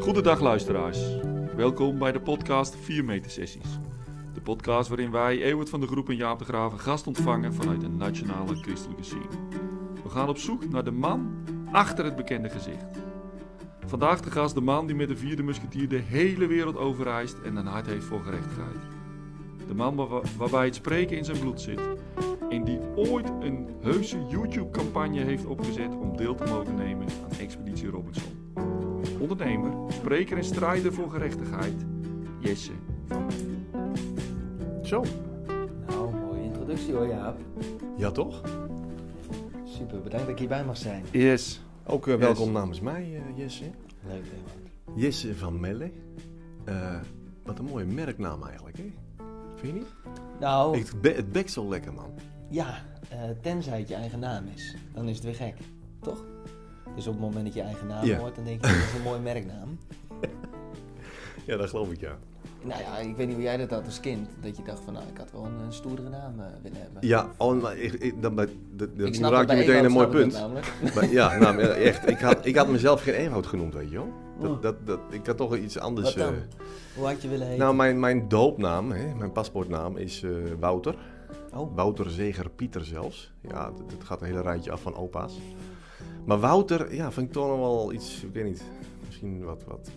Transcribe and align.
Goedendag 0.00 0.40
luisteraars. 0.40 0.98
Welkom 1.56 1.98
bij 1.98 2.12
de 2.12 2.20
podcast 2.20 2.76
4 2.76 3.04
meter 3.04 3.30
sessies. 3.30 3.78
De 4.34 4.40
podcast 4.40 4.88
waarin 4.88 5.10
wij, 5.10 5.42
Ewert 5.42 5.68
van 5.70 5.80
de 5.80 5.86
Groep 5.86 6.08
en 6.08 6.16
Jaap 6.16 6.38
de 6.38 6.44
Graven, 6.44 6.78
gast 6.80 7.06
ontvangen 7.06 7.54
vanuit 7.54 7.80
de 7.80 7.88
nationale 7.88 8.54
christelijke 8.56 9.02
scene. 9.04 9.48
We 10.02 10.08
gaan 10.08 10.28
op 10.28 10.38
zoek 10.38 10.68
naar 10.68 10.84
de 10.84 10.90
man 10.90 11.32
achter 11.72 12.04
het 12.04 12.16
bekende 12.16 12.48
gezicht. 12.48 12.84
Vandaag 13.86 14.20
de 14.20 14.30
gast 14.30 14.54
de 14.54 14.60
man 14.60 14.86
die 14.86 14.96
met 14.96 15.08
de 15.08 15.16
vierde 15.16 15.42
musketier 15.42 15.88
de 15.88 15.96
hele 16.06 16.46
wereld 16.46 16.76
overreist 16.76 17.38
en 17.44 17.56
een 17.56 17.66
hart 17.66 17.86
heeft 17.86 18.04
voor 18.04 18.20
gerechtigheid. 18.20 18.78
De 19.68 19.74
man 19.74 19.94
waar- 19.96 20.22
waarbij 20.36 20.64
het 20.64 20.74
spreken 20.74 21.16
in 21.16 21.24
zijn 21.24 21.38
bloed 21.38 21.60
zit. 21.60 21.80
En 22.52 22.64
die 22.64 22.78
ooit 22.96 23.28
een 23.40 23.68
heuse 23.80 24.26
YouTube-campagne 24.28 25.20
heeft 25.20 25.46
opgezet 25.46 25.94
om 25.94 26.16
deel 26.16 26.34
te 26.34 26.44
mogen 26.44 26.74
nemen 26.74 27.06
aan 27.24 27.38
Expeditie 27.38 27.88
Robinson. 27.88 28.52
Ondernemer, 29.20 29.72
spreker 29.92 30.36
en 30.36 30.44
strijder 30.44 30.92
voor 30.92 31.10
gerechtigheid, 31.10 31.74
Jesse 32.40 32.72
van. 33.06 33.30
Zo. 34.82 35.04
Nou, 35.86 36.14
mooie 36.14 36.42
introductie 36.42 36.92
hoor 36.94 37.06
Jaap. 37.06 37.38
Ja, 37.96 38.10
toch? 38.10 38.40
Super, 39.64 40.00
bedankt 40.02 40.24
dat 40.26 40.28
ik 40.28 40.38
hierbij 40.38 40.64
mag 40.64 40.76
zijn. 40.76 41.04
Yes. 41.10 41.62
Ook 41.86 42.06
eh, 42.06 42.12
Yes. 42.14 42.22
welkom 42.22 42.52
namens 42.52 42.80
mij, 42.80 43.14
eh, 43.14 43.38
Jesse. 43.38 43.64
Leuk, 44.08 44.22
leuk. 44.24 44.96
Jesse 44.96 45.36
van 45.36 45.60
Melle. 45.60 45.90
Eh, 46.64 47.00
wat 47.44 47.58
een 47.58 47.64
mooie 47.64 47.84
merknaam 47.84 48.42
eigenlijk, 48.42 48.76
hè? 48.76 48.92
Vind 49.56 49.72
je 49.74 49.78
niet? 49.80 49.94
Nou, 50.40 50.76
Ik, 50.78 50.86
het 51.02 51.32
bekt 51.32 51.50
zo 51.50 51.68
lekker, 51.68 51.92
man. 51.92 52.10
Ja, 52.52 52.74
eh, 53.08 53.18
tenzij 53.40 53.78
het 53.78 53.88
je 53.88 53.94
eigen 53.94 54.18
naam 54.18 54.44
is, 54.54 54.74
dan 54.94 55.08
is 55.08 55.14
het 55.16 55.24
weer 55.24 55.34
gek, 55.34 55.54
toch? 56.00 56.24
Dus 56.94 57.06
op 57.06 57.12
het 57.12 57.22
moment 57.22 57.44
dat 57.44 57.54
je 57.54 57.60
eigen 57.62 57.86
naam 57.86 58.04
Ja. 58.04 58.18
hoort, 58.18 58.34
dan 58.34 58.44
denk 58.44 58.60
je, 58.64 58.72
dat 58.72 58.76
is 58.76 58.94
een 58.96 59.02
mooie 59.02 59.20
merknaam. 59.20 59.78
Ja, 61.46 61.56
dat 61.56 61.68
geloof 61.68 61.90
ik, 61.90 62.00
ja. 62.00 62.18
Nou 62.62 62.80
ja, 62.80 62.98
ik 62.98 63.16
weet 63.16 63.26
niet 63.26 63.34
hoe 63.34 63.44
jij 63.44 63.56
dat 63.56 63.70
had 63.70 63.84
als 63.84 64.00
kind, 64.00 64.28
dat 64.42 64.56
je 64.56 64.62
dacht 64.62 64.80
van, 64.84 64.92
nou, 64.92 65.06
ik 65.12 65.18
had 65.18 65.32
wel 65.32 65.44
een, 65.44 65.58
eh, 65.60 65.66
stoerdere 65.70 66.08
naam 66.08 66.40
eh, 66.40 66.46
willen 66.62 66.80
hebben. 66.80 67.06
Ja, 67.06 67.30
oh, 67.36 67.62
maar 67.62 67.76
ik, 67.76 67.92
ik, 67.92 68.22
dan, 68.22 68.36
dat, 68.36 68.48
dat, 68.76 69.16
raak 69.16 69.50
je 69.50 69.56
meteen 69.56 69.84
een 69.84 69.92
mooi 69.92 70.06
punt. 70.06 70.32
Maar, 70.94 71.10
ja, 71.10 71.36
nou, 71.38 71.60
echt. 71.60 72.08
Ik 72.08 72.18
had, 72.18 72.46
ik 72.46 72.56
had 72.56 72.68
mezelf 72.68 73.02
geen 73.02 73.14
Ewout 73.14 73.46
genoemd, 73.46 73.74
weet 73.74 73.90
je 73.90 73.96
wel. 73.96 74.08
Dat, 74.40 74.50
Oh. 74.50 74.62
dat, 74.62 74.86
dat, 74.86 75.00
ik 75.10 75.26
had 75.26 75.36
toch 75.36 75.56
iets 75.56 75.78
anders... 75.78 76.14
Wat 76.14 76.24
dan? 76.24 76.34
Hoe 76.94 77.06
had 77.06 77.22
je 77.22 77.28
willen 77.28 77.46
heten? 77.46 77.60
nou, 77.62 77.74
mijn, 77.74 78.00
mijn 78.00 78.28
doopnaam, 78.28 78.90
hè, 78.92 79.14
mijn 79.14 79.32
paspoortnaam 79.32 79.96
is 79.96 80.24
Wouter. 80.60 80.94
Oh, 81.54 81.74
Wouter 81.76 82.10
Zeger 82.10 82.50
Pieter 82.50 82.84
zelfs. 82.84 83.32
Ja, 83.40 83.64
dat, 83.70 83.90
dat 83.90 84.04
gaat 84.04 84.20
een 84.20 84.26
hele 84.26 84.42
rijtje 84.42 84.70
af 84.72 84.80
van 84.80 84.96
opa's. 84.96 85.38
Maar 86.24 86.40
Wouter, 86.40 86.94
ja, 86.94 87.12
vind 87.12 87.26
ik 87.26 87.32
toch 87.32 87.46
nog 87.48 87.58
wel 87.58 87.92
iets, 87.92 88.22
ik 88.22 88.32
weet 88.32 88.44
niet, 88.44 88.62
misschien 89.06 89.44
wat, 89.44 89.64
wat 89.64 89.90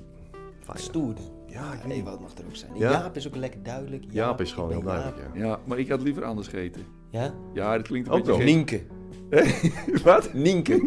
fijner. 0.59 1.15
Ja, 1.47 1.73
ik 1.73 1.77
Ja, 1.77 1.77
weet 1.77 1.85
niet. 1.87 1.97
Ewout 1.97 2.19
mag 2.19 2.31
er 2.37 2.45
ook 2.47 2.55
zijn. 2.55 2.71
Ja? 2.75 2.91
Jaap 2.91 3.15
is 3.15 3.27
ook 3.27 3.35
lekker 3.35 3.63
duidelijk. 3.63 4.03
Jaap 4.09 4.41
is 4.41 4.51
gewoon 4.53 4.71
heel 4.71 4.81
duidelijk, 4.83 5.17
ja. 5.33 5.45
Ja, 5.45 5.59
maar 5.65 5.79
ik 5.79 5.89
had 5.89 6.01
liever 6.01 6.23
anders 6.23 6.47
gegeten. 6.47 6.81
Ja? 7.09 7.33
Ja, 7.53 7.77
dat 7.77 7.87
klinkt 7.87 8.07
een 8.07 8.13
Ook 8.13 8.25
beetje 8.25 8.37
wel. 8.37 8.45
Nienke. 8.45 8.81
Wat? 10.03 10.33
Nienke. 10.33 10.79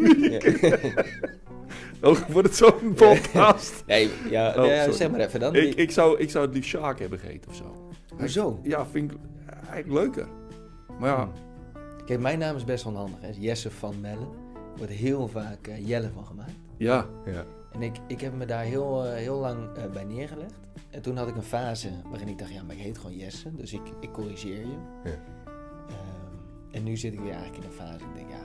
Oh, 2.01 2.17
wordt 2.29 2.47
het 2.47 2.57
zo'n 2.57 2.93
podcast? 2.93 3.83
Nee, 3.87 4.09
ja, 4.29 4.49
Oh, 4.49 4.61
nee, 4.61 4.77
sorry. 4.79 4.93
zeg 4.93 5.11
maar 5.11 5.19
even 5.19 5.39
dan. 5.39 5.55
ik, 5.55 5.75
ik, 5.75 5.91
zou, 5.91 6.19
ik 6.19 6.29
zou 6.29 6.45
het 6.45 6.53
liefst 6.55 6.69
Sjaak 6.69 6.99
hebben 6.99 7.19
gegeten 7.19 7.49
of 7.49 7.55
zo. 7.55 7.89
Hoezo? 8.17 8.59
Ja, 8.63 8.85
vind 8.85 9.11
ik 9.11 9.17
eigenlijk 9.69 9.91
leuker. 9.93 10.27
Maar 10.99 11.09
ja, 11.09 11.29
Kijk, 12.05 12.19
mijn 12.21 12.39
naam 12.39 12.55
is 12.55 12.63
best 12.63 12.83
wel 12.83 12.95
handig. 12.95 13.21
Hè. 13.21 13.29
Jesse 13.39 13.71
van 13.71 13.99
Melle. 13.99 14.21
Er 14.55 14.77
wordt 14.77 14.91
heel 14.91 15.27
vaak 15.27 15.67
eh, 15.67 15.87
Jelle 15.87 16.09
van 16.09 16.25
gemaakt. 16.25 16.51
ja. 16.77 17.05
Ja. 17.25 17.45
En 17.71 17.81
ik, 17.81 17.97
ik 18.07 18.21
heb 18.21 18.33
me 18.33 18.45
daar 18.45 18.63
heel, 18.63 19.05
eh, 19.05 19.13
heel 19.13 19.37
lang 19.39 19.57
eh, 19.75 19.83
bij 19.93 20.03
neergelegd. 20.03 20.53
En 20.89 21.01
toen 21.01 21.17
had 21.17 21.27
ik 21.27 21.35
een 21.35 21.43
fase 21.43 21.89
waarin 22.09 22.27
ik 22.27 22.37
dacht, 22.37 22.53
ja, 22.53 22.63
maar 22.63 22.75
ik 22.75 22.81
heet 22.81 22.97
gewoon 22.97 23.15
Jesse. 23.15 23.55
Dus 23.55 23.73
ik, 23.73 23.81
ik 23.99 24.11
corrigeer 24.11 24.59
je. 24.59 24.77
Ja. 25.03 25.09
Ehm, 25.09 25.15
en 26.71 26.83
nu 26.83 26.97
zit 26.97 27.13
ik 27.13 27.19
weer 27.19 27.31
eigenlijk 27.33 27.63
in 27.63 27.69
een 27.69 27.75
fase. 27.75 28.03
Ik 28.05 28.13
denk, 28.15 28.29
ja, 28.29 28.41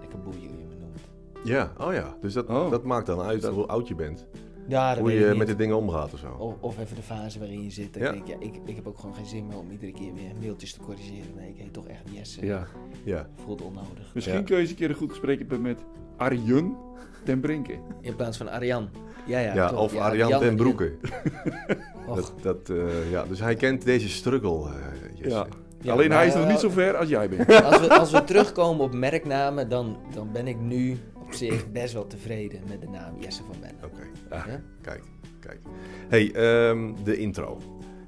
lekker 0.00 0.18
boeien 0.20 0.48
hoe 0.50 0.58
je 0.60 0.66
me 0.66 0.74
noemt. 0.80 1.00
ja, 1.44 1.72
oh 1.78 1.92
ja, 1.92 2.16
dus 2.20 2.32
dat, 2.32 2.46
Oh. 2.48 2.70
dat 2.70 2.84
maakt 2.84 3.06
dan 3.06 3.20
uit 3.20 3.42
Dat- 3.42 3.54
hoe 3.54 3.66
oud 3.66 3.88
je 3.88 3.94
bent. 3.94 4.26
Ja, 4.68 4.88
dat 4.88 4.98
hoe 4.98 5.08
weet 5.08 5.18
je 5.28 5.34
met 5.34 5.46
de 5.46 5.56
dingen 5.56 5.76
omgaat 5.76 6.12
of 6.12 6.18
zo. 6.18 6.34
Of, 6.38 6.54
of 6.60 6.78
even 6.78 6.96
de 6.96 7.02
fase 7.02 7.38
waarin 7.38 7.62
je 7.64 7.70
zit. 7.70 7.94
Ja. 7.94 8.10
denk, 8.12 8.26
ja, 8.26 8.34
ik, 8.38 8.60
ik 8.64 8.76
heb 8.76 8.86
ook 8.86 8.98
gewoon 8.98 9.14
geen 9.14 9.26
zin 9.26 9.46
meer 9.46 9.58
om 9.58 9.70
iedere 9.70 9.92
keer 9.92 10.14
weer 10.14 10.30
mailtjes 10.40 10.72
te 10.72 10.80
corrigeren. 10.80 11.34
Nee, 11.36 11.48
ik 11.48 11.56
heet 11.58 11.72
toch 11.72 11.86
echt 11.86 12.02
Jesse. 12.10 12.46
ja. 12.46 12.66
Ja, 13.04 13.28
Voelt 13.44 13.62
onnodig. 13.62 14.10
Misschien 14.14 14.36
Ja. 14.38 14.42
kun 14.42 14.54
je 14.54 14.60
eens 14.60 14.70
een 14.70 14.76
keer 14.76 14.88
een 14.90 14.94
goed 14.96 15.10
gesprek 15.10 15.38
hebben 15.38 15.60
met 15.60 15.80
Arjen 16.16 16.76
ten 17.24 17.40
Brinke. 17.40 17.78
In 18.00 18.16
plaats 18.16 18.36
van 18.36 18.50
Ariane. 18.50 18.86
Ja, 19.26 19.38
ja, 19.38 19.54
ja, 19.54 19.72
of 19.72 19.92
Ja, 19.94 20.00
Arjan 20.00 20.28
Jan 20.28 20.40
ten 20.40 20.48
en- 20.48 20.56
Broeke. 20.56 20.92
Dat, 22.14 22.32
dat, 22.42 22.68
eh, 22.70 23.10
ja, 23.10 23.24
dus 23.24 23.40
hij 23.40 23.54
kent 23.54 23.84
deze 23.84 24.08
struggle, 24.08 24.68
eh, 24.68 24.74
Jesse. 25.14 25.36
Ja. 25.38 25.46
Ja, 25.80 25.92
Alleen 25.92 26.10
hij 26.12 26.26
is 26.26 26.34
nog 26.34 26.48
niet 26.48 26.58
zo 26.58 26.68
ver 26.70 26.96
als 26.96 27.08
jij 27.08 27.28
bent. 27.28 27.48
als, 27.64 27.80
we, 27.80 27.88
als 27.98 28.10
we 28.10 28.24
terugkomen 28.24 28.84
op 28.84 28.92
merknamen, 28.94 29.68
dan, 29.68 29.96
dan 30.14 30.32
ben 30.32 30.46
ik 30.46 30.60
nu 30.60 30.98
zich 31.34 31.72
best 31.72 31.92
wel 31.92 32.06
tevreden 32.06 32.60
met 32.68 32.80
de 32.80 32.88
naam 32.88 33.20
Jesse 33.20 33.42
van 33.44 33.54
Benne. 33.60 33.84
Oké, 33.84 34.34
Ah. 34.34 34.46
Ja? 34.46 34.62
kijk, 34.80 35.02
kijk. 35.40 35.60
hey, 36.08 36.32
ehm, 36.32 36.92
de 37.04 37.16
intro. 37.16 37.58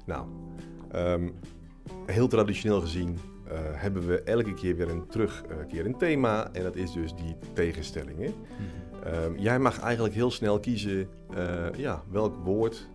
Nou, 0.05 0.27
ehm, 0.91 1.29
heel 2.05 2.27
traditioneel 2.27 2.81
gezien 2.81 3.17
eh, 3.47 3.59
hebben 3.61 4.07
we 4.07 4.21
elke 4.21 4.53
keer 4.53 4.75
weer 4.75 4.89
een 4.89 5.07
terugkerend 5.07 5.99
thema. 5.99 6.53
En 6.53 6.63
dat 6.63 6.75
is 6.75 6.91
dus 6.91 7.15
die 7.15 7.35
tegenstellingen. 7.53 8.33
Ehm, 9.03 9.35
jij 9.37 9.59
mag 9.59 9.79
eigenlijk 9.79 10.13
heel 10.15 10.31
snel 10.31 10.59
kiezen 10.59 11.09
eh, 11.35 11.65
ja, 11.75 12.03
welk 12.09 12.35
woord 12.43 12.87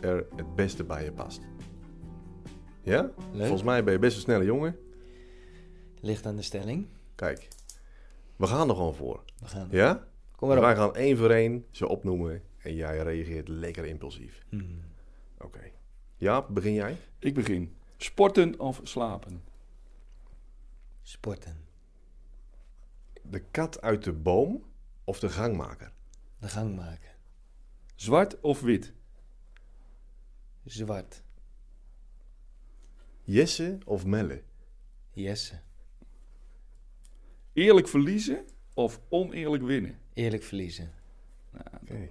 er 0.00 0.26
het 0.36 0.54
beste 0.54 0.84
bij 0.84 1.04
je 1.04 1.12
past. 1.12 1.40
Ja? 2.82 3.10
Leuk. 3.32 3.40
Volgens 3.42 3.62
mij 3.62 3.84
ben 3.84 3.92
je 3.92 3.98
best 3.98 4.16
een 4.16 4.22
snelle 4.22 4.44
jongen. 4.44 4.76
Ligt 6.00 6.26
aan 6.26 6.36
de 6.36 6.42
stelling. 6.42 6.86
Kijk, 7.14 7.48
we 8.42 8.48
gaan 8.48 8.68
er 8.68 8.74
gewoon 8.74 8.94
voor. 8.94 9.24
We 9.38 9.46
gaan. 9.46 9.68
Ja? 9.70 10.06
Kom 10.36 10.48
maar 10.48 10.56
op. 10.56 10.62
Wij 10.62 10.76
gaan 10.76 10.94
één 10.94 11.16
voor 11.16 11.30
één 11.30 11.66
ze 11.70 11.88
opnoemen 11.88 12.42
en 12.58 12.74
jij 12.74 12.98
reageert 12.98 13.48
lekker 13.48 13.84
impulsief. 13.84 14.44
Mhm. 14.48 14.64
Oké. 15.38 15.70
Ja, 16.16 16.42
begin 16.42 16.72
jij? 16.72 16.96
Ik 17.18 17.34
begin. 17.34 17.76
Sporten 17.96 18.60
of 18.60 18.80
slapen? 18.82 19.44
Sporten. 21.02 21.64
De 23.22 23.40
kat 23.40 23.80
uit 23.80 24.04
de 24.04 24.12
boom 24.12 24.64
of 25.04 25.20
de 25.20 25.28
gangmaker? 25.28 25.92
De 26.38 26.48
gang 26.48 26.76
maken. 26.76 27.10
Zwart 27.94 28.40
of 28.40 28.60
wit? 28.60 28.92
Zwart. 30.64 31.22
Jesse 33.22 33.78
of 33.84 34.06
Melle? 34.06 34.42
Jesse. 35.10 35.60
Eerlijk 37.52 37.88
verliezen 37.88 38.46
of 38.74 39.00
oneerlijk 39.08 39.62
winnen? 39.62 39.98
Eerlijk 40.12 40.42
verliezen. 40.42 40.92
Oké. 41.54 42.08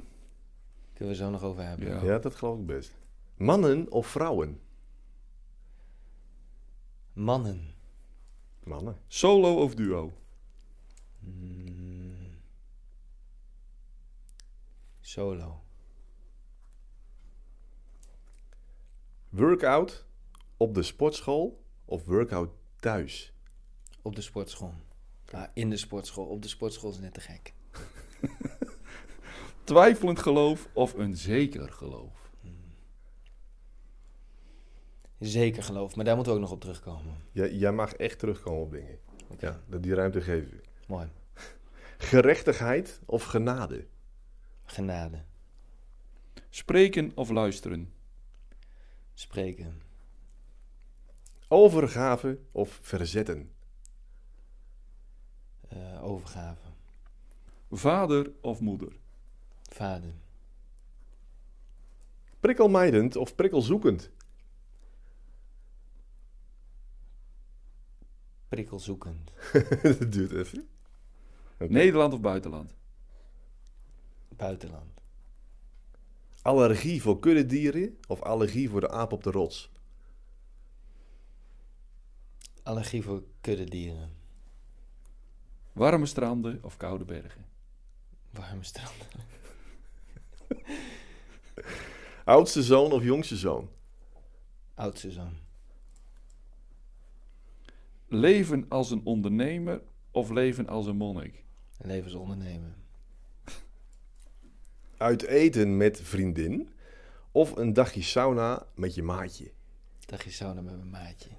Kunnen 0.93 1.13
we 1.13 1.15
zo 1.15 1.29
nog 1.29 1.43
over 1.43 1.63
hebben. 1.63 1.87
Ja. 1.87 2.03
Ja, 2.03 2.19
dat 2.19 2.35
geloof 2.35 2.59
ik 2.59 2.65
best. 2.65 2.93
Mannen 3.37 3.91
of 3.91 4.07
vrouwen? 4.07 4.61
Mannen. 7.13 7.73
Mannen. 8.63 8.97
Solo 9.07 9.63
of 9.63 9.75
duo? 9.75 10.13
Mm. 11.19 12.39
Solo. 14.99 15.63
Workout 19.29 20.05
op 20.57 20.73
de 20.73 20.83
sportschool 20.83 21.63
of 21.85 22.05
workout 22.05 22.49
thuis? 22.79 23.33
Op 24.01 24.15
de 24.15 24.21
sportschool. 24.21 24.73
Ah, 25.31 25.43
in 25.53 25.69
de 25.69 25.77
sportschool. 25.77 26.25
Op 26.25 26.41
de 26.41 26.47
sportschool 26.47 26.89
is 26.89 26.99
net 26.99 27.13
te 27.13 27.21
gek. 27.21 27.53
Twijfelend 29.63 30.19
geloof 30.19 30.69
of 30.73 30.93
een 30.93 31.15
zeker 31.15 31.69
geloof? 31.71 32.29
Zeker 35.19 35.63
geloof, 35.63 35.95
maar 35.95 36.05
daar 36.05 36.15
moeten 36.15 36.33
we 36.33 36.39
ook 36.39 36.45
nog 36.45 36.53
op 36.53 36.61
terugkomen. 36.61 37.15
Jij, 37.31 37.53
jij 37.53 37.71
mag 37.71 37.93
echt 37.93 38.19
terugkomen 38.19 38.61
op 38.61 38.71
dingen. 38.71 38.99
Ja, 39.39 39.61
dat 39.67 39.83
die 39.83 39.93
ruimte 39.93 40.21
geven 40.21 40.49
we. 40.49 40.61
mooi. 40.87 41.07
Gerechtigheid 41.97 42.99
of 43.05 43.23
genade? 43.23 43.87
Genade. 44.63 45.23
Spreken 46.49 47.11
of 47.15 47.29
luisteren? 47.29 47.93
Spreken. 49.13 49.81
Overgave 51.47 52.39
of 52.51 52.79
verzetten? 52.81 53.51
Eh, 55.71 56.03
overgave. 56.03 56.61
Vader 57.71 58.31
of 58.41 58.59
moeder? 58.59 58.93
Vader. 59.61 60.13
Prikkelmijdend 62.39 63.15
of 63.15 63.35
prikkelzoekend? 63.35 64.09
Prikkelzoekend. 68.47 69.31
dat 69.99 70.11
duurt 70.11 70.31
even. 70.31 70.69
Nederland 71.57 72.13
of 72.13 72.21
buitenland? 72.21 72.73
Buitenland. 74.29 75.01
Allergie 76.41 77.01
voor 77.01 77.19
kuddedieren 77.19 77.97
of 78.07 78.21
allergie 78.21 78.69
voor 78.69 78.79
de 78.81 78.89
aap 78.89 79.11
op 79.11 79.23
de 79.23 79.31
rots? 79.31 79.71
Allergie 82.63 83.03
voor 83.03 83.23
kuddedieren. 83.41 84.20
Warme 85.73 86.05
stranden 86.05 86.63
of 86.63 86.77
koude 86.77 87.05
bergen? 87.05 87.45
Warme 88.29 88.63
stranden. 88.63 89.07
Oudste 92.25 92.63
zoon 92.63 92.91
of 92.91 93.03
jongste 93.03 93.37
zoon? 93.37 93.69
Oudste 94.73 95.11
zoon. 95.11 95.37
Leven 98.07 98.65
als 98.69 98.91
een 98.91 99.05
ondernemer 99.05 99.81
of 100.11 100.29
leven 100.29 100.67
als 100.67 100.85
een 100.85 100.95
monnik? 100.95 101.43
Levensondernemen. 101.77 102.75
Uit 104.97 105.23
eten 105.23 105.77
met 105.77 106.01
vriendin 106.01 106.69
of 107.31 107.55
een 107.55 107.73
dagje 107.73 108.01
sauna 108.01 108.65
met 108.75 108.95
je 108.95 109.03
maatje? 109.03 109.51
Dagje 110.05 110.31
sauna 110.31 110.61
met 110.61 110.75
mijn 110.75 110.89
maatje. 110.89 111.29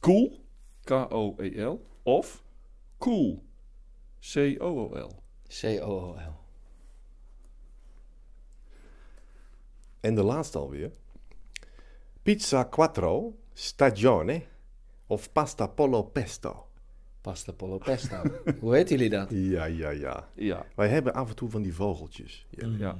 Cool, 0.00 0.47
K-O-E-L, 0.88 1.80
of 2.02 2.42
cool, 2.98 3.42
C-O-O-L. 4.20 5.10
C-O-O-L. 5.48 6.34
En 10.00 10.14
de 10.14 10.22
laatste 10.22 10.58
alweer. 10.58 10.90
Pizza 12.22 12.64
quattro 12.64 13.36
stagione 13.52 14.42
of 15.06 15.32
pasta 15.32 15.68
pollo 15.68 16.02
pesto? 16.04 16.66
Pasta 17.20 17.52
pollo 17.52 17.78
pesto. 17.78 18.16
Hoe 18.60 18.70
weten 18.70 18.96
jullie 18.96 19.10
dat? 19.10 19.30
Ja, 19.30 19.64
ja, 19.64 19.90
ja. 19.90 20.28
Ja, 20.34 20.66
Wij 20.74 20.88
hebben 20.88 21.14
af 21.14 21.28
en 21.28 21.36
toe 21.36 21.50
van 21.50 21.62
die 21.62 21.74
vogeltjes. 21.74 22.46
Ja. 22.50 22.68
ja. 22.78 22.96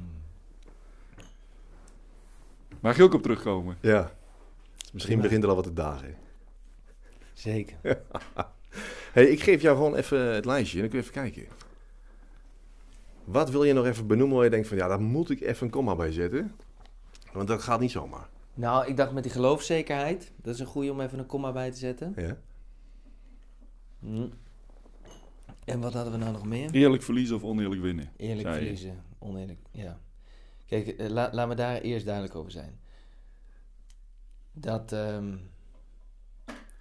Mag 2.81 2.97
je 2.97 3.03
ook 3.03 3.15
op 3.15 3.23
terugkomen? 3.23 3.77
ja. 3.81 4.17
Misschien 4.93 5.21
begint 5.21 5.43
er 5.43 5.49
al 5.49 5.55
wat 5.55 5.65
te 5.65 5.73
dagen. 5.73 6.17
Zeker. 7.39 7.79
hey, 9.13 9.27
ik 9.27 9.43
geef 9.43 9.63
jou 9.63 9.77
gewoon 9.77 9.95
even 9.95 10.35
het 10.35 10.45
lijstje 10.45 10.75
en 10.77 10.81
dan 10.81 10.91
kun 10.91 10.99
je 10.99 11.05
even 11.05 11.23
kijken. 11.23 11.57
Wat 13.25 13.51
wil 13.51 13.65
je 13.65 13.73
nog 13.73 13.87
even 13.87 14.07
benoemen 14.07 14.37
waar 14.37 14.45
je 14.45 14.51
denkt 14.51 14.69
van 14.69 14.77
ja, 14.77 14.89
daar 14.89 15.01
moet 15.01 15.31
ik 15.31 15.41
even 15.41 15.67
een 15.67 15.73
komma 15.73 15.97
bij 15.97 16.13
zetten? 16.13 16.55
Want 17.33 17.49
dat 17.49 17.63
gaat 17.63 17.81
niet 17.81 17.91
zomaar. 17.91 18.29
Nou, 18.55 18.87
ik 18.87 18.97
dacht 18.97 19.13
met 19.13 19.23
die 19.23 19.33
geloofszekerheid. 19.33 20.33
Dat 20.37 20.55
is 20.55 20.61
een 20.61 20.67
goede 20.67 20.93
om 20.93 21.01
even 21.01 21.19
een 21.19 21.27
komma 21.27 21.53
bij 21.53 21.71
te 21.71 21.77
zetten. 21.77 22.13
Ja? 22.17 22.37
Hm. 24.01 24.29
En 25.65 25.81
wat 25.81 25.93
hadden 25.93 26.13
we 26.13 26.19
nou 26.19 26.33
nog 26.33 26.47
meer? 26.47 26.71
Eerlijk 26.71 27.03
verliezen 27.03 27.37
of 27.37 27.43
oneerlijk 27.45 27.81
winnen? 27.81 28.13
Eerlijk 28.17 28.49
je. 28.49 28.55
verliezen, 28.55 29.03
oneerlijk, 29.19 29.61
ja. 29.71 30.01
Kijk, 30.67 30.89
eh, 30.89 31.09
la- 31.09 31.31
laat 31.33 31.49
me 31.49 31.55
daar 31.55 31.81
eerst 31.81 32.05
duidelijk 32.05 32.35
over 32.35 32.51
zijn. 32.51 32.81
Dat 34.53 34.93
ehm, 34.93 35.37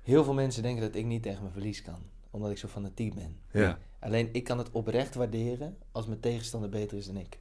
heel 0.08 0.24
veel 0.24 0.34
mensen 0.34 0.64
denken 0.64 0.82
dat 0.82 0.96
ik 0.96 1.06
niet 1.06 1.24
tegen 1.24 1.42
mijn 1.42 1.54
verlies 1.54 1.82
kan. 1.82 2.00
Omdat 2.30 2.52
ik 2.52 2.58
zo 2.58 2.68
fanatiek 2.68 3.16
ben. 3.16 3.40
Ja. 3.52 3.78
Alleen, 4.00 4.30
ik 4.32 4.44
kan 4.44 4.58
het 4.58 4.72
oprecht 4.72 5.16
waarderen 5.16 5.78
als 5.92 6.06
mijn 6.06 6.20
tegenstander 6.20 6.70
beter 6.70 6.98
is 6.98 7.06
dan 7.06 7.18
ik. 7.18 7.40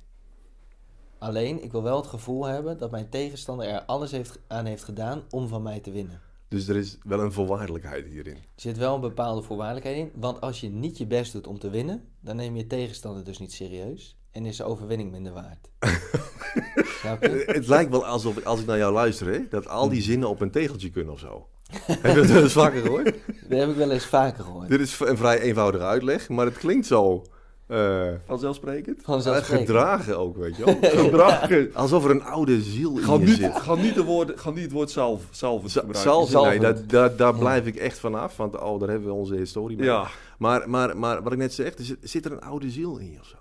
Alleen, 1.18 1.62
ik 1.62 1.72
wil 1.72 1.82
wel 1.82 1.96
het 1.96 2.06
gevoel 2.06 2.44
hebben 2.44 2.78
dat 2.78 2.90
mijn 2.90 3.08
tegenstander 3.08 3.66
er 3.66 3.84
alles 3.84 4.10
heeft, 4.10 4.38
aan 4.46 4.64
heeft 4.64 4.84
gedaan 4.84 5.22
om 5.30 5.48
van 5.48 5.62
mij 5.62 5.80
te 5.80 5.90
winnen. 5.90 6.20
Dus 6.48 6.68
er 6.68 6.76
is 6.76 6.98
wel 7.02 7.20
een 7.20 7.32
voorwaardelijkheid 7.32 8.06
hierin. 8.06 8.36
Er 8.36 8.42
zit 8.54 8.78
wel 8.78 8.94
een 8.94 9.00
bepaalde 9.00 9.42
voorwaardelijkheid 9.42 9.96
in. 9.96 10.20
Want 10.20 10.40
als 10.40 10.60
je 10.60 10.68
niet 10.68 10.98
je 10.98 11.06
best 11.06 11.32
doet 11.32 11.46
om 11.46 11.58
te 11.58 11.70
winnen, 11.70 12.04
dan 12.20 12.36
neem 12.36 12.56
je 12.56 12.66
tegenstander 12.66 13.24
dus 13.24 13.38
niet 13.38 13.52
serieus. 13.52 14.18
En 14.30 14.46
is 14.46 14.56
de 14.56 14.64
overwinning 14.64 15.10
minder 15.10 15.32
waard. 15.32 15.70
Snap 17.00 17.22
je? 17.22 17.42
Het 17.46 17.66
lijkt 17.66 17.90
wel 17.90 18.06
alsof, 18.06 18.44
als 18.44 18.60
ik 18.60 18.66
naar 18.66 18.78
jou 18.78 18.92
luister, 18.92 19.26
hè, 19.32 19.48
dat 19.48 19.68
al 19.68 19.88
die 19.88 20.02
zinnen 20.02 20.28
op 20.28 20.40
een 20.40 20.50
tegeltje 20.50 20.90
kunnen 20.90 21.12
of 21.12 21.18
zo. 21.18 21.48
Heb 21.86 22.14
je 22.14 22.20
dat 22.20 22.26
wel 22.26 22.42
eens 22.42 22.52
vaker 22.52 22.80
gehoord? 22.82 23.04
Dat 23.48 23.58
heb 23.58 23.68
ik 23.68 23.76
wel 23.76 23.90
eens 23.90 24.06
vaker 24.06 24.44
gehoord. 24.44 24.68
Dit 24.68 24.80
is 24.80 25.00
een 25.00 25.16
vrij 25.16 25.40
eenvoudige 25.40 25.84
uitleg, 25.84 26.28
maar 26.28 26.46
het 26.46 26.58
klinkt 26.58 26.86
zo 26.86 27.22
eh, 27.66 28.08
Vanzelfsprekend? 28.26 29.02
Vanzelfsprekend. 29.02 29.66
gedragen 29.68 30.18
ook, 30.18 30.36
weet 30.36 30.56
je 30.56 30.64
wel. 30.64 30.76
Gedragen. 31.04 31.70
Alsof 31.74 32.04
er 32.04 32.10
een 32.10 32.22
oude 32.24 32.60
ziel 32.62 32.96
in 32.98 33.02
Ga 33.04 33.12
je 33.12 33.18
niet, 33.18 33.36
zit. 33.36 33.56
ga 33.60 33.74
niet, 33.74 33.94
de 33.94 34.04
woord, 34.04 34.40
ga 34.40 34.50
niet 34.50 34.62
het 34.62 34.72
woord 34.72 34.90
salve 34.90 35.24
Za- 35.30 35.48
gebruiken. 35.58 35.92
Nee, 35.92 36.02
Zalvend. 36.26 36.60
dat, 36.62 36.88
dat, 36.88 37.18
daar 37.18 37.32
Ja. 37.32 37.38
blijf 37.38 37.66
ik 37.66 37.76
echt 37.76 37.98
vanaf, 37.98 38.36
want 38.36 38.60
oh, 38.60 38.80
daar 38.80 38.88
hebben 38.88 39.08
we 39.08 39.14
onze 39.14 39.34
historie 39.34 39.76
bij. 39.76 39.86
Ja, 39.86 40.06
Maar, 40.38 40.70
maar, 40.70 40.96
maar 40.96 41.22
wat 41.22 41.32
ik 41.32 41.38
net 41.38 41.54
zeg, 41.54 41.72
zit, 41.76 41.98
zit 42.02 42.24
er 42.24 42.32
een 42.32 42.40
oude 42.42 42.70
ziel 42.70 42.96
in 42.98 43.10
je 43.12 43.18
of 43.20 43.26
zo? 43.26 43.36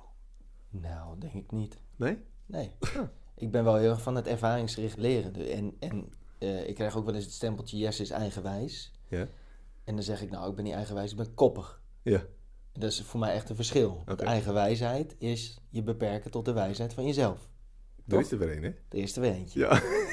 Nou, 0.69 1.19
denk 1.19 1.33
ik 1.33 1.51
niet. 1.51 1.78
Nee? 1.95 2.18
Nee. 2.45 2.71
Ik 3.38 3.51
ben 3.51 3.63
wel 3.63 3.75
heel 3.75 3.89
erg 3.89 4.01
van 4.01 4.16
het 4.16 4.28
ervaringsgericht 4.28 4.98
leren. 4.98 5.36
En, 5.51 5.74
en 5.80 6.10
eh, 6.37 6.67
ik 6.67 6.75
krijg 6.75 6.97
ook 6.97 7.05
wel 7.05 7.15
eens 7.15 7.23
het 7.23 7.33
stempeltje 7.33 7.77
Jesse 7.77 8.01
is 8.01 8.09
eigenwijs. 8.09 8.91
Ja. 9.07 9.27
En 9.83 9.95
dan 9.95 10.03
zeg 10.03 10.21
ik, 10.21 10.31
nou, 10.31 10.49
ik 10.49 10.55
ben 10.55 10.63
niet 10.63 10.73
eigenwijs, 10.73 11.11
ik 11.11 11.17
ben 11.17 11.33
koppig. 11.33 11.81
Ja. 12.01 12.19
En 12.71 12.81
dat 12.81 12.91
is 12.91 13.01
voor 13.01 13.19
mij 13.19 13.33
echt 13.33 13.49
een 13.49 13.55
verschil. 13.55 14.01
Want 14.05 14.21
Oké. 14.21 14.29
eigenwijsheid 14.29 15.15
is 15.17 15.57
je 15.69 15.83
beperken 15.83 16.31
tot 16.31 16.45
de 16.45 16.53
wijsheid 16.53 16.93
van 16.93 17.05
jezelf. 17.05 17.49
Er 17.97 18.03
Toch? 18.07 18.19
is 18.19 18.31
er 18.31 18.37
weer 18.37 18.57
een, 18.57 18.63
hè? 18.63 18.71
De 18.89 18.97
eerste 18.97 19.19
weer 19.19 19.31
eentje. 19.31 19.59
Ja. 19.59 19.81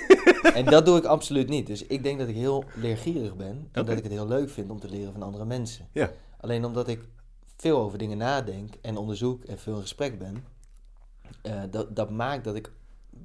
En 0.55 0.65
dat 0.65 0.87
doe 0.87 0.99
ik 0.99 1.05
absoluut 1.05 1.49
niet. 1.49 1.67
Dus 1.67 1.87
ik 1.87 2.03
denk 2.03 2.19
dat 2.19 2.29
ik 2.29 2.35
heel 2.35 2.65
leergierig 2.75 3.37
ben. 3.37 3.69
En 3.73 3.85
dat 3.85 3.97
ik 3.97 4.03
het 4.03 4.13
heel 4.13 4.27
leuk 4.27 4.51
vind 4.51 4.71
om 4.71 4.81
te 4.81 4.89
leren 4.89 5.13
van 5.13 5.23
andere 5.23 5.45
mensen. 5.45 5.89
Ja. 5.93 6.11
Alleen 6.41 6.65
omdat 6.65 6.89
ik 6.89 7.01
veel 7.57 7.79
over 7.79 7.99
dingen 7.99 8.19
nadenk 8.19 8.75
en 8.81 8.97
onderzoek 8.97 9.45
en 9.45 9.59
veel 9.59 9.75
in 9.75 9.81
gesprek 9.81 10.19
ben, 10.19 10.45
eh, 11.43 11.63
dat, 11.71 11.97
dat 11.97 12.11
maakt 12.11 12.45
dat 12.45 12.55
ik 12.55 12.71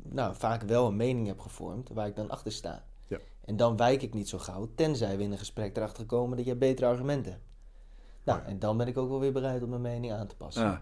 nou, 0.09 0.36
vaak 0.36 0.62
wel 0.62 0.88
een 0.88 0.95
mening 0.95 1.27
heb 1.27 1.39
gevormd 1.39 1.89
waar 1.94 2.07
ik 2.07 2.15
dan 2.15 2.30
achter 2.30 2.51
sta. 2.51 2.83
Ja. 3.07 3.18
En 3.45 3.57
dan 3.57 3.77
wijk 3.77 4.01
ik 4.01 4.13
niet 4.13 4.30
zo 4.30 4.38
gauw, 4.38 4.69
tenzij 4.75 5.18
we 5.18 5.24
in 5.24 5.31
een 5.31 5.38
gesprek 5.38 5.77
erachter 5.77 6.06
komen 6.06 6.38
dat 6.38 6.45
je 6.45 6.56
betere 6.56 6.88
argumenten 6.88 7.31
hebt. 7.31 7.44
Nou, 8.24 8.39
Ja. 8.39 8.45
en 8.45 8.59
dan 8.59 8.77
ben 8.77 8.88
ik 8.88 8.98
ook 8.98 9.09
wel 9.09 9.19
weer 9.19 9.31
bereid 9.33 9.63
om 9.63 9.69
mijn 9.69 9.81
mening 9.81 10.13
aan 10.13 10.27
te 10.27 10.36
passen. 10.36 10.63
ja. 10.63 10.81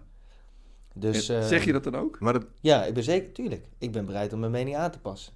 Dus, 0.94 1.28
En 1.28 1.40
eh, 1.40 1.46
zeg 1.46 1.64
je 1.64 1.72
dat 1.72 1.84
dan 1.84 1.94
ook? 1.96 2.20
Maar 2.20 2.32
dat, 2.32 2.46
ja, 2.60 2.84
ik 2.84 2.94
ben 2.94 3.02
zeker, 3.02 3.32
tuurlijk. 3.32 3.68
Ik 3.78 3.92
ben 3.92 4.06
bereid 4.06 4.32
om 4.32 4.38
mijn 4.38 4.52
mening 4.52 4.76
aan 4.76 4.90
te 4.90 4.98
passen. 5.00 5.32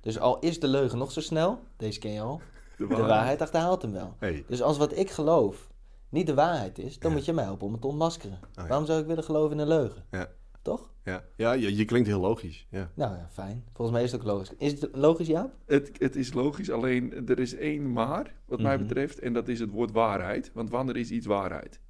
Dus 0.00 0.18
al 0.18 0.38
is 0.38 0.60
de 0.60 0.68
leugen 0.68 0.98
nog 0.98 1.12
zo 1.12 1.20
snel, 1.20 1.58
deze 1.76 1.98
ken 1.98 2.10
je 2.12 2.20
al, 2.20 2.40
De 2.78 2.86
de 2.86 2.94
waarheid 3.02 3.40
achterhaalt 3.40 3.82
hem 3.82 3.92
wel. 3.92 4.14
hey, 4.18 4.44
Dus 4.48 4.62
als 4.62 4.76
wat 4.76 4.96
ik 4.96 5.10
geloof 5.10 5.68
niet 6.08 6.26
de 6.26 6.34
waarheid 6.34 6.78
is, 6.78 6.98
dan 6.98 7.10
Ja. 7.10 7.16
moet 7.16 7.26
je 7.26 7.32
mij 7.32 7.44
helpen 7.44 7.66
om 7.66 7.72
het 7.72 7.80
te 7.80 7.86
ontmaskeren. 7.86 8.38
ja. 8.52 8.66
Waarom 8.66 8.86
zou 8.86 9.00
ik 9.00 9.06
willen 9.06 9.24
geloven 9.24 9.52
in 9.52 9.58
een 9.58 9.68
leugen? 9.68 10.04
Ja. 10.10 10.28
Toch? 10.64 10.90
ja, 11.04 11.24
ja 11.36 11.52
je, 11.52 11.76
je 11.76 11.84
klinkt 11.84 12.08
heel 12.08 12.20
logisch. 12.20 12.66
Ja. 12.70 12.90
Nou 12.94 13.16
ja, 13.16 13.28
fijn. 13.32 13.64
Volgens 13.72 13.96
mij 13.96 14.04
is 14.06 14.12
het 14.12 14.20
ook 14.20 14.26
logisch. 14.26 14.52
Is 14.58 14.80
het 14.80 14.88
logisch, 14.92 15.26
Jaap? 15.26 15.54
Het, 15.66 15.90
het 15.98 16.16
is 16.16 16.32
logisch, 16.32 16.70
alleen 16.70 17.28
er 17.28 17.38
is 17.38 17.54
één 17.54 17.92
maar, 17.92 18.34
wat 18.44 18.60
mij 18.60 18.76
Mhm. 18.76 18.86
betreft. 18.86 19.18
En 19.18 19.32
dat 19.32 19.48
is 19.48 19.60
het 19.60 19.70
woord 19.70 19.90
waarheid. 19.92 20.50
Want 20.54 20.70
wanneer 20.70 20.96
is 20.96 21.10
iets 21.10 21.26
waarheid? 21.26 21.80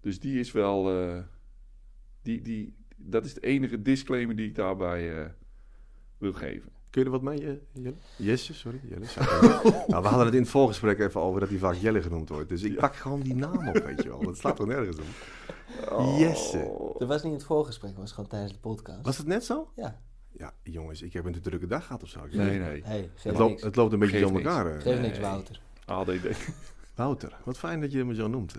Dus 0.00 0.20
die 0.20 0.38
is 0.40 0.52
wel... 0.52 0.90
eh, 0.90 1.18
die, 2.22 2.42
die, 2.42 2.74
dat 2.96 3.24
is 3.24 3.34
de 3.34 3.40
enige 3.40 3.82
disclaimer 3.82 4.36
die 4.36 4.46
ik 4.46 4.54
daarbij 4.54 5.18
eh, 5.22 5.30
wil 6.18 6.32
geven. 6.32 6.70
Kun 6.90 7.00
je 7.00 7.06
er 7.06 7.12
wat 7.20 7.22
mee, 7.22 7.46
eh, 7.46 7.52
Jelle? 7.72 7.94
Jesse, 8.16 8.54
sorry. 8.54 8.80
Jelle. 8.88 9.04
nou, 9.86 10.02
we 10.02 10.08
hadden 10.08 10.24
het 10.26 10.34
in 10.34 10.40
het 10.40 10.50
voorgesprek 10.50 10.98
even 10.98 11.20
over 11.20 11.40
dat 11.40 11.48
hij 11.48 11.58
vaak 11.58 11.74
Jelle 11.74 12.02
genoemd 12.02 12.28
wordt. 12.28 12.48
Dus 12.48 12.62
ik 12.62 12.76
pak 12.76 12.94
gewoon 12.96 13.20
die 13.20 13.34
naam 13.34 13.68
op, 13.68 13.78
weet 13.84 14.02
je 14.02 14.08
wel. 14.08 14.22
Dat 14.22 14.38
slaat 14.38 14.56
toch 14.56 14.66
nergens 14.66 14.98
op. 14.98 15.04
Jesse. 16.18 16.92
Dat 16.98 17.08
was 17.08 17.22
niet 17.22 17.32
het 17.32 17.44
voorgesprek, 17.44 17.90
dat 17.90 18.00
was 18.00 18.12
gewoon 18.12 18.28
tijdens 18.30 18.52
de 18.52 18.58
podcast. 18.58 19.02
Was 19.04 19.18
het 19.18 19.26
net 19.26 19.44
zo? 19.44 19.70
Ja. 19.76 20.00
Ja, 20.32 20.52
jongens, 20.62 21.02
ik 21.02 21.12
heb 21.12 21.24
een 21.24 21.32
te 21.32 21.40
drukke 21.40 21.66
dag 21.66 21.86
gehad 21.86 22.02
of 22.02 22.08
zo. 22.08 22.20
Nee, 22.30 22.58
nee. 22.58 22.82
Hey, 22.84 23.10
Het, 23.22 23.38
loopt, 23.38 23.50
niks. 23.50 23.62
het 23.62 23.76
loopt 23.76 23.92
een 23.92 23.98
beetje 23.98 24.20
door 24.20 24.32
niks. 24.32 24.44
elkaar. 24.44 24.80
Geef 24.80 25.00
niks, 25.00 25.18
Nee. 25.18 25.26
Wouter. 25.26 25.60
ADD. 25.84 26.50
Wouter, 26.94 27.36
wat 27.44 27.58
fijn 27.58 27.80
dat 27.80 27.92
je 27.92 28.04
me 28.04 28.14
zo 28.14 28.28
noemt. 28.28 28.54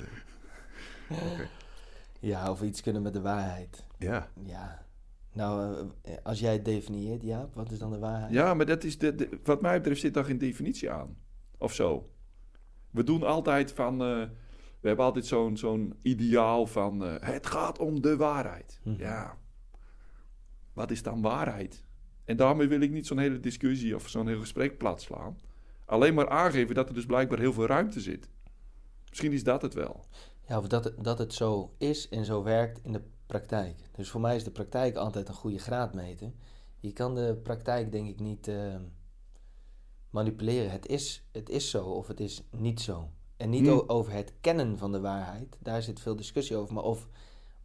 Ja, 2.19 2.51
of 2.51 2.59
we 2.59 2.65
iets 2.65 2.81
kunnen 2.81 3.01
met 3.01 3.13
de 3.13 3.21
waarheid. 3.21 3.83
Ja, 3.97 4.27
Ja. 4.43 4.85
Nou, 5.33 5.75
eh, 6.01 6.13
als 6.23 6.39
jij 6.39 6.53
het 6.53 6.65
definieert, 6.65 7.21
Jaap, 7.21 7.53
wat 7.55 7.71
is 7.71 7.79
dan 7.79 7.91
de 7.91 7.99
waarheid? 7.99 8.31
Ja, 8.33 8.53
maar 8.53 8.65
dat 8.65 8.83
is 8.83 8.97
de, 8.97 9.15
de- 9.15 9.39
wat 9.43 9.61
mij 9.61 9.77
betreft 9.77 10.01
zit 10.01 10.13
daar 10.13 10.25
geen 10.25 10.37
definitie 10.37 10.91
aan. 10.91 11.17
Of 11.57 11.73
zo. 11.73 12.09
We 12.91 13.03
doen 13.03 13.23
altijd 13.23 13.71
van... 13.71 14.01
eh, 14.03 14.21
we 14.79 14.87
hebben 14.87 15.05
altijd 15.05 15.25
zo'n 15.25 15.57
zo'n 15.57 15.93
ideaal 16.01 16.67
van... 16.67 17.05
eh, 17.05 17.27
het 17.29 17.47
gaat 17.47 17.79
om 17.79 18.01
de 18.01 18.17
waarheid. 18.17 18.79
Mhm. 18.83 18.99
Ja. 18.99 19.37
Wat 20.73 20.91
is 20.91 21.03
dan 21.03 21.21
waarheid? 21.21 21.85
En 22.25 22.37
daarmee 22.37 22.67
wil 22.67 22.81
ik 22.81 22.91
niet 22.91 23.07
zo'n 23.07 23.17
hele 23.19 23.39
discussie 23.39 23.95
of 23.95 24.07
zo'n 24.07 24.27
heel 24.27 24.39
gesprek 24.39 24.77
platslaan. 24.77 25.37
Alleen 25.85 26.13
maar 26.13 26.29
aangeven 26.29 26.75
dat 26.75 26.87
er 26.87 26.93
dus 26.93 27.05
blijkbaar 27.05 27.39
heel 27.39 27.53
veel 27.53 27.65
ruimte 27.65 27.99
zit. 28.01 28.29
Misschien 29.09 29.31
is 29.31 29.43
dat 29.43 29.61
het 29.61 29.73
wel. 29.73 30.05
Ja, 30.47 30.57
of 30.57 30.67
dat 30.67 30.83
het, 30.83 31.03
dat 31.03 31.17
het 31.17 31.33
zo 31.33 31.73
is 31.77 32.09
en 32.09 32.25
zo 32.25 32.43
werkt 32.43 32.79
in 32.83 32.91
de 32.91 33.01
praktijk. 33.25 33.75
Dus 33.95 34.09
voor 34.09 34.21
mij 34.21 34.35
is 34.35 34.43
de 34.43 34.51
praktijk 34.51 34.95
altijd 34.95 35.27
een 35.27 35.33
goede 35.33 35.57
graadmeter. 35.57 36.31
Je 36.79 36.93
kan 36.93 37.15
de 37.15 37.39
praktijk 37.43 37.91
denk 37.91 38.07
ik 38.07 38.19
niet 38.19 38.47
eh, 38.47 38.75
manipuleren. 40.09 40.71
Het 40.71 40.85
is, 40.87 41.27
het 41.31 41.49
is 41.49 41.69
zo 41.69 41.83
of 41.83 42.07
het 42.07 42.19
is 42.19 42.43
niet 42.51 42.81
zo. 42.81 43.09
En 43.37 43.49
niet 43.49 43.65
Hmm. 43.67 43.69
o- 43.77 43.83
over 43.87 44.11
het 44.13 44.33
kennen 44.41 44.77
van 44.77 44.91
de 44.91 44.99
waarheid. 44.99 45.57
Daar 45.61 45.81
zit 45.81 45.99
veel 45.99 46.15
discussie 46.15 46.55
over. 46.55 46.73
Maar 46.73 46.83
of, 46.83 47.07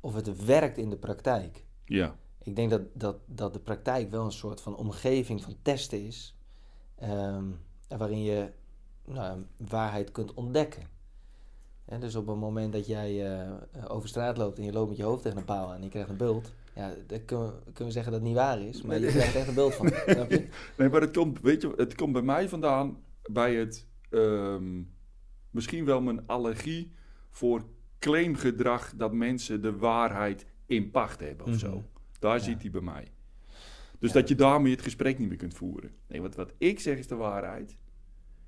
of 0.01 0.15
het 0.15 0.45
werkt 0.45 0.79
in 0.79 0.91
de 0.91 0.97
praktijk. 0.97 1.65
Ja. 1.85 2.17
Ik 2.43 2.57
denk 2.57 2.71
dat, 2.71 2.83
dat, 2.93 3.17
dat 3.27 3.53
de 3.53 3.59
praktijk 3.61 4.11
wel 4.11 4.25
een 4.25 4.33
soort 4.33 4.61
van 4.61 4.77
omgeving 4.77 5.43
van 5.43 5.57
testen 5.63 6.07
is. 6.07 6.37
ehm, 6.97 7.45
waarin 7.89 8.23
je 8.23 8.51
nou, 9.05 9.45
waarheid 9.69 10.13
kunt 10.13 10.35
ontdekken. 10.35 10.83
En 11.85 12.01
dus 12.01 12.15
op 12.15 12.27
het 12.27 12.37
moment 12.37 12.73
dat 12.73 12.87
jij 12.87 13.37
eh, 13.43 13.51
over 13.89 14.09
straat 14.09 14.37
loopt 14.37 14.59
en 14.59 14.65
je 14.65 14.73
loopt 14.73 14.89
met 14.89 14.97
je 14.97 15.03
hoofd 15.05 15.23
tegen 15.23 15.39
een 15.39 15.45
paal 15.45 15.69
aan 15.69 15.75
en 15.77 15.83
je 15.83 15.89
krijgt 15.89 16.09
een 16.11 16.17
bult. 16.17 16.53
Ja, 16.75 16.95
dan 17.07 17.25
kunnen 17.25 17.47
we, 17.47 17.53
kunnen 17.63 17.85
we 17.85 17.91
zeggen 17.91 18.13
dat 18.13 18.21
het 18.21 18.29
niet 18.31 18.39
waar 18.39 18.61
is, 18.61 18.83
maar 18.83 18.99
je 19.01 19.07
krijgt 19.07 19.35
echt 19.35 19.49
een 19.49 19.55
bult 19.55 19.75
van. 19.75 19.87
Nee, 20.79 20.89
maar 20.91 21.01
het 21.01 21.17
komt, 21.17 21.41
weet 21.41 21.63
je, 21.63 21.73
het 21.77 21.95
komt 21.95 22.13
bij 22.13 22.23
mij 22.23 22.49
vandaan 22.49 22.99
bij 23.23 23.55
het 23.55 23.87
ehm, 24.11 24.83
misschien 25.53 25.85
wel 25.85 26.01
mijn 26.01 26.27
allergie 26.27 26.91
voor 27.31 27.65
claimgedrag 27.99 28.93
dat 28.97 29.13
mensen 29.13 29.63
de 29.63 29.77
waarheid 29.77 30.47
in 30.67 30.91
pacht 30.91 31.21
hebben 31.21 31.47
of 31.47 31.59
zo. 31.59 31.71
Mhm. 31.77 31.85
Daar 32.19 32.37
Ja. 32.37 32.43
zit 32.43 32.63
hij 32.63 32.71
bij 32.71 32.81
mij. 32.81 33.13
Dus 33.99 34.13
Ja. 34.13 34.21
dat 34.21 34.29
je 34.29 34.35
daarmee 34.35 34.73
het 34.73 34.83
gesprek 34.83 35.19
niet 35.19 35.29
meer 35.29 35.37
kunt 35.39 35.55
voeren. 35.55 35.91
Nee, 36.07 36.21
wat, 36.21 36.35
wat 36.35 36.53
ik 36.59 36.81
zeg 36.81 36.99
is 36.99 37.07
de 37.07 37.15
waarheid. 37.15 37.77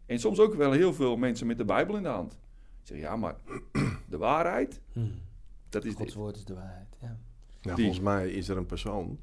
En 0.06 0.18
soms 0.18 0.38
ook 0.38 0.54
wel 0.54 0.72
heel 0.72 0.94
veel 0.94 1.16
mensen 1.16 1.46
met 1.46 1.58
de 1.58 1.64
Bijbel 1.64 1.96
in 1.96 2.02
de 2.02 2.08
hand. 2.08 2.38
Zeggen, 2.82 3.06
ja, 3.08 3.16
maar 3.16 3.36
de 4.08 4.16
waarheid, 4.18 4.80
Hm. 4.92 5.00
dat 5.68 5.84
is 5.84 5.92
Gods 5.94 6.04
dit. 6.04 6.14
woord 6.14 6.36
is 6.36 6.44
de 6.44 6.54
waarheid. 6.54 6.96
Ja. 7.00 7.18
Nou, 7.62 7.76
Die- 7.76 7.84
volgens 7.84 8.04
mij 8.04 8.30
is 8.30 8.48
er 8.48 8.56
een 8.56 8.66
persoon 8.66 9.18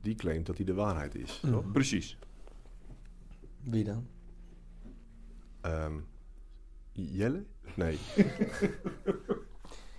die 0.00 0.14
claimt 0.14 0.46
dat 0.46 0.56
hij 0.56 0.66
de 0.66 0.74
waarheid 0.74 1.14
is. 1.14 1.40
Mhm. 1.40 1.70
Precies. 1.72 2.18
Wie 3.62 3.84
dan? 3.84 4.06
Ehm, 5.60 5.94
Jelle? 7.04 7.44
Nee. 7.74 7.98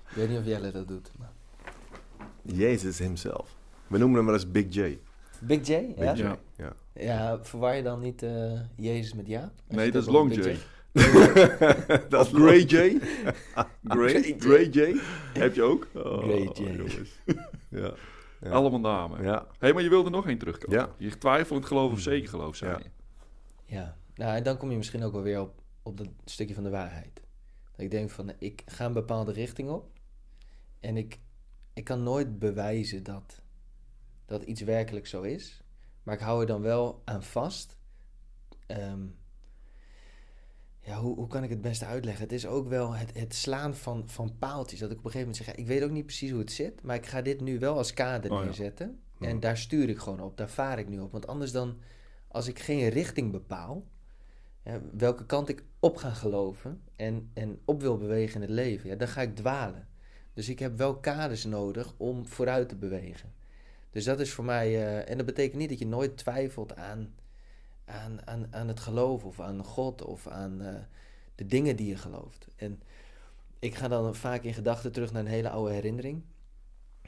Ik 0.10 0.16
weet 0.16 0.30
niet 0.30 0.38
of 0.38 0.46
Jelle 0.46 0.72
dat 0.72 0.88
doet. 0.88 1.12
Maar... 1.18 1.32
Jezus 2.42 3.00
himself. 3.00 3.56
We 3.88 3.98
noemen 3.98 4.18
hem 4.18 4.26
wel 4.26 4.34
eens 4.34 4.52
Big 4.52 4.66
J. 4.70 5.00
Big 5.40 5.68
J? 5.68 5.72
Ja? 5.72 6.14
Big 6.14 6.18
J. 6.18 6.22
Ja. 6.22 6.38
Ja. 6.56 6.74
Ja, 6.94 7.40
verwar 7.44 7.76
je 7.76 7.84
dan 7.84 8.00
niet 8.00 8.24
eh, 8.24 8.60
Jezus 8.76 9.14
met 9.14 9.28
Jaap? 9.28 9.52
Als 9.68 9.78
Nee, 9.78 9.92
dat 9.96 10.02
is 10.04 10.10
Long 10.10 10.36
J. 10.36 10.58
dat 12.10 12.26
Of 12.26 12.32
Grey 12.32 12.60
J. 12.60 12.74
Grey, 13.84 14.22
J. 14.22 14.36
Grey 14.40 14.66
J. 14.66 15.00
Heb 15.34 15.56
je 15.56 15.64
ook? 15.64 15.88
Oh, 15.94 16.18
Grey 16.18 16.50
J. 16.54 16.76
jongens. 16.76 17.20
Ja. 17.70 17.94
Ja. 18.42 18.50
Allemaal 18.50 18.80
namen. 18.80 19.24
Ja. 19.24 19.48
Hé, 19.60 19.74
maar 19.74 19.84
je 19.84 19.90
wilde 19.90 20.10
nog 20.10 20.28
één 20.28 20.38
terugkomen. 20.38 20.80
Ja. 20.80 20.90
Je 20.98 21.18
twijfelend 21.18 21.66
geloof 21.66 21.92
of 21.92 22.00
zeker 22.00 22.30
geloof, 22.30 22.56
zei 22.56 22.72
Ja. 22.72 22.78
je. 22.78 22.90
Ja, 23.76 23.96
nou 24.16 24.36
en 24.36 24.44
dan 24.44 24.58
kom 24.58 24.72
je 24.72 24.78
misschien 24.78 25.04
ook 25.04 25.14
wel 25.14 25.22
weer 25.22 25.40
op, 25.42 25.59
op 25.90 25.98
dat 25.98 26.10
stukje 26.26 26.54
van 26.54 26.64
de 26.64 26.70
waarheid. 26.70 27.22
Dat 27.72 27.80
ik 27.82 27.92
denk 27.92 28.10
van, 28.10 28.32
ik 28.38 28.64
ga 28.66 28.86
een 28.86 28.94
bepaalde 28.94 29.32
richting 29.32 29.70
op. 29.70 29.92
En 30.80 30.98
ik, 30.98 31.20
ik 31.74 31.84
kan 31.84 32.04
nooit 32.04 32.40
bewijzen 32.40 33.04
dat, 33.04 33.42
dat 34.26 34.44
iets 34.44 34.62
werkelijk 34.62 35.08
zo 35.08 35.22
is. 35.22 35.62
Maar 36.04 36.16
ik 36.16 36.22
hou 36.22 36.42
er 36.42 36.48
dan 36.48 36.62
wel 36.62 37.02
aan 37.06 37.24
vast. 37.24 37.78
Ehm, 38.66 39.06
ja, 40.82 41.00
hoe, 41.00 41.16
hoe 41.16 41.28
kan 41.28 41.44
ik 41.44 41.50
het 41.50 41.62
beste 41.62 41.86
uitleggen? 41.86 42.24
Het 42.24 42.32
is 42.32 42.46
ook 42.46 42.68
wel 42.68 42.94
het, 42.94 43.18
het 43.18 43.36
slaan 43.36 43.76
van, 43.76 44.10
van 44.10 44.38
paaltjes. 44.40 44.80
Dat 44.80 44.92
ik 44.92 44.98
op 44.98 45.06
een 45.06 45.12
gegeven 45.12 45.30
moment 45.30 45.46
zeg, 45.46 45.56
ja, 45.56 45.62
ik 45.62 45.68
weet 45.68 45.84
ook 45.84 45.96
niet 45.96 46.06
precies 46.06 46.32
hoe 46.32 46.40
het 46.40 46.52
zit. 46.52 46.82
Maar 46.82 46.96
ik 46.96 47.06
ga 47.06 47.22
dit 47.22 47.42
nu 47.42 47.60
wel 47.60 47.78
als 47.78 47.94
kader 47.94 48.32
Oh 48.32 48.38
ja. 48.38 48.44
neerzetten. 48.44 49.00
En 49.20 49.40
daar 49.40 49.58
stuur 49.58 49.90
ik 49.90 49.98
gewoon 49.98 50.20
op. 50.20 50.38
Daar 50.38 50.50
vaar 50.50 50.80
ik 50.80 50.90
nu 50.90 51.00
op. 51.00 51.12
Want 51.12 51.28
anders 51.28 51.52
dan, 51.52 51.78
als 52.28 52.48
ik 52.48 52.60
geen 52.60 52.90
richting 52.90 53.32
bepaal... 53.32 53.88
Welke 54.92 55.26
kant 55.26 55.50
ik 55.50 55.64
op 55.80 55.98
ga 55.98 56.10
geloven 56.10 56.82
en, 56.96 57.30
en 57.34 57.60
op 57.66 57.82
wil 57.82 57.98
bewegen 57.98 58.36
in 58.36 58.42
het 58.42 58.50
leven, 58.50 58.90
ja, 58.90 58.96
dan 58.96 59.08
ga 59.08 59.22
ik 59.22 59.36
dwalen. 59.36 59.88
Dus 60.34 60.50
ik 60.50 60.60
heb 60.60 60.78
wel 60.78 60.96
kaders 60.96 61.46
nodig 61.46 61.94
om 61.98 62.28
vooruit 62.28 62.70
te 62.70 62.76
bewegen. 62.76 63.34
Dus 63.92 64.04
dat 64.04 64.20
is 64.20 64.34
voor 64.34 64.46
mij, 64.46 64.68
eh, 64.68 65.10
en 65.10 65.18
dat 65.18 65.26
betekent 65.26 65.58
niet 65.58 65.70
dat 65.70 65.80
je 65.80 65.88
nooit 65.88 66.18
twijfelt 66.18 66.76
aan, 66.76 67.14
aan, 67.86 68.28
aan, 68.28 68.48
aan 68.52 68.68
het 68.68 68.80
geloof 68.80 69.24
of 69.24 69.40
aan 69.40 69.64
God 69.64 70.02
of 70.02 70.28
aan 70.28 70.62
eh, 70.62 70.74
de 71.36 71.46
dingen 71.46 71.76
die 71.76 71.88
je 71.88 71.98
gelooft. 71.98 72.48
En 72.56 72.82
ik 73.60 73.76
ga 73.76 73.88
dan 73.88 74.16
vaak 74.16 74.44
in 74.44 74.54
gedachten 74.54 74.92
terug 74.92 75.12
naar 75.12 75.22
een 75.22 75.32
hele 75.32 75.50
oude 75.50 75.74
herinnering. 75.74 76.24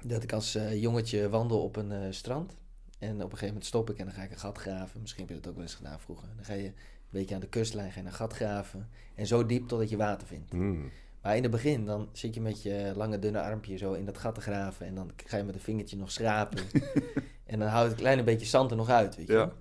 Dat 0.04 0.24
ik 0.24 0.34
als 0.34 0.56
eh, 0.56 0.82
jongetje 0.82 1.30
wandel 1.30 1.64
op 1.64 1.76
een 1.76 2.14
strand. 2.14 2.56
En 3.00 3.16
op 3.16 3.22
een 3.22 3.30
gegeven 3.30 3.48
moment 3.48 3.66
stop 3.66 3.90
ik 3.90 3.98
en 3.98 4.06
dan 4.06 4.14
ga 4.14 4.24
ik 4.24 4.32
een 4.32 4.40
gat 4.40 4.58
graven. 4.58 5.02
Misschien 5.02 5.26
heb 5.26 5.36
je 5.36 5.42
dat 5.42 5.48
ook 5.48 5.56
wel 5.56 5.64
eens 5.64 5.76
gedaan 5.76 6.00
vroeger. 6.00 6.28
Dan 6.36 6.46
ga 6.46 6.54
je 6.54 6.74
een 7.12 7.20
beetje 7.20 7.36
aan 7.36 7.42
de 7.42 7.48
kustlijn 7.48 7.92
ga 7.92 8.00
je 8.00 8.06
een 8.06 8.14
gat 8.14 8.34
graven. 8.34 8.90
En 9.16 9.28
zo 9.28 9.46
diep 9.46 9.68
totdat 9.68 9.90
je 9.90 9.98
water 9.98 10.28
vindt. 10.28 10.54
Mm. 10.54 10.92
Maar 11.22 11.36
in 11.36 11.42
het 11.42 11.52
begin, 11.52 11.86
dan 11.86 12.10
zit 12.12 12.34
je 12.34 12.42
met 12.42 12.64
je 12.64 12.92
lange 12.96 13.20
dunne 13.20 13.42
armpje 13.42 13.78
zo 13.78 13.94
in 13.94 14.06
dat 14.06 14.18
gat 14.18 14.36
te 14.36 14.42
graven. 14.42 14.86
En 14.86 14.96
dan 14.96 15.12
ga 15.26 15.38
je 15.38 15.44
met 15.44 15.56
een 15.56 15.62
vingertje 15.62 15.98
nog 15.98 16.12
schrapen. 16.12 16.64
en 17.46 17.60
dan 17.60 17.68
houdt 17.68 17.90
het 17.90 17.92
een 17.92 18.06
klein 18.06 18.26
beetje 18.26 18.46
zand 18.46 18.72
er 18.72 18.78
nog 18.78 18.90
uit, 18.90 19.16
weet 19.16 19.28
je 19.28 19.34
Ja. 19.34 19.54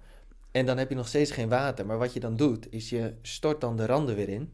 En 0.51 0.67
dan 0.67 0.79
heb 0.79 0.89
je 0.89 0.95
nog 0.95 1.09
steeds 1.09 1.31
geen 1.31 1.49
water. 1.49 1.87
Maar 1.87 1.99
wat 1.99 2.13
je 2.13 2.21
dan 2.21 2.37
doet, 2.37 2.73
is 2.73 2.91
je 2.91 3.15
stort 3.23 3.61
dan 3.61 3.77
de 3.77 3.87
randen 3.87 4.17
weer 4.17 4.29
in. 4.29 4.53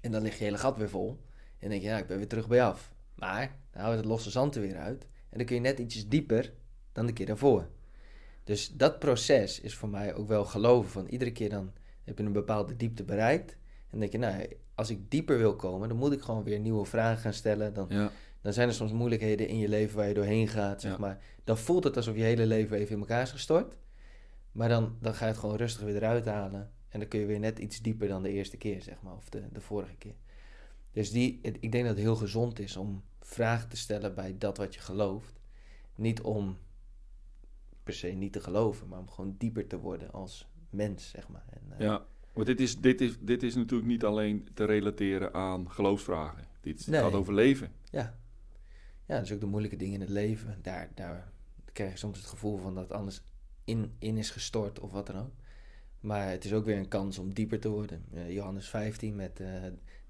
En 0.00 0.12
dan 0.12 0.22
ligt 0.22 0.38
je 0.38 0.44
hele 0.44 0.58
gat 0.58 0.76
weer 0.76 0.88
vol. 0.88 1.08
En 1.08 1.56
dan 1.58 1.68
denk 1.68 1.82
je, 1.82 1.88
ja, 1.88 1.98
ik 1.98 2.06
ben 2.06 2.16
weer 2.16 2.28
terug 2.28 2.48
bij 2.48 2.62
af. 2.62 2.92
Maar 3.14 3.56
dan 3.70 3.82
houdt 3.82 3.96
het 3.96 4.06
losse 4.06 4.30
zand 4.30 4.54
er 4.54 4.60
weer 4.60 4.76
uit. 4.76 5.02
En 5.02 5.38
dan 5.38 5.46
kun 5.46 5.54
je 5.54 5.60
net 5.60 5.78
ietsjes 5.78 6.08
dieper 6.08 6.52
dan 6.92 7.06
de 7.06 7.12
keer 7.12 7.26
daarvoor. 7.26 7.68
Dus 8.44 8.72
dat 8.72 8.98
proces 8.98 9.60
is 9.60 9.74
voor 9.74 9.88
mij 9.88 10.14
ook 10.14 10.28
wel 10.28 10.44
geloven. 10.44 10.90
Van 10.90 11.06
iedere 11.06 11.32
keer 11.32 11.50
dan 11.50 11.72
heb 12.06 12.18
je 12.18 12.24
een 12.24 12.32
bepaalde 12.32 12.76
diepte 12.76 13.04
bereikt. 13.04 13.50
En 13.52 13.58
dan 13.90 14.00
denk 14.00 14.12
je, 14.12 14.18
nou, 14.18 14.46
als 14.74 14.90
ik 14.90 15.10
dieper 15.10 15.38
wil 15.38 15.56
komen, 15.56 15.88
dan 15.88 15.96
moet 15.98 16.12
ik 16.12 16.22
gewoon 16.22 16.42
weer 16.44 16.58
nieuwe 16.60 16.84
vragen 16.84 17.20
gaan 17.22 17.32
stellen. 17.32 17.74
Dan, 17.74 17.86
Ja. 17.88 18.10
dan 18.40 18.52
zijn 18.52 18.68
er 18.68 18.74
soms 18.74 18.92
moeilijkheden 18.92 19.48
in 19.48 19.58
je 19.58 19.68
leven 19.68 19.96
waar 19.96 20.08
je 20.08 20.14
doorheen 20.14 20.48
gaat, 20.48 20.80
zeg 20.80 20.92
Ja. 20.92 20.98
maar. 20.98 21.22
Dan 21.44 21.58
voelt 21.58 21.84
het 21.84 21.96
alsof 21.96 22.16
je 22.16 22.22
hele 22.22 22.46
leven 22.46 22.76
even 22.76 22.94
in 22.94 23.00
elkaar 23.00 23.22
is 23.22 23.30
gestort. 23.30 23.76
Maar 24.52 24.68
dan, 24.68 24.96
dan 25.00 25.14
ga 25.14 25.24
je 25.24 25.30
het 25.30 25.40
gewoon 25.40 25.56
rustig 25.56 25.82
weer 25.82 25.96
eruit 25.96 26.24
halen. 26.26 26.70
En 26.88 26.98
dan 27.00 27.08
kun 27.08 27.20
je 27.20 27.26
weer 27.26 27.38
net 27.38 27.58
iets 27.58 27.80
dieper 27.82 28.08
dan 28.08 28.22
de 28.22 28.30
eerste 28.30 28.56
keer, 28.56 28.82
zeg 28.82 29.02
maar. 29.02 29.14
Of 29.14 29.28
de, 29.28 29.42
de 29.52 29.60
vorige 29.60 29.96
keer. 29.96 30.14
Dus 30.92 31.10
die, 31.10 31.38
ik 31.42 31.72
denk 31.72 31.84
dat 31.84 31.94
het 31.94 32.04
heel 32.04 32.16
gezond 32.16 32.58
is 32.58 32.76
om 32.76 33.02
vragen 33.20 33.68
te 33.68 33.76
stellen 33.76 34.14
bij 34.14 34.34
dat 34.38 34.56
wat 34.56 34.74
je 34.74 34.80
gelooft. 34.80 35.40
Niet 35.96 36.20
om 36.20 36.58
per 37.82 37.94
se 37.94 38.08
niet 38.08 38.32
te 38.32 38.40
geloven, 38.40 38.88
maar 38.88 38.98
om 38.98 39.10
gewoon 39.10 39.34
dieper 39.38 39.66
te 39.66 39.78
worden 39.78 40.12
als 40.12 40.48
mens, 40.76 41.08
zeg 41.10 41.28
maar. 41.28 41.44
En, 41.50 41.60
eh, 41.72 41.80
Ja, 41.86 42.04
want 42.32 42.46
dit 42.46 42.60
is, 42.60 42.80
dit, 42.80 43.00
is, 43.00 43.18
dit 43.20 43.42
is 43.42 43.54
natuurlijk 43.54 43.88
niet 43.88 44.04
alleen 44.04 44.48
te 44.54 44.64
relateren 44.64 45.34
aan 45.34 45.70
geloofsvragen. 45.70 46.44
Dit 46.60 46.86
Nee. 46.86 47.00
gaat 47.00 47.12
over 47.12 47.34
leven. 47.34 47.72
Ja. 47.90 48.18
Ja, 49.06 49.20
dus 49.20 49.32
ook 49.32 49.40
de 49.40 49.46
moeilijke 49.46 49.76
dingen 49.76 49.94
in 49.94 50.00
het 50.00 50.08
leven. 50.10 50.58
Daar, 50.62 50.90
daar 50.94 51.32
krijg 51.72 51.90
je 51.92 51.98
soms 51.98 52.18
het 52.18 52.26
gevoel 52.26 52.56
van 52.58 52.74
dat 52.74 52.92
alles 52.92 53.22
in, 53.64 53.92
in 53.98 54.16
is 54.16 54.30
gestort 54.30 54.80
of 54.80 54.90
wat 54.92 55.06
dan 55.06 55.16
ook. 55.18 55.32
Maar 56.00 56.30
het 56.30 56.44
is 56.44 56.52
ook 56.52 56.64
weer 56.64 56.76
een 56.76 56.88
kans 56.88 57.18
om 57.18 57.34
dieper 57.34 57.60
te 57.60 57.68
worden. 57.68 58.04
Johannes 58.28 58.68
15 58.68 59.16
met 59.16 59.40
eh, 59.40 59.48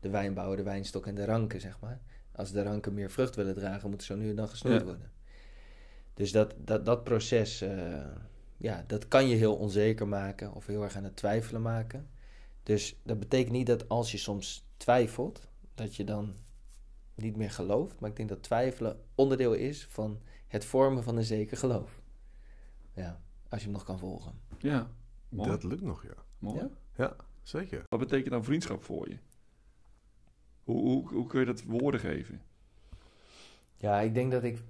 de 0.01 0.11
wijnbouwer, 0.11 0.57
de 0.57 0.63
wijnstok 0.63 1.07
en 1.07 1.15
de 1.15 1.25
ranken, 1.25 1.61
zeg 1.61 1.81
maar. 1.81 2.01
Als 2.33 2.53
de 2.53 2.63
ranken 2.63 2.95
meer 2.95 3.11
vrucht 3.11 3.37
willen 3.37 3.55
dragen, 3.55 3.89
moeten 3.89 4.07
ze 4.07 4.13
zo 4.13 4.19
nu 4.19 4.29
en 4.31 4.37
dan 4.37 4.49
gesnoeid 4.49 4.81
Ja. 4.81 4.85
worden. 4.87 5.11
Dus 6.15 6.33
dat, 6.33 6.55
dat, 6.59 6.85
dat 6.85 7.05
proces, 7.05 7.61
eh, 7.61 8.05
ja, 8.57 8.85
dat 8.87 9.09
kan 9.09 9.29
je 9.29 9.37
heel 9.37 9.57
onzeker 9.57 10.09
maken 10.09 10.53
of 10.53 10.67
heel 10.67 10.83
erg 10.83 10.97
aan 10.97 11.05
het 11.05 11.17
twijfelen 11.17 11.63
maken. 11.63 12.09
Dus 12.63 12.97
dat 13.03 13.19
betekent 13.19 13.53
niet 13.53 13.67
dat 13.67 13.89
als 13.89 14.13
je 14.13 14.19
soms 14.19 14.67
twijfelt, 14.77 15.49
dat 15.75 15.97
je 15.97 16.05
dan 16.05 16.35
niet 17.15 17.37
meer 17.37 17.51
gelooft. 17.51 18.01
Maar 18.01 18.11
ik 18.11 18.17
denk 18.17 18.29
dat 18.29 18.43
twijfelen 18.43 19.01
onderdeel 19.15 19.53
is 19.53 19.87
van 19.87 20.21
het 20.49 20.65
vormen 20.65 21.03
van 21.03 21.17
een 21.17 21.25
zeker 21.25 21.57
geloof. 21.57 22.01
Ja, 22.93 23.21
als 23.49 23.61
je 23.61 23.67
hem 23.67 23.75
nog 23.75 23.85
kan 23.85 23.99
volgen. 23.99 24.33
Ja, 24.59 24.91
mooi. 25.29 25.49
Dat 25.51 25.63
lukt 25.63 25.83
nog, 25.83 26.03
ja. 26.03 26.15
mooi. 26.39 26.59
Ja? 26.59 26.71
Ja, 26.97 27.17
zeker. 27.43 27.83
Wat 27.89 28.01
betekent 28.01 28.31
dan 28.31 28.45
vriendschap 28.45 28.85
voor 28.85 29.09
je? 29.09 29.19
Hoe, 30.65 30.81
hoe, 30.81 31.09
hoe 31.09 31.27
kun 31.27 31.41
je 31.41 31.47
dat 31.47 31.63
woorden 31.63 32.01
geven? 32.01 32.43
Ja, 33.77 34.01
ik 34.01 34.15
denk 34.15 34.31
dat 34.33 34.45
ik 34.45 34.63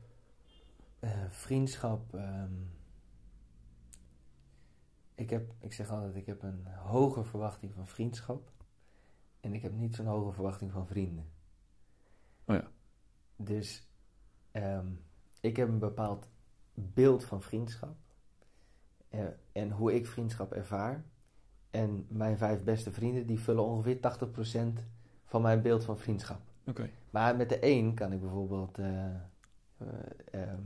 eh, 0.98 1.10
vriendschap. 1.30 2.14
ehm, 2.14 2.52
ik, 5.16 5.30
heb, 5.30 5.52
ik 5.60 5.72
zeg 5.72 5.90
altijd, 5.90 6.16
ik 6.16 6.26
heb 6.26 6.42
een 6.42 6.66
hoge 6.66 7.24
verwachting 7.24 7.74
van 7.74 7.86
vriendschap. 7.86 8.50
En 9.40 9.54
ik 9.54 9.62
heb 9.62 9.72
niet 9.72 9.94
zo'n 9.94 10.06
hoge 10.06 10.32
verwachting 10.32 10.72
van 10.72 10.86
vrienden. 10.86 11.26
Oh 12.44 12.56
ja. 12.56 12.70
Dus 13.36 13.88
ehm, 14.52 14.86
ik 15.40 15.56
heb 15.56 15.68
een 15.68 15.78
bepaald 15.78 16.28
beeld 16.74 17.24
van 17.24 17.42
vriendschap. 17.42 17.96
Eh, 19.08 19.24
en 19.52 19.70
hoe 19.70 19.94
ik 19.94 20.06
vriendschap 20.06 20.52
ervaar. 20.52 21.04
En 21.70 22.06
mijn 22.08 22.38
vijf 22.38 22.64
beste 22.64 22.92
vrienden, 22.92 23.26
die 23.26 23.40
vullen 23.40 23.64
ongeveer 23.64 24.00
80% 24.00 24.82
van 25.24 25.42
mijn 25.42 25.62
beeld 25.62 25.84
van 25.84 25.98
vriendschap. 25.98 26.40
Oké. 26.66 26.90
Maar 27.10 27.36
met 27.36 27.48
de 27.48 27.58
een 27.60 27.94
kan 27.94 28.12
ik 28.12 28.20
bijvoorbeeld, 28.20 28.78
eh, 28.78 29.14
eh, 29.14 29.18
ehm, 30.30 30.62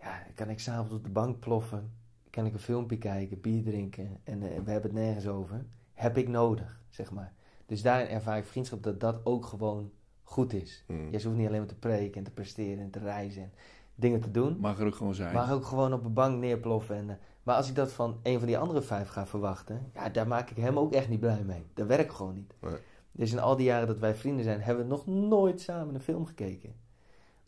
ja, 0.00 0.26
kan 0.34 0.50
ik 0.50 0.60
s'avonds 0.60 0.94
op 0.94 1.04
de 1.04 1.10
bank 1.10 1.38
ploffen, 1.38 1.92
kan 2.30 2.46
ik 2.46 2.52
een 2.52 2.58
filmpje 2.58 2.98
kijken, 2.98 3.40
bier 3.40 3.62
drinken 3.62 4.20
en 4.24 4.42
eh, 4.42 4.48
we 4.64 4.70
hebben 4.70 4.90
het 4.90 5.00
nergens 5.00 5.26
over. 5.26 5.64
Heb 5.94 6.16
ik 6.16 6.28
nodig, 6.28 6.80
zeg 6.88 7.10
maar. 7.10 7.32
Dus 7.66 7.82
daarin 7.82 8.08
ervaar 8.08 8.38
ik 8.38 8.44
vriendschap 8.44 8.82
dat 8.82 9.00
dat 9.00 9.20
ook 9.24 9.44
gewoon 9.44 9.90
goed 10.22 10.52
is. 10.52 10.84
Mm. 10.86 11.10
Je 11.10 11.22
hoeft 11.22 11.36
niet 11.36 11.46
alleen 11.46 11.58
maar 11.58 11.68
te 11.68 11.78
preken 11.78 12.18
en 12.18 12.24
te 12.24 12.30
presteren 12.30 12.84
en 12.84 12.90
te 12.90 12.98
reizen 12.98 13.42
en 13.42 13.52
dingen 13.94 14.20
te 14.20 14.30
doen. 14.30 14.56
Mag 14.60 14.80
er 14.80 14.86
ook 14.86 14.94
gewoon 14.94 15.14
zijn. 15.14 15.34
Maar 15.34 15.52
ook 15.52 15.64
gewoon 15.64 15.92
op 15.92 16.04
een 16.04 16.12
bank 16.12 16.38
neerploffen. 16.38 16.96
En, 16.96 17.10
eh, 17.10 17.16
maar 17.42 17.56
als 17.56 17.68
ik 17.68 17.74
dat 17.74 17.92
van 17.92 18.20
een 18.22 18.38
van 18.38 18.46
die 18.46 18.58
andere 18.58 18.82
vijf 18.82 19.08
ga 19.08 19.26
verwachten, 19.26 19.90
ja, 19.94 20.08
daar 20.08 20.26
maak 20.26 20.50
ik 20.50 20.56
hem 20.56 20.78
ook 20.78 20.92
echt 20.92 21.08
niet 21.08 21.20
blij 21.20 21.42
mee. 21.44 21.64
Dat 21.74 21.86
werkt 21.86 22.14
gewoon 22.14 22.34
niet. 22.34 22.54
Nee. 22.60 22.76
Dus 23.12 23.32
in 23.32 23.38
al 23.38 23.56
die 23.56 23.66
jaren 23.66 23.86
dat 23.86 23.98
wij 23.98 24.14
vrienden 24.14 24.44
zijn, 24.44 24.60
hebben 24.60 24.84
we 24.84 24.90
nog 24.90 25.06
nooit 25.06 25.60
samen 25.60 25.94
een 25.94 26.00
film 26.00 26.26
gekeken. 26.26 26.74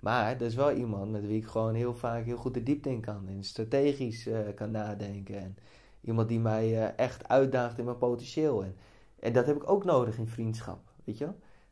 Maar 0.03 0.35
er 0.35 0.43
is 0.43 0.55
wel 0.55 0.73
iemand 0.73 1.11
met 1.11 1.27
wie 1.27 1.37
ik 1.37 1.47
gewoon 1.47 1.75
heel 1.75 1.95
vaak 1.95 2.25
heel 2.25 2.37
goed 2.37 2.55
de 2.55 2.63
diepte 2.63 2.91
in 2.91 3.01
kan. 3.01 3.29
En 3.29 3.45
strategisch 3.45 4.27
eh, 4.27 4.39
kan 4.55 4.71
nadenken. 4.71 5.39
En 5.39 5.57
iemand 6.01 6.29
die 6.29 6.41
mij 6.41 6.83
eh, 6.83 6.99
echt 6.99 7.29
uitdaagt 7.29 7.79
in 7.79 7.85
mijn 7.85 7.99
potentieel. 7.99 8.65
En, 8.65 8.77
en 9.19 9.33
dat 9.33 9.47
heb 9.47 9.57
ik 9.57 9.71
ook 9.71 9.85
nodig 9.85 10.19
in 10.19 10.27
vriendschap, 10.29 10.81
weet 11.05 11.19
je? 11.19 11.29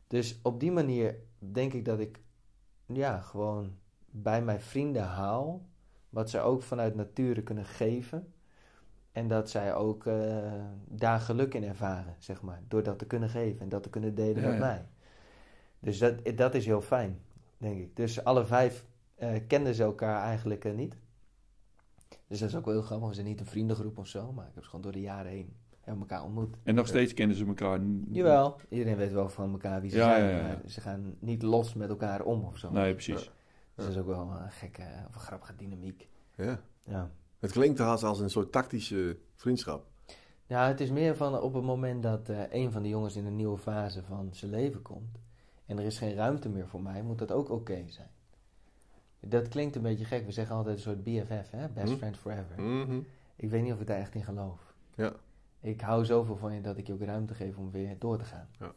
Dus 0.07 0.39
op 0.43 0.59
die 0.59 0.71
manier 0.71 1.15
denk 1.39 1.73
ik 1.73 1.85
dat 1.85 1.99
ik 1.99 2.19
ja, 2.85 3.19
gewoon 3.19 3.75
bij 4.05 4.41
mijn 4.43 4.61
vrienden 4.61 5.03
haal. 5.03 5.65
Wat 6.09 6.29
ze 6.29 6.39
ook 6.39 6.61
vanuit 6.61 6.95
nature 6.95 7.41
kunnen 7.43 7.65
geven. 7.65 8.33
En 9.11 9.27
dat 9.27 9.49
zij 9.49 9.75
ook 9.75 10.05
eh, 10.05 10.53
daar 10.87 11.19
geluk 11.19 11.53
in 11.53 11.63
ervaren, 11.63 12.15
zeg 12.19 12.41
maar. 12.41 12.61
Door 12.67 12.83
dat 12.83 12.99
te 12.99 13.05
kunnen 13.05 13.29
geven 13.29 13.61
en 13.61 13.69
dat 13.69 13.83
te 13.83 13.89
kunnen 13.89 14.15
delen 14.15 14.41
Ja, 14.41 14.47
met 14.49 14.57
ja. 14.57 14.65
mij. 14.65 14.85
Dus 15.79 15.97
dat, 15.97 16.15
dat 16.35 16.55
is 16.55 16.65
heel 16.65 16.81
fijn, 16.81 17.19
denk 17.61 17.79
ik. 17.79 17.95
Dus 17.95 18.23
alle 18.23 18.45
vijf 18.45 18.85
eh, 19.15 19.29
kenden 19.47 19.75
ze 19.75 19.83
elkaar 19.83 20.21
eigenlijk 20.23 20.65
eh, 20.65 20.73
niet. 20.73 20.97
Dus 22.27 22.39
dat 22.39 22.49
is 22.49 22.55
ook 22.55 22.65
wel 22.65 22.73
heel 22.73 22.83
grappig. 22.83 23.07
We 23.07 23.13
zijn 23.13 23.25
niet 23.27 23.39
een 23.39 23.45
vriendengroep 23.45 23.97
of 23.97 24.07
zo, 24.07 24.31
maar 24.31 24.47
ik 24.47 24.51
heb 24.53 24.63
ze 24.63 24.69
gewoon 24.69 24.83
door 24.85 24.91
de 24.91 25.01
jaren 25.01 25.31
heen 25.31 25.53
hebben 25.81 26.01
elkaar 26.09 26.23
ontmoet. 26.25 26.55
En 26.63 26.75
nog 26.75 26.87
steeds 26.87 27.13
kennen 27.13 27.37
ze 27.37 27.45
elkaar. 27.45 27.79
Jawel, 28.09 28.55
iedereen 28.69 28.97
weet 28.97 29.11
wel 29.11 29.29
van 29.29 29.51
elkaar 29.51 29.81
wie 29.81 29.89
ze 29.89 29.97
Ja, 29.97 30.09
zijn. 30.09 30.23
ja, 30.23 30.29
ja, 30.29 30.37
ja. 30.37 30.41
maar 30.43 30.61
Ze 30.65 30.81
gaan 30.81 31.15
niet 31.19 31.41
los 31.41 31.73
met 31.73 31.89
elkaar 31.89 32.21
om 32.21 32.43
of 32.43 32.57
zo. 32.57 32.71
Nee, 32.71 32.93
precies. 32.93 33.15
Dus 33.15 33.85
dat 33.85 33.87
is 33.87 33.97
ook 33.97 34.05
wel 34.07 34.31
een 34.31 34.51
gekke 34.51 34.83
of 35.07 35.15
een 35.15 35.21
grappige 35.21 35.55
dynamiek. 35.55 36.07
Ja. 36.35 36.61
Ja. 36.83 37.11
Het 37.39 37.51
klinkt 37.51 37.79
haast 37.79 38.03
als 38.03 38.19
een 38.19 38.29
soort 38.29 38.51
tactische 38.51 39.17
vriendschap. 39.35 39.85
Ja, 40.45 40.67
het 40.67 40.79
is 40.79 40.91
meer 40.91 41.15
van 41.15 41.39
op 41.41 41.53
het 41.53 41.63
moment 41.63 42.03
dat 42.03 42.29
eh, 42.29 42.39
een 42.49 42.71
van 42.71 42.83
de 42.83 42.89
jongens 42.89 43.15
in 43.15 43.25
een 43.25 43.35
nieuwe 43.35 43.57
fase 43.57 44.03
van 44.03 44.29
zijn 44.31 44.51
leven 44.51 44.81
komt 44.81 45.19
en 45.71 45.77
er 45.77 45.85
is 45.85 45.97
geen 45.97 46.13
ruimte 46.13 46.49
meer 46.49 46.67
voor 46.67 46.81
mij, 46.81 47.01
moet 47.01 47.19
dat 47.19 47.31
ook 47.31 47.49
oké 47.49 47.83
zijn. 47.87 48.09
Dat 49.19 49.47
klinkt 49.47 49.75
een 49.75 49.81
beetje 49.81 50.05
gek. 50.05 50.25
We 50.25 50.31
zeggen 50.31 50.55
altijd 50.55 50.75
een 50.75 50.81
soort 50.81 51.03
BFF, 51.03 51.51
hè? 51.51 51.67
Best 51.67 51.91
Hm. 51.91 51.97
Friend 51.97 52.17
Forever. 52.17 52.61
Mhm. 52.61 52.99
Ik 53.35 53.49
weet 53.49 53.63
niet 53.63 53.73
of 53.73 53.79
ik 53.79 53.87
daar 53.87 53.99
echt 53.99 54.15
in 54.15 54.23
geloof. 54.23 54.73
Ja. 54.95 55.13
Ik 55.59 55.81
hou 55.81 56.05
zoveel 56.05 56.37
van 56.37 56.53
je 56.53 56.61
dat 56.61 56.77
ik 56.77 56.87
je 56.87 56.93
ook 56.93 57.01
ruimte 57.01 57.33
geef 57.33 57.57
om 57.57 57.71
weer 57.71 57.99
door 57.99 58.17
te 58.17 58.25
gaan. 58.25 58.47
Ja. 58.59 58.71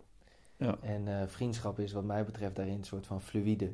Ja. 0.57 0.79
En 0.81 1.21
eh, 1.21 1.27
vriendschap 1.27 1.79
is 1.79 1.93
wat 1.93 2.05
mij 2.05 2.25
betreft 2.25 2.57
daarin 2.57 2.75
een 2.79 2.85
soort 2.85 3.07
van 3.07 3.23
fluïde. 3.23 3.73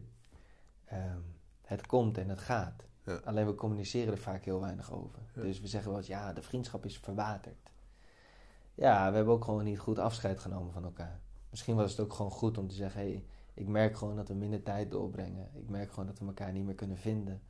Ehm, 0.84 1.20
het 1.62 1.86
komt 1.86 2.18
en 2.18 2.28
het 2.28 2.40
gaat. 2.40 2.84
Ja. 3.04 3.20
Alleen 3.24 3.46
we 3.46 3.54
communiceren 3.54 4.12
er 4.12 4.18
vaak 4.18 4.44
heel 4.44 4.60
weinig 4.60 4.92
over. 4.92 5.18
Ja. 5.34 5.42
Dus 5.42 5.60
we 5.60 5.66
zeggen 5.66 5.90
wel 5.90 5.98
eens, 5.98 6.08
ja, 6.08 6.32
de 6.32 6.42
vriendschap 6.42 6.84
is 6.84 6.98
verwaterd. 6.98 7.70
Ja, 8.74 9.10
we 9.10 9.16
hebben 9.16 9.34
ook 9.34 9.44
gewoon 9.44 9.64
niet 9.64 9.78
goed 9.78 9.98
afscheid 9.98 10.38
genomen 10.38 10.72
van 10.72 10.84
elkaar. 10.84 11.20
Misschien 11.50 11.76
was 11.76 11.90
het 11.90 12.00
ook 12.00 12.12
gewoon 12.12 12.30
goed 12.30 12.58
om 12.58 12.68
te 12.68 12.74
zeggen, 12.74 13.00
hé, 13.00 13.08
hey, 13.08 13.24
ik 13.54 13.68
merk 13.68 13.96
gewoon 13.96 14.16
dat 14.16 14.28
we 14.28 14.34
minder 14.34 14.62
tijd 14.62 14.90
doorbrengen. 14.90 15.48
Ik 15.54 15.68
merk 15.68 15.90
gewoon 15.90 16.06
dat 16.06 16.18
we 16.18 16.26
elkaar 16.26 16.52
niet 16.52 16.64
meer 16.64 16.74
kunnen 16.74 16.96
vinden. 16.96 17.42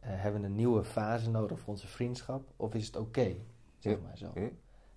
Eh, 0.00 0.10
hebben 0.12 0.40
we 0.40 0.46
een 0.46 0.54
nieuwe 0.54 0.84
fase 0.84 1.30
nodig 1.30 1.60
voor 1.60 1.72
onze 1.72 1.86
vriendschap? 1.86 2.52
Of 2.56 2.74
is 2.74 2.86
het 2.86 2.96
oké? 2.96 3.34
Zeg 3.78 4.00
maar 4.00 4.16
zo. 4.16 4.32
Eh, 4.34 4.44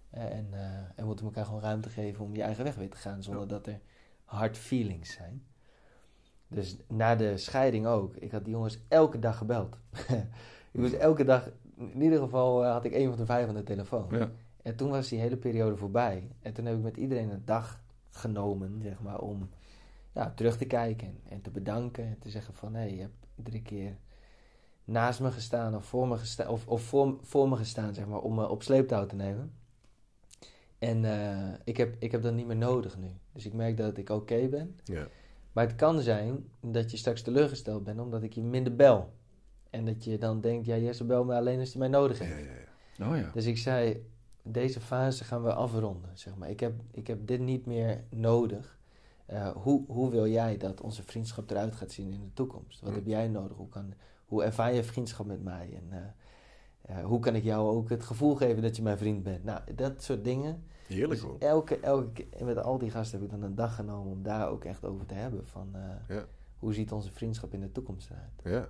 En, 0.10 0.48
eh, 0.52 0.62
en 0.96 1.06
moeten 1.06 1.26
we 1.26 1.32
elkaar 1.32 1.46
gewoon 1.46 1.62
ruimte 1.62 1.90
geven 1.90 2.26
om 2.26 2.36
je 2.36 2.42
eigen 2.42 2.64
weg 2.64 2.76
weer 2.76 2.90
te 2.90 2.98
gaan, 2.98 3.24
zonder 3.24 3.48
dat 3.48 3.68
er 3.68 3.80
hard 4.24 4.58
feelings 4.58 5.12
zijn. 5.14 5.44
Dus 6.48 6.78
na 6.88 7.16
de 7.16 7.38
scheiding 7.38 7.86
ook. 7.86 8.16
Ik 8.16 8.32
had 8.32 8.43
die 8.43 8.54
jongens 8.54 8.80
elke 8.88 9.20
dag 9.20 9.38
gebeld. 9.38 9.78
ik 10.72 10.82
was 10.82 10.93
elke 10.93 11.24
dag, 11.24 11.50
in 11.76 12.02
ieder 12.02 12.20
geval 12.20 12.65
had 12.65 12.86
ik 12.86 12.93
een 12.93 13.10
van 13.10 13.17
de 13.17 13.26
vijf 13.26 13.48
aan 13.48 13.56
de 13.56 13.63
telefoon. 13.63 14.08
Ja. 14.10 14.32
En 14.62 14.76
toen 14.76 14.89
was 14.89 15.08
die 15.08 15.20
hele 15.20 15.38
periode 15.38 15.78
voorbij. 15.78 16.28
En 16.39 16.54
toen 16.54 16.65
heb 16.65 16.76
ik 16.76 16.84
met 16.84 16.98
iedereen 16.98 17.30
een 17.30 17.46
dag 17.46 17.82
genomen, 18.17 18.80
zeg 18.82 19.01
maar, 19.01 19.19
om 19.19 19.49
ja, 20.13 20.32
terug 20.36 20.58
te 20.58 20.65
kijken 20.65 21.19
en 21.30 21.41
te 21.41 21.49
bedanken. 21.49 22.06
En 22.06 22.19
te 22.19 22.30
zeggen 22.30 22.53
van, 22.53 22.73
hé, 22.73 22.84
je 22.84 22.99
hebt 22.99 23.27
iedere 23.36 23.62
keer 23.62 23.97
naast 24.84 25.19
me 25.19 25.32
gestaan 25.32 25.75
of 25.75 25.86
voor 25.86 26.08
me 26.08 26.17
gestaan, 26.17 26.47
of, 26.47 26.67
of 26.67 26.82
voor, 26.82 27.17
voor 27.21 27.49
me 27.49 27.56
gestaan, 27.56 27.93
zeg 27.93 28.06
maar, 28.08 28.19
om 28.19 28.36
me 28.36 28.49
op 28.49 28.63
sleeptouw 28.63 29.06
te 29.06 29.15
nemen. 29.15 29.53
En 30.80 31.06
eh, 31.06 31.53
ik, 31.63 31.77
heb, 31.77 31.95
ik 31.99 32.12
heb 32.12 32.21
dat 32.21 32.34
niet 32.34 32.47
meer 32.47 32.56
nodig 32.56 32.97
nu. 32.97 33.08
Dus 33.34 33.45
ik 33.45 33.53
merk 33.53 33.77
dat 33.77 33.97
ik 33.97 34.10
oké 34.10 34.47
ben. 34.47 34.80
Ja. 34.84 35.08
Maar 35.51 35.67
het 35.67 35.75
kan 35.75 36.01
zijn 36.01 36.49
dat 36.62 36.91
je 36.91 36.97
straks 36.97 37.21
teleurgesteld 37.21 37.84
bent 37.84 37.99
omdat 37.99 38.23
ik 38.23 38.34
je 38.34 38.41
minder 38.41 38.75
bel. 38.75 39.13
En 39.69 39.86
dat 39.86 40.03
je 40.03 40.17
dan 40.17 40.41
denkt, 40.41 40.65
ja, 40.65 40.77
Jesse 40.77 41.03
bel 41.03 41.23
me 41.25 41.36
alleen 41.36 41.60
als 41.60 41.69
hij 41.69 41.80
mij 41.80 41.88
nodig 41.89 42.19
Ja, 42.19 42.25
heeft. 42.25 42.45
ja, 42.45 42.51
ja. 43.06 43.12
Oh 43.12 43.17
ja. 43.17 43.32
Dus 43.34 43.45
ik 43.45 43.58
zei, 43.58 44.06
deze 44.51 44.79
fase 44.81 45.23
gaan 45.23 45.43
we 45.43 45.53
afronden, 45.53 46.10
zeg 46.13 46.36
maar. 46.36 46.49
Ik 46.49 46.60
heb, 46.60 46.73
ik 46.91 47.07
heb 47.07 47.27
dit 47.27 47.39
niet 47.39 47.65
meer 47.65 48.03
nodig. 48.10 48.77
Eh, 49.25 49.49
hoe, 49.49 49.83
hoe 49.88 50.10
wil 50.10 50.27
jij 50.27 50.57
dat 50.57 50.81
onze 50.81 51.03
vriendschap 51.03 51.49
eruit 51.49 51.75
gaat 51.75 51.91
zien 51.91 52.12
in 52.12 52.21
de 52.23 52.33
toekomst? 52.33 52.79
Wat 52.81 52.89
Hm. 52.89 52.95
heb 52.95 53.05
jij 53.05 53.27
nodig? 53.27 53.57
Hoe, 53.57 53.69
kan, 53.69 53.93
hoe 54.25 54.43
ervaar 54.43 54.73
je 54.73 54.83
vriendschap 54.83 55.25
met 55.25 55.43
mij? 55.43 55.69
En 55.81 55.88
eh, 55.91 56.97
eh, 56.99 57.05
hoe 57.05 57.19
kan 57.19 57.36
ik 57.36 57.43
jou 57.43 57.69
ook 57.75 57.89
het 57.89 58.03
gevoel 58.03 58.36
geven 58.36 58.62
dat 58.62 58.75
je 58.75 58.81
mijn 58.81 58.97
vriend 58.97 59.23
bent? 59.23 59.43
Nou, 59.43 59.73
dat 59.75 60.03
soort 60.03 60.23
dingen. 60.23 60.63
Heerlijk 60.88 61.21
Dus 61.21 61.29
hoor. 61.29 61.36
elke, 61.39 61.79
elke 61.79 62.12
keer, 62.12 62.25
en 62.38 62.45
met 62.45 62.57
al 62.57 62.77
die 62.77 62.91
gasten 62.91 63.19
heb 63.19 63.27
ik 63.27 63.33
dan 63.39 63.43
een 63.49 63.55
dag 63.55 63.75
genomen 63.75 64.12
om 64.12 64.23
daar 64.23 64.49
ook 64.49 64.63
echt 64.65 64.86
over 64.86 65.05
te 65.05 65.13
hebben. 65.13 65.47
Van 65.47 65.69
Ja. 66.07 66.25
hoe 66.57 66.73
ziet 66.73 66.91
onze 66.91 67.12
vriendschap 67.12 67.53
in 67.53 67.60
de 67.60 67.71
toekomst 67.71 68.10
eruit? 68.10 68.41
Ja. 68.43 68.67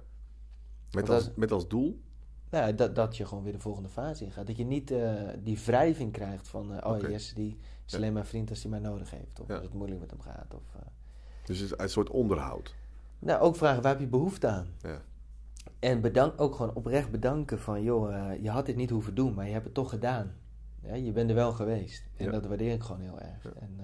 Met 0.92 1.10
als, 1.10 1.30
met 1.36 1.52
als 1.52 1.68
doel? 1.68 2.02
Nou, 2.50 2.76
dat, 2.76 2.96
dat 2.96 3.18
je 3.18 3.26
gewoon 3.26 3.44
weer 3.44 3.54
de 3.54 3.60
volgende 3.60 3.90
fase 3.90 4.24
ingaat. 4.26 4.48
Dat 4.48 4.58
je 4.58 4.66
niet 4.66 4.92
eh, 4.92 5.14
die 5.44 5.60
wrijving 5.66 6.12
krijgt 6.12 6.48
van... 6.48 6.74
eh, 6.74 6.88
oh, 6.90 6.96
Oké. 6.96 7.08
Jesse 7.08 7.36
die 7.36 7.58
is 7.86 7.92
Ja. 7.92 7.98
alleen 7.98 8.14
mijn 8.14 8.26
vriend 8.26 8.50
als 8.50 8.62
hij 8.62 8.72
mij 8.72 8.80
nodig 8.80 9.12
heeft. 9.12 9.40
Of 9.40 9.48
Ja. 9.48 9.54
als 9.56 9.64
het 9.64 9.74
moeilijk 9.74 10.00
met 10.02 10.12
hem 10.12 10.22
gaat. 10.22 10.54
Of, 10.54 10.62
eh. 10.76 10.82
Dus 11.46 11.60
het 11.60 11.72
is 11.72 11.78
een 11.78 11.90
soort 11.90 12.10
onderhoud. 12.10 12.76
Nou, 13.20 13.42
ook 13.42 13.56
vragen, 13.56 13.82
waar 13.82 13.92
heb 13.92 14.02
je 14.02 14.08
behoefte 14.08 14.48
aan? 14.48 14.68
Ja. 14.82 15.02
En 15.80 16.02
bedank, 16.02 16.42
ook 16.42 16.56
gewoon 16.56 16.74
oprecht 16.76 17.12
bedanken 17.12 17.60
van... 17.60 17.84
joh, 17.84 18.34
je 18.42 18.50
had 18.50 18.66
dit 18.66 18.76
niet 18.76 18.90
hoeven 18.90 19.16
doen, 19.16 19.34
maar 19.34 19.46
je 19.46 19.52
hebt 19.52 19.66
het 19.66 19.74
toch 19.74 19.90
gedaan. 19.90 20.36
Ja, 20.82 20.94
je 20.94 21.12
bent 21.12 21.30
er 21.30 21.36
wel 21.36 21.52
geweest. 21.54 22.04
En 22.16 22.32
dat 22.32 22.46
waardeer 22.46 22.74
ik 22.74 22.84
gewoon 22.84 23.02
heel 23.02 23.20
erg. 23.20 23.46
En, 23.56 23.80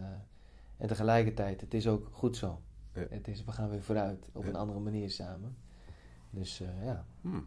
en 0.78 0.88
tegelijkertijd, 0.88 1.62
het 1.62 1.74
is 1.74 1.88
ook 1.88 2.08
goed 2.12 2.38
zo. 2.38 2.62
Het 2.92 3.28
is, 3.28 3.44
we 3.44 3.52
gaan 3.52 3.70
weer 3.70 3.82
vooruit 3.84 4.30
op 4.34 4.46
een 4.46 4.56
andere 4.56 4.80
manier 4.80 5.10
samen. 5.12 5.56
Dus 6.30 6.58
ja. 6.84 7.06
Hm. 7.22 7.40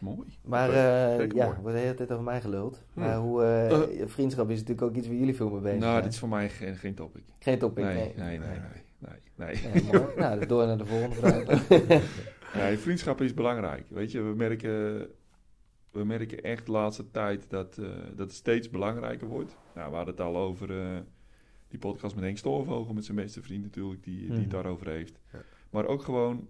Mooi. 0.00 0.38
Maar 0.44 0.68
eh, 0.70 1.16
zeker 1.16 1.36
ja, 1.36 1.46
mooi. 1.46 1.58
wordt 1.60 1.76
de 1.76 1.82
hele 1.82 1.94
tijd 1.94 2.10
over 2.12 2.24
mij 2.24 2.40
geluld. 2.40 2.82
Hm. 2.92 3.00
Maar 3.00 3.16
hoe, 3.16 3.42
eh, 3.42 4.00
Eh. 4.00 4.08
vriendschap 4.08 4.50
is 4.50 4.58
natuurlijk 4.58 4.86
ook 4.86 4.94
iets 4.96 5.06
waar 5.06 5.16
jullie 5.16 5.34
veel 5.36 5.50
mee 5.50 5.60
bezig 5.60 5.78
nou, 5.78 5.90
zijn. 5.90 6.02
dit 6.02 6.12
is 6.12 6.18
voor 6.18 6.28
mij 6.28 6.48
geen, 6.50 6.76
geen 6.76 6.94
topic. 6.94 7.22
Geen 7.38 7.58
topic. 7.58 7.84
Nee, 7.84 7.94
nee, 7.94 8.12
nee, 8.16 8.38
nee, 8.38 8.48
nee. 8.48 8.58
nee, 9.36 9.54
nee. 9.72 9.82
Nee, 9.82 9.92
nou, 10.16 10.38
dus 10.38 10.48
door 10.48 10.66
naar 10.66 10.78
de 10.78 10.86
volgende 10.86 11.14
vraag. 11.14 11.68
Nee, 12.54 12.78
vriendschap 12.78 13.20
is 13.20 13.34
belangrijk. 13.34 13.84
Weet 13.88 14.12
je, 14.12 14.20
we 14.22 14.34
merken, 14.34 15.06
we 15.90 16.04
merken 16.04 16.42
echt 16.42 16.66
de 16.66 16.72
laatste 16.72 17.10
tijd 17.10 17.50
dat, 17.50 17.78
eh, 17.78 17.86
dat 18.08 18.26
het 18.26 18.32
steeds 18.32 18.70
belangrijker 18.70 19.26
wordt. 19.28 19.56
Nou, 19.74 19.90
we 19.90 19.96
hadden 19.96 20.14
het 20.14 20.24
al 20.24 20.36
over 20.36 20.80
eh, 20.80 20.96
die 21.68 21.78
podcast 21.78 22.14
met 22.14 22.24
Henk 22.24 22.38
Stoorvogel, 22.38 22.94
met 22.94 23.04
zijn 23.04 23.16
beste 23.16 23.42
vriend 23.42 23.62
natuurlijk, 23.62 24.04
die, 24.04 24.18
die 24.20 24.30
Mhm. 24.30 24.40
het 24.40 24.50
daarover 24.50 24.88
heeft. 24.88 25.18
Ja. 25.32 25.38
Maar 25.70 25.86
ook 25.86 26.02
gewoon 26.02 26.48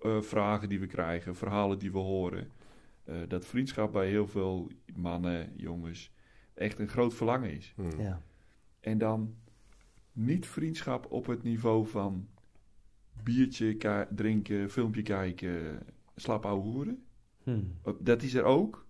eh, 0.00 0.20
vragen 0.22 0.68
die 0.68 0.80
we 0.80 0.86
krijgen, 0.86 1.34
verhalen 1.34 1.78
die 1.78 1.92
we 1.92 1.98
horen. 1.98 2.50
Eh, 3.04 3.16
dat 3.28 3.46
vriendschap 3.46 3.92
bij 3.92 4.08
heel 4.08 4.26
veel 4.26 4.70
mannen, 4.94 5.52
jongens, 5.56 6.12
echt 6.54 6.78
een 6.78 6.88
groot 6.88 7.14
verlangen 7.14 7.52
is. 7.52 7.72
Hm. 7.76 8.00
ja. 8.00 8.22
En 8.80 8.98
dan 8.98 9.34
niet 10.12 10.46
vriendschap 10.46 11.10
op 11.10 11.26
het 11.26 11.42
niveau 11.42 11.86
van 11.86 12.28
biertje 13.22 14.06
drinken, 14.10 14.70
filmpje 14.70 15.02
kijken, 15.02 15.80
slap 16.16 16.46
ouwe 16.46 16.62
hoeren. 16.62 17.04
Hm. 17.42 17.50
Uh, 17.50 17.94
Dat 17.98 18.22
is 18.22 18.34
er 18.34 18.44
ook. 18.44 18.86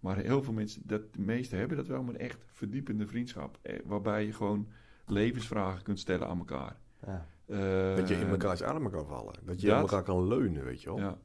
Maar 0.00 0.16
heel 0.16 0.42
veel 0.42 0.52
mensen, 0.52 0.82
dat, 0.84 1.12
de 1.12 1.20
meesten 1.20 1.58
hebben 1.58 1.76
dat 1.76 1.86
wel, 1.86 2.02
maar 2.02 2.14
echt 2.14 2.44
verdiepende 2.46 3.06
vriendschap. 3.06 3.58
Eh, 3.62 3.78
waarbij 3.84 4.26
je 4.26 4.32
gewoon 4.32 4.68
levensvragen 5.06 5.82
kunt 5.82 5.98
stellen 5.98 6.26
aan 6.26 6.38
elkaar. 6.38 6.80
ja. 7.06 7.26
Eh, 7.50 7.96
Dat 7.96 8.08
je 8.08 8.14
in 8.14 8.28
elkaars 8.28 8.62
armen 8.62 8.90
kan 8.90 9.06
vallen. 9.06 9.34
Dat 9.42 9.60
je 9.60 9.66
dat. 9.66 9.76
op 9.76 9.82
elkaar 9.82 10.02
kan 10.02 10.26
leunen, 10.28 10.64
weet 10.64 10.82
je 10.82 10.88
wel. 10.88 10.98
Ja, 10.98 11.18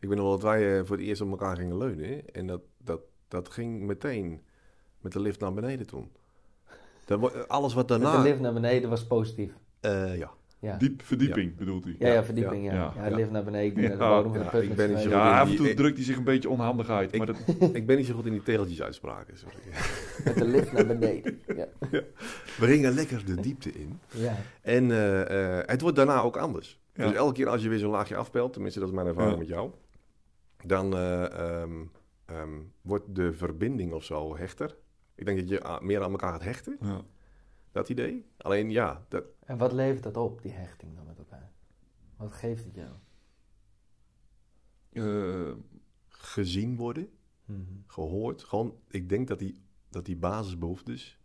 Ik 0.00 0.08
weet 0.08 0.16
nog 0.18 0.26
wel 0.26 0.30
dat 0.38 0.42
wij 0.42 0.78
eh, 0.78 0.84
voor 0.86 0.96
het 0.96 1.04
eerst 1.06 1.20
op 1.20 1.30
elkaar 1.30 1.56
gingen 1.56 1.78
leunen. 1.78 2.30
En 2.30 2.46
dat, 2.46 2.60
dat, 2.78 3.00
dat 3.28 3.48
ging 3.48 3.80
meteen 3.82 4.42
met 5.00 5.12
de 5.12 5.20
lift 5.20 5.40
naar 5.40 5.54
beneden 5.54 5.86
toen. 5.86 6.12
Dat, 7.04 7.48
alles 7.48 7.74
wat 7.74 7.88
Met 7.88 8.00
daarna... 8.00 8.16
de 8.22 8.28
lift 8.28 8.40
naar 8.40 8.52
beneden 8.52 8.90
was 8.90 9.06
positief. 9.06 9.52
Eh, 9.80 10.16
ja. 10.18 10.30
Ja. 10.60 10.76
Diep 10.76 11.02
verdieping 11.02 11.56
bedoelt 11.56 11.84
hij. 11.84 11.94
Ja, 11.98 12.08
ja, 12.08 12.24
verdieping, 12.24 12.64
ja. 12.64 12.72
Ja. 12.72 12.92
Ja, 12.96 13.06
Ja. 13.08 13.16
lift 13.16 13.30
naar 13.30 13.44
beneden, 13.44 13.82
Ja. 13.82 13.88
naar 13.88 13.98
de 13.98 14.04
bodem 14.04 14.32
van 14.32 14.40
Ja, 14.42 14.44
de 14.44 14.50
put 14.58 14.62
ik 14.70 14.74
ben 14.76 14.88
niet 14.90 14.98
zo. 14.98 15.08
Ja, 15.08 15.40
af 15.40 15.50
en 15.50 15.56
toe 15.56 15.66
die- 15.66 15.74
drukt 15.74 15.96
hij 15.96 16.04
zich 16.04 16.16
een 16.16 16.24
beetje 16.24 16.48
onhandig 16.48 16.88
uit. 16.88 17.12
Ik- 17.12 17.18
Maar 17.18 17.26
dat, 17.26 17.36
Ik 17.72 17.86
ben 17.86 17.96
niet 17.96 18.06
zo 18.06 18.14
goed 18.14 18.26
in 18.26 18.32
die 18.32 18.42
tegeltjes 18.42 18.82
uitspraken. 18.82 19.38
Sorry. 19.38 19.56
Met 20.24 20.34
de 20.38 20.44
lift 20.44 20.72
naar 20.72 20.86
beneden. 20.86 21.40
Ja. 21.56 21.66
We 22.58 22.66
gingen 22.66 22.92
lekker 22.92 23.24
de 23.24 23.34
diepte 23.40 23.72
in. 23.72 23.98
ja. 24.14 24.36
En 24.62 24.90
eh, 24.90 25.58
eh, 25.58 25.66
het 25.66 25.80
wordt 25.80 25.96
daarna 25.96 26.20
ook 26.20 26.36
anders. 26.36 26.80
Ja. 26.94 27.06
Dus 27.06 27.14
elke 27.16 27.32
keer 27.34 27.48
als 27.48 27.62
je 27.62 27.68
weer 27.68 27.78
zo'n 27.78 27.90
laagje 27.90 28.16
afpelt, 28.16 28.52
tenminste 28.52 28.80
dat 28.80 28.88
is 28.88 28.94
mijn 28.94 29.06
ervaring 29.06 29.32
Ja. 29.32 29.38
met 29.38 29.48
jou, 29.48 29.70
dan 30.66 30.94
eh, 30.96 31.24
ehm, 31.38 31.72
ehm, 32.26 32.48
wordt 32.82 33.04
de 33.14 33.32
verbinding 33.32 33.92
of 33.92 34.04
zo 34.04 34.36
hechter. 34.36 34.76
Ik 35.14 35.24
denk 35.26 35.38
dat 35.38 35.48
je 35.48 35.78
meer 35.80 36.02
aan 36.02 36.10
elkaar 36.10 36.32
gaat 36.32 36.42
hechten, 36.44 36.76
ja. 36.80 37.00
Dat 37.72 37.88
idee. 37.88 38.26
Alleen 38.36 38.70
ja, 38.70 39.04
dat, 39.08 39.24
En 39.44 39.58
wat 39.58 39.72
levert 39.72 40.02
dat 40.02 40.16
op, 40.16 40.42
die 40.42 40.52
hechting 40.52 40.94
dan 40.94 41.06
met 41.06 41.18
elkaar? 41.18 41.52
Wat 42.16 42.32
geeft 42.32 42.64
het 42.64 42.74
jou? 42.74 42.92
Eh, 44.92 45.54
gezien 46.08 46.76
worden, 46.76 47.08
Mhm. 47.44 47.62
gehoord. 47.86 48.44
Gewoon, 48.44 48.74
ik 48.88 49.08
denk 49.08 49.28
dat 49.28 49.38
die, 49.38 49.62
dat 49.88 50.04
die 50.04 50.16
basisbehoeftes 50.16 51.20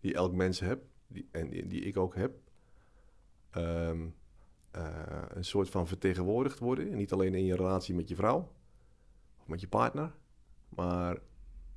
die 0.00 0.14
elk 0.14 0.34
mens 0.34 0.60
hebt, 0.60 0.84
die, 1.06 1.28
en 1.30 1.48
die, 1.50 1.66
die 1.66 1.80
ik 1.80 1.96
ook 1.96 2.14
heb, 2.14 2.38
ehm, 3.50 4.08
eh, 4.70 5.22
een 5.28 5.44
soort 5.44 5.68
van 5.70 5.86
vertegenwoordigd 5.86 6.58
worden. 6.58 6.90
En 6.90 6.96
niet 6.96 7.12
alleen 7.12 7.34
in 7.34 7.44
je 7.44 7.56
relatie 7.56 7.94
met 7.94 8.08
je 8.08 8.14
vrouw 8.14 8.52
of 9.38 9.46
met 9.46 9.60
je 9.60 9.68
partner, 9.68 10.14
maar 10.68 11.18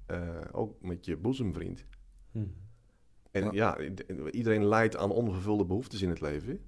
eh, 0.06 0.42
ook 0.52 0.82
met 0.82 1.06
je 1.06 1.18
boezemvriend. 1.18 1.86
Mhm. 2.32 2.48
En 3.34 3.52
Ja. 3.52 3.78
iedereen 4.32 4.66
lijdt 4.66 4.98
aan 4.98 5.12
onvervulde 5.12 5.66
behoeftes 5.66 6.02
in 6.02 6.10
het 6.10 6.22
leven. 6.22 6.60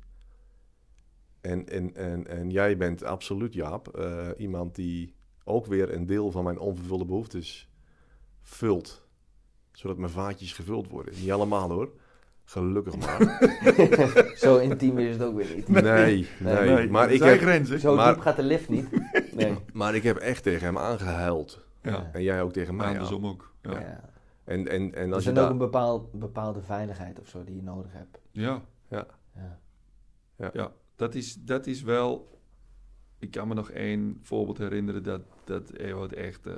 En, 1.41 1.69
en, 1.69 1.95
en, 1.95 2.27
en 2.27 2.49
jij 2.49 2.77
bent 2.77 3.03
absoluut, 3.03 3.53
Jaap, 3.53 3.87
eh, 3.87 4.27
iemand 4.37 4.75
die 4.75 5.13
ook 5.43 5.65
weer 5.65 5.93
een 5.93 6.05
deel 6.05 6.31
van 6.31 6.43
mijn 6.43 6.59
onvervulde 6.59 7.05
behoeftes 7.05 7.69
vult. 8.41 9.07
Zodat 9.71 9.97
mijn 9.97 10.11
vaatjes 10.11 10.53
gevuld 10.53 10.87
worden. 10.87 11.13
Niet 11.19 11.31
allemaal 11.31 11.69
hoor. 11.69 11.89
Gelukkig 12.43 12.95
maar. 12.97 13.39
Zo 14.37 14.57
intiem 14.57 14.97
is 14.99 15.13
het 15.13 15.23
ook 15.23 15.35
weer 15.35 15.55
niet. 15.55 15.67
Nee, 15.67 15.83
nee. 15.83 16.27
Nee, 16.39 16.89
Maar, 16.89 17.11
ik 17.11 17.17
zijn 17.17 17.31
heb, 17.31 17.39
grenzen. 17.41 17.79
Zo 17.79 17.95
Maar- 17.95 18.13
diep 18.13 18.21
gaat 18.21 18.35
de 18.35 18.43
lift 18.43 18.69
niet. 18.69 18.87
Nee. 19.35 19.55
maar 19.73 19.95
ik 19.95 20.03
heb 20.03 20.17
echt 20.17 20.43
tegen 20.43 20.65
hem 20.65 20.77
aangehuild. 20.77 21.65
Ja. 21.81 22.09
En 22.13 22.23
jij 22.23 22.41
ook 22.41 22.53
tegen 22.53 22.75
mij. 22.75 22.87
Andersom 22.87 23.25
ook. 23.25 23.53
Ja. 23.61 23.79
Ja. 23.79 24.13
Ja. 24.45 24.51
En, 24.53 24.67
en, 24.67 24.93
en 24.95 25.07
Er 25.07 25.13
als 25.13 25.17
is 25.23 25.29
je 25.29 25.35
dan 25.35 25.45
ook 25.45 25.51
een 25.51 25.57
bepaald, 25.57 26.11
bepaalde 26.11 26.61
veiligheid 26.61 27.19
of 27.19 27.27
zo 27.29 27.43
die 27.43 27.55
je 27.55 27.63
nodig 27.63 27.91
hebt. 27.93 28.19
ja. 28.31 28.65
Ja. 30.53 30.71
Dat, 30.95 31.15
is, 31.15 31.35
dat 31.35 31.67
is 31.67 31.81
wel... 31.81 32.39
Ik 33.19 33.31
kan 33.31 33.47
me 33.47 33.53
nog 33.53 33.69
één 33.71 34.19
voorbeeld 34.21 34.57
herinneren 34.57 35.03
dat, 35.03 35.21
dat 35.43 35.71
Ewout 35.71 36.11
echt... 36.11 36.45
eh, 36.45 36.53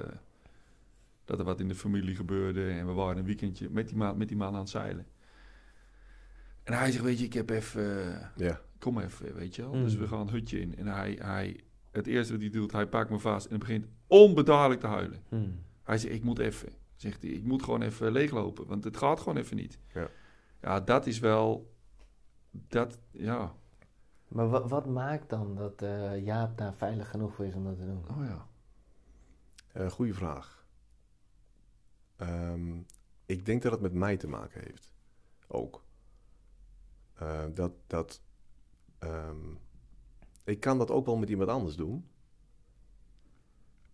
dat 1.25 1.39
er 1.39 1.45
wat 1.45 1.59
in 1.59 1.67
de 1.67 1.75
familie 1.75 2.15
gebeurde 2.15 2.69
en 2.69 2.85
we 2.87 2.93
waren 2.93 3.17
een 3.17 3.25
weekendje 3.25 3.69
met 3.69 3.87
die 3.87 3.97
man, 3.97 4.17
met 4.17 4.27
die 4.27 4.37
man 4.37 4.53
aan 4.53 4.59
het 4.59 4.69
zeilen. 4.69 5.05
En 6.63 6.73
hij 6.73 6.91
zegt, 6.91 7.03
weet 7.03 7.19
je, 7.19 7.25
ik 7.25 7.33
heb 7.33 7.49
even... 7.49 8.13
eh, 8.15 8.25
Ja, 8.35 8.61
kom 8.79 8.99
even, 8.99 9.35
weet 9.35 9.55
je 9.55 9.61
wel. 9.61 9.73
Mm. 9.73 9.83
Dus 9.83 9.95
we 9.95 10.07
gaan 10.07 10.19
een 10.19 10.29
hutje 10.29 10.59
in. 10.59 10.75
En 10.77 10.87
hij, 10.87 11.17
hij, 11.21 11.59
het 11.91 12.07
eerste 12.07 12.31
wat 12.33 12.41
hij 12.41 12.49
doet, 12.51 12.71
hij 12.71 12.87
pakt 12.87 13.09
me 13.09 13.19
vast 13.19 13.45
en 13.45 13.59
begint 13.59 13.85
onbedaarlijk 14.07 14.79
te 14.79 14.87
huilen. 14.87 15.23
Mhm. 15.29 15.49
Hij 15.83 15.97
zegt, 15.97 16.13
ik 16.13 16.23
moet 16.23 16.39
even. 16.39 16.69
Zegt 16.97 17.21
hij, 17.21 17.31
ik 17.31 17.43
moet 17.43 17.63
gewoon 17.63 17.81
even 17.81 18.11
leeglopen, 18.11 18.67
want 18.67 18.83
het 18.83 18.97
gaat 18.97 19.19
gewoon 19.19 19.37
even 19.37 19.55
niet. 19.55 19.79
Ja. 19.93 20.09
Ja, 20.61 20.79
dat 20.79 21.05
is 21.07 21.19
wel... 21.19 21.75
Dat, 22.51 22.99
ja. 23.11 23.55
Maar 24.27 24.49
wat, 24.49 24.69
wat 24.69 24.85
maakt 24.85 25.29
dan 25.29 25.55
dat 25.55 25.81
eh, 25.81 26.25
Jaap 26.25 26.57
daar 26.57 26.73
veilig 26.73 27.09
genoeg 27.09 27.33
voor 27.35 27.45
is 27.45 27.55
om 27.55 27.63
dat 27.63 27.77
te 27.77 27.85
doen? 27.85 28.05
Oh 28.09 28.25
ja. 28.25 28.47
uh, 29.81 29.89
goede 29.89 30.13
vraag. 30.13 30.65
Ehm, 32.15 32.77
ik 33.25 33.45
denk 33.45 33.61
dat 33.61 33.71
het 33.71 33.81
met 33.81 33.93
mij 33.93 34.17
te 34.17 34.27
maken 34.27 34.61
heeft. 34.63 34.93
Ook. 35.47 35.83
Eh, 37.13 37.45
dat, 37.53 37.71
dat, 37.87 38.21
ehm, 38.99 39.53
ik 40.43 40.59
kan 40.59 40.77
dat 40.77 40.91
ook 40.91 41.05
wel 41.05 41.17
met 41.17 41.29
iemand 41.29 41.49
anders 41.49 41.75
doen. 41.75 42.07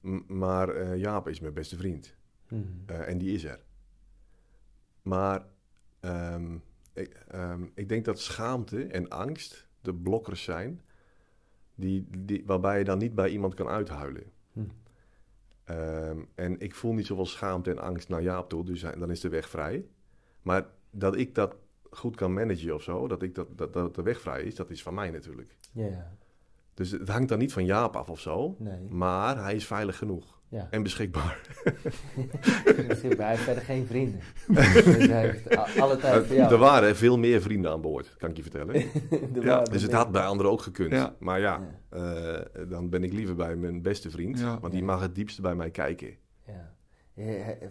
M- 0.02 0.38
maar 0.38 0.70
eh, 0.70 0.98
Jaap 0.98 1.28
is 1.28 1.40
mijn 1.40 1.54
beste 1.54 1.78
vriend. 1.78 2.16
Mhm. 2.54 2.64
Eh, 2.86 3.08
en 3.10 3.18
die 3.18 3.34
is 3.34 3.44
er. 3.44 3.60
Maar 5.02 5.46
ehm, 6.00 6.58
ik, 6.94 7.24
ehm, 7.28 7.64
ik 7.74 7.90
denk 7.90 8.06
dat 8.06 8.20
schaamte 8.20 8.84
en 8.84 9.10
angst 9.10 9.68
de 9.82 9.94
blokkers 9.94 10.44
zijn... 10.44 10.82
Die, 11.76 12.08
die, 12.18 12.44
waarbij 12.46 12.78
je 12.78 12.84
dan 12.84 12.98
niet 12.98 13.16
bij 13.16 13.30
iemand 13.30 13.54
kan 13.54 13.68
uithuilen. 13.68 14.24
Hm. 14.54 14.60
Ehm, 15.64 16.22
en 16.36 16.60
ik 16.60 16.76
voel 16.76 16.94
niet 16.94 17.06
zoveel 17.06 17.26
schaamte 17.26 17.72
en 17.72 17.80
angst 17.80 18.10
naar 18.10 18.22
Jaap 18.22 18.50
toe, 18.50 18.66
dus 18.66 18.82
dan 18.82 19.12
is 19.12 19.20
de 19.20 19.30
weg 19.30 19.50
vrij. 19.50 19.86
Maar 20.42 20.66
dat 20.92 21.16
ik 21.16 21.36
dat 21.36 21.56
goed 21.90 22.16
kan 22.16 22.34
managen 22.34 22.76
of 22.76 22.84
zo, 22.84 23.08
dat, 23.08 23.22
ik 23.22 23.36
dat, 23.36 23.58
dat, 23.58 23.74
dat 23.74 23.96
de 23.96 24.02
weg 24.02 24.22
vrij 24.22 24.44
is, 24.44 24.56
dat 24.56 24.70
is 24.70 24.84
van 24.84 24.94
mij 24.94 25.10
natuurlijk. 25.10 25.58
Ja, 25.72 25.86
ja. 25.86 26.18
Dus 26.74 26.92
het 26.92 27.10
hangt 27.10 27.30
dan 27.30 27.40
niet 27.40 27.54
van 27.54 27.66
Jaap 27.66 27.96
af 27.96 28.10
of 28.10 28.20
zo, 28.20 28.56
Nee. 28.60 28.88
maar 28.90 29.44
hij 29.44 29.56
is 29.56 29.66
veilig 29.66 29.98
genoeg 29.98 30.42
Ja. 30.54 30.68
en 30.70 30.84
beschikbaar. 30.84 31.40
Hij 33.18 33.30
heeft 33.30 33.42
verder 33.42 33.64
geen 33.64 33.86
vrienden. 33.86 34.20
dus 34.48 35.08
hij 35.08 35.22
heeft 35.22 35.58
a- 35.58 35.68
alle 35.80 35.98
tijd 35.98 36.26
voor 36.26 36.36
jou. 36.36 36.52
Er 36.52 36.58
waren 36.58 36.96
veel 36.96 37.18
meer 37.18 37.42
vrienden 37.42 37.72
aan 37.72 37.82
boord, 37.82 38.16
kan 38.18 38.30
ik 38.30 38.36
je 38.36 38.42
vertellen. 38.42 38.76
Er 38.76 38.86
Ja, 39.34 39.42
waren 39.46 39.72
Dus 39.72 39.82
het 39.82 39.92
had 39.92 40.12
bij 40.12 40.22
anderen 40.26 40.52
ook 40.52 40.62
gekund. 40.62 40.92
Ja. 40.92 41.16
Maar 41.20 41.40
ja, 41.40 41.62
eh, 41.90 42.40
dan 42.70 42.90
ben 42.90 43.04
ik 43.04 43.14
liever 43.14 43.36
bij 43.36 43.56
mijn 43.56 43.82
beste 43.82 44.10
vriend, 44.10 44.40
Ja. 44.40 44.60
want 44.60 44.72
die 44.74 44.82
Ja. 44.82 44.88
mag 44.88 45.02
het 45.02 45.16
diepste 45.16 45.42
bij 45.42 45.56
mij 45.56 45.70
kijken. 45.70 46.16
Ja. 46.48 46.72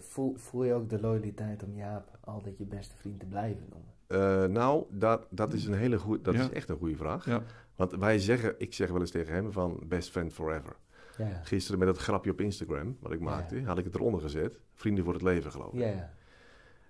Voel, 0.01 0.35
voel 0.37 0.65
je 0.65 0.73
ook 0.75 0.89
de 0.91 1.01
loyaliteit 1.01 1.63
om 1.63 1.75
Jaap 1.77 2.19
altijd 2.21 2.59
je 2.59 2.65
beste 2.65 2.95
vriend 2.97 3.21
te 3.21 3.27
blijven 3.27 3.67
noemen? 3.71 3.91
Eh, 4.07 4.49
nou, 4.51 4.85
dat, 4.91 5.27
dat 5.31 5.53
is 5.53 5.67
een 5.67 5.75
hele 5.75 5.99
goede, 5.99 6.23
dat 6.23 6.35
Ja. 6.35 6.41
is 6.41 6.51
echt 6.51 6.69
een 6.69 6.77
goede 6.77 6.97
vraag. 6.97 7.25
Ja. 7.27 7.43
Want 7.77 7.93
wij 7.97 8.19
zeggen, 8.19 8.55
ik 8.59 8.75
zeg 8.75 8.91
wel 8.91 9.01
eens 9.01 9.11
tegen 9.11 9.35
hem 9.35 9.53
van 9.53 9.81
best 9.87 10.11
friend 10.11 10.33
forever. 10.33 10.77
Ja. 11.19 11.41
Gisteren 11.45 11.79
met 11.79 11.89
dat 11.89 11.99
grapje 11.99 12.31
op 12.31 12.41
Instagram, 12.41 12.97
wat 13.01 13.13
ik 13.13 13.19
Ja. 13.19 13.25
maakte, 13.25 13.63
had 13.63 13.79
ik 13.79 13.85
het 13.85 13.95
eronder 13.95 14.21
gezet. 14.21 14.61
Vrienden 14.73 15.05
voor 15.05 15.13
het 15.13 15.23
leven, 15.23 15.51
geloof 15.51 15.73
ik. 15.73 15.81
Ja. 15.81 16.13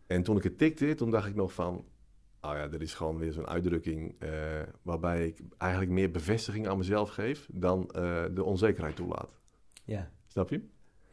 En 0.06 0.22
toen 0.22 0.37
ik 0.37 0.42
het 0.42 0.58
tikte, 0.58 0.94
toen 0.94 1.11
dacht 1.11 1.28
ik 1.28 1.35
nog 1.35 1.52
van... 1.52 1.85
Oh 2.40 2.50
ja, 2.50 2.70
er 2.70 2.82
is 2.82 2.94
gewoon 2.94 3.18
weer 3.18 3.32
zo'n 3.32 3.46
uitdrukking 3.48 4.14
eh, 4.18 4.30
waarbij 4.82 5.26
ik 5.26 5.40
eigenlijk 5.58 5.92
meer 5.92 6.11
bevestiging 6.11 6.68
aan 6.68 6.78
mezelf 6.78 7.11
geef 7.11 7.48
dan 7.52 7.90
eh, 7.90 8.24
de 8.35 8.44
onzekerheid 8.44 8.96
toelaat. 8.96 9.38
ja. 9.85 10.11
Snap 10.26 10.50
je? 10.50 10.62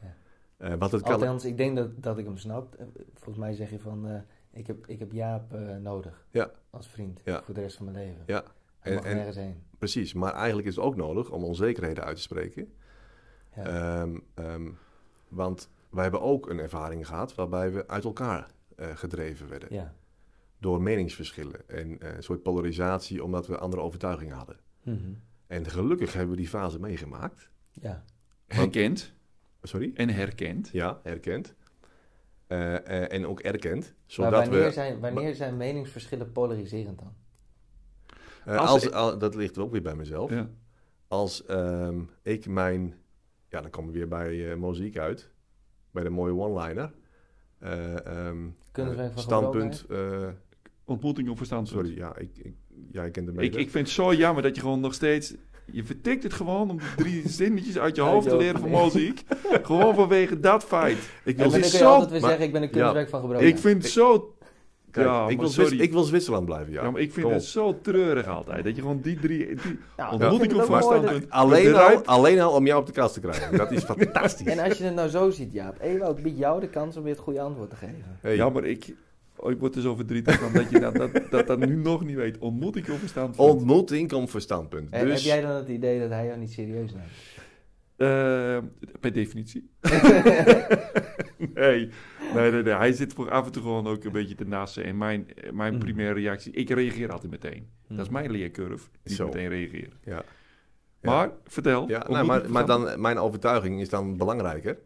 Ja. 0.01 0.15
Eh, 0.57 0.69
het 0.79 1.01
kan... 1.01 1.13
Althans, 1.13 1.45
ik 1.45 1.57
denk 1.57 1.75
dat, 1.75 2.03
dat 2.03 2.17
ik 2.17 2.25
hem 2.25 2.37
snap. 2.37 2.75
Volgens 3.13 3.37
mij 3.37 3.53
zeg 3.53 3.69
je 3.69 3.79
van, 3.79 4.23
ik, 4.51 4.67
heb, 4.67 4.87
ik 4.87 4.99
heb 4.99 5.11
Jaap 5.11 5.51
nodig 5.81 6.27
Ja. 6.31 6.51
als 6.69 6.87
vriend 6.89 7.21
Ja. 7.25 7.43
voor 7.43 7.53
de 7.53 7.61
rest 7.61 7.75
van 7.77 7.85
mijn 7.91 7.97
leven. 8.05 8.23
Ja. 8.25 8.43
Hij 8.79 8.91
En- 8.91 8.97
mag 8.97 9.05
en- 9.07 9.15
nergens 9.15 9.35
heen. 9.37 9.63
Precies, 9.77 10.13
maar 10.13 10.33
eigenlijk 10.33 10.67
is 10.67 10.75
het 10.75 10.85
ook 10.85 10.95
nodig 10.95 11.29
om 11.31 11.43
onzekerheden 11.43 12.03
uit 12.03 12.15
te 12.15 12.21
spreken. 12.21 12.73
Ja. 13.55 13.63
Ehm, 13.63 14.17
ehm, 14.33 14.69
want 15.27 15.69
wij 15.89 16.03
hebben 16.03 16.21
ook 16.21 16.49
een 16.49 16.59
ervaring 16.59 17.07
gehad 17.07 17.35
waarbij 17.35 17.71
we 17.71 17.87
uit 17.87 18.03
elkaar 18.03 18.47
eh, 18.75 18.87
gedreven 18.95 19.49
werden. 19.49 19.73
ja. 19.73 19.93
Door 20.61 20.81
meningsverschillen 20.81 21.69
en 21.69 21.99
eh, 21.99 22.15
een 22.15 22.23
soort 22.23 22.43
polarisatie 22.43 23.23
omdat 23.23 23.47
we 23.47 23.57
andere 23.57 23.81
overtuigingen 23.81 24.35
hadden. 24.35 24.57
Mhm. 24.83 24.97
En 25.47 25.65
gelukkig 25.65 26.13
hebben 26.13 26.31
we 26.31 26.37
die 26.41 26.47
fase 26.49 26.79
meegemaakt. 26.79 27.49
ja. 27.71 28.03
Herkend 28.47 29.13
Sorry? 29.61 29.91
en 29.95 30.09
herkend. 30.09 30.69
Ja, 30.71 30.99
herkend. 31.03 31.55
Eh, 32.47 32.75
eh, 32.75 33.11
en 33.11 33.25
ook 33.27 33.39
erkend. 33.39 33.83
Maar 33.85 33.93
Zodat 34.05 34.31
wanneer, 34.47 34.63
we, 34.63 34.71
zijn, 34.71 34.99
wanneer 34.99 35.35
zijn 35.35 35.57
meningsverschillen 35.57 36.31
polariserend 36.31 36.99
dan? 36.99 37.13
eh, 38.45 38.57
Als- 38.57 38.69
als, 38.69 38.91
al- 38.91 39.17
dat 39.17 39.35
ligt 39.35 39.57
ook 39.57 39.71
weer 39.71 39.81
bij 39.81 39.95
mezelf. 39.95 40.29
Ja. 40.31 40.49
Als 41.07 41.45
ehm, 41.45 42.01
ik 42.21 42.47
mijn, 42.47 42.93
ja 43.49 43.61
dan 43.61 43.69
komen 43.69 43.91
we 43.91 43.97
weer 43.97 44.07
bij 44.07 44.51
eh 44.51 44.55
Moziek 44.57 44.97
uit, 44.97 45.29
bij 45.91 46.03
de 46.03 46.09
mooie 46.09 46.33
one-liner. 46.33 46.91
Eh, 47.59 48.05
ehm, 48.05 48.37
Kunstwerk 48.71 49.07
eh, 49.07 49.13
van 49.13 49.23
standpunt, 49.23 49.85
eh, 49.89 50.27
Ontmoeting 50.85 51.29
op 51.29 51.37
verstandspunt. 51.37 51.87
sorry, 51.87 52.01
ja, 52.01 52.17
ik, 52.17 52.29
ik, 52.37 52.53
jij 52.91 53.11
kent 53.11 53.27
hem 53.27 53.39
Ik, 53.39 53.55
ik 53.55 53.69
vind 53.69 53.85
het 53.85 53.95
zo 53.95 54.13
jammer 54.13 54.43
dat 54.43 54.55
je 54.55 54.61
gewoon 54.61 54.79
nog 54.79 54.93
steeds... 54.93 55.33
Je 55.71 55.83
vertikt 55.83 56.23
het 56.23 56.33
gewoon 56.33 56.69
om 56.69 56.79
drie 56.97 57.29
zinnetjes 57.39 57.77
uit 57.77 57.95
je 57.95 58.01
hoofd 58.01 58.29
te 58.29 58.37
leren 58.37 58.59
van 58.59 58.69
muziek. 58.69 59.23
gewoon 59.63 59.95
vanwege 59.95 60.39
dat 60.39 60.63
feit. 60.63 60.97
ik 61.23 61.37
wil, 61.37 61.49
zo- 61.49 61.85
altijd 61.87 62.11
weer 62.11 62.19
maar- 62.21 62.29
zeggen, 62.29 62.47
ik 62.47 62.53
ben 62.53 62.61
een 62.63 62.69
kunstwerk 62.69 63.09
van 63.09 63.19
gebroken. 63.21 63.47
Ik 63.47 63.57
vind 63.57 63.83
het 63.83 63.91
zo... 63.91 64.35
kijk, 64.91 65.07
ja, 65.07 65.27
ik, 65.27 65.41
wil 65.41 65.71
ik 65.81 65.91
wil 65.91 66.03
Zwitserland 66.03 66.45
blijven, 66.45 66.73
ja. 66.73 66.83
Ja, 66.83 66.91
maar 66.91 67.01
ik 67.01 67.13
vind 67.13 67.25
Kom 67.25 67.35
het 67.35 67.43
zo 67.43 67.79
treurig 67.81 68.27
altijd. 68.27 68.63
Dat 68.63 68.75
je 68.75 68.81
gewoon 68.81 69.01
die 69.01 69.19
drie... 69.19 69.45
Die 69.47 69.57
ontmoeting 70.11 70.41
ik 70.43 70.51
op 70.51 70.57
dat- 70.57 70.65
verstandpunt... 70.67 71.29
Alleen 71.29 71.75
al, 71.75 72.05
alleen 72.05 72.39
al 72.39 72.51
om 72.51 72.65
jou 72.65 72.79
op 72.79 72.85
de 72.85 72.91
kast 72.93 73.13
te 73.13 73.19
krijgen. 73.19 73.57
Dat 73.57 73.71
is 73.71 73.83
fantastisch. 73.95 74.47
En 74.47 74.59
als 74.59 74.77
je 74.77 74.83
het 74.83 74.95
nou 74.95 75.09
zo 75.09 75.29
ziet, 75.29 75.53
Jaap. 75.53 75.77
Ewout 75.81 76.21
biedt 76.23 76.37
jou 76.37 76.59
de 76.59 76.69
kans 76.69 76.97
om 76.97 77.03
weer 77.03 77.13
het 77.13 77.21
goede 77.21 77.41
antwoord 77.41 77.69
te 77.69 77.75
geven. 77.75 78.03
Hey, 78.21 78.35
Ja, 78.35 78.49
maar 78.49 78.63
ik... 78.63 78.93
Oh, 79.35 79.51
ik 79.51 79.59
word 79.59 79.75
er 79.75 79.81
zo 79.81 79.95
verdrietig 79.95 80.39
van 80.39 80.53
dat 80.53 80.69
je 80.69 80.79
dat, 80.79 80.95
dat, 80.95 81.09
dat, 81.29 81.47
dat 81.47 81.59
nu 81.59 81.75
nog 81.75 82.05
niet 82.05 82.15
weet. 82.15 82.37
Ontmoeting 82.37 82.89
of 82.89 82.99
verstand? 82.99 83.37
Ontmoeting 83.37 84.09
komt 84.11 84.29
voor 84.29 84.41
standpunt. 84.41 84.87
En 84.89 85.05
Dus, 85.05 85.23
Heb 85.23 85.33
jij 85.33 85.41
dan 85.41 85.55
het 85.55 85.67
idee 85.67 85.99
dat 85.99 86.09
hij 86.09 86.25
jou 86.25 86.37
niet 86.39 86.51
serieus 86.51 86.91
neemt? 86.93 87.05
Eh, 87.99 88.57
per 88.99 89.13
definitie. 89.13 89.69
nee. 91.37 91.89
Nee, 92.33 92.51
nee, 92.51 92.63
nee. 92.63 92.73
Hij 92.73 92.91
zit 92.91 93.13
voor 93.13 93.31
af 93.31 93.45
en 93.45 93.51
toe 93.51 93.61
gewoon 93.61 93.87
ook 93.87 94.03
een 94.03 94.11
beetje 94.11 94.35
te 94.35 94.45
nassen. 94.45 94.83
En 94.83 94.97
mijn, 94.97 95.27
mijn 95.53 95.73
Mm. 95.73 95.79
primaire 95.79 96.13
reactie... 96.19 96.51
Ik 96.51 96.69
reageer 96.69 97.11
altijd 97.11 97.31
meteen. 97.31 97.69
Hmm. 97.87 97.97
Dat 97.97 98.05
is 98.05 98.11
mijn 98.11 98.31
leercurve. 98.31 98.87
Niet 99.03 99.15
Zo. 99.15 99.25
meteen 99.25 99.49
reageren. 99.49 99.93
ja. 100.03 100.23
Maar, 101.01 101.29
vertel. 101.47 101.87
Ja, 101.87 102.03
nou, 102.09 102.25
maar, 102.25 102.49
maar 102.51 102.65
dan, 102.65 103.01
mijn 103.01 103.17
overtuiging 103.17 103.81
is 103.81 103.89
dan 103.89 104.17
belangrijker. 104.17 104.77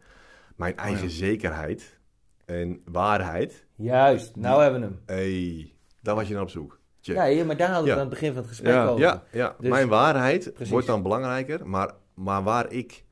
Mijn 0.56 0.76
eigen 0.76 1.04
Oh 1.04 1.10
ja. 1.10 1.16
zekerheid 1.16 1.98
en 2.44 2.80
waarheid. 2.84 3.66
Juist, 3.76 4.36
nou 4.36 4.62
hebben 4.62 4.80
we 4.80 4.86
hem. 4.86 5.00
hey, 5.06 5.72
daar 6.02 6.14
was 6.14 6.28
je 6.28 6.34
naar 6.34 6.42
op 6.42 6.50
zoek. 6.50 6.78
Check. 7.00 7.16
Ja, 7.16 7.44
maar 7.44 7.56
daar 7.56 7.68
hadden 7.68 7.86
we 7.86 7.92
aan 7.92 7.98
het 7.98 8.08
begin 8.08 8.28
van 8.32 8.36
het 8.36 8.46
gesprek 8.48 8.72
Ja. 8.72 8.86
over. 8.86 9.00
Ja, 9.00 9.22
ja. 9.32 9.56
Dus- 9.60 9.70
mijn 9.70 9.88
waarheid 9.88 10.50
Precies. 10.54 10.70
wordt 10.72 10.86
dan 10.86 11.02
belangrijker, 11.02 11.68
maar, 11.68 11.92
maar 12.14 12.42
waar 12.42 12.72
ik 12.72 13.04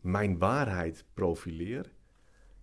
mijn 0.00 0.38
waarheid 0.38 1.04
profileer, 1.14 1.92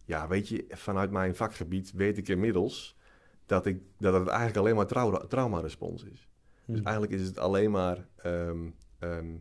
ja, 0.05 0.27
weet 0.27 0.47
je, 0.47 0.65
vanuit 0.69 1.12
mijn 1.12 1.36
vakgebied 1.36 1.91
weet 1.91 2.17
ik 2.17 2.27
inmiddels 2.27 2.97
dat, 3.45 3.65
ik, 3.65 3.81
dat 3.97 4.13
het 4.13 4.27
eigenlijk 4.27 4.57
alleen 4.57 4.75
maar 4.75 4.88
trau 4.88 5.27
traumarespons 5.27 6.03
is. 6.03 6.29
Dus 6.65 6.79
Hm. 6.79 6.86
eigenlijk 6.86 7.21
is 7.21 7.27
het 7.27 7.38
alleen 7.38 7.71
maar 7.71 8.07
ehm, 8.15 8.69
ehm, 8.99 9.36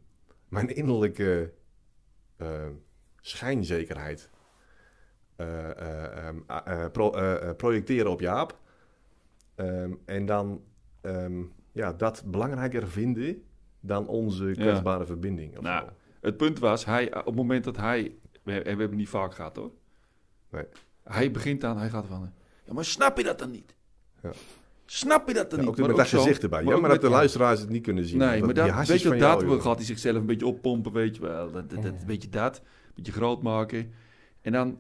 mijn 0.49 0.75
innerlijke 0.75 1.53
ehm, 2.37 2.73
schijnzekerheid 3.21 4.31
eh, 5.37 5.71
eh, 5.71 6.29
eh, 6.47 6.91
pro- 6.93 7.55
projecteren 7.55 8.11
op 8.11 8.21
Jaap. 8.21 8.61
Ehm, 9.55 9.93
en 10.05 10.27
dan 10.27 10.63
ja, 11.73 11.93
dat 11.93 12.23
belangrijker 12.27 12.89
vinden 12.89 13.43
dan 13.81 14.07
onze 14.09 14.51
kwetsbare 14.53 15.07
verbinding. 15.07 15.57
of 15.57 15.63
Nou, 15.63 15.87
zo. 15.87 15.93
Het 16.27 16.37
punt 16.37 16.59
was, 16.59 16.85
hij, 16.85 17.15
op 17.19 17.25
het 17.27 17.35
moment 17.35 17.65
dat 17.65 17.77
hij... 17.77 18.03
We, 18.43 18.53
we 18.53 18.69
hebben 18.69 18.87
het 18.87 18.95
niet 18.97 19.09
vaak 19.09 19.35
gehad, 19.35 19.57
hoor. 19.57 19.71
Nee. 20.51 20.65
Hij 21.05 21.31
begint 21.31 21.65
aan, 21.65 21.79
hij 21.79 21.89
gaat 21.89 22.07
van... 22.07 22.33
Ja, 22.65 22.73
maar 22.73 22.85
snap 22.85 23.17
je 23.17 23.25
dat 23.25 23.39
dan 23.39 23.51
niet? 23.51 23.75
Ja. 24.23 24.31
Snap 24.87 25.29
je 25.29 25.35
dat 25.35 25.51
dan 25.51 25.59
Ja, 25.61 25.65
niet? 25.65 25.81
ook 25.81 25.87
met 25.87 25.97
dat 25.97 26.07
zo- 26.09 26.19
gezicht 26.19 26.43
erbij. 26.43 26.63
maar 26.63 26.75
Ja, 26.75 26.81
maar 26.81 26.91
dat 26.91 27.01
de 27.01 27.09
luisteraars 27.09 27.61
het 27.61 27.69
niet 27.69 27.83
kunnen 27.83 28.05
zien. 28.05 28.19
Nee, 28.19 28.43
maar 28.43 28.55
dat, 28.55 28.87
weet 28.87 29.01
je, 29.03 29.09
van 29.09 29.19
dat 29.19 29.63
gaat 29.63 29.77
hij 29.77 29.85
zichzelf 29.85 30.17
een 30.17 30.27
beetje 30.27 30.47
oppompen, 30.47 30.93
weet 30.93 31.17
je 31.17 31.23
wel. 31.23 31.51
Dat, 31.53 31.71
dat, 31.71 31.83
dat, 31.83 31.93
een 31.93 32.07
beetje 32.07 32.29
dat, 32.29 32.57
een 32.59 32.93
beetje 32.95 33.13
groot 33.13 33.43
maken. 33.43 33.93
En 34.41 34.53
dan 34.53 34.79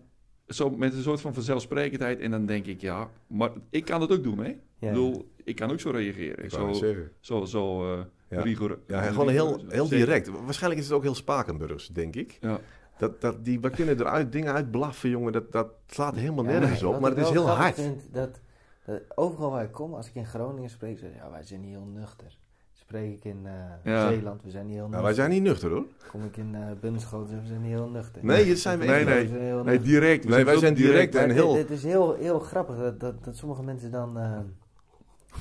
zo 0.48 0.70
met 0.70 0.94
een 0.94 1.02
soort 1.02 1.20
van 1.20 1.34
vanzelfsprekendheid. 1.34 2.20
En 2.20 2.30
dan 2.30 2.46
denk 2.46 2.66
ik, 2.66 2.80
ja, 2.80 3.10
maar 3.26 3.50
ik 3.70 3.84
kan 3.84 4.00
dat 4.00 4.12
ook 4.12 4.22
doen, 4.22 4.38
hè? 4.38 4.44
Ja. 4.44 4.54
Ik 4.78 4.88
bedoel, 4.88 5.30
ik 5.46 5.56
kan 5.56 5.70
ook 5.70 5.80
zo 5.80 5.90
reageren. 5.90 6.44
Ik 6.44 6.50
zo, 6.50 6.72
zo, 7.20 7.44
zo 7.44 7.92
eh 7.92 8.04
Ja. 8.28 8.40
rigoureus. 8.42 8.78
Ja, 8.86 9.02
gewoon 9.02 9.28
heel, 9.28 9.46
rigoureus. 9.46 9.72
heel 9.72 9.88
direct. 9.88 10.28
Waarschijnlijk 10.44 10.82
is 10.82 10.86
het 10.88 10.96
ook 10.96 11.02
heel 11.02 11.14
Spakenburgs, 11.14 11.88
denk 11.88 12.16
ik. 12.16 12.38
Ja. 12.40 12.58
Dat, 12.98 13.20
dat, 13.20 13.44
die, 13.44 13.60
we 13.60 13.70
kunnen 13.70 14.00
eruit 14.00 14.32
dingen 14.32 14.52
uitblaffen, 14.52 15.10
jongen. 15.10 15.32
Dat, 15.32 15.52
dat 15.52 15.68
slaat 15.86 16.16
helemaal 16.16 16.44
Ja, 16.44 16.50
nergens 16.58 16.82
op. 16.82 17.00
Maar 17.00 17.10
het 17.10 17.20
is 17.20 17.30
heel 17.30 17.48
hard. 17.48 17.74
Vind, 17.74 18.00
dat, 18.12 18.40
dat 18.86 19.00
overal 19.14 19.50
waar 19.50 19.64
ik 19.64 19.72
kom, 19.72 19.94
als 19.94 20.08
ik 20.08 20.14
in 20.14 20.26
Groningen 20.26 20.70
spreek, 20.70 20.98
zeg 20.98 21.10
ik, 21.10 21.16
ja, 21.16 21.30
wij 21.30 21.42
zijn 21.42 21.60
niet 21.60 21.70
heel 21.70 21.88
nuchter. 21.94 22.38
Spreek 22.72 23.16
ik 23.16 23.24
in 23.24 23.40
eh, 23.44 23.52
Ja. 23.92 24.08
Zeeland, 24.08 24.42
we 24.42 24.50
zijn 24.50 24.66
niet 24.66 24.74
heel 24.74 24.88
nuchter. 24.88 25.02
Nou, 25.02 25.14
wij 25.14 25.14
zijn 25.14 25.30
niet 25.30 25.42
nuchter, 25.42 25.70
hoor. 25.70 25.86
Kom 26.10 26.24
ik 26.24 26.36
in 26.36 26.54
uh, 26.54 26.60
Bunschoten, 26.80 27.40
we 27.40 27.46
zijn 27.46 27.60
niet 27.62 27.70
heel 27.70 27.88
nuchter. 27.88 28.24
Nee, 28.24 28.48
dat 28.48 28.58
zijn 28.58 28.78
we 28.78 28.84
Nee, 28.86 29.04
nee. 29.04 29.28
We 29.28 29.62
Nee, 29.64 29.80
direct. 29.80 30.24
We 30.24 30.30
Nee, 30.30 30.44
wij 30.44 30.56
zijn 30.58 30.74
direct 30.74 31.14
en 31.14 31.30
heel... 31.30 31.56
Het, 31.56 31.70
is 31.70 31.82
heel, 31.82 32.14
heel 32.14 32.38
grappig 32.38 32.76
dat, 32.76 33.00
dat, 33.00 33.24
dat 33.24 33.36
sommige 33.36 33.62
mensen 33.62 33.90
dan 33.90 34.18
eh, 34.18 34.38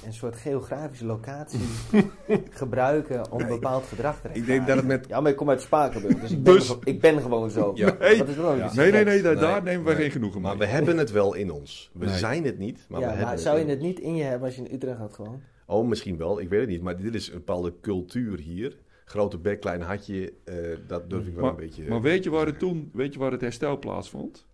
een 0.06 0.14
soort 0.14 0.36
geografische 0.36 1.06
locatie 1.06 1.60
gebruiken 2.50 3.32
om 3.32 3.42
een 3.42 3.48
bepaald 3.48 3.86
gedrag 3.86 4.22
te 4.22 4.30
Ik 4.34 4.46
denk 4.46 4.68
dat 4.68 4.76
het 4.78 4.86
met... 4.86 5.08
Ja, 5.08 5.22
maar 5.22 5.32
ik 5.32 5.38
kom 5.38 5.50
uit 5.50 5.62
Spakenburg, 5.62 6.20
dus 6.20 6.32
ik 6.32 6.44
ben, 6.44 6.54
Dus- 6.54 6.76
ik 6.84 7.00
ben 7.02 7.22
gewoon 7.22 7.50
zo. 7.50 7.72
Ja. 7.76 7.96
Hey. 8.00 8.18
Dat 8.18 8.28
is 8.28 8.36
wel 8.36 8.56
Ja. 8.56 8.74
Nee, 8.74 8.92
nee, 8.92 9.04
nee, 9.06 9.22
daar, 9.22 9.34
Nee, 9.34 9.42
daar 9.44 9.64
nemen 9.64 9.84
wij 9.86 9.94
nee. 9.94 10.02
geen 10.04 10.12
genoegen 10.12 10.42
mee. 10.42 10.50
Maar 10.50 10.60
we 10.60 10.66
hebben 10.66 10.98
het 10.98 11.12
wel 11.12 11.34
in 11.34 11.52
ons. 11.52 11.92
We 11.94 12.06
Nee. 12.06 12.18
zijn 12.18 12.44
het 12.46 12.58
niet, 12.58 12.86
maar 12.90 13.00
we 13.00 13.06
ja, 13.06 13.12
hebben 13.12 13.28
maar 13.30 13.40
zou 13.40 13.60
je 13.60 13.66
het 13.66 13.82
niet 13.82 14.00
in 14.00 14.16
je 14.16 14.24
hebben 14.24 14.46
als 14.48 14.56
je 14.56 14.64
in 14.68 14.74
Utrecht 14.76 14.98
had 14.98 15.14
gewoond? 15.14 15.44
Oh, 15.66 15.88
misschien 15.88 16.18
wel. 16.18 16.40
Ik 16.42 16.50
weet 16.50 16.60
het 16.60 16.70
niet. 16.70 16.82
Maar 16.82 16.98
dit 17.02 17.16
is 17.16 17.28
een 17.28 17.34
bepaalde 17.34 17.74
cultuur 17.82 18.40
hier. 18.40 18.78
Grote 19.06 19.38
bek, 19.38 19.60
klein 19.60 19.82
hartje. 19.82 20.34
eh, 20.44 20.56
dat 20.88 21.10
durf 21.10 21.28
ik 21.28 21.34
wel 21.34 21.42
Maar- 21.44 21.52
een 21.54 21.58
beetje... 21.60 21.84
Maar 21.88 22.02
weet 22.02 22.24
je 22.24 22.30
waar 22.30 22.46
het 22.46 22.60
toen, 22.60 22.90
weet 22.94 23.14
je 23.14 23.20
waar 23.20 23.32
het 23.32 23.42
herstel 23.42 23.80
plaatsvond? 23.80 24.46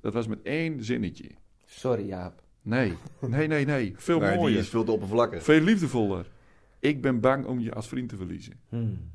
Dat 0.00 0.12
was 0.12 0.26
met 0.26 0.38
één 0.42 0.84
zinnetje. 0.84 1.24
Sorry 1.64 2.06
Jaap. 2.06 2.42
Nee, 2.68 2.94
nee, 3.20 3.46
nee, 3.46 3.64
nee. 3.64 3.94
Veel 3.96 4.18
Nee, 4.18 4.30
die 4.30 4.38
mooier. 4.38 4.58
is 4.58 4.68
veel 4.68 4.84
te 4.84 4.92
oppervlakkig. 4.92 5.42
Veel 5.42 5.60
liefdevoller. 5.60 6.30
Ik 6.78 7.02
ben 7.02 7.20
bang 7.20 7.46
om 7.46 7.58
je 7.60 7.74
als 7.74 7.88
vriend 7.88 8.08
te 8.08 8.16
verliezen. 8.16 8.60
Hmm. 8.68 9.10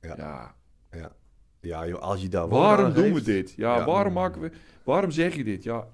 Ja. 0.00 0.14
Ja. 0.16 0.54
Ja, 0.90 1.12
ja 1.60 1.86
joh, 1.88 2.00
als 2.00 2.22
je 2.22 2.28
daar 2.28 2.48
Waarom 2.48 2.84
aan 2.86 2.92
doen 2.92 3.14
we 3.14 3.22
dit? 3.22 3.52
Ja, 3.52 3.76
Ja. 3.76 3.84
waarom 3.84 4.12
maken 4.12 4.40
we... 4.40 4.50
Waarom 4.84 5.10
zeg 5.10 5.34
je 5.34 5.44
dit? 5.44 5.62
Ja, 5.62 5.88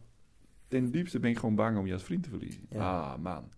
ten 0.69 0.91
diepste 0.91 1.19
ben 1.21 1.31
ik 1.31 1.39
gewoon 1.39 1.55
bang 1.55 1.79
om 1.79 1.87
je 1.87 1.93
als 1.93 2.03
vriend 2.03 2.23
te 2.23 2.29
verliezen. 2.29 2.67
Ja. 2.71 3.01
Ah, 3.01 3.19
man. 3.19 3.51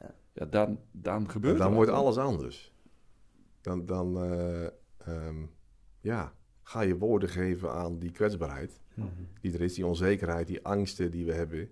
Ja. 0.00 0.14
Ja, 0.32 0.44
dan, 0.46 0.78
dan 0.92 1.30
gebeurt 1.30 1.58
Dan 1.58 1.68
er 1.68 1.74
wordt 1.74 1.90
alles 1.90 2.16
anders. 2.16 2.74
Dan, 3.60 3.86
dan 3.86 4.22
eh, 4.22 4.64
ehm, 4.96 5.36
ja, 6.00 6.32
ga 6.62 6.80
je 6.80 6.96
woorden 6.98 7.28
geven 7.28 7.72
aan 7.72 7.98
die 7.98 8.10
kwetsbaarheid. 8.10 8.80
Mhm. 8.94 9.06
Die 9.40 9.52
er 9.52 9.60
is, 9.60 9.74
die 9.74 9.86
onzekerheid, 9.86 10.46
die 10.46 10.64
angsten 10.64 11.10
die 11.10 11.24
we 11.26 11.32
hebben. 11.32 11.70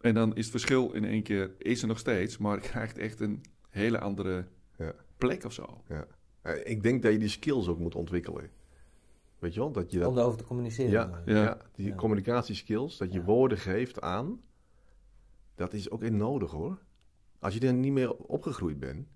En 0.00 0.14
dan 0.14 0.30
is 0.36 0.42
het 0.42 0.50
verschil 0.50 0.92
in 0.92 1.04
één 1.04 1.22
keer... 1.22 1.54
Is 1.58 1.82
er 1.82 1.88
nog 1.88 1.98
steeds, 1.98 2.38
maar 2.38 2.56
het 2.56 2.66
krijgt 2.68 2.98
echt 2.98 3.20
een 3.20 3.42
hele 3.68 3.98
andere 4.00 4.46
Ja. 4.78 4.92
plek 5.16 5.44
of 5.44 5.52
zo. 5.52 5.82
Eh, 6.42 6.52
ik 6.64 6.82
denk 6.82 7.02
dat 7.02 7.12
je 7.12 7.18
die 7.18 7.28
skills 7.28 7.68
ook 7.68 7.78
moet 7.78 7.94
ontwikkelen. 7.94 8.50
Weet 9.38 9.54
je 9.54 9.60
wel? 9.60 9.72
Dat 9.72 9.90
je 9.90 9.98
dat 9.98 10.08
Om 10.08 10.18
erover 10.18 10.38
te 10.38 10.44
communiceren. 10.44 10.90
Ja, 10.90 11.22
ja. 11.26 11.42
Ja. 11.42 11.58
die 11.74 11.86
Ja. 11.88 11.94
communicatieskills, 11.94 12.96
dat 12.96 13.12
je 13.12 13.18
Ja. 13.18 13.24
woorden 13.24 13.58
geeft 13.58 14.00
aan, 14.00 14.40
dat 15.54 15.72
is 15.72 15.90
ook 15.90 16.02
echt 16.02 16.12
nodig 16.12 16.50
hoor. 16.50 16.78
Als 17.38 17.54
je 17.54 17.60
er 17.66 17.74
niet 17.74 17.92
meer 17.92 18.14
opgegroeid 18.16 18.78
bent, 18.78 19.08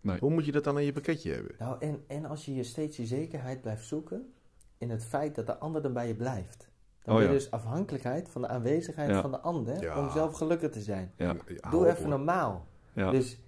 Nee. 0.00 0.18
hoe 0.18 0.30
moet 0.30 0.44
je 0.44 0.52
dat 0.52 0.64
dan 0.64 0.78
in 0.78 0.84
je 0.84 0.92
pakketje 0.92 1.32
hebben? 1.32 1.54
Nou, 1.58 1.76
en, 1.80 2.04
en 2.06 2.24
als 2.24 2.44
je 2.44 2.54
je 2.54 2.62
steeds 2.64 2.96
je 2.96 3.06
zekerheid 3.06 3.60
blijft 3.60 3.86
zoeken 3.86 4.32
in 4.78 4.90
het 4.90 5.04
feit 5.04 5.34
dat 5.34 5.46
de 5.46 5.58
ander 5.58 5.82
dan 5.82 5.92
bij 5.92 6.06
je 6.08 6.14
blijft. 6.14 6.70
Dan 7.04 7.14
Oh, 7.14 7.20
ben 7.20 7.28
je 7.30 7.34
ja. 7.34 7.38
dus 7.38 7.50
afhankelijkheid 7.50 8.28
van 8.28 8.42
de 8.42 8.48
aanwezigheid 8.48 9.10
Ja. 9.10 9.20
van 9.20 9.30
de 9.30 9.40
ander 9.40 9.82
Ja. 9.82 9.98
om 9.98 10.10
zelf 10.10 10.34
gelukkig 10.34 10.70
te 10.70 10.80
zijn. 10.80 11.12
Doe 11.70 11.88
even 11.90 12.08
normaal. 12.08 12.66
Ja. 12.92 13.10
Dus 13.10 13.38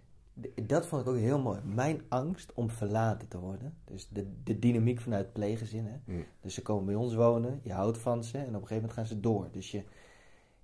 dat 0.63 0.87
vond 0.87 1.03
ik 1.03 1.09
ook 1.09 1.17
heel 1.17 1.39
mooi. 1.39 1.61
Mijn 1.65 2.03
angst 2.09 2.53
om 2.55 2.71
verlaten 2.71 3.29
te 3.29 3.39
worden. 3.39 3.77
Dus 3.85 4.09
de, 4.09 4.27
de 4.45 4.59
dynamiek 4.59 5.01
vanuit 5.01 5.33
pleeggezin. 5.33 5.87
Hè? 5.87 5.97
Mm. 6.15 6.25
Dus 6.41 6.55
ze 6.55 6.63
komen 6.63 6.85
bij 6.87 6.95
ons 6.95 7.15
wonen, 7.15 7.61
je 7.63 7.73
houdt 7.73 7.99
van 7.99 8.25
ze 8.25 8.39
en 8.39 8.43
op 8.43 8.47
een 8.49 8.53
gegeven 8.55 8.75
moment 8.75 8.93
gaan 8.93 9.07
ze 9.07 9.21
door. 9.21 9.49
Dus 9.53 9.71
je, 9.71 9.83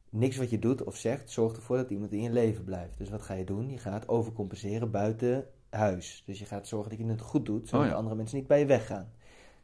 niks 0.09 0.37
wat 0.37 0.50
je 0.50 0.59
doet 0.59 0.85
of 0.85 0.96
zegt 0.96 1.31
zorgt 1.31 1.57
ervoor 1.57 1.76
dat 1.76 1.90
iemand 1.90 2.12
in 2.12 2.22
je 2.22 2.31
leven 2.33 2.64
blijft. 2.64 2.98
Dus 2.98 3.11
wat 3.11 3.22
ga 3.22 3.35
je 3.35 3.44
doen? 3.44 3.70
Je 3.70 3.79
gaat 3.79 4.09
overcompenseren 4.09 4.90
buiten 4.90 5.44
huis. 5.70 6.22
Dus 6.26 6.38
je 6.38 6.44
gaat 6.44 6.66
zorgen 6.66 6.90
dat 6.90 6.98
je 6.98 7.07
het 7.07 7.20
goed 7.20 7.46
doet, 7.46 7.68
zodat 7.68 7.85
Oh 7.85 7.90
ja. 7.90 7.96
andere 7.96 8.16
mensen 8.16 8.38
niet 8.38 8.46
bij 8.46 8.59
je 8.59 8.66
weggaan. 8.66 9.12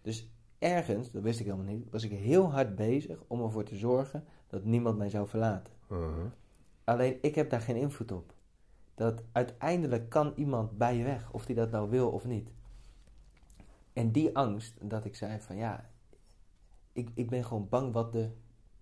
Dus 0.03 0.31
ergens, 0.59 1.11
dat 1.11 1.23
wist 1.23 1.41
ik 1.41 1.47
helemaal 1.47 1.75
niet, 1.75 1.91
was 1.91 2.05
ik 2.05 2.11
heel 2.11 2.51
hard 2.53 2.75
bezig 2.75 3.19
om 3.27 3.43
ervoor 3.43 3.65
te 3.65 3.77
zorgen 3.77 4.25
dat 4.47 4.65
niemand 4.65 4.99
mij 4.99 5.11
zou 5.11 5.29
verlaten. 5.29 5.73
Uh-huh. 5.91 6.25
Alleen 6.85 7.19
ik 7.21 7.35
heb 7.35 7.51
daar 7.51 7.61
geen 7.61 7.77
invloed 7.77 8.13
op. 8.13 8.35
Dat 8.95 9.23
uiteindelijk 9.33 10.09
kan 10.09 10.33
iemand 10.37 10.79
bij 10.79 10.97
je 10.97 11.05
weg, 11.05 11.33
of 11.33 11.47
die 11.47 11.55
dat 11.57 11.71
nou 11.71 11.91
wil 11.91 12.11
of 12.11 12.25
niet. 12.25 12.51
En 13.93 14.13
die 14.13 14.37
angst, 14.37 14.91
dat 14.91 15.05
ik 15.05 15.17
zei 15.17 15.41
van 15.41 15.57
ja, 15.57 15.91
ik, 16.93 17.11
ik 17.15 17.31
ben 17.31 17.45
gewoon 17.45 17.69
bang 17.69 17.93
wat 17.93 18.13
de 18.13 18.31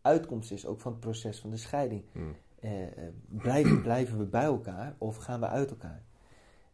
uitkomst 0.03 0.53
is, 0.53 0.67
ook 0.67 0.81
van 0.81 0.93
het 0.93 1.01
proces 1.01 1.41
van 1.41 1.51
de 1.51 1.57
scheiding. 1.57 2.05
Mm. 2.13 2.35
Eh, 2.61 2.87
eh, 2.87 3.13
blijven, 3.29 3.83
blijven 3.89 4.19
we 4.19 4.25
bij 4.25 4.45
elkaar 4.45 4.95
of 4.99 5.17
gaan 5.17 5.41
we 5.41 5.47
uit 5.47 5.71
elkaar? 5.71 6.03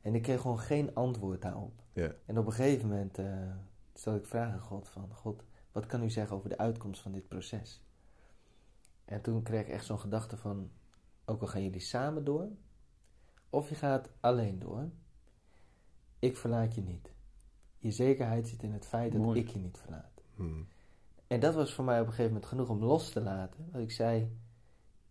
En 0.01 0.15
ik 0.15 0.23
kreeg 0.23 0.41
gewoon 0.41 0.59
geen 0.59 0.95
antwoord 0.95 1.43
daarop. 1.43 1.73
En 2.27 2.39
op 2.39 2.47
een 2.47 2.53
gegeven 2.53 2.89
moment 2.89 3.19
uh, 3.19 3.27
stelde 4.01 4.19
ik 4.19 4.27
vragen 4.27 4.53
aan 4.53 4.61
God 4.61 4.89
van, 4.89 5.15
God, 5.15 5.45
wat 5.73 5.87
kan 5.87 6.03
u 6.03 6.11
zeggen 6.11 6.37
over 6.37 6.49
de 6.49 6.59
uitkomst 6.59 7.01
van 7.01 7.13
dit 7.13 7.29
proces? 7.29 7.83
En 9.05 9.23
toen 9.23 9.43
kreeg 9.43 9.61
ik 9.61 9.69
echt 9.69 9.85
zo'n 9.85 10.01
gedachte 10.01 10.37
van, 10.37 10.71
ook 11.25 11.41
al 11.41 11.47
gaan 11.47 11.63
jullie 11.63 11.81
samen 11.81 12.25
door, 12.25 12.49
of 13.51 13.69
je 13.69 13.75
gaat 13.75 14.11
alleen 14.21 14.59
door, 14.59 14.91
ik 16.19 16.37
verlaat 16.37 16.75
je 16.75 16.83
niet. 16.83 17.13
Je 17.79 17.91
zekerheid 17.91 18.49
zit 18.49 18.63
in 18.63 18.73
het 18.73 18.87
feit 18.87 19.13
dat 19.13 19.21
Mooi. 19.21 19.41
ik 19.41 19.49
je 19.49 19.59
niet 19.59 19.79
verlaat. 19.79 20.23
Mm. 20.35 20.69
En 21.27 21.41
dat 21.41 21.55
was 21.55 21.75
voor 21.75 21.85
mij 21.85 22.01
op 22.01 22.07
een 22.07 22.13
gegeven 22.13 22.33
moment 22.33 22.51
genoeg 22.51 22.69
om 22.69 22.85
los 22.85 23.11
te 23.11 23.21
laten. 23.21 23.69
Dat 23.73 23.81
ik 23.81 23.91
zei, 23.91 24.39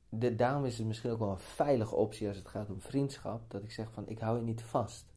de, 0.10 0.36
daarom 0.36 0.65
is 0.65 0.78
het 0.78 0.88
misschien 0.88 1.12
ook 1.12 1.19
wel 1.19 1.32
een 1.32 1.39
veilige 1.39 1.95
optie 1.95 2.28
als 2.28 2.38
het 2.38 2.47
gaat 2.47 2.69
om 2.69 2.82
vriendschap. 2.82 3.52
Dat 3.52 3.63
ik 3.63 3.71
zeg 3.71 3.91
van, 3.91 4.08
ik 4.08 4.19
hou 4.19 4.38
je 4.38 4.43
niet 4.43 4.62
vast. 4.62 5.13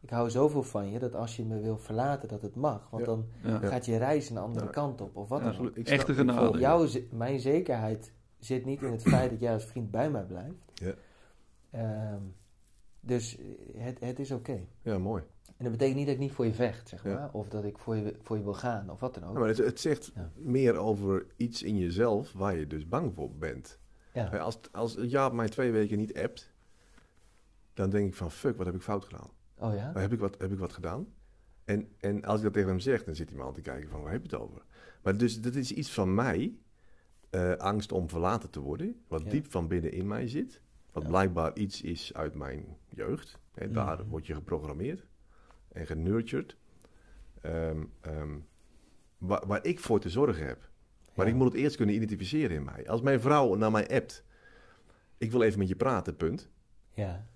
Ik 0.00 0.10
hou 0.10 0.30
zoveel 0.30 0.62
van 0.62 0.90
je 0.90 0.98
dat 0.98 1.14
als 1.14 1.36
je 1.36 1.44
me 1.44 1.60
wil 1.60 1.78
verlaten, 1.78 2.28
dat 2.28 2.42
het 2.42 2.54
mag. 2.54 2.90
Want 2.90 3.04
Ja. 3.04 3.08
dan 3.10 3.26
Ja. 3.42 3.58
gaat 3.68 3.86
je 3.86 3.96
reis 3.96 4.30
een 4.30 4.36
andere 4.38 4.64
Ja. 4.64 4.70
kant 4.70 5.00
op. 5.00 5.16
Of 5.16 5.28
wat 5.28 5.40
Ja, 5.40 5.50
dan 5.52 5.66
ook. 5.66 5.76
Echte 5.76 6.14
genade. 6.14 6.58
Jouw, 6.58 6.86
mijn 7.10 7.40
zekerheid 7.40 8.12
zit 8.38 8.64
niet 8.64 8.82
in 8.82 8.92
het 8.92 9.02
feit 9.02 9.30
dat 9.30 9.40
jij 9.40 9.52
als 9.52 9.64
vriend 9.64 9.90
bij 9.90 10.10
mij 10.10 10.24
blijft. 10.24 10.54
Ja. 10.74 10.92
Ehm, 11.70 12.22
dus 13.00 13.38
het, 13.76 14.00
het 14.00 14.18
is 14.18 14.30
oké. 14.30 14.60
Ja, 14.82 14.98
mooi. 14.98 15.22
En 15.46 15.64
dat 15.64 15.72
betekent 15.72 15.96
niet 15.96 16.06
dat 16.06 16.14
ik 16.14 16.20
niet 16.20 16.32
voor 16.32 16.44
je 16.44 16.54
vecht, 16.54 16.88
zeg 16.88 17.04
Ja. 17.04 17.14
maar. 17.14 17.28
Of 17.32 17.48
dat 17.48 17.64
ik 17.64 17.78
voor 17.78 17.96
je, 17.96 18.16
voor 18.22 18.36
je 18.36 18.42
wil 18.42 18.54
gaan, 18.54 18.90
of 18.90 19.00
wat 19.00 19.14
dan 19.14 19.24
ook. 19.24 19.32
Ja, 19.32 19.38
maar 19.38 19.48
het, 19.48 19.58
het 19.58 19.80
zegt 19.80 20.10
Ja. 20.14 20.30
meer 20.36 20.76
over 20.76 21.26
iets 21.36 21.62
in 21.62 21.76
jezelf 21.78 22.32
waar 22.32 22.56
je 22.56 22.66
dus 22.66 22.88
bang 22.88 23.14
voor 23.14 23.30
bent. 23.30 23.78
Als, 24.40 24.58
als 24.72 24.96
Jaap 25.00 25.32
mij 25.32 25.48
twee 25.48 25.70
weken 25.70 25.98
niet 25.98 26.18
appt, 26.18 26.52
dan 27.74 27.90
denk 27.90 28.08
ik 28.08 28.14
van 28.14 28.30
fuck, 28.30 28.56
wat 28.56 28.66
heb 28.66 28.74
ik 28.74 28.82
fout 28.82 29.04
gedaan? 29.04 29.30
Oh 29.58 29.74
ja? 29.74 29.92
Heb 29.94 30.12
ik 30.12 30.18
wat, 30.18 30.36
heb 30.38 30.52
ik 30.52 30.58
wat 30.58 30.72
gedaan? 30.72 31.06
En, 31.64 31.88
en 31.98 32.24
als 32.24 32.36
ik 32.38 32.42
dat 32.44 32.52
tegen 32.52 32.68
hem 32.68 32.78
zeg, 32.80 33.04
dan 33.04 33.14
zit 33.14 33.28
hij 33.28 33.38
me 33.38 33.44
al 33.44 33.52
te 33.52 33.60
kijken 33.60 33.90
van 33.90 34.02
waar 34.02 34.12
heb 34.12 34.26
je 34.26 34.36
het 34.36 34.40
over? 34.40 34.62
Maar 35.02 35.16
dus 35.16 35.40
dat 35.40 35.54
is 35.54 35.72
iets 35.72 35.92
van 35.92 36.14
mij, 36.14 36.56
eh, 37.30 37.52
angst 37.52 37.92
om 37.92 38.08
verlaten 38.08 38.50
te 38.50 38.60
worden, 38.60 39.02
wat 39.08 39.22
Ja. 39.22 39.30
diep 39.30 39.50
van 39.50 39.68
binnen 39.68 39.92
in 39.92 40.06
mij 40.06 40.28
zit. 40.28 40.60
Wat 40.92 41.02
Ja. 41.02 41.08
blijkbaar 41.08 41.56
iets 41.56 41.82
is 41.82 42.14
uit 42.14 42.34
mijn 42.34 42.76
jeugd. 42.88 43.38
Hè, 43.54 43.70
daar 43.70 43.98
Mhm. 43.98 44.08
word 44.08 44.26
je 44.26 44.34
geprogrammeerd 44.34 45.06
en 45.68 45.86
genurtured. 45.86 46.56
Ehm, 47.40 47.84
ehm, 48.00 48.36
waar, 49.18 49.46
waar 49.46 49.64
ik 49.64 49.80
voor 49.80 50.00
te 50.00 50.10
zorgen 50.10 50.46
heb. 50.46 50.68
Maar 51.14 51.26
Ja. 51.26 51.32
ik 51.32 51.38
moet 51.38 51.52
het 51.52 51.60
eerst 51.62 51.76
kunnen 51.76 51.94
identificeren 51.94 52.56
in 52.56 52.64
mij. 52.64 52.88
Als 52.88 53.00
mijn 53.00 53.20
vrouw 53.20 53.54
naar 53.54 53.70
mij 53.70 53.88
appt, 53.88 54.24
ik 55.18 55.30
wil 55.30 55.42
even 55.42 55.58
met 55.58 55.68
je 55.68 55.76
praten, 55.76 56.16
punt. 56.16 56.48
Ja. 56.94 57.26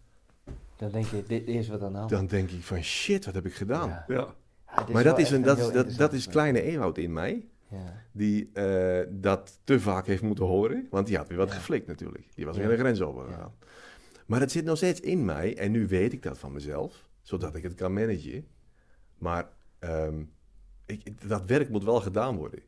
Dan 0.83 0.91
denk 0.91 1.07
je, 1.07 1.23
dit 1.27 1.47
is 1.49 1.69
wat 1.69 1.83
aan 1.83 1.93
de 1.93 1.99
hand. 1.99 2.11
Dan 2.11 2.27
denk 2.27 2.51
ik 2.51 2.63
van 2.63 2.83
shit, 2.83 3.25
wat 3.25 3.35
heb 3.35 3.47
ik 3.47 3.55
gedaan? 3.55 3.89
Ja. 3.89 4.05
Ja. 4.09 4.15
Ja, 4.17 4.35
het 4.67 4.89
Maar 4.93 5.05
dat 5.05 5.19
is, 5.19 5.31
een, 5.31 5.43
dat, 5.43 5.59
is- 5.59 5.71
dat, 5.73 5.95
dat 5.97 6.13
is 6.13 6.29
kleine 6.29 6.63
Ewout 6.63 6.99
in 6.99 7.13
mij, 7.13 7.47
Ja. 7.71 8.03
die 8.13 8.51
eh, 8.53 9.07
dat 9.11 9.59
te 9.65 9.81
vaak 9.81 10.07
heeft 10.07 10.23
moeten 10.23 10.45
horen. 10.45 10.87
Want 10.91 11.07
die 11.07 11.17
had 11.17 11.29
weer 11.29 11.39
wat 11.39 11.49
Ja. 11.49 11.55
geflikt 11.55 11.87
natuurlijk. 11.87 12.25
Die 12.35 12.45
was 12.47 12.57
Ja. 12.57 12.63
weer 12.63 12.73
een 12.73 12.79
grens 12.79 13.01
overgegaan. 13.01 13.55
Maar 14.27 14.41
het 14.41 14.51
zit 14.53 14.65
nog 14.65 14.77
steeds 14.77 15.01
in 15.01 15.25
mij 15.25 15.57
en 15.57 15.71
nu 15.71 15.87
weet 15.87 16.13
ik 16.13 16.23
dat 16.23 16.39
van 16.39 16.53
mezelf, 16.53 17.09
zodat 17.23 17.55
ik 17.55 17.63
het 17.63 17.75
kan 17.75 17.93
managen. 17.93 18.47
Maar 19.19 19.49
ehm, 19.79 20.23
ik, 20.87 21.29
dat 21.29 21.43
werk 21.47 21.69
moet 21.69 21.85
wel 21.85 22.01
gedaan 22.01 22.37
worden. 22.37 22.61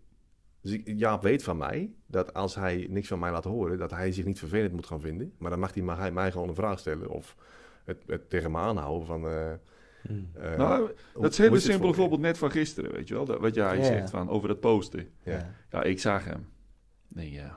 Dus 0.60 0.72
ik, 0.72 0.92
Jaap 0.96 1.22
weet 1.22 1.42
van 1.42 1.56
mij 1.56 1.92
dat 2.06 2.34
als 2.34 2.54
hij 2.54 2.86
niks 2.90 3.08
van 3.08 3.18
mij 3.18 3.30
laat 3.30 3.44
horen, 3.44 3.78
dat 3.78 3.90
hij 3.90 4.12
zich 4.12 4.24
niet 4.24 4.38
vervelend 4.38 4.72
moet 4.72 4.86
gaan 4.86 5.00
vinden. 5.00 5.32
Maar 5.38 5.50
dan 5.50 5.58
mag 5.58 5.74
hij 5.74 5.82
mij, 5.82 6.12
mij 6.12 6.32
gewoon 6.32 6.48
een 6.48 6.54
vraag 6.54 6.78
stellen 6.78 7.08
of 7.08 7.36
het, 7.84 8.02
het 8.06 8.30
tegen 8.30 8.50
me 8.50 8.58
aanhouden 8.58 9.06
van... 9.06 9.28
eh, 9.28 9.52
Hm. 10.08 10.12
eh, 10.40 10.56
Nou, 10.58 10.90
dat 11.20 11.32
is 11.32 11.38
hele 11.38 11.60
je? 11.88 11.94
voorbeeld 11.94 12.20
net 12.20 12.38
van 12.38 12.50
gisteren, 12.50 12.92
weet 12.92 13.08
je 13.08 13.14
wel. 13.14 13.24
Dat, 13.24 13.40
wat 13.40 13.54
jij 13.54 13.76
Ja. 13.76 13.84
zegt 13.84 14.10
van, 14.10 14.28
over 14.28 14.48
dat 14.48 14.60
posten. 14.60 15.08
Ja. 15.22 15.54
Ja. 15.70 15.82
Ik 15.82 16.00
zag 16.00 16.24
hem. 16.24 16.46
Nee, 17.08 17.32
ja. 17.32 17.56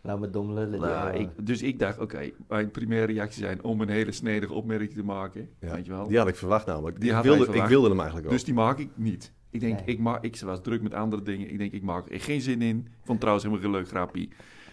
Laat 0.00 0.18
me 0.20 0.30
dom 0.30 0.52
lullen. 0.52 0.80
Nou, 0.80 1.16
ik, 1.16 1.28
dus 1.46 1.62
ik 1.62 1.78
dacht, 1.78 1.98
oké, 1.98 2.30
mijn 2.48 2.70
primaire 2.70 3.12
reactie 3.12 3.42
zijn 3.44 3.62
om 3.64 3.80
een 3.80 3.88
hele 3.88 4.12
snedige 4.12 4.52
opmerking 4.52 4.92
te 4.92 5.02
maken. 5.04 5.48
Ja, 5.60 5.74
Weet 5.74 5.86
je 5.86 5.92
wel. 5.92 6.08
Die 6.08 6.18
had 6.18 6.28
ik 6.28 6.36
verwacht 6.36 6.66
namelijk. 6.66 7.00
Die 7.00 7.08
ik, 7.08 7.14
had 7.14 7.24
hij 7.24 7.32
wilde, 7.32 7.46
ik 7.46 7.50
verwacht. 7.50 7.72
wilde 7.72 7.88
hem 7.88 7.98
eigenlijk 7.98 8.26
ook. 8.28 8.32
Dus 8.32 8.44
die 8.44 8.54
maak 8.54 8.78
ik 8.78 8.88
niet. 8.94 9.32
Ik 9.50 9.60
denk, 9.60 9.74
Nee. 9.74 9.84
ik, 9.94 9.98
maak, 9.98 10.24
ik 10.24 10.40
was 10.40 10.62
druk 10.62 10.82
met 10.82 10.94
andere 10.94 11.22
dingen. 11.22 11.50
Ik 11.50 11.58
denk, 11.58 11.72
ik 11.72 11.82
maak 11.82 12.10
er 12.12 12.20
geen 12.20 12.40
zin 12.40 12.62
in. 12.62 12.76
Ik 12.78 13.04
vond 13.04 13.20
trouwens 13.20 13.46
helemaal 13.46 13.64
geen 13.66 13.74
leuk 13.76 13.88
grappie. 13.88 14.28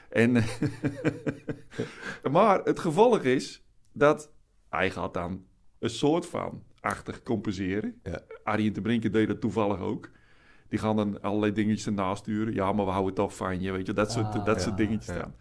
En, 0.09 0.31
maar 2.31 2.61
het 2.63 2.79
gevolg 2.79 3.19
is 3.23 3.63
dat 3.93 4.31
hij 4.69 4.89
gaat 4.91 5.13
dan 5.13 5.43
een 5.79 5.89
soort 5.89 6.25
van 6.25 6.63
achtig 6.79 7.23
compenseren. 7.23 7.99
Ja. 8.03 8.19
Arie 8.43 8.67
en 8.67 8.73
te 8.73 8.81
Brinken 8.81 9.11
deed 9.11 9.27
dat 9.27 9.41
toevallig 9.41 9.79
ook. 9.79 10.09
Die 10.69 10.79
gaan 10.79 10.95
dan 10.95 11.21
allerlei 11.21 11.51
dingetjes 11.51 11.85
ernaast 11.85 12.21
sturen. 12.21 12.53
Ja, 12.53 12.71
maar 12.71 12.85
we 12.85 12.91
houden 12.91 13.13
toch 13.13 13.35
van 13.35 13.61
je, 13.61 13.71
weet 13.71 13.85
je. 13.87 13.93
Dat 13.93 14.11
soort, 14.11 14.25
Ah, 14.25 14.45
dat 14.45 14.55
ja. 14.55 14.61
soort 14.61 14.77
dingetjes 14.77 15.15
Ja. 15.15 15.21
dan. 15.21 15.33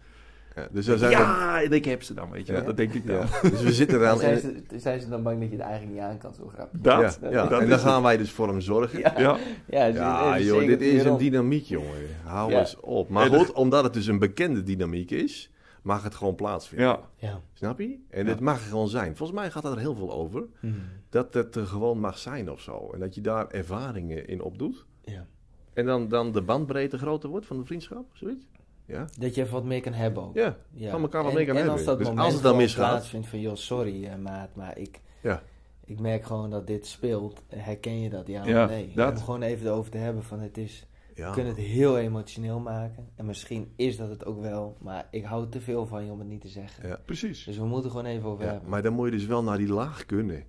ja, 0.57 0.69
dus 0.73 0.87
dan 0.87 0.99
zijn 0.99 1.11
Ja, 1.11 1.59
ik 1.61 1.85
heb 1.85 2.03
ze 2.03 2.15
dan, 2.15 2.31
weet 2.31 2.47
je. 2.47 2.53
Ja. 2.53 2.61
Dat 2.61 2.77
denk 2.77 2.93
ik 2.95 3.07
dan. 3.07 3.17
ja, 3.17 3.41
dus 3.51 3.62
we 3.62 3.73
zitten 3.73 4.01
dan 4.09 4.19
zijn, 4.19 4.38
ze, 4.38 4.62
zijn 4.77 5.01
ze 5.01 5.09
dan 5.09 5.23
bang 5.23 5.41
dat 5.41 5.49
je 5.51 5.55
het 5.57 5.65
eigenlijk 5.65 5.95
niet 5.95 6.03
aan 6.03 6.19
kan, 6.19 6.35
zo 6.35 6.49
grappig? 6.55 6.81
Dat, 6.81 7.19
ja, 7.23 7.31
ja. 7.31 7.47
dat 7.47 7.61
en 7.61 7.71
het. 7.71 7.81
gaan 7.81 8.03
wij 8.03 8.17
dus 8.17 8.31
voor 8.31 8.49
hem 8.49 8.61
zorgen. 8.61 8.99
Ja, 8.99 9.38
Ja, 9.67 10.38
joh, 10.38 10.67
dit 10.67 10.81
is 10.81 11.05
een 11.05 11.17
dynamiek, 11.19 11.65
jongen. 11.65 11.91
Hou 12.25 12.51
Ja. 12.51 12.59
eens 12.59 12.81
op. 12.81 13.09
Maar 13.09 13.27
goed, 13.27 13.53
omdat 13.53 13.85
het 13.85 13.93
dus 13.93 14.07
een 14.07 14.19
bekende 14.19 14.62
dynamiek 14.62 15.11
is, 15.11 15.51
mag 15.83 16.03
het 16.03 16.14
gewoon 16.14 16.35
plaatsvinden. 16.35 16.87
ja. 16.87 17.01
Ja. 17.16 17.40
Snap 17.53 17.79
je? 17.79 17.99
En 18.11 18.25
Ja. 18.25 18.31
het 18.31 18.40
mag 18.40 18.57
er 18.61 18.66
gewoon 18.68 18.88
zijn. 18.88 19.16
Volgens 19.16 19.38
mij 19.38 19.51
gaat 19.51 19.62
dat 19.62 19.73
er 19.73 19.79
heel 19.79 19.95
veel 19.95 20.12
over. 20.12 20.45
Hm. 20.61 20.73
Dat 21.09 21.35
het 21.35 21.57
er 21.57 21.66
gewoon 21.66 21.99
mag 22.01 22.18
zijn 22.18 22.51
of 22.51 22.61
zo. 22.61 22.90
En 22.92 23.01
dat 23.01 23.14
je 23.14 23.21
daar 23.21 23.49
ervaringen 23.49 24.27
in 24.29 24.42
opdoet. 24.42 24.85
ja. 25.05 25.27
En 25.75 25.87
dan, 25.87 26.09
dan 26.09 26.33
de 26.33 26.42
bandbreedte 26.42 26.99
groter 26.99 27.29
wordt 27.29 27.47
van 27.47 27.59
de 27.59 27.64
vriendschap, 27.64 28.05
zoiets. 28.12 28.47
Ja, 28.87 29.07
Dat 29.18 29.35
je 29.35 29.40
even 29.40 29.53
wat 29.53 29.64
meer 29.64 29.81
kan 29.81 29.92
hebben 29.92 30.23
ook. 30.23 30.35
ja. 30.35 30.57
Ja. 30.71 30.90
van 30.90 31.03
elkaar 31.03 31.23
wat 31.23 31.31
en, 31.31 31.37
meer 31.37 31.47
kan 31.47 31.57
en 31.57 31.61
hebben. 31.62 31.79
als 31.79 31.87
dat 31.87 31.99
dus 31.99 32.07
moment 32.07 32.25
als 32.25 32.35
het 32.35 32.42
dan 32.42 32.57
misgaat, 32.57 32.88
plaatsvindt 32.90 33.27
van, 33.27 33.40
joh, 33.40 33.55
sorry 33.55 34.05
eh, 34.05 34.16
maat, 34.16 34.55
maar 34.55 34.79
ik, 34.79 35.01
Ja. 35.23 35.42
ik 35.85 36.01
merk 36.01 36.25
gewoon 36.25 36.51
dat 36.51 36.66
dit 36.66 36.87
speelt. 36.87 37.42
Herken 37.49 38.01
je 38.01 38.11
dat? 38.11 38.27
Ja, 38.27 38.66
nee? 38.66 38.92
dat. 38.95 39.16
Om 39.18 39.25
gewoon 39.25 39.42
even 39.42 39.66
erover 39.66 39.90
te 39.90 39.99
hebben 39.99 40.23
van, 40.23 40.40
het 40.40 40.59
is, 40.59 40.87
ja. 41.14 41.31
kunnen 41.33 41.55
het 41.55 41.64
heel 41.64 41.98
emotioneel 41.98 42.59
maken. 42.61 43.09
En 43.16 43.27
misschien 43.27 43.72
is 43.77 43.96
dat 43.96 44.09
het 44.09 44.25
ook 44.25 44.40
wel, 44.40 44.77
maar 44.81 45.09
ik 45.11 45.25
hou 45.25 45.48
te 45.48 45.61
veel 45.61 45.87
van 45.87 46.05
je 46.05 46.11
om 46.12 46.18
het 46.18 46.29
niet 46.29 46.40
te 46.40 46.48
zeggen. 46.48 46.88
Ja. 46.88 47.01
precies. 47.05 47.44
Dus 47.44 47.57
we 47.59 47.64
moeten 47.64 47.90
gewoon 47.90 48.07
even 48.07 48.29
over 48.29 48.44
Ja, 48.44 48.51
hebben. 48.51 48.70
maar 48.70 48.83
dan 48.83 48.92
moet 48.92 49.07
je 49.07 49.12
dus 49.12 49.27
wel 49.27 49.42
naar 49.42 49.59
die 49.59 49.68
laag 49.72 50.07
kunnen. 50.07 50.44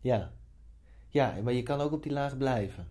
Ja. 0.00 0.32
ja, 1.08 1.34
maar 1.44 1.52
je 1.52 1.62
kan 1.62 1.80
ook 1.80 1.92
op 1.92 2.02
die 2.02 2.12
laag 2.12 2.36
blijven. 2.36 2.86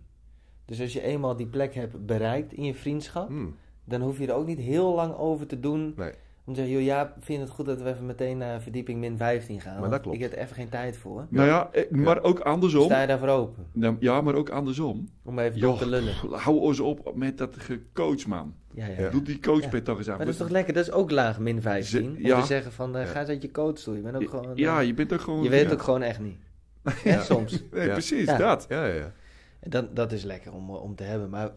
Dus 0.64 0.80
als 0.80 0.92
je 0.92 1.00
eenmaal 1.02 1.36
die 1.36 1.46
plek 1.46 1.74
hebt 1.74 2.06
bereikt 2.06 2.52
in 2.52 2.64
je 2.64 2.74
vriendschap, 2.74 3.28
Hmm. 3.28 3.56
dan 3.84 4.00
hoef 4.00 4.18
je 4.18 4.26
er 4.26 4.34
ook 4.34 4.46
niet 4.46 4.58
heel 4.58 4.94
lang 4.94 5.14
over 5.14 5.46
te 5.46 5.60
doen. 5.60 5.92
Nee. 5.96 6.12
Om 6.48 6.54
te 6.54 6.60
zeggen, 6.60 6.76
joh, 6.78 6.86
ja, 6.86 7.14
vind 7.20 7.40
het 7.40 7.50
goed 7.50 7.66
dat 7.66 7.82
we 7.82 7.88
even 7.90 8.06
meteen 8.06 8.38
naar 8.38 8.60
verdieping 8.62 8.98
min 9.00 9.16
15 9.16 9.60
gaan. 9.60 9.80
Maar 9.80 9.90
dat 9.90 10.00
klopt. 10.00 10.16
Ik 10.16 10.22
heb 10.22 10.32
er 10.32 10.38
even 10.38 10.54
geen 10.54 10.68
tijd 10.68 10.96
voor. 10.96 11.26
Nou 11.28 11.46
ja, 11.48 11.68
eh, 11.72 11.90
maar 11.90 12.22
ook 12.22 12.40
andersom. 12.40 12.84
Sta 12.84 13.00
je 13.00 13.06
daarvoor 13.06 13.28
open? 13.28 13.66
Nou, 13.72 13.96
Ja, 14.00 14.20
maar 14.20 14.34
ook 14.34 14.48
andersom. 14.50 15.08
Om 15.24 15.38
even 15.38 15.58
Joh, 15.58 15.68
door 15.70 15.78
te 15.78 15.86
lullen. 15.88 16.14
hou 16.30 16.58
ons 16.58 16.80
op 16.80 17.12
met 17.14 17.38
dat 17.38 17.56
gecoach, 17.58 18.26
man. 18.26 18.54
Ja, 18.74 18.86
ja. 18.86 19.08
Doe 19.10 19.22
die 19.22 19.40
coachpet 19.40 19.84
toch 19.84 19.98
eens 19.98 20.08
aan. 20.08 20.16
Maar 20.16 20.24
dat 20.26 20.34
is 20.34 20.40
toch 20.40 20.48
lekker? 20.50 20.74
Dat 20.74 20.86
is 20.86 20.92
ook 20.92 21.10
laag 21.10 21.38
min 21.38 21.62
15. 21.62 22.18
Ze- 22.22 22.34
om 22.34 22.40
te 22.40 22.46
zeggen 22.46 22.72
van, 22.72 22.96
eh, 22.96 23.06
ga 23.06 23.20
eens 23.20 23.28
uit 23.28 23.42
je 23.42 23.50
coach 23.50 23.78
toe. 23.78 23.96
Je 23.96 24.02
bent 24.02 24.16
ook 24.16 24.30
gewoon... 24.30 24.46
eh, 24.50 24.56
Ja, 24.56 24.80
je 24.80 24.94
bent 24.94 25.12
ook 25.12 25.20
gewoon... 25.20 25.42
je 25.42 25.48
weet 25.48 25.66
ja. 25.66 25.72
ook 25.72 25.82
gewoon 25.82 26.02
echt 26.02 26.20
niet. 26.20 26.36
Hè, 27.02 27.22
soms. 27.22 27.62
Nee, 27.72 27.86
Ja. 27.86 27.92
precies, 27.92 28.24
Ja. 28.26 28.36
dat. 28.36 28.66
Ja, 28.68 28.84
ja, 28.86 28.94
ja. 28.94 29.12
En 29.60 29.70
dat, 29.70 29.96
dat 29.96 30.12
is 30.12 30.22
lekker 30.24 30.52
om, 30.52 30.70
om 30.70 30.94
te 30.94 31.02
hebben. 31.04 31.30
Maar 31.30 31.50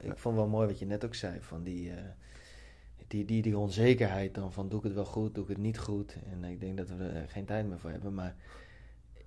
ik 0.00 0.12
vond 0.18 0.36
wel 0.36 0.48
mooi 0.48 0.66
wat 0.66 0.78
je 0.78 0.86
net 0.86 1.04
ook 1.04 1.14
zei. 1.14 1.36
Van 1.40 1.62
die, 1.62 1.90
eh, 1.90 1.96
die, 3.08 3.24
die, 3.24 3.42
die 3.42 3.58
onzekerheid 3.58 4.34
dan 4.34 4.52
van 4.52 4.68
doe 4.68 4.78
ik 4.78 4.84
het 4.84 4.94
wel 4.94 5.04
goed, 5.04 5.34
doe 5.34 5.44
ik 5.44 5.50
het 5.50 5.58
niet 5.58 5.78
goed. 5.78 6.16
En 6.30 6.44
ik 6.44 6.60
denk 6.60 6.76
dat 6.76 6.88
we 6.88 7.04
er 7.04 7.28
geen 7.28 7.44
tijd 7.44 7.66
meer 7.66 7.78
voor 7.78 7.90
hebben. 7.90 8.14
Maar 8.14 8.36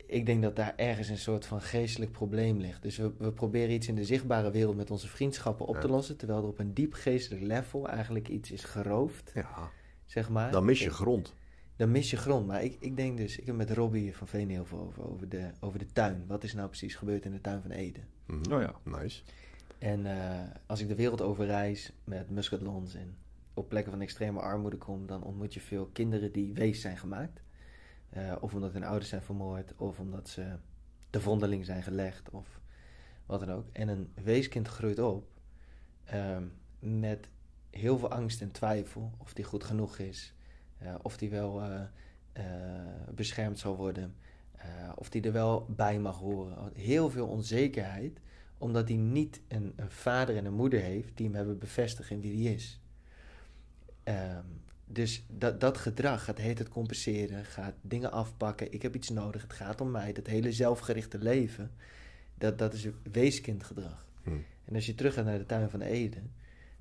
ik 0.05 0.25
denk 0.25 0.41
dat 0.41 0.55
daar 0.55 0.73
ergens 0.75 1.09
een 1.09 1.17
soort 1.17 1.45
van 1.45 1.61
geestelijk 1.61 2.11
probleem 2.11 2.59
ligt. 2.59 2.81
Dus 2.81 2.97
we, 2.97 3.13
we 3.17 3.31
proberen 3.31 3.71
iets 3.73 3.87
in 3.87 3.95
de 3.95 4.05
zichtbare 4.05 4.51
wereld 4.51 4.75
met 4.75 4.91
onze 4.91 5.07
vriendschappen 5.07 5.65
op 5.65 5.79
te 5.79 5.87
lossen. 5.87 6.17
Terwijl 6.17 6.41
er 6.41 6.47
op 6.47 6.59
een 6.59 6.73
diep 6.73 6.93
geestelijk 6.93 7.43
level 7.43 7.87
eigenlijk 7.87 8.27
iets 8.27 8.51
is 8.51 8.63
geroofd, 8.63 9.31
ja. 9.33 9.69
zeg 10.05 10.29
maar. 10.29 10.51
Dan 10.51 10.65
mis 10.65 10.79
je 10.79 10.89
grond. 10.89 11.33
dan 11.75 11.91
mis 11.91 12.09
je 12.09 12.17
grond. 12.17 12.47
Maar 12.47 12.63
ik, 12.63 12.77
ik 12.79 12.95
denk 12.95 13.17
dus, 13.17 13.37
ik 13.37 13.45
heb 13.45 13.55
met 13.55 13.71
Robbie 13.71 14.15
van 14.15 14.27
Veen 14.27 14.49
heel 14.49 14.65
veel 14.65 14.79
over, 14.79 15.09
over 15.09 15.29
de, 15.29 15.51
over 15.59 15.79
de 15.79 15.91
tuin. 15.93 16.23
Wat 16.27 16.43
is 16.43 16.53
nou 16.53 16.67
precies 16.67 16.95
gebeurd 16.95 17.25
in 17.25 17.31
de 17.31 17.41
tuin 17.41 17.61
van 17.61 17.71
Eden? 17.71 18.03
Mhm. 18.25 18.53
Oh 18.53 18.61
ja. 18.61 18.75
Nice. 18.83 19.21
En 19.77 20.05
eh, 20.05 20.39
als 20.65 20.81
ik 20.81 20.87
de 20.87 20.95
wereld 20.95 21.21
over 21.21 21.45
reis 21.45 21.91
met 22.03 22.29
muscatlons 22.29 22.95
en 22.95 23.15
op 23.61 23.69
plekken 23.69 23.91
van 23.91 24.01
extreme 24.01 24.39
armoede 24.39 24.77
kom, 24.77 25.07
dan 25.07 25.23
ontmoet 25.23 25.53
je 25.53 25.61
veel 25.61 25.85
kinderen 25.85 26.31
die 26.31 26.53
wees 26.53 26.81
zijn 26.81 26.97
gemaakt. 26.97 27.41
Eh, 28.09 28.35
of 28.39 28.53
omdat 28.53 28.73
hun 28.73 28.83
ouders 28.83 29.09
zijn 29.09 29.21
vermoord, 29.21 29.73
of 29.77 29.99
omdat 29.99 30.29
ze 30.29 30.55
te 31.09 31.21
vondeling 31.21 31.65
zijn 31.65 31.83
gelegd, 31.83 32.29
of 32.29 32.59
wat 33.25 33.39
dan 33.39 33.51
ook. 33.51 33.65
En 33.71 33.87
een 33.87 34.11
weeskind 34.23 34.67
groeit 34.67 34.99
op 34.99 35.27
ehm, 36.03 36.43
met 36.79 37.27
heel 37.69 37.97
veel 37.97 38.11
angst 38.11 38.41
en 38.41 38.51
twijfel 38.51 39.11
of 39.17 39.33
die 39.33 39.45
goed 39.45 39.63
genoeg 39.63 39.97
is, 39.97 40.33
eh, 40.77 40.95
of 41.01 41.17
die 41.17 41.29
wel 41.29 41.61
eh, 41.61 41.81
beschermd 43.15 43.59
zal 43.59 43.75
worden, 43.75 44.15
of 44.95 45.09
die 45.09 45.21
er 45.21 45.31
wel 45.31 45.65
bij 45.69 45.99
mag 45.99 46.17
horen. 46.17 46.71
Heel 46.73 47.09
veel 47.09 47.27
onzekerheid 47.27 48.21
omdat 48.61 48.87
hij 48.87 48.97
niet 48.97 49.41
een, 49.47 49.73
een 49.75 49.91
vader 49.91 50.37
en 50.37 50.45
een 50.45 50.53
moeder 50.53 50.79
heeft 50.79 51.17
die 51.17 51.25
hem 51.25 51.35
hebben 51.35 51.59
bevestigd 51.59 52.09
in 52.09 52.21
wie 52.21 52.45
hij 52.45 52.53
is. 52.53 52.80
Ehm, 54.11 54.45
dus 54.85 55.25
dat, 55.27 55.59
dat 55.61 55.77
gedrag 55.77 56.23
gaat 56.23 56.37
heet 56.37 56.57
het 56.57 56.69
compenseren, 56.69 57.45
gaat 57.45 57.73
dingen 57.81 58.11
afpakken. 58.11 58.73
Ik 58.73 58.81
heb 58.81 58.95
iets 58.95 59.09
nodig, 59.09 59.41
het 59.41 59.53
gaat 59.53 59.81
om 59.81 59.91
mij. 59.91 60.13
Dat 60.13 60.27
hele 60.27 60.51
zelfgerichte 60.51 61.17
leven, 61.17 61.71
dat, 62.35 62.57
dat 62.57 62.73
is 62.73 62.87
weeskindgedrag. 63.11 64.05
Hm. 64.23 64.29
En 64.65 64.75
als 64.75 64.85
je 64.85 64.95
terug 64.95 65.13
gaat 65.13 65.25
naar 65.25 65.37
de 65.37 65.45
tuin 65.45 65.69
van 65.69 65.81
Eden, 65.81 66.31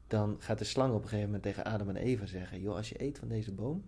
dan 0.06 0.36
gaat 0.38 0.58
de 0.58 0.64
slang 0.64 0.92
op 0.92 1.02
een 1.02 1.08
gegeven 1.08 1.24
moment 1.24 1.42
tegen 1.42 1.64
Adam 1.64 1.88
en 1.88 1.96
Eva 1.96 2.26
zeggen: 2.26 2.60
Joh, 2.60 2.76
als 2.76 2.88
je 2.88 3.02
eet 3.02 3.18
van 3.18 3.28
deze 3.28 3.52
boom, 3.52 3.84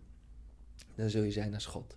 dan 0.94 1.10
zul 1.10 1.22
je 1.22 1.30
zijn 1.30 1.54
als 1.54 1.66
God. 1.66 1.96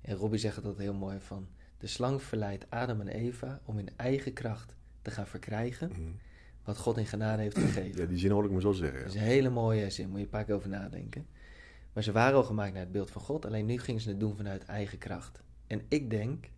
En 0.00 0.14
Robbie 0.14 0.38
zegt 0.38 0.62
dat 0.62 0.78
heel 0.78 0.94
mooi 0.94 1.20
van: 1.20 1.48
De 1.78 1.86
slang 1.86 2.22
verleidt 2.22 2.70
Adam 2.70 3.00
en 3.00 3.08
Eva 3.08 3.60
om 3.64 3.78
in 3.78 3.88
eigen 3.96 4.32
kracht 4.32 4.74
te 5.02 5.10
gaan 5.10 5.26
verkrijgen 5.26 5.88
Mhm. 5.88 6.10
Wat 6.66 6.78
God 6.78 6.96
in 6.98 7.06
genade 7.06 7.42
heeft 7.42 7.58
gegeven. 7.58 8.00
Ja, 8.00 8.06
die 8.06 8.18
zin 8.18 8.30
hoor 8.30 8.44
ik 8.44 8.50
me 8.50 8.60
zo 8.60 8.72
zeggen. 8.72 8.98
Dat 8.98 9.08
is 9.08 9.14
een 9.14 9.26
hele 9.26 9.50
mooie 9.50 9.90
zin, 9.90 10.08
moet 10.08 10.18
je 10.18 10.24
een 10.24 10.30
paar 10.30 10.44
keer 10.44 10.54
over 10.54 10.68
nadenken. 10.68 11.26
Maar 11.92 12.02
ze 12.02 12.12
waren 12.12 12.36
al 12.36 12.44
gemaakt 12.44 12.72
naar 12.72 12.82
het 12.82 12.92
beeld 12.92 13.10
van 13.10 13.22
God, 13.22 13.46
alleen 13.46 13.66
nu 13.66 13.78
gingen 13.78 14.00
ze 14.00 14.08
het 14.08 14.20
doen 14.20 14.36
vanuit 14.36 14.64
eigen 14.64 14.98
kracht. 14.98 15.42
En 15.66 15.82
ik 15.88 16.10
denk 16.10 16.50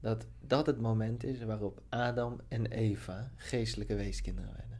dat 0.00 0.26
dat 0.46 0.66
het 0.66 0.80
moment 0.80 1.24
is 1.24 1.42
waarop 1.42 1.82
Adam 1.88 2.40
en 2.48 2.66
Eva 2.66 3.30
geestelijke 3.36 3.94
weeskinderen 3.94 4.50
werden. 4.56 4.78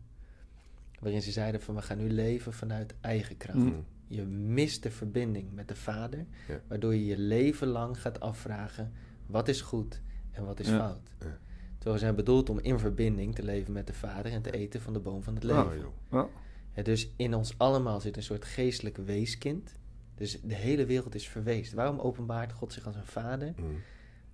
Waarin 1.01 1.23
ze 1.23 1.31
zeiden 1.31 1.61
van 1.61 1.75
we 1.75 1.83
gaan 1.83 1.99
nu 1.99 2.11
leven 2.11 2.53
vanuit 2.53 2.95
eigen 3.01 3.37
kracht. 3.37 3.59
Mm. 3.59 3.85
Je 4.07 4.23
mist 4.27 4.83
de 4.83 4.91
verbinding 4.91 5.53
met 5.53 5.68
de 5.68 5.77
vader, 5.77 6.27
Ja. 6.49 6.61
waardoor 6.68 6.95
je 6.95 7.05
je 7.05 7.18
leven 7.18 7.66
lang 7.68 8.01
gaat 8.01 8.21
afvragen 8.21 8.93
wat 9.27 9.49
is 9.49 9.61
goed 9.61 10.01
en 10.31 10.45
wat 10.45 10.61
is 10.61 10.68
Ja. 10.68 10.77
fout. 10.79 11.11
Ja. 11.21 11.39
Terwijl 11.81 11.95
we 11.95 12.05
zijn 12.05 12.14
bedoeld 12.14 12.51
om 12.51 12.59
in 12.59 12.78
verbinding 12.78 13.35
te 13.35 13.43
leven 13.43 13.72
met 13.72 13.87
de 13.87 13.93
vader 13.93 14.33
en 14.33 14.43
te 14.43 14.51
eten 14.51 14.81
van 14.81 14.93
de 14.93 14.99
boom 14.99 15.22
van 15.22 15.35
het 15.35 15.43
leven. 15.43 15.66
Oh, 15.66 15.74
joh. 15.74 15.93
Ja. 16.11 16.28
Ja, 16.74 16.83
dus 16.83 17.12
in 17.16 17.35
ons 17.35 17.59
allemaal 17.59 18.01
zit 18.01 18.16
een 18.16 18.22
soort 18.22 18.45
geestelijk 18.45 18.97
weeskind. 18.97 19.74
Dus 20.14 20.41
de 20.41 20.55
hele 20.55 20.87
wereld 20.87 21.14
is 21.14 21.28
verweest. 21.28 21.72
Waarom 21.72 21.99
openbaart 21.99 22.53
God 22.53 22.72
zich 22.72 22.87
als 22.87 22.97
een 22.97 23.07
vader? 23.07 23.55
Mm. 23.57 23.76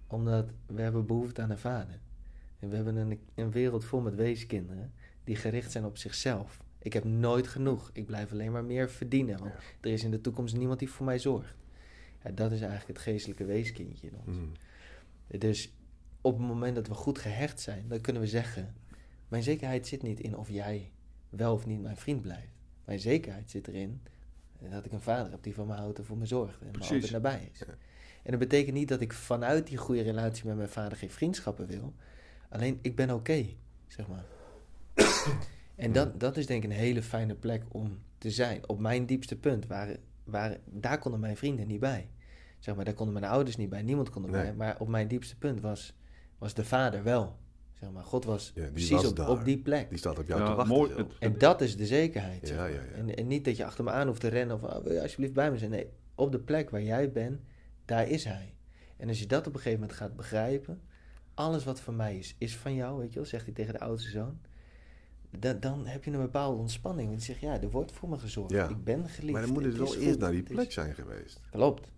Omdat 0.07 0.51
we 0.67 0.83
hebben 0.83 1.07
behoefte 1.07 1.43
aan 1.43 1.51
een 1.51 1.59
vader. 1.59 2.01
En 2.59 2.69
we 2.69 2.77
hebben 2.77 2.97
een, 2.97 3.21
een 3.35 3.51
wereld 3.51 3.85
vol 3.85 4.01
met 4.01 4.15
weeskinderen 4.15 4.93
die 5.25 5.37
gericht 5.37 5.73
zijn 5.73 5.85
op 5.85 5.97
zichzelf. 5.97 6.61
Ik 6.79 6.93
heb 6.93 7.05
nooit 7.05 7.47
genoeg. 7.47 7.91
Ik 7.93 8.07
blijf 8.07 8.33
alleen 8.33 8.53
maar 8.53 8.65
meer 8.65 8.91
verdienen. 8.91 9.39
Want 9.39 9.53
er 9.81 9.91
is 9.91 10.05
in 10.05 10.11
de 10.11 10.21
toekomst 10.21 10.57
niemand 10.57 10.79
die 10.79 10.91
voor 10.91 11.07
mij 11.07 11.19
zorgt. 11.19 11.55
Ja, 12.25 12.31
dat 12.31 12.53
is 12.53 12.61
eigenlijk 12.61 12.89
het 12.89 12.99
geestelijke 12.99 13.45
weeskindje 13.45 14.07
in 14.07 14.15
ons. 14.27 14.37
Mm. 14.37 14.53
Dus 15.39 15.73
op 16.21 16.39
het 16.39 16.47
moment 16.47 16.75
dat 16.75 16.89
we 16.89 16.95
goed 16.95 17.19
gehecht 17.19 17.61
zijn, 17.61 17.89
dan 17.89 18.01
kunnen 18.01 18.23
we 18.23 18.29
zeggen: 18.29 18.75
Mijn 19.29 19.43
zekerheid 19.43 19.87
zit 19.87 20.03
niet 20.03 20.21
in 20.21 20.37
of 20.37 20.49
jij 20.49 20.93
wel 21.29 21.53
of 21.55 21.67
niet 21.67 21.83
mijn 21.83 21.97
vriend 21.97 22.21
blijft. 22.21 22.55
Mijn 22.85 22.99
zekerheid 22.99 23.51
zit 23.51 23.69
erin 23.69 24.03
dat 24.71 24.85
ik 24.85 24.93
een 24.93 25.01
vader 25.01 25.31
heb 25.31 25.43
die 25.43 25.55
van 25.55 25.67
me 25.67 25.75
houdt 25.75 25.99
en 25.99 26.05
voor 26.05 26.17
me 26.17 26.27
zorgt 26.27 26.61
en 26.61 26.71
me 26.73 26.79
altijd 26.79 27.11
nabij 27.11 27.51
is. 27.53 27.59
Ja. 27.59 27.67
En 28.23 28.31
dat 28.31 28.41
betekent 28.41 28.75
niet 28.75 28.89
dat 28.89 29.01
ik 29.01 29.13
vanuit 29.13 29.67
die 29.67 29.77
goede 29.77 30.03
relatie 30.03 30.47
met 30.47 30.57
mijn 30.57 30.69
vader 30.69 30.99
geen 30.99 31.11
vriendschappen 31.11 31.67
wil. 31.67 31.95
Alleen 32.49 32.79
ik 32.83 32.97
ben 32.97 33.11
oké, 33.11 33.47
zeg 33.87 34.07
maar. 34.09 34.25
en 35.77 35.93
dat, 35.93 36.21
dat 36.21 36.37
is 36.37 36.47
denk 36.47 36.65
ik 36.65 36.71
een 36.71 36.77
hele 36.77 37.03
fijne 37.03 37.35
plek 37.35 37.63
om 37.69 37.99
te 38.19 38.31
zijn. 38.31 38.69
Op 38.69 38.79
mijn 38.79 39.07
diepste 39.07 39.37
punt, 39.37 39.67
waren, 39.67 39.99
waren, 40.25 40.61
daar 40.65 40.99
konden 40.99 41.21
mijn 41.21 41.37
vrienden 41.37 41.67
niet 41.67 41.81
bij. 41.81 42.09
Zeg 42.59 42.75
maar, 42.75 42.85
daar 42.85 42.95
konden 42.95 43.15
mijn 43.21 43.33
ouders 43.33 43.57
niet 43.57 43.69
bij, 43.69 43.83
niemand 43.83 44.11
kon 44.11 44.25
erbij. 44.25 44.43
Nee. 44.43 44.55
Maar 44.55 44.81
op 44.81 44.89
mijn 44.89 45.09
diepste 45.09 45.37
punt 45.37 45.61
was, 45.61 45.95
was 46.39 46.55
de 46.55 46.65
vader 46.65 47.03
wel. 47.03 47.37
Zeg 47.81 47.91
maar, 47.91 48.05
God 48.05 48.25
was 48.25 48.53
Ja, 48.55 48.67
precies 48.71 48.91
was 48.91 49.13
op, 49.29 49.45
die 49.45 49.59
plek. 49.59 49.89
Die 49.89 49.99
staat 49.99 50.19
op 50.19 50.27
jou 50.29 50.45
te 50.45 50.55
wachten 50.55 50.77
mooi. 50.77 50.93
zelfs. 50.93 51.13
Het- 51.15 51.23
En 51.33 51.39
dat 51.39 51.61
is 51.61 51.77
de 51.77 51.87
zekerheid. 51.87 52.47
zeg 52.49 52.57
Ja, 52.57 52.63
maar. 52.63 52.73
ja, 52.73 52.81
ja. 52.83 52.93
En, 52.93 53.15
en 53.17 53.27
niet 53.27 53.45
dat 53.45 53.57
je 53.57 53.65
achter 53.65 53.85
me 53.85 53.91
aan 53.91 54.07
hoeft 54.07 54.21
te 54.21 54.29
rennen 54.29 54.57
of 54.57 54.63
oh, 54.63 54.83
wil 54.83 54.93
je 54.93 55.03
alsjeblieft 55.03 55.33
bij 55.33 55.51
me 55.51 55.59
zijn. 55.59 55.71
Nee, 55.71 55.89
op 56.15 56.33
de 56.33 56.39
plek 56.39 56.71
waar 56.71 56.83
jij 56.83 57.13
bent, 57.13 57.41
daar 57.85 58.09
is 58.09 58.25
hij. 58.25 58.55
En 58.97 59.09
als 59.09 59.19
je 59.19 59.27
dat 59.27 59.47
op 59.47 59.55
een 59.55 59.61
gegeven 59.61 59.81
moment 59.81 59.99
gaat 59.99 60.17
begrijpen, 60.17 60.81
alles 61.35 61.65
wat 61.65 61.81
van 61.81 61.97
mij 61.97 62.19
is, 62.19 62.35
is 62.39 62.57
van 62.57 62.75
jou, 62.75 62.99
weet 62.99 63.09
je 63.13 63.19
wel, 63.19 63.29
zegt 63.29 63.45
hij 63.45 63.55
tegen 63.55 63.73
de 63.73 63.81
oudste 63.81 64.11
zoon. 64.11 64.39
Dan, 65.39 65.61
dan 65.61 65.87
heb 65.87 66.05
je 66.05 66.11
een 66.11 66.21
bepaalde 66.21 66.59
ontspanning. 66.59 67.09
Want 67.09 67.21
je 67.21 67.27
zegt, 67.27 67.41
ja, 67.41 67.61
er 67.61 67.71
wordt 67.71 67.93
voor 67.93 68.09
me 68.09 68.19
gezorgd. 68.19 68.51
Ja. 68.53 68.69
Ik 68.69 68.85
ben 68.85 69.09
geliefd. 69.09 69.33
Maar 69.33 69.43
dan 69.43 69.53
moet 69.53 69.65
het 69.65 69.73
is 69.73 69.79
wel 69.79 69.95
eerst 69.97 70.19
naar 70.19 70.31
die 70.31 70.43
plek 70.43 70.73
zijn 70.73 70.95
geweest. 70.95 71.41
Klopt. 71.51 71.91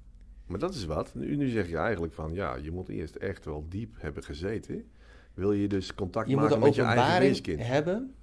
Maar 0.48 0.58
dat 0.58 0.74
is 0.74 0.84
wat. 0.84 1.14
Nu, 1.14 1.36
nu 1.36 1.48
zeg 1.48 1.68
je 1.68 1.76
eigenlijk 1.76 2.12
van, 2.14 2.32
ja, 2.32 2.56
je 2.56 2.70
moet 2.70 2.88
eerst 2.88 3.14
echt 3.14 3.44
wel 3.44 3.66
diep 3.68 3.94
hebben 3.98 4.22
gezeten. 4.24 4.90
Wil 5.34 5.52
je 5.52 5.68
dus 5.68 5.94
contact 5.94 6.28
Je 6.28 6.36
maken 6.36 6.58
met 6.58 6.74
je 6.74 6.82
eigen 6.82 7.18
weeskind. 7.20 7.60
hebben 7.62 8.14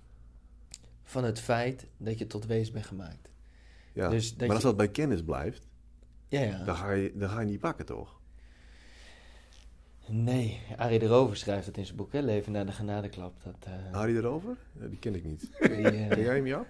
van 1.03 1.23
het 1.23 1.39
feit 1.39 1.87
dat 1.97 2.17
je 2.19 2.27
tot 2.27 2.45
wees 2.45 2.71
bent 2.71 2.85
gemaakt. 2.85 3.29
Ja. 3.93 4.09
Dus 4.09 4.29
dat 4.29 4.39
maar 4.39 4.49
als 4.49 4.57
je- 4.57 4.63
dat 4.67 4.77
bij 4.77 4.89
kennis 4.89 5.23
blijft, 5.23 5.67
Ja, 6.27 6.41
ja. 6.41 6.63
dan, 6.63 6.75
ga 6.75 6.91
je, 6.91 7.11
dan 7.15 7.29
ga 7.29 7.39
je 7.39 7.45
niet 7.45 7.59
pakken, 7.59 7.85
toch? 7.85 8.19
Nee, 10.07 10.61
Arie 10.77 10.99
de 10.99 11.07
Rover 11.07 11.37
schrijft 11.37 11.65
het 11.65 11.77
in 11.77 11.85
zijn 11.85 11.97
boek, 11.97 12.11
hè? 12.13 12.19
Leven 12.21 12.51
na 12.51 12.63
de 12.63 12.71
genadeklap. 12.71 13.33
Dat, 13.43 13.55
eh, 13.63 13.71
Harry 13.91 14.15
erover? 14.17 14.57
Ja, 14.79 14.87
die 14.87 14.99
ken 14.99 15.15
ik 15.15 15.23
niet. 15.23 15.49
die, 15.61 15.69
eh, 15.69 16.09
Ken 16.09 16.21
jij 16.21 16.35
hem, 16.35 16.47
Jap? 16.47 16.67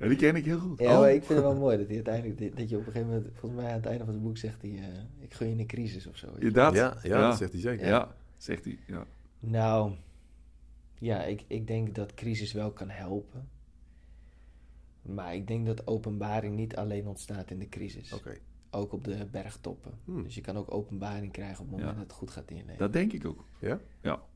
Ja, 0.00 0.08
die 0.08 0.16
ken 0.16 0.36
ik 0.36 0.44
heel 0.44 0.58
goed. 0.58 0.78
Ja, 0.78 0.92
Oh. 0.94 1.00
maar 1.00 1.12
ik 1.12 1.24
vind 1.24 1.38
het 1.38 1.48
wel 1.48 1.56
mooi 1.58 1.76
dat 1.76 1.86
hij 1.86 1.94
uiteindelijk, 1.94 2.56
dat 2.56 2.68
je 2.68 2.76
op 2.76 2.86
een 2.86 2.92
gegeven 2.92 3.08
moment, 3.14 3.28
volgens 3.34 3.60
mij 3.62 3.70
aan 3.70 3.76
het 3.76 3.86
einde 3.86 4.04
van 4.04 4.14
het 4.14 4.22
boek 4.22 4.36
zegt 4.38 4.62
hij, 4.62 4.70
eh, 4.70 4.86
ik 5.18 5.34
gun 5.34 5.48
je 5.48 5.58
een 5.58 5.66
crisis 5.66 6.06
of 6.06 6.16
zo. 6.16 6.26
Ja, 6.38 6.50
dat? 6.50 6.74
Ja, 6.74 6.98
ja, 7.02 7.18
Ja. 7.18 7.28
dat 7.28 7.38
zegt 7.38 7.52
hij 7.52 7.60
zeker. 7.60 7.86
Ja, 7.86 8.14
zegt 8.36 8.64
hij. 8.64 8.78
Ja. 8.86 9.06
Nou, 9.40 9.92
ja, 10.98 11.22
ik, 11.24 11.44
ik 11.46 11.66
denk 11.66 11.94
dat 11.94 12.14
crisis 12.14 12.52
wel 12.52 12.70
kan 12.70 12.88
helpen. 12.90 13.48
Maar 15.02 15.34
ik 15.34 15.46
denk 15.46 15.66
dat 15.66 15.86
openbaring 15.86 16.56
niet 16.56 16.76
alleen 16.76 17.06
ontstaat 17.06 17.50
in 17.50 17.58
de 17.58 17.68
crisis. 17.68 18.12
Oké. 18.12 18.36
Ook 18.70 18.92
op 18.92 19.04
de 19.04 19.26
bergtoppen. 19.30 19.92
Hmm. 20.04 20.22
Dus 20.22 20.34
je 20.34 20.40
kan 20.40 20.56
ook 20.56 20.74
openbaring 20.74 21.32
krijgen 21.32 21.58
op 21.58 21.64
het 21.64 21.70
moment 21.70 21.88
Ja. 21.90 21.94
dat 21.98 22.02
het 22.06 22.12
goed 22.12 22.30
gaat 22.30 22.50
in 22.50 22.56
je 22.56 22.62
leven. 22.62 22.78
Dat 22.78 22.92
denk 22.92 23.12
ik 23.12 23.26
ook. 23.26 23.44
Ja? 23.58 23.80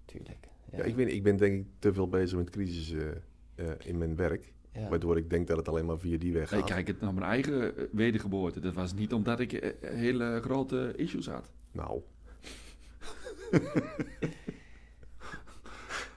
Tuurlijk. 0.04 0.48
Ja. 0.70 0.78
Ja, 0.78 0.84
ik, 0.84 0.96
ben, 0.96 1.14
ik 1.14 1.22
ben 1.22 1.36
denk 1.36 1.60
ik 1.60 1.66
te 1.78 1.92
veel 1.92 2.08
bezig 2.08 2.38
met 2.38 2.50
crisis 2.50 2.90
eh, 2.92 3.08
eh, 3.54 3.72
in 3.84 3.98
mijn 3.98 4.16
werk. 4.16 4.52
Ja. 4.74 4.88
Waardoor 4.88 5.16
ik 5.16 5.30
denk 5.30 5.46
dat 5.46 5.56
het 5.56 5.68
alleen 5.68 5.84
maar 5.86 5.98
via 5.98 6.18
die 6.18 6.32
weg 6.32 6.42
Ik 6.52 6.58
gaat. 6.58 6.64
kijk 6.64 6.86
het 6.86 7.00
naar 7.00 7.14
mijn 7.14 7.26
eigen 7.26 7.76
eh, 7.76 7.84
wedergeboorte. 7.92 8.60
Dat 8.60 8.74
was 8.74 8.94
niet 8.94 9.12
omdat 9.12 9.40
ik 9.40 9.52
eh, 9.52 9.70
hele 9.80 10.40
grote 10.42 10.92
issues 10.96 11.26
had. 11.26 11.50
Nou, 11.72 12.00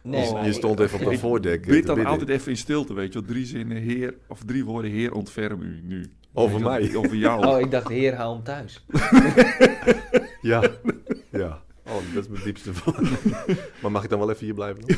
Nee, 0.02 0.26
je, 0.34 0.48
ik- 0.48 0.54
stond 0.54 0.80
even 0.80 1.06
op 1.06 1.12
Ik 1.12 1.20
voordek. 1.20 1.66
Bid 1.66 1.86
dan 1.86 1.96
bidden. 1.96 2.12
altijd 2.14 2.30
even 2.30 2.52
in 2.52 2.58
stilte, 2.58 2.94
weet 2.94 3.14
je 3.14 3.20
wel. 3.20 3.28
Drie 3.28 3.46
zinnen, 3.46 3.78
heer, 3.78 4.18
of 4.28 4.44
drie 4.46 4.66
woorden, 4.66 4.92
heer, 4.92 5.14
ontferm 5.14 5.62
u 5.62 5.80
nu. 5.84 6.06
Over 6.34 6.60
wel, 6.60 6.70
mij? 6.70 6.96
Over 6.96 7.16
jou. 7.16 7.46
Oh, 7.46 7.60
ik 7.60 7.72
dacht, 7.72 7.88
heer, 7.88 8.16
haal 8.16 8.34
hem 8.34 8.44
thuis. 8.44 8.86
Ja, 10.42 10.72
ja. 11.30 11.64
Oh, 11.86 12.14
dat 12.14 12.24
is 12.24 12.30
mijn 12.30 12.44
diepste 12.44 12.74
van. 12.74 12.94
maar 13.82 13.92
mag 13.92 14.04
ik 14.04 14.10
dan 14.10 14.20
wel 14.20 14.32
even 14.32 14.46
hier 14.46 14.54
blijven? 14.54 14.88
dan? 14.88 14.98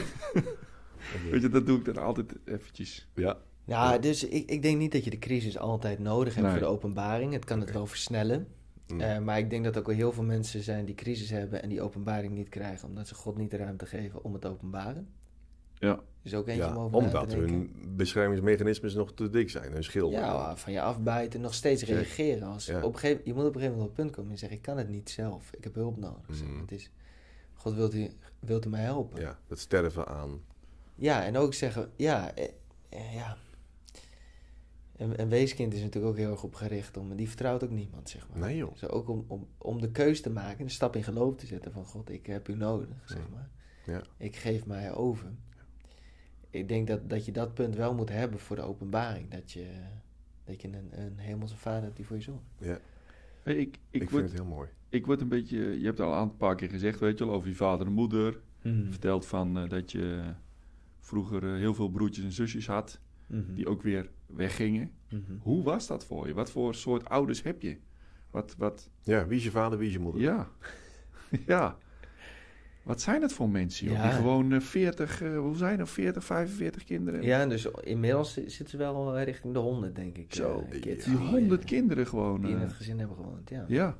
Weet 1.31 1.41
je, 1.41 1.49
dat 1.49 1.65
doe 1.65 1.77
ik 1.77 1.85
dan 1.85 1.97
altijd 1.97 2.33
eventjes. 2.45 3.07
Ja. 3.15 3.37
Ja, 3.69 3.97
dus 3.97 4.23
ik, 4.23 4.49
ik 4.49 4.61
denk 4.61 4.77
niet 4.77 4.91
dat 4.91 5.03
je 5.03 5.09
de 5.09 5.19
crisis 5.19 5.57
altijd 5.57 5.99
nodig 5.99 6.35
hebt 6.35 6.47
Nee. 6.47 6.57
voor 6.57 6.65
de 6.67 6.73
openbaring. 6.73 7.33
Het 7.33 7.45
kan 7.45 7.59
het 7.59 7.71
wel 7.71 7.85
versnellen. 7.85 8.47
Mm. 8.87 9.01
Eh, 9.01 9.19
maar 9.19 9.37
ik 9.37 9.49
denk 9.49 9.63
dat 9.63 9.73
er 9.73 9.79
ook 9.79 9.87
wel 9.87 9.95
heel 9.95 10.11
veel 10.11 10.23
mensen 10.23 10.61
zijn 10.63 10.85
die 10.85 10.95
crisis 10.95 11.29
hebben 11.29 11.61
en 11.61 11.69
die 11.69 11.81
openbaring 11.81 12.33
niet 12.33 12.49
krijgen, 12.49 12.87
omdat 12.87 13.07
ze 13.07 13.15
God 13.15 13.37
niet 13.37 13.51
de 13.51 13.57
ruimte 13.57 13.85
geven 13.85 14.23
om 14.23 14.33
het 14.33 14.45
openbaren. 14.45 15.09
Ja. 15.73 15.99
Dus 16.21 16.33
ook 16.33 16.47
eentje 16.47 16.63
ja, 16.63 16.75
om 16.75 16.83
over 16.83 16.97
omdat 16.97 17.33
hun 17.33 17.71
beschermingsmechanismes 17.95 18.93
nog 18.93 19.13
te 19.13 19.29
dik 19.29 19.49
zijn. 19.49 19.71
Hun 19.71 19.83
schil. 19.83 20.11
Ja, 20.11 20.55
van 20.57 20.73
je 20.73 20.81
afbijten, 20.81 21.41
nog 21.41 21.53
steeds 21.53 21.83
Check. 21.83 21.95
reageren. 21.95 22.47
Als, 22.47 22.65
Ja. 22.65 22.83
op 22.83 22.95
gegeven, 22.95 23.21
je 23.25 23.33
moet 23.33 23.45
op 23.45 23.55
een 23.55 23.61
gegeven 23.61 23.71
moment 23.77 23.89
op 23.91 23.95
het 23.97 24.05
punt 24.05 24.15
komen 24.15 24.31
en 24.31 24.37
zeggen, 24.37 24.57
ik 24.57 24.63
kan 24.63 24.77
het 24.77 24.89
niet 24.89 25.09
zelf. 25.09 25.49
Ik 25.57 25.63
heb 25.63 25.75
hulp 25.75 25.97
nodig. 25.97 26.41
Mhm. 26.43 26.59
Het 26.59 26.71
is, 26.71 26.91
God 27.53 27.73
wilt 27.73 27.93
u, 27.93 28.09
wilt 28.39 28.65
u 28.65 28.69
mij 28.69 28.81
helpen? 28.83 29.21
Ja, 29.21 29.39
dat 29.47 29.59
sterven 29.59 30.07
aan. 30.07 30.41
Ja, 30.95 31.23
en 31.25 31.37
ook 31.37 31.53
zeggen, 31.53 31.89
ja, 31.95 32.33
eh, 32.35 32.43
eh, 32.89 33.13
ja. 33.15 33.37
Een, 34.99 35.21
een 35.21 35.29
weeskind 35.29 35.73
is 35.73 35.81
natuurlijk 35.81 36.11
ook 36.13 36.17
heel 36.19 36.31
erg 36.31 36.43
op 36.43 36.53
gericht 36.55 36.97
om, 36.97 37.15
die 37.15 37.27
vertrouwt 37.27 37.63
ook 37.63 37.69
niemand, 37.69 38.09
zeg 38.09 38.29
maar. 38.29 38.39
Nee 38.39 38.57
joh. 38.57 38.71
Dus 38.71 38.87
ook 38.87 39.09
om, 39.09 39.25
om, 39.27 39.47
om 39.57 39.81
de 39.81 39.91
keus 39.91 40.21
te 40.21 40.29
maken, 40.29 40.63
een 40.63 40.69
stap 40.69 40.95
in 40.95 41.03
geloof 41.03 41.35
te 41.35 41.45
zetten 41.45 41.71
van 41.71 41.85
God, 41.85 42.09
ik 42.09 42.25
heb 42.25 42.47
u 42.49 42.55
nodig, 42.55 42.87
zeg 43.05 43.17
Ja. 43.17 43.27
maar. 43.31 43.49
Ja. 43.85 44.01
Ik 44.17 44.35
geef 44.35 44.65
mij 44.65 44.93
over. 44.93 45.31
Ik 46.49 46.67
denk 46.67 46.87
dat, 46.87 47.09
dat 47.09 47.25
je 47.25 47.31
dat 47.31 47.53
punt 47.53 47.75
wel 47.75 47.93
moet 47.93 48.09
hebben 48.09 48.39
voor 48.39 48.55
de 48.55 48.61
openbaring. 48.61 49.29
Dat 49.31 49.51
je, 49.51 49.65
dat 50.43 50.61
je 50.61 50.67
een, 50.67 50.89
een 51.05 51.17
hemelse 51.17 51.57
vader 51.57 51.83
hebt 51.83 51.95
die 51.95 52.05
voor 52.05 52.15
je 52.15 52.21
zorgt. 52.21 52.43
Ja, 52.57 52.79
Hey, 53.43 53.55
ik, 53.55 53.79
ik, 53.89 54.01
ik, 54.01 54.09
vind 54.09 54.21
het 54.21 54.33
heel 54.33 54.45
mooi. 54.45 54.69
ik 54.89 55.05
word 55.05 55.21
een 55.21 55.27
beetje... 55.27 55.79
Je 55.79 55.85
hebt 55.85 55.99
al 55.99 56.21
een 56.21 56.37
paar 56.37 56.55
keer 56.55 56.69
gezegd, 56.69 56.99
weet 56.99 57.17
je 57.19 57.25
wel, 57.25 57.33
over 57.33 57.49
je 57.49 57.55
vader 57.55 57.87
en 57.87 57.93
moeder. 57.93 58.39
Mhm. 58.61 58.83
Je 58.83 58.89
vertelt 58.89 59.25
van 59.25 59.57
eh, 59.57 59.69
dat 59.69 59.91
je 59.91 60.33
vroeger 60.99 61.43
eh, 61.53 61.55
heel 61.59 61.73
veel 61.73 61.89
broertjes 61.89 62.23
en 62.25 62.31
zusjes 62.31 62.67
had. 62.67 62.99
Mhm. 63.27 63.53
Die 63.53 63.67
ook 63.67 63.81
weer 63.81 64.09
weggingen. 64.35 64.91
Mhm. 65.09 65.21
Hoe 65.41 65.63
was 65.63 65.87
dat 65.87 66.05
voor 66.05 66.27
je? 66.27 66.33
Wat 66.33 66.51
voor 66.51 66.75
soort 66.75 67.09
ouders 67.09 67.43
heb 67.43 67.61
je? 67.61 67.77
Wat, 68.31 68.55
wat, 68.57 68.89
Ja, 69.01 69.27
wie 69.27 69.37
is 69.37 69.43
je 69.43 69.51
vader, 69.51 69.77
wie 69.77 69.87
is 69.87 69.93
je 69.93 69.99
moeder? 69.99 70.21
ja. 70.21 70.47
ja. 71.47 71.77
Wat 72.83 73.01
zijn 73.01 73.21
het 73.21 73.33
voor 73.33 73.49
mensen, 73.49 73.85
joh? 73.87 73.95
Ja. 73.95 74.03
Die 74.03 74.11
gewoon 74.11 74.53
eh, 74.53 74.59
40, 74.61 75.21
eh, 75.21 75.37
hoe 75.37 75.55
zijn 75.55 75.79
er, 75.79 75.87
40, 75.87 76.23
45 76.23 76.83
kinderen? 76.83 77.21
Ja, 77.23 77.45
dus 77.45 77.65
inmiddels 77.81 78.33
zitten 78.33 78.67
ze 78.69 78.77
wel 78.77 79.17
eh, 79.17 79.23
richting 79.23 79.53
de 79.53 79.59
honderd, 79.59 79.95
denk 79.95 80.17
ik. 80.17 80.33
Zo, 80.33 80.65
eh, 80.71 80.81
kids 80.81 81.05
Die 81.05 81.17
die, 81.17 81.25
eh, 81.25 81.31
100 81.31 81.63
kinderen 81.63 82.07
gewoon. 82.07 82.41
Die 82.41 82.49
in 82.49 82.55
eh, 82.55 82.61
het 82.61 82.73
gezin 82.73 82.99
hebben 82.99 83.15
gewoond, 83.17 83.49
ja. 83.49 83.65
ja, 83.67 83.97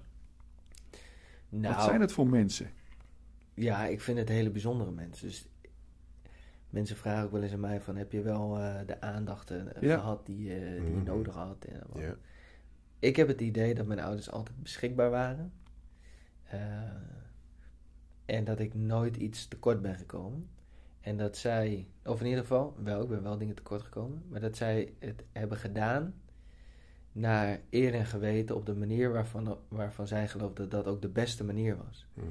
Nou, 1.50 1.76
wat 1.76 1.84
zijn 1.84 2.02
het 2.02 2.12
voor 2.12 2.28
mensen? 2.30 2.70
Ja, 3.54 3.86
ik 3.86 4.02
vind 4.02 4.18
het 4.18 4.30
hele 4.30 4.50
bijzondere 4.50 4.92
mensen. 4.92 5.28
Dus 5.28 5.49
mensen 6.70 6.98
vragen 6.98 7.26
ook 7.26 7.32
wel 7.32 7.42
eens 7.44 7.54
aan 7.54 7.60
mij 7.60 7.82
van... 7.82 7.96
heb 7.96 8.12
je 8.12 8.22
wel 8.22 8.58
eh, 8.58 8.76
de 8.86 9.02
aandacht 9.02 9.52
eh, 9.52 9.62
Ja. 9.82 9.98
gehad 9.98 10.26
die, 10.26 10.54
eh, 10.54 10.60
die 10.82 10.90
je 10.90 10.96
Mhm. 10.96 11.04
nodig 11.04 11.36
had? 11.36 11.66
En. 11.66 12.18
Ik 13.00 13.16
heb 13.16 13.28
het 13.28 13.42
idee 13.42 13.76
dat 13.76 13.86
mijn 13.86 14.00
ouders 14.00 14.32
altijd 14.32 14.62
beschikbaar 14.62 15.10
waren. 15.10 15.52
En 18.26 18.44
dat 18.44 18.60
ik 18.60 18.74
nooit 18.74 19.16
iets 19.16 19.48
tekort 19.48 19.82
ben 19.82 19.96
gekomen. 19.96 20.50
En 21.02 21.18
dat 21.18 21.38
zij, 21.38 21.88
of 22.06 22.20
in 22.20 22.26
ieder 22.26 22.42
geval, 22.42 22.76
wel, 22.84 23.02
ik 23.04 23.10
ben 23.10 23.24
wel 23.24 23.38
dingen 23.38 23.56
tekort 23.56 23.82
gekomen. 23.82 24.24
Maar 24.30 24.40
dat 24.40 24.58
zij 24.58 24.94
het 25.00 25.24
hebben 25.32 25.58
gedaan 25.58 26.14
naar 27.12 27.60
eer 27.70 27.94
en 27.94 28.06
geweten 28.06 28.56
op 28.56 28.66
de 28.66 28.76
manier 28.76 29.12
waarvan, 29.12 29.58
waarvan 29.68 30.08
zij 30.08 30.28
geloofde 30.28 30.68
dat 30.68 30.72
dat 30.72 30.94
ook 30.94 31.02
de 31.02 31.10
beste 31.10 31.44
manier 31.44 31.78
was. 31.78 32.08
Mhm. 32.14 32.26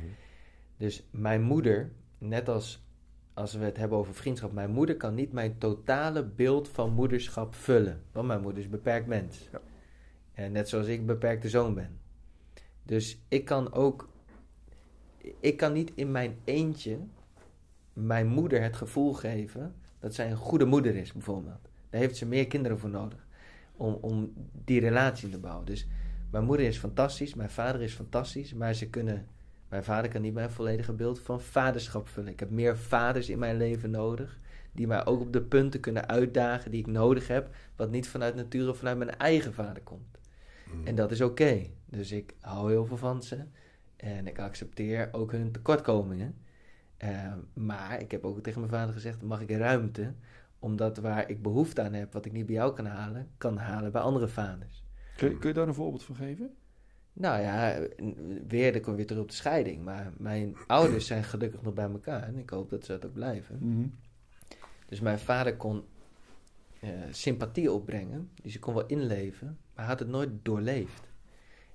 Dus 0.76 1.06
mijn 1.10 1.42
moeder, 1.42 1.92
net 2.18 2.48
als 2.48 2.86
als 3.38 3.54
we 3.54 3.64
het 3.64 3.76
hebben 3.76 3.98
over 3.98 4.14
vriendschap, 4.14 4.52
mijn 4.52 4.70
moeder 4.70 4.96
kan 4.96 5.14
niet 5.14 5.32
mijn 5.32 5.58
totale 5.58 6.24
beeld 6.24 6.68
van 6.68 6.92
moederschap 6.92 7.54
vullen. 7.54 8.02
Want 8.12 8.26
mijn 8.26 8.40
moeder 8.40 8.58
is 8.58 8.64
een 8.64 8.70
beperkt 8.70 9.06
mens. 9.06 9.48
Ja. 9.52 9.60
En 10.32 10.52
net 10.52 10.68
zoals 10.68 10.86
ik 10.86 10.98
een 10.98 11.06
beperkte 11.06 11.48
zoon 11.48 11.74
ben. 11.74 11.98
Dus 12.82 13.18
ik 13.28 13.44
kan 13.44 13.72
ook, 13.72 14.08
ik 15.40 15.56
kan 15.56 15.72
niet 15.72 15.92
in 15.94 16.10
mijn 16.10 16.36
eentje 16.44 16.98
mijn 17.92 18.26
moeder 18.26 18.62
het 18.62 18.76
gevoel 18.76 19.12
geven 19.12 19.74
dat 19.98 20.14
zij 20.14 20.30
een 20.30 20.36
goede 20.36 20.64
moeder 20.64 20.96
is, 20.96 21.12
bijvoorbeeld. 21.12 21.68
Daar 21.90 22.00
heeft 22.00 22.16
ze 22.16 22.26
meer 22.26 22.46
kinderen 22.46 22.78
voor 22.78 22.90
nodig 22.90 23.26
om, 23.76 23.98
om 24.00 24.32
die 24.64 24.80
relatie 24.80 25.28
te 25.28 25.38
bouwen. 25.38 25.66
Dus 25.66 25.86
mijn 26.30 26.44
moeder 26.44 26.66
is 26.66 26.78
fantastisch, 26.78 27.34
mijn 27.34 27.50
vader 27.50 27.82
is 27.82 27.94
fantastisch, 27.94 28.54
maar 28.54 28.74
ze 28.74 28.90
kunnen 28.90 29.26
mijn 29.68 29.84
vader 29.84 30.10
kan 30.10 30.22
niet 30.22 30.34
mijn 30.34 30.50
volledige 30.50 30.92
beeld 30.92 31.20
van 31.20 31.40
vaderschap 31.40 32.08
vullen. 32.08 32.32
Ik 32.32 32.40
heb 32.40 32.50
meer 32.50 32.78
vaders 32.78 33.28
in 33.28 33.38
mijn 33.38 33.56
leven 33.56 33.90
nodig. 33.90 34.38
Die 34.72 34.86
mij 34.86 35.06
ook 35.06 35.20
op 35.20 35.32
de 35.32 35.42
punten 35.42 35.80
kunnen 35.80 36.08
uitdagen 36.08 36.70
die 36.70 36.80
ik 36.80 36.86
nodig 36.86 37.28
heb. 37.28 37.54
Wat 37.76 37.90
niet 37.90 38.08
vanuit 38.08 38.34
natuur 38.34 38.68
of 38.68 38.78
vanuit 38.78 38.98
mijn 38.98 39.16
eigen 39.16 39.54
vader 39.54 39.82
komt. 39.82 40.18
Mhm. 40.72 40.86
En 40.86 40.94
dat 40.94 41.10
is 41.10 41.20
oké. 41.20 41.66
Dus 41.84 42.12
ik 42.12 42.34
hou 42.40 42.70
heel 42.70 42.86
veel 42.86 42.96
van 42.96 43.22
ze. 43.22 43.44
En 43.96 44.26
ik 44.26 44.38
accepteer 44.38 45.08
ook 45.12 45.32
hun 45.32 45.52
tekortkomingen. 45.52 46.34
Eh, 46.96 47.32
maar 47.54 48.00
ik 48.00 48.10
heb 48.10 48.24
ook 48.24 48.40
tegen 48.42 48.60
mijn 48.60 48.72
vader 48.72 48.94
gezegd: 48.94 49.22
mag 49.22 49.40
ik 49.40 49.50
ruimte? 49.50 50.12
Omdat 50.58 50.96
waar 50.98 51.30
ik 51.30 51.42
behoefte 51.42 51.82
aan 51.82 51.92
heb, 51.92 52.12
wat 52.12 52.24
ik 52.24 52.32
niet 52.32 52.46
bij 52.46 52.54
jou 52.54 52.74
kan 52.74 52.86
halen, 52.86 53.28
kan 53.38 53.56
halen 53.56 53.92
bij 53.92 54.00
andere 54.00 54.28
vaders. 54.28 54.84
Kun, 55.16 55.28
je- 55.30 55.38
kun 55.38 55.48
je 55.48 55.54
daar 55.54 55.68
een 55.68 55.74
voorbeeld 55.74 56.02
van 56.04 56.14
geven? 56.16 56.50
Nou 57.18 57.42
ja, 57.42 57.78
weer, 58.48 58.72
dan 58.72 58.80
kom 58.80 58.96
weer 58.96 59.06
terug 59.06 59.22
op 59.22 59.28
de 59.28 59.34
scheiding. 59.34 59.84
Maar 59.84 60.12
mijn 60.16 60.56
ouders 60.66 61.06
zijn 61.06 61.24
gelukkig 61.24 61.62
nog 61.62 61.74
bij 61.74 61.90
elkaar. 61.90 62.22
En 62.22 62.38
ik 62.38 62.50
hoop 62.50 62.70
dat 62.70 62.84
ze 62.84 62.92
dat 62.92 63.06
ook 63.06 63.12
blijven. 63.12 63.58
Mhm. 63.60 63.86
Dus 64.86 65.00
mijn 65.00 65.18
vader 65.18 65.56
kon 65.56 65.84
eh, 66.80 66.90
sympathie 67.10 67.72
opbrengen. 67.72 68.30
Dus 68.42 68.54
ik 68.54 68.60
kon 68.60 68.74
wel 68.74 68.86
inleven. 68.86 69.46
Maar 69.46 69.84
hij 69.84 69.86
had 69.86 69.98
het 69.98 70.08
nooit 70.08 70.30
doorleefd. 70.42 71.08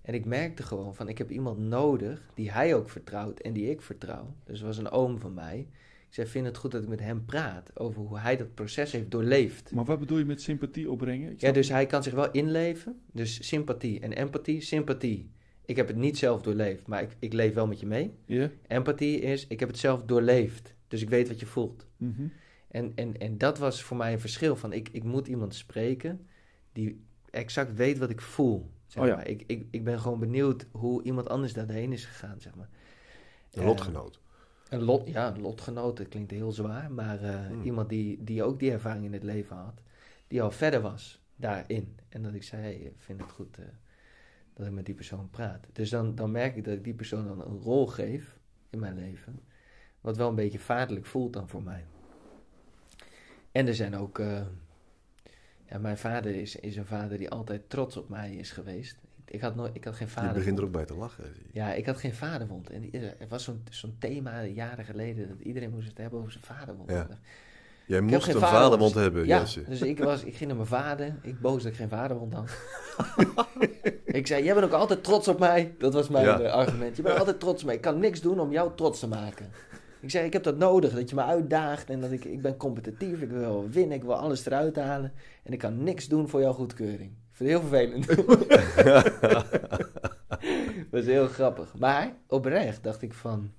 En 0.02 0.14
ik 0.14 0.26
merkte 0.26 0.64
gewoon 0.64 0.96
van, 0.96 1.08
ik 1.08 1.18
heb 1.18 1.32
iemand 1.32 1.58
nodig 1.58 2.22
die 2.34 2.52
hij 2.52 2.76
ook 2.76 2.90
vertrouwt 2.90 3.40
en 3.40 3.54
die 3.54 3.70
ik 3.70 3.82
vertrouw. 3.82 4.36
Dus 4.44 4.62
was 4.62 4.78
een 4.78 4.92
oom 4.92 5.20
van 5.20 5.34
mij. 5.34 5.68
Ik 6.14 6.20
zei, 6.20 6.32
vind 6.32 6.46
het 6.46 6.58
goed 6.58 6.72
dat 6.72 6.84
ik 6.84 6.90
met 6.90 7.00
hem 7.00 7.26
praat 7.26 7.80
over 7.80 8.02
hoe 8.02 8.20
hij 8.20 8.38
dat 8.38 8.54
proces 8.54 8.92
heeft 8.92 9.12
doorleefd. 9.12 9.72
Maar 9.72 9.86
wat 9.86 10.00
bedoel 10.00 10.18
je 10.18 10.26
met 10.26 10.42
sympathie 10.42 10.92
opbrengen? 10.92 11.34
Ja, 11.38 11.52
dus 11.52 11.70
hij 11.70 11.86
kan 11.86 12.04
zich 12.04 12.14
wel 12.14 12.32
inleven. 12.32 13.02
Dus 13.12 13.48
sympathie 13.48 14.00
en 14.00 14.12
empathie. 14.14 14.62
Sympathie. 14.62 15.32
Ik 15.66 15.76
heb 15.76 15.88
het 15.88 15.96
niet 15.96 16.18
zelf 16.18 16.42
doorleefd, 16.42 16.88
maar 16.88 17.02
ik, 17.02 17.16
ik 17.20 17.34
leef 17.34 17.54
wel 17.54 17.68
met 17.68 17.80
je 17.80 17.86
mee. 17.86 18.14
Ja? 18.26 18.50
Empathie 18.68 19.20
is, 19.20 19.48
ik 19.48 19.60
heb 19.60 19.70
het 19.70 19.78
zelf 19.78 20.04
doorleefd. 20.04 20.76
Dus 20.88 21.02
ik 21.02 21.10
weet 21.10 21.28
wat 21.28 21.40
je 21.40 21.46
voelt. 21.46 21.86
Mhm. 21.98 22.28
En, 22.68 22.92
en, 22.96 23.18
en 23.18 23.38
dat 23.38 23.58
was 23.58 23.82
voor 23.84 23.98
mij 23.98 24.14
een 24.14 24.20
verschil 24.20 24.56
van, 24.56 24.74
ik, 24.74 24.90
ik 24.92 25.04
moet 25.04 25.28
iemand 25.28 25.56
spreken 25.56 26.28
die 26.72 27.04
exact 27.30 27.76
weet 27.76 27.98
wat 27.98 28.10
ik 28.10 28.22
voel. 28.22 28.72
Zeg 28.88 29.04
Oh 29.04 29.10
ja. 29.10 29.16
maar. 29.16 29.28
ik, 29.28 29.44
ik, 29.48 29.66
ik 29.72 29.84
ben 29.84 30.00
gewoon 30.00 30.20
benieuwd 30.20 30.66
hoe 30.72 31.04
iemand 31.04 31.30
anders 31.30 31.54
daarheen 31.54 31.94
is 31.94 32.06
gegaan, 32.06 32.42
zeg 32.42 32.56
maar. 32.56 32.70
Een 33.52 33.62
Eh, 33.62 33.68
lotgenoot. 33.68 34.22
Een 34.74 34.84
lot, 34.84 35.08
ja, 35.08 35.36
lotgenoot, 35.40 35.98
dat 35.98 36.08
klinkt 36.08 36.32
heel 36.32 36.52
zwaar. 36.52 36.92
Maar 36.92 37.22
eh, 37.24 37.46
Hmm. 37.48 37.62
iemand 37.64 37.90
die, 37.90 38.24
die 38.24 38.44
ook 38.44 38.60
die 38.60 38.72
ervaring 38.72 39.06
in 39.06 39.14
het 39.14 39.24
leven 39.24 39.56
had. 39.56 39.82
Die 40.28 40.42
al 40.42 40.52
verder 40.52 40.82
was 40.82 41.22
daarin. 41.36 41.98
En 42.10 42.24
dat 42.24 42.34
ik 42.34 42.44
zei, 42.44 42.62
hey, 42.62 42.74
ik 42.76 42.94
vind 42.98 43.22
het 43.22 43.32
goed 43.32 43.58
eh, 43.58 43.66
dat 44.54 44.66
ik 44.68 44.72
met 44.74 44.86
die 44.86 44.96
persoon 44.96 45.30
praat. 45.30 45.68
Dus 45.74 45.90
dan, 45.90 46.16
dan 46.16 46.32
merk 46.32 46.56
ik 46.56 46.64
dat 46.64 46.74
ik 46.74 46.84
die 46.84 46.94
persoon 46.94 47.28
dan 47.28 47.42
een 47.42 47.60
rol 47.62 47.88
geef 47.88 48.38
in 48.70 48.80
mijn 48.80 48.96
leven. 48.96 49.40
Wat 50.02 50.18
wel 50.18 50.30
een 50.30 50.36
beetje 50.36 50.60
vaderlijk 50.60 51.06
voelt 51.06 51.34
dan 51.34 51.50
voor 51.50 51.64
mij. 51.64 51.86
En 53.52 53.68
er 53.68 53.76
zijn 53.76 53.96
ook... 53.96 54.20
eh, 54.20 54.42
ja, 55.66 55.78
mijn 55.78 55.98
vader 55.98 56.36
is, 56.36 56.56
is 56.56 56.76
een 56.76 56.86
vader 56.86 57.18
die 57.18 57.30
altijd 57.30 57.70
trots 57.70 57.98
op 57.98 58.10
mij 58.10 58.36
is 58.36 58.52
geweest. 58.52 58.98
Ik 59.26 59.42
had, 59.42 59.56
nooit, 59.56 59.76
ik 59.76 59.84
had 59.84 59.96
geen 59.96 60.08
Je 60.08 60.14
vader. 60.14 60.34
begint 60.34 60.58
er 60.58 60.64
ook 60.64 60.72
bij 60.72 60.86
te 60.86 60.96
lachen. 60.96 61.24
je. 61.24 61.42
Ja, 61.60 61.74
ik 61.74 61.86
had 61.86 61.98
geen 61.98 62.14
vaderwond. 62.14 62.70
En 62.70 62.92
er 62.94 63.28
was 63.30 63.44
zo'n 63.44 63.64
zo'n 63.70 63.96
thema 64.00 64.44
jaren 64.44 64.86
geleden 64.86 65.28
dat 65.28 65.40
iedereen 65.40 65.70
moest 65.70 65.88
het 65.88 65.98
hebben 65.98 66.20
over 66.20 66.32
zijn 66.32 66.44
vaderwond. 66.44 66.90
Ja. 66.92 67.08
Jij 67.86 68.02
moest 68.02 68.14
een 68.14 68.22
vaderwond. 68.34 68.52
vaderwond 68.64 68.94
hebben, 68.94 69.26
Ja, 69.26 69.40
Jesse. 69.40 69.64
dus 69.64 69.82
ik, 69.82 70.00
was, 70.00 70.24
ik 70.24 70.36
ging 70.36 70.48
naar 70.48 70.56
mijn 70.58 70.68
vader. 70.70 71.16
Ik 71.22 71.40
boos 71.40 71.64
dat 71.64 71.72
ik 71.72 71.78
geen 71.78 71.90
vaderwond 71.90 72.34
had. 72.34 72.50
ik 74.06 74.28
zei, 74.28 74.44
jij 74.44 74.54
bent 74.54 74.66
ook 74.66 74.72
altijd 74.72 75.04
trots 75.04 75.28
op 75.28 75.40
mij. 75.40 75.76
Dat 75.78 75.94
was 75.94 76.10
mijn 76.10 76.26
Ja. 76.26 76.40
eh, 76.40 76.52
argument. 76.52 76.96
Je 76.96 77.02
bent 77.02 77.20
altijd 77.20 77.40
trots 77.40 77.60
op 77.62 77.66
mij. 77.66 77.76
Ik 77.76 77.82
kan 77.82 78.00
niks 78.00 78.22
doen 78.22 78.40
om 78.40 78.52
jou 78.52 78.72
trots 78.76 79.00
te 79.00 79.08
maken. 79.08 79.50
Ik 80.00 80.10
zei, 80.10 80.26
ik 80.26 80.34
heb 80.34 80.44
dat 80.44 80.58
nodig. 80.58 80.94
Dat 80.94 81.10
je 81.10 81.16
me 81.16 81.24
uitdaagt. 81.24 81.90
En 81.90 82.02
dat 82.02 82.12
ik, 82.12 82.26
ik 82.26 82.42
ben 82.42 82.58
competitief. 82.58 83.22
Ik 83.22 83.30
wil 83.30 83.68
winnen. 83.70 83.98
Ik 83.98 84.04
wil 84.04 84.16
alles 84.16 84.46
eruit 84.46 84.76
halen. 84.76 85.14
En 85.44 85.54
ik 85.54 85.60
kan 85.60 85.84
niks 85.84 86.08
doen 86.08 86.30
voor 86.30 86.42
jouw 86.42 86.54
goedkeuring. 86.54 87.12
Ik 87.34 87.40
vind 87.40 87.50
het 87.50 87.60
heel 87.60 87.70
vervelend. 87.70 88.08
dat 90.92 91.02
is 91.02 91.06
heel 91.06 91.28
grappig. 91.28 91.78
Maar 91.78 92.14
oprecht 92.28 92.84
dacht 92.84 93.02
ik 93.02 93.14
van... 93.14 93.54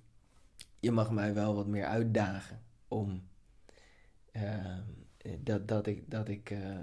Je 0.81 0.91
mag 0.91 1.11
mij 1.11 1.35
wel 1.35 1.55
wat 1.55 1.67
meer 1.67 1.85
uitdagen. 1.85 2.63
Om... 2.89 3.23
eh, 4.33 4.79
dat, 5.39 5.69
dat 5.69 5.87
ik, 5.87 6.11
dat 6.11 6.29
ik 6.29 6.51
eh, 6.51 6.77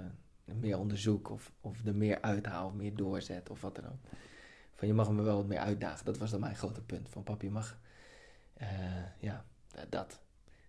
meer 0.44 0.78
onderzoek 0.78 1.30
of, 1.30 1.52
of 1.60 1.86
er 1.86 1.94
meer 1.94 2.20
uithaal, 2.20 2.70
meer 2.70 2.96
doorzet 2.96 3.50
of 3.50 3.60
wat 3.60 3.74
dan 3.74 3.84
ook. 3.84 4.00
Van 4.74 4.88
je 4.88 4.94
mag 4.94 5.10
me 5.10 5.22
wel 5.22 5.36
wat 5.36 5.46
meer 5.46 5.58
uitdagen. 5.58 6.04
Dat 6.04 6.18
was 6.18 6.30
dan 6.30 6.40
mijn 6.40 6.56
grote 6.56 6.82
punt. 6.82 7.08
Van 7.08 7.22
pap, 7.22 7.42
je 7.42 7.50
mag, 7.50 7.78
eh, 8.54 8.68
ja, 9.18 9.44
dat. 9.88 10.20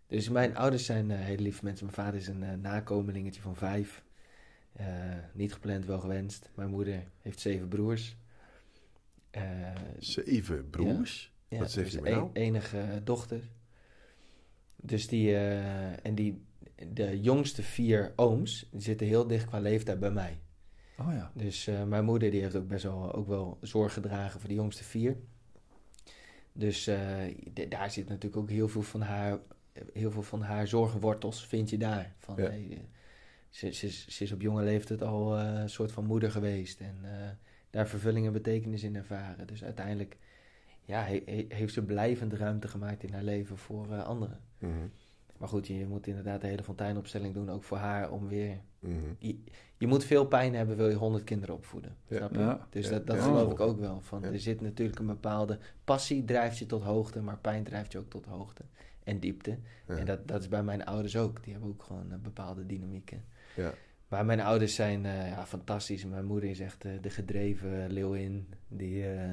Dus 0.07 0.29
mijn 0.29 0.57
ouders 0.57 0.85
zijn 0.85 1.09
hele 1.09 1.41
lieve 1.41 1.65
mensen. 1.65 1.85
Mijn 1.85 1.97
vader 1.97 2.19
is 2.19 2.27
een 2.27 2.61
nakomelingetje 2.61 3.41
van 3.41 3.55
vijf. 3.55 4.03
Eh, 4.73 4.85
niet 5.33 5.53
gepland, 5.53 5.85
wel 5.85 5.99
gewenst. 5.99 6.49
Mijn 6.55 6.69
moeder 6.69 7.03
heeft 7.21 7.39
zeven 7.39 7.67
broers. 7.67 8.15
Eh, 9.31 9.41
Zeven 9.99 10.69
broers. 10.69 11.33
ja, 11.47 11.57
Wat 11.59 11.71
zegt 11.71 11.91
dus 11.91 12.01
hij 12.01 12.11
nou? 12.11 12.29
enige 12.33 13.01
dochter. 13.03 13.41
Dus 14.75 15.07
die, 15.07 15.35
eh, 15.35 16.05
en 16.05 16.15
die, 16.15 16.41
de 16.93 17.21
jongste 17.21 17.63
vier 17.63 18.13
ooms, 18.15 18.67
die 18.71 18.81
zitten 18.81 19.07
heel 19.07 19.27
dicht 19.27 19.45
qua 19.45 19.59
leeftijd 19.59 19.99
bij 19.99 20.11
mij. 20.11 20.39
Oh 20.99 21.13
ja. 21.13 21.31
Dus 21.35 21.69
mijn 21.87 22.05
moeder 22.05 22.31
die 22.31 22.41
heeft 22.41 22.55
ook 22.55 22.67
best 22.67 22.83
wel, 22.83 23.13
ook 23.13 23.27
wel 23.27 23.57
zorg 23.61 23.93
gedragen 23.93 24.39
voor 24.39 24.49
de 24.49 24.55
jongste 24.55 24.83
vier. 24.83 25.17
Dus 26.53 26.83
daar 27.69 27.91
zit 27.91 28.07
natuurlijk 28.09 28.41
ook 28.41 28.49
heel 28.49 28.67
veel 28.67 28.81
van 28.81 29.01
haar, 29.01 29.39
heel 29.93 30.11
veel 30.11 30.21
van 30.23 30.41
haar 30.41 30.67
zorgenwortels 30.67 31.47
vind 31.47 31.69
je 31.69 31.77
daar. 31.77 32.13
Van, 32.17 32.35
Ja. 32.35 32.43
hey, 32.49 32.85
ze, 33.53 33.71
ze, 33.71 33.85
is- 33.87 34.07
ze 34.07 34.23
is 34.23 34.31
op 34.31 34.41
jonge 34.41 34.63
leeftijd 34.63 35.01
al 35.03 35.37
eh, 35.37 35.59
een 35.61 35.69
soort 35.69 35.91
van 35.91 36.05
moeder 36.05 36.31
geweest 36.31 36.79
en 36.79 36.95
eh, 37.03 37.29
daar 37.69 37.87
vervulling 37.87 38.25
en 38.25 38.33
betekenis 38.33 38.83
in 38.83 38.95
ervaren. 38.95 39.47
Dus 39.47 39.63
uiteindelijk 39.63 40.17
ja, 40.85 41.03
he- 41.03 41.23
he- 41.25 41.45
heeft 41.49 41.73
ze 41.73 41.81
blijvend 41.83 42.33
ruimte 42.33 42.67
gemaakt 42.67 43.03
in 43.03 43.13
haar 43.13 43.23
leven 43.23 43.57
voor 43.57 43.91
eh, 43.91 44.03
anderen. 44.03 44.39
Mhm, 44.57 44.71
Maar 45.37 45.47
goed, 45.47 45.67
je 45.67 45.85
moet 45.87 46.07
inderdaad 46.07 46.41
de 46.41 46.47
hele 46.47 46.63
fonteinopstelling 46.63 47.33
doen, 47.33 47.49
ook 47.49 47.63
voor 47.63 47.77
haar, 47.77 48.11
om 48.11 48.27
weer 48.27 48.57
mhm. 48.79 48.93
je, 49.19 49.37
je 49.77 49.87
moet 49.87 50.03
veel 50.05 50.25
pijn 50.25 50.55
hebben, 50.55 50.75
wil 50.77 50.89
je 50.89 50.95
honderd 50.95 51.23
kinderen 51.23 51.55
opvoeden. 51.55 51.95
Ja. 52.07 52.17
Snap 52.17 52.33
je? 52.33 52.39
Ja. 52.39 52.67
Dus 52.69 52.85
Ja. 52.85 52.91
dat, 52.91 53.07
dat 53.07 53.15
Ja. 53.15 53.21
geloof 53.21 53.51
ik 53.51 53.59
ook 53.59 53.79
wel. 53.79 54.01
Van, 54.01 54.21
Ja. 54.21 54.31
Er 54.31 54.39
zit 54.39 54.61
natuurlijk 54.61 54.99
een 54.99 55.05
bepaalde 55.05 55.57
passie, 55.83 56.25
drijft 56.25 56.57
je 56.57 56.65
tot 56.65 56.83
hoogte, 56.83 57.21
maar 57.21 57.37
pijn 57.37 57.63
drijft 57.63 57.91
je 57.91 57.97
ook 57.97 58.09
tot 58.09 58.25
hoogte 58.25 58.63
en 59.03 59.19
diepte. 59.19 59.57
Ja. 59.87 59.95
En 59.97 60.05
dat, 60.05 60.27
dat 60.27 60.41
is 60.41 60.47
bij 60.47 60.63
mijn 60.63 60.85
ouders 60.85 61.17
ook. 61.17 61.43
Die 61.43 61.53
hebben 61.53 61.69
ook 61.71 61.83
gewoon 61.83 62.11
een 62.11 62.21
bepaalde 62.21 62.65
dynamieken. 62.65 63.23
Ja. 63.55 63.73
Maar 64.07 64.25
mijn 64.25 64.41
ouders 64.41 64.75
zijn 64.75 65.05
eh, 65.05 65.27
ja, 65.29 65.45
fantastisch. 65.45 66.05
Mijn 66.05 66.25
moeder 66.25 66.49
is 66.49 66.59
echt 66.59 66.85
eh, 66.85 66.91
de 67.01 67.09
gedreven 67.09 67.91
leeuwin 67.91 68.47
die, 68.67 69.03
eh, 69.03 69.29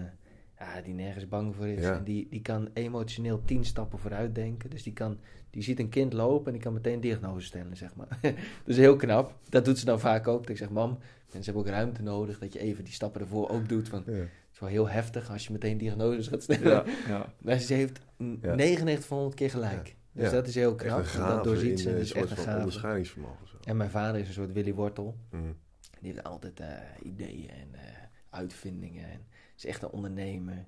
ja, 0.58 0.80
die 0.84 0.94
nergens 0.94 1.28
bang 1.28 1.54
voor 1.54 1.66
is. 1.66 1.82
Ja. 1.82 1.96
En 1.96 2.04
die, 2.04 2.26
die 2.30 2.42
kan 2.42 2.68
emotioneel 2.72 3.44
tien 3.44 3.64
stappen 3.64 3.98
vooruit 3.98 4.34
denken. 4.34 4.70
Dus 4.70 4.82
die, 4.82 4.92
kan, 4.92 5.18
die 5.50 5.62
ziet 5.62 5.78
een 5.78 5.88
kind 5.88 6.12
lopen 6.12 6.46
en 6.46 6.52
die 6.52 6.60
kan 6.62 6.72
meteen 6.72 7.00
diagnose 7.00 7.46
stellen, 7.46 7.76
zeg 7.76 7.94
maar. 7.94 8.08
dat 8.22 8.32
is 8.64 8.76
heel 8.76 8.96
knap. 8.96 9.34
Dat 9.48 9.64
doet 9.64 9.78
ze 9.78 9.84
dan 9.84 10.00
vaak 10.00 10.28
ook. 10.28 10.48
Ik 10.50 10.56
zeg, 10.56 10.70
mam, 10.70 10.98
mensen 11.32 11.52
hebben 11.52 11.62
ook 11.62 11.78
ruimte 11.78 12.02
nodig 12.02 12.38
dat 12.38 12.52
je 12.52 12.58
even 12.58 12.84
die 12.84 12.92
stappen 12.92 13.20
ervoor 13.20 13.48
ook 13.50 13.68
doet. 13.68 13.88
Want 13.90 14.06
Ja. 14.06 14.12
het 14.12 14.28
is 14.52 14.58
wel 14.60 14.68
heel 14.68 14.88
heftig 14.88 15.30
als 15.30 15.46
je 15.46 15.52
meteen 15.52 15.78
diagnoses 15.78 16.26
gaat 16.28 16.42
stellen. 16.42 16.62
Ja, 16.70 16.84
ja. 17.08 17.32
Maar 17.44 17.58
ze 17.58 17.74
heeft 17.74 18.00
mm, 18.16 18.38
Ja. 18.42 18.54
99 18.54 19.06
van 19.06 19.16
100 19.16 19.36
keer 19.36 19.50
gelijk. 19.50 19.96
Dus 20.12 20.24
Ja. 20.24 20.30
dat 20.30 20.46
is 20.48 20.54
heel 20.54 20.78
Echt 20.78 21.10
knap. 21.10 21.28
dat 21.28 21.44
doorziet 21.44 21.70
in 21.70 21.78
ze. 21.78 21.90
Dat 21.92 22.00
is 22.00 22.12
echt 22.12 22.30
een 22.30 22.36
van 22.36 22.56
onderscheidingsvermogen. 22.56 23.49
En 23.64 23.76
mijn 23.76 23.90
vader 23.90 24.20
is 24.20 24.28
een 24.28 24.34
soort 24.34 24.52
Willy 24.52 24.74
Wortel. 24.74 25.16
Mhm. 25.30 25.52
Die 26.00 26.12
heeft 26.12 26.24
altijd 26.24 26.60
eh, 26.60 26.78
ideeën 27.02 27.50
en 27.50 27.74
eh, 27.74 27.96
uitvindingen. 28.30 29.10
En 29.10 29.26
is 29.56 29.64
echt 29.64 29.82
een 29.82 29.90
ondernemer. 29.90 30.66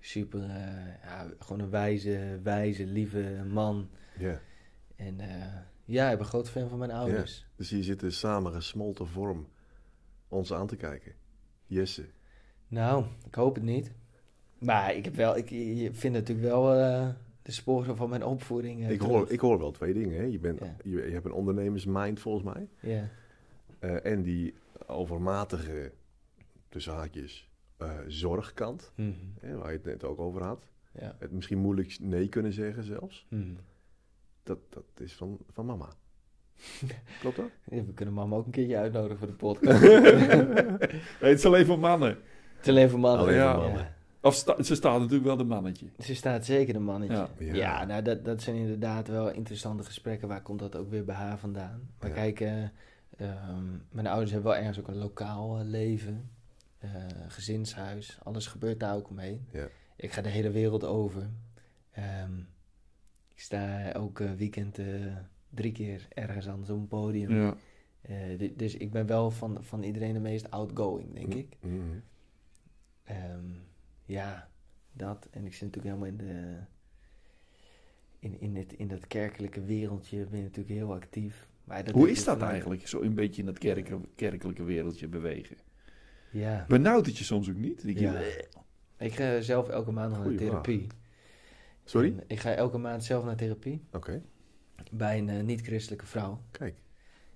Super, 0.00 0.42
eh, 0.42 1.02
ja, 1.02 1.30
gewoon 1.38 1.60
een 1.60 1.70
wijze, 1.70 2.40
wijze, 2.42 2.86
lieve 2.86 3.44
man. 3.48 3.90
Ja. 4.18 4.40
En 4.96 5.20
ja, 5.84 6.04
ik 6.04 6.16
ben 6.16 6.18
een 6.18 6.24
groot 6.24 6.50
fan 6.50 6.68
van 6.68 6.78
mijn 6.78 6.90
ouders. 6.90 7.46
Dus 7.56 7.70
hier 7.70 7.84
zit 7.84 8.02
een 8.02 8.12
samen 8.12 8.52
gesmolten 8.52 9.06
vorm 9.06 9.48
ons 10.28 10.52
aan 10.52 10.66
te 10.66 10.76
kijken? 10.76 11.12
Jesse. 11.66 12.08
Nou, 12.68 13.04
ik 13.26 13.34
hoop 13.34 13.54
het 13.54 13.64
niet. 13.64 13.92
Maar 14.58 14.94
ik 14.94 15.04
heb 15.04 15.14
wel, 15.14 15.36
ik, 15.36 15.48
je 15.50 15.90
vindt 15.92 16.16
natuurlijk 16.16 16.48
wel 16.48 16.74
de 17.48 17.54
sporen 17.54 17.96
van 17.96 18.08
mijn 18.08 18.24
opvoeding. 18.24 18.84
eh, 18.84 18.90
Ik 18.90 19.00
hoor, 19.00 19.30
ik 19.30 19.40
hoor 19.40 19.58
wel 19.58 19.70
twee 19.70 19.92
dingen. 19.92 20.16
Hè? 20.18 20.22
Je, 20.24 20.38
bent, 20.38 20.58
Ja. 20.58 20.76
je, 20.84 20.90
je 20.90 21.12
hebt 21.12 21.24
een 21.24 21.32
ondernemersmind 21.32 22.20
volgens 22.20 22.54
mij. 22.54 22.68
Ja. 22.80 23.08
Eh, 23.78 24.12
en 24.12 24.22
die 24.22 24.54
overmatige, 24.86 25.92
tussen 26.68 26.92
haakjes, 26.92 27.50
eh, 27.76 27.90
zorgkant. 28.06 28.92
Mhm. 28.94 29.10
Hè, 29.40 29.56
waar 29.56 29.70
je 29.70 29.76
het 29.76 29.84
net 29.86 30.04
ook 30.04 30.18
over 30.18 30.42
had. 30.42 30.64
Ja. 30.92 31.16
Het 31.18 31.32
misschien 31.32 31.58
moeilijk 31.58 31.96
nee 32.00 32.28
kunnen 32.28 32.52
zeggen 32.52 32.82
zelfs. 32.84 33.26
Mhm. 33.28 33.52
Dat, 34.42 34.58
dat 34.68 34.84
is 34.96 35.14
van, 35.14 35.38
van 35.50 35.66
mama. 35.66 35.88
Klopt 37.20 37.36
dat? 37.36 37.50
Ja, 37.64 37.84
We 37.84 37.92
kunnen 37.92 38.14
mama 38.14 38.36
ook 38.36 38.44
een 38.46 38.50
keertje 38.52 38.76
uitnodigen 38.76 39.18
voor 39.18 39.26
de 39.26 39.32
podcast. 39.46 39.80
Nee, 39.82 41.30
het 41.30 41.38
is 41.38 41.44
alleen 41.46 41.66
voor 41.66 41.78
mannen. 41.78 42.08
het 42.08 42.62
is 42.62 42.68
alleen 42.68 42.90
voor 42.90 42.98
mannen. 43.00 43.20
Alleen 43.20 43.34
voor 43.40 43.44
Ja. 43.44 43.56
mannen. 43.56 43.96
Of 44.20 44.34
sta- 44.34 44.62
ze 44.62 44.74
staat 44.74 44.98
natuurlijk 44.98 45.24
wel 45.26 45.36
de 45.36 45.44
mannetje. 45.44 45.86
Ze 45.98 46.14
staat 46.14 46.44
zeker 46.44 46.74
een 46.76 46.84
mannetje. 46.84 47.16
Ja. 47.16 47.28
Ja, 47.38 47.54
Ja. 47.54 47.84
nou, 47.84 48.02
dat, 48.02 48.24
dat 48.24 48.42
zijn 48.42 48.56
inderdaad 48.56 49.08
wel 49.08 49.30
interessante 49.30 49.82
gesprekken. 49.82 50.28
Waar 50.28 50.42
komt 50.42 50.58
dat 50.58 50.76
ook 50.76 50.90
weer 50.90 51.04
bij 51.04 51.14
haar 51.14 51.38
vandaan? 51.38 51.90
Maar 52.00 52.08
Ja. 52.08 52.14
kijk, 52.14 52.40
eh, 52.40 52.62
ehm, 53.16 53.64
mijn 53.90 54.06
ouders 54.06 54.30
hebben 54.32 54.50
wel 54.50 54.60
ergens 54.60 54.78
ook 54.78 54.88
een 54.88 54.96
lokaal 54.98 55.58
eh, 55.58 55.64
leven. 55.64 56.30
eh, 56.78 56.90
gezinshuis. 57.28 58.18
Alles 58.22 58.46
gebeurt 58.46 58.80
daar 58.80 58.94
ook 58.96 59.08
omheen. 59.08 59.46
Ja. 59.52 59.68
Ik 59.96 60.12
ga 60.12 60.22
de 60.22 60.28
hele 60.28 60.50
wereld 60.50 60.84
over. 60.84 61.30
Ehm, 61.92 62.38
ik 63.34 63.40
sta 63.40 63.92
ook 63.92 64.20
eh, 64.20 64.32
weekend 64.32 64.78
eh, 64.78 64.86
drie 65.50 65.72
keer 65.72 66.06
ergens 66.08 66.48
anders 66.48 66.70
op 66.70 66.76
een 66.78 66.88
podium. 66.88 67.54
Eh, 68.00 68.50
dus 68.56 68.74
ik 68.76 68.90
ben 68.90 69.06
wel 69.06 69.30
van, 69.30 69.58
van 69.60 69.82
iedereen 69.82 70.12
de 70.12 70.20
meest 70.20 70.50
outgoing, 70.50 71.14
denk 71.14 71.34
ik. 71.34 71.56
Mhm. 71.60 71.74
Ehm, 73.04 73.44
ja, 74.08 74.48
dat. 74.92 75.28
En 75.30 75.44
ik 75.44 75.54
zit 75.54 75.60
natuurlijk 75.74 75.94
helemaal 75.94 76.06
in 76.06 76.16
de. 76.16 76.56
In, 78.18 78.40
in, 78.40 78.56
het, 78.56 78.72
in 78.72 78.88
dat 78.88 79.06
kerkelijke 79.06 79.62
wereldje 79.64 80.24
ben 80.26 80.36
je 80.38 80.44
natuurlijk 80.44 80.74
heel 80.74 80.94
actief. 80.94 81.48
Maar 81.64 81.84
dat 81.84 81.94
Hoe 81.94 82.10
is 82.10 82.18
je 82.18 82.24
dat 82.24 82.34
vanuit- 82.34 82.52
eigenlijk? 82.52 82.86
Zo 82.88 83.00
een 83.00 83.14
beetje 83.14 83.40
in 83.40 83.46
dat 83.46 83.58
kerk, 83.58 83.90
kerkelijke 84.14 84.62
wereldje 84.62 85.08
bewegen. 85.08 85.56
Ja. 86.30 86.64
Benauwt 86.68 87.06
het 87.06 87.18
je 87.18 87.24
soms 87.24 87.50
ook 87.50 87.56
niet? 87.56 87.82
Je, 87.82 88.00
ja. 88.00 88.20
Ik 88.98 89.14
ga 89.14 89.40
zelf 89.40 89.68
elke 89.68 89.90
maand 89.90 90.12
naar 90.12 90.34
therapie. 90.36 90.86
Sorry? 91.84 92.08
En 92.18 92.24
ik 92.26 92.40
ga 92.40 92.54
elke 92.54 92.78
maand 92.78 93.04
zelf 93.04 93.24
naar 93.24 93.36
therapie 93.36 93.84
Oké, 93.92 94.22
bij 94.90 95.18
een 95.18 95.28
eh, 95.28 95.42
niet-christelijke 95.42 96.06
vrouw. 96.06 96.42
kijk. 96.50 96.82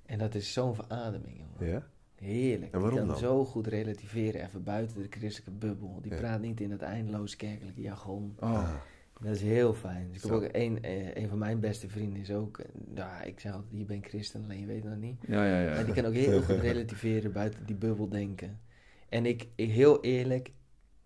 En 0.06 0.18
dat 0.18 0.34
is 0.34 0.52
zo'n 0.52 0.74
verademing, 0.74 1.38
jongen. 1.38 1.72
Ja? 1.74 1.86
Heerlijk. 2.22 2.72
En 2.72 2.80
waarom 2.80 2.98
Die 2.98 3.08
kan 3.08 3.20
dan? 3.20 3.30
zo 3.30 3.44
goed 3.44 3.66
relativeren, 3.66 4.44
even 4.44 4.62
buiten 4.64 5.02
de 5.02 5.06
christelijke 5.10 5.50
bubbel. 5.66 5.98
Die 6.02 6.12
Ja. 6.12 6.18
praat 6.18 6.40
niet 6.40 6.60
in 6.60 6.70
het 6.70 6.82
eindeloos 6.82 7.36
kerkelijke 7.36 7.80
jargon. 7.80 8.36
Oh. 8.40 8.52
Ah, 8.52 8.74
Dat 9.20 9.34
is 9.34 9.42
heel 9.42 9.74
fijn. 9.74 10.08
Dus 10.08 10.16
ik 10.16 10.22
heb 10.22 10.32
ook 10.32 10.48
een, 10.52 10.82
eh, 10.82 11.14
een 11.14 11.28
van 11.28 11.38
mijn 11.38 11.60
beste 11.60 11.88
vrienden 11.88 12.20
is 12.20 12.30
ook, 12.30 12.58
eh, 12.58 12.66
nou, 12.94 13.26
ik 13.26 13.40
zeg 13.40 13.52
altijd, 13.52 13.72
je 13.78 13.84
bent 13.84 14.06
christen, 14.06 14.42
alleen 14.44 14.60
je 14.60 14.66
weet 14.66 14.82
het 14.82 14.92
nog 14.92 15.00
niet. 15.00 15.16
Ja, 15.26 15.44
ja, 15.46 15.60
ja. 15.62 15.74
Maar 15.74 15.84
die 15.84 15.94
kan 15.94 16.04
ook 16.04 16.14
heel 16.14 16.42
goed 16.42 16.56
relativeren, 16.60 17.32
buiten 17.32 17.66
die 17.66 17.76
bubbel 17.76 18.08
denken. 18.08 18.60
En 19.08 19.26
ik, 19.26 19.46
ik 19.54 19.70
heel 19.70 20.02
eerlijk, 20.02 20.52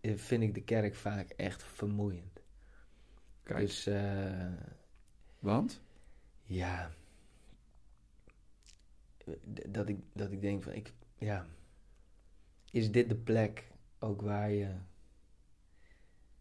eh, 0.01 0.13
vind 0.17 0.43
ik 0.43 0.55
de 0.55 0.63
kerk 0.63 0.95
vaak 0.95 1.31
echt 1.31 1.63
vermoeiend. 1.63 2.41
Kijk, 3.43 3.59
Dus 3.61 3.87
eh, 3.87 4.47
want? 5.39 5.81
ja, 6.43 6.91
dat 9.69 9.89
ik, 9.89 9.97
dat 10.13 10.31
ik 10.33 10.41
denk 10.41 10.63
van, 10.63 10.73
ik, 10.73 10.93
ja, 11.19 11.47
is 12.71 12.91
dit 12.93 13.09
de 13.09 13.15
plek 13.17 13.73
ook 13.99 14.21
waar 14.21 14.51
je 14.51 14.69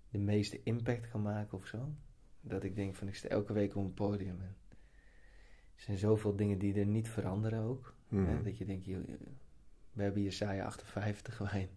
de 0.10 0.18
meeste 0.18 0.60
impact 0.64 1.10
kan 1.10 1.22
maken 1.22 1.58
of 1.58 1.66
zo? 1.66 1.90
Dat 2.42 2.64
ik 2.64 2.76
denk 2.76 2.96
van, 2.96 3.08
ik 3.08 3.16
sta 3.16 3.28
elke 3.28 3.54
week 3.54 3.76
op 3.76 3.84
een 3.86 3.94
podium 3.94 4.42
en 4.42 4.56
er 5.76 5.82
zijn 5.82 5.98
zoveel 5.98 6.36
dingen 6.36 6.60
die 6.60 6.80
er 6.80 6.86
niet 6.86 7.10
veranderen 7.10 7.60
ook. 7.60 7.94
mhm. 8.08 8.26
Hè? 8.26 8.42
Dat 8.42 8.58
je 8.58 8.66
denkt, 8.66 8.86
joh, 8.86 9.04
we 9.94 10.04
hebben 10.04 10.22
Jesaja 10.22 10.66
58 10.66 11.38
waarin 11.38 11.70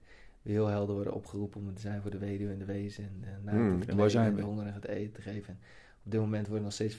we 0.43 0.51
heel 0.51 0.67
helder 0.67 0.95
worden 0.95 1.13
opgeroepen 1.15 1.61
om 1.61 1.75
te 1.75 1.81
zijn 1.81 2.03
voor 2.03 2.11
de 2.11 2.19
weduwe 2.19 2.53
en 2.53 2.59
de 2.59 2.65
wezen 2.65 3.05
en 3.05 3.21
de 3.21 3.27
naakten 3.27 3.51
Hmm, 3.51 3.67
te 3.67 3.73
en 3.73 3.77
verkleden 3.77 3.97
waar 3.97 4.11
zijn 4.11 4.27
en 4.27 4.35
we? 4.35 4.41
de 4.41 4.47
hongerigen 4.47 4.81
het 4.81 4.91
eten 4.91 5.13
te 5.13 5.23
geven. 5.23 5.49
En 5.55 5.61
op 6.05 6.11
dit 6.11 6.21
moment 6.21 6.47
worden 6.47 6.65
nog 6.65 6.73
steeds 6.73 6.97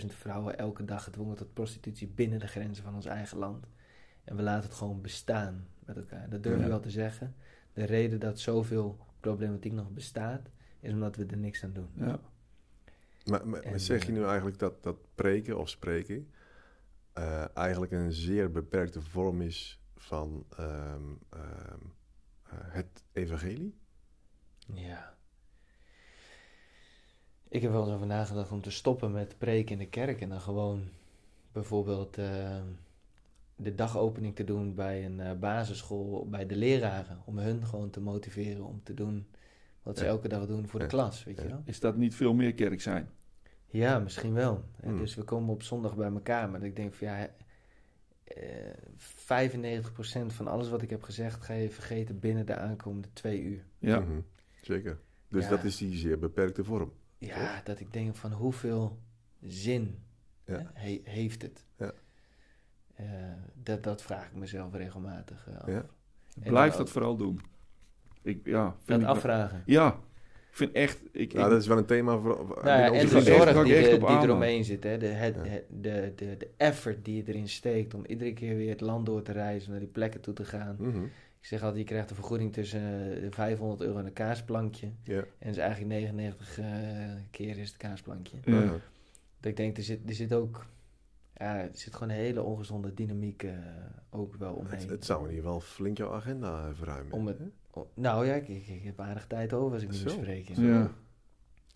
25.000 0.00 0.06
vrouwen 0.06 0.58
elke 0.58 0.84
dag 0.84 1.04
gedwongen 1.04 1.36
tot 1.36 1.52
prostitutie 1.52 2.08
binnen 2.08 2.38
de 2.38 2.46
grenzen 2.46 2.84
van 2.84 2.94
ons 2.94 3.06
eigen 3.06 3.38
land. 3.38 3.66
En 4.24 4.36
we 4.36 4.42
laten 4.42 4.68
het 4.68 4.78
gewoon 4.78 5.00
bestaan 5.00 5.66
met 5.84 5.96
elkaar. 5.96 6.30
Dat 6.30 6.42
durf 6.42 6.54
ik 6.56 6.62
Ja. 6.62 6.68
wel 6.68 6.80
te 6.80 6.90
zeggen. 6.90 7.34
De 7.72 7.84
reden 7.84 8.20
dat 8.20 8.38
zoveel 8.40 8.98
problematiek 9.20 9.72
nog 9.72 9.90
bestaat, 9.90 10.50
is 10.80 10.92
omdat 10.92 11.16
we 11.16 11.26
er 11.26 11.36
niks 11.36 11.64
aan 11.64 11.72
doen. 11.72 11.88
Ja. 11.94 12.20
Maar, 13.24 13.48
maar, 13.48 13.80
zeg 13.80 14.02
je 14.06 14.12
eh, 14.12 14.18
nu 14.18 14.24
eigenlijk 14.24 14.58
dat, 14.58 14.82
dat 14.82 14.96
preken 15.14 15.58
of 15.58 15.68
spreken 15.68 16.28
eh, 17.12 17.56
eigenlijk 17.56 17.92
een 17.92 18.12
zeer 18.12 18.50
beperkte 18.50 19.00
vorm 19.02 19.40
is 19.40 19.80
van 19.96 20.44
ehm, 20.56 21.02
ehm, 21.30 21.80
eh, 22.42 22.58
het 22.58 23.04
evangelie? 23.12 23.74
Ja. 24.74 25.14
Ik 27.48 27.62
heb 27.62 27.70
wel 27.70 27.84
eens 27.84 27.94
over 27.94 28.06
nagedacht 28.06 28.50
om 28.50 28.62
te 28.62 28.70
stoppen 28.70 29.12
met 29.12 29.38
preken 29.38 29.72
in 29.72 29.78
de 29.78 29.88
kerk 29.88 30.20
en 30.20 30.28
dan 30.28 30.40
gewoon 30.40 30.88
bijvoorbeeld 31.52 32.18
eh, 32.18 32.62
de 33.56 33.74
dagopening 33.74 34.34
te 34.36 34.44
doen 34.44 34.74
bij 34.74 35.04
een 35.04 35.20
eh, 35.20 35.38
basisschool, 35.38 36.28
bij 36.28 36.46
de 36.46 36.56
leraren. 36.56 37.18
Om 37.24 37.38
hun 37.38 37.66
gewoon 37.66 37.90
te 37.90 38.00
motiveren 38.00 38.64
om 38.64 38.80
te 38.82 38.94
doen 38.94 39.26
wat 39.82 39.98
ze 39.98 40.04
Ja. 40.04 40.10
elke 40.10 40.28
dag 40.28 40.46
doen 40.46 40.68
voor 40.68 40.78
de 40.78 40.84
Ja. 40.84 40.90
klas, 40.90 41.24
weet 41.24 41.40
je 41.40 41.48
wel? 41.48 41.62
Is 41.64 41.80
dat 41.80 41.96
niet 41.96 42.14
veel 42.14 42.34
meer 42.34 42.54
kerk 42.54 42.80
zijn? 42.80 43.08
Ja, 43.66 43.98
misschien 43.98 44.32
wel. 44.32 44.64
En 44.80 44.88
Hmm. 44.90 44.98
Dus 44.98 45.14
we 45.14 45.22
komen 45.22 45.54
op 45.54 45.62
zondag 45.62 45.96
bij 45.96 46.10
elkaar, 46.10 46.50
maar 46.50 46.62
ik 46.62 46.76
denk 46.76 46.94
van 46.94 47.06
ja, 47.08 47.28
eh 48.24 48.72
95% 48.96 50.32
van 50.32 50.46
alles 50.48 50.68
wat 50.68 50.82
ik 50.82 50.90
heb 50.90 51.02
gezegd 51.02 51.42
ga 51.44 51.52
je 51.54 51.70
vergeten 51.70 52.18
binnen 52.18 52.46
de 52.46 52.56
aankomende 52.56 53.08
twee 53.12 53.42
uur. 53.42 53.64
Ja. 53.78 54.00
Mhm, 54.00 54.20
Zeker. 54.62 54.98
Dus 55.28 55.44
Ja. 55.44 55.50
dat 55.50 55.64
is 55.64 55.76
die 55.76 55.96
zeer 55.96 56.18
beperkte 56.18 56.64
vorm. 56.64 56.92
Ja, 57.18 57.60
dat 57.64 57.80
ik 57.80 57.92
denk 57.92 58.16
van 58.16 58.32
hoeveel 58.32 58.98
zin 59.40 59.98
Ja. 60.44 60.70
hè, 60.74 60.80
he- 60.88 61.00
heeft 61.04 61.42
het? 61.42 61.64
Ja. 62.96 63.04
Eh, 63.04 63.10
dat, 63.62 63.82
dat 63.82 64.02
vraag 64.02 64.26
ik 64.26 64.34
mezelf 64.34 64.74
regelmatig 64.74 65.46
eh, 65.48 65.58
af. 65.60 65.66
Ja. 65.68 65.84
Blijf 66.50 66.72
dat 66.72 66.80
ook 66.80 66.88
vooral 66.88 67.16
doen. 67.16 67.40
Ik, 68.22 68.40
ja, 68.44 68.64
vind 68.64 68.86
Dat 68.86 68.96
ik 68.98 69.04
wel- 69.04 69.14
afvragen. 69.14 69.62
Ja, 69.66 69.88
ik 70.50 70.56
vind 70.60 70.72
echt... 70.72 71.00
Ik, 71.12 71.32
Nou, 71.32 71.44
ik- 71.44 71.50
dat 71.52 71.60
is 71.60 71.66
wel 71.66 71.78
een 71.78 71.84
thema 71.84 72.18
voor. 72.18 72.60
Nou 72.64 72.66
ja, 72.66 72.84
en 72.92 72.92
de 72.92 73.08
zorg 73.22 73.62
die, 73.64 73.74
de- 73.98 73.98
eromheen 74.22 74.64
zit. 74.64 74.82
Hè? 74.84 74.98
De, 74.98 75.06
het, 75.06 75.34
Ja. 75.34 75.50
het- 75.50 75.64
de, 75.68 76.12
de, 76.16 76.36
de 76.36 76.48
effort 76.56 77.04
die 77.04 77.16
je 77.16 77.22
erin 77.28 77.48
steekt 77.48 77.94
om 77.94 78.04
iedere 78.06 78.32
keer 78.32 78.56
weer 78.56 78.70
het 78.70 78.80
land 78.80 79.06
door 79.06 79.22
te 79.22 79.32
reizen, 79.32 79.70
naar 79.70 79.80
die 79.80 79.88
plekken 79.88 80.20
toe 80.20 80.34
te 80.34 80.44
gaan. 80.44 80.76
Mhm, 80.78 81.02
Ik 81.40 81.46
zeg 81.50 81.62
altijd, 81.62 81.80
je 81.80 81.84
krijgt 81.88 82.10
een 82.10 82.16
vergoeding 82.16 82.52
tussen 82.52 83.22
eh, 83.22 83.26
500 83.30 83.80
euro 83.80 83.98
en 83.98 84.06
een 84.06 84.12
kaasplankje. 84.12 84.88
Ja. 85.02 85.24
En 85.38 85.50
is 85.50 85.56
eigenlijk 85.56 85.90
99 85.90 86.58
eh, 86.58 86.64
keer 87.30 87.58
is 87.58 87.68
het 87.68 87.76
kaasplankje. 87.76 88.36
Ja. 88.44 88.52
Mhm. 88.60 88.68
Dat 89.40 89.50
ik 89.50 89.56
denk, 89.56 89.76
er 89.76 89.82
zit, 89.82 90.00
er 90.08 90.14
zit 90.14 90.34
ook... 90.34 90.66
Ja, 91.36 91.58
er 91.60 91.68
zit 91.72 91.92
gewoon 91.94 92.08
een 92.08 92.14
hele 92.20 92.42
ongezonde 92.42 92.94
dynamiek 92.94 93.42
eh, 93.42 93.52
ook 94.10 94.34
wel 94.36 94.52
omheen. 94.54 94.78
Het, 94.80 94.90
het 94.90 95.04
zou 95.04 95.22
in 95.22 95.28
ieder 95.28 95.44
geval 95.44 95.60
flink 95.60 95.96
jouw 95.98 96.12
agenda 96.12 96.74
verruimen. 96.74 97.12
Om 97.12 97.26
het- 97.26 97.38
nou 97.94 98.26
ja, 98.26 98.34
ik, 98.34 98.48
ik, 98.48 98.66
ik 98.66 98.82
heb 98.84 99.00
aardig 99.00 99.26
tijd 99.26 99.52
over 99.52 99.72
als 99.74 99.82
ik 99.82 99.90
nu 99.90 99.96
spreken. 100.10 100.62
Ja. 100.66 100.90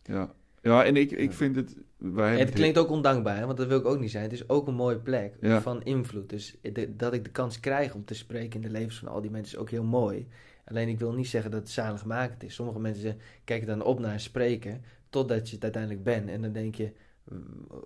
Ja. 0.02 0.34
ja, 0.62 0.84
en 0.84 0.96
ik, 0.96 1.11
ik 1.11 1.32
vind 1.32 1.56
het... 1.56 1.76
Wij 1.96 2.38
het 2.38 2.50
klinkt 2.50 2.78
ook 2.78 2.90
ondankbaar, 2.90 3.36
hè, 3.36 3.46
want 3.46 3.59
dat 3.59 3.66
wil 3.66 3.78
ik 3.78 3.84
ook 3.86 3.98
niet 4.00 4.11
zijn. 4.11 4.22
Het 4.22 4.32
is 4.32 4.48
ook 4.48 4.66
een 4.66 4.74
mooie 4.74 4.98
plek 4.98 5.34
Ja. 5.40 5.61
van 5.61 5.82
invloed. 5.82 6.28
Dus 6.28 6.56
de- 6.72 6.96
dat 6.96 7.12
ik 7.12 7.24
de 7.24 7.30
kans 7.30 7.61
krijg 7.61 7.94
om 7.94 8.04
te 8.04 8.14
spreken 8.14 8.54
in 8.61 8.66
de 8.66 8.72
levens 8.72 8.98
van 8.98 9.09
al 9.09 9.20
die 9.20 9.30
mensen 9.30 9.54
is 9.56 9.61
ook 9.62 9.70
heel 9.70 9.84
mooi. 9.84 10.28
Alleen 10.64 10.88
ik 10.88 10.98
wil 10.98 11.12
niet 11.12 11.28
zeggen 11.28 11.50
dat 11.50 11.61
het 11.61 11.70
zaligmakend 11.70 12.42
is. 12.42 12.54
Sommige 12.54 12.78
mensen 12.80 13.16
kijken 13.44 13.66
dan 13.66 13.82
op 13.82 13.98
naar 13.98 14.12
een 14.12 14.20
spreker 14.20 14.78
totdat 15.11 15.48
je 15.48 15.54
het 15.54 15.62
uiteindelijk 15.64 16.02
bent. 16.04 16.28
En 16.28 16.42
dan 16.42 16.52
denk 16.52 16.74
je, 16.74 16.92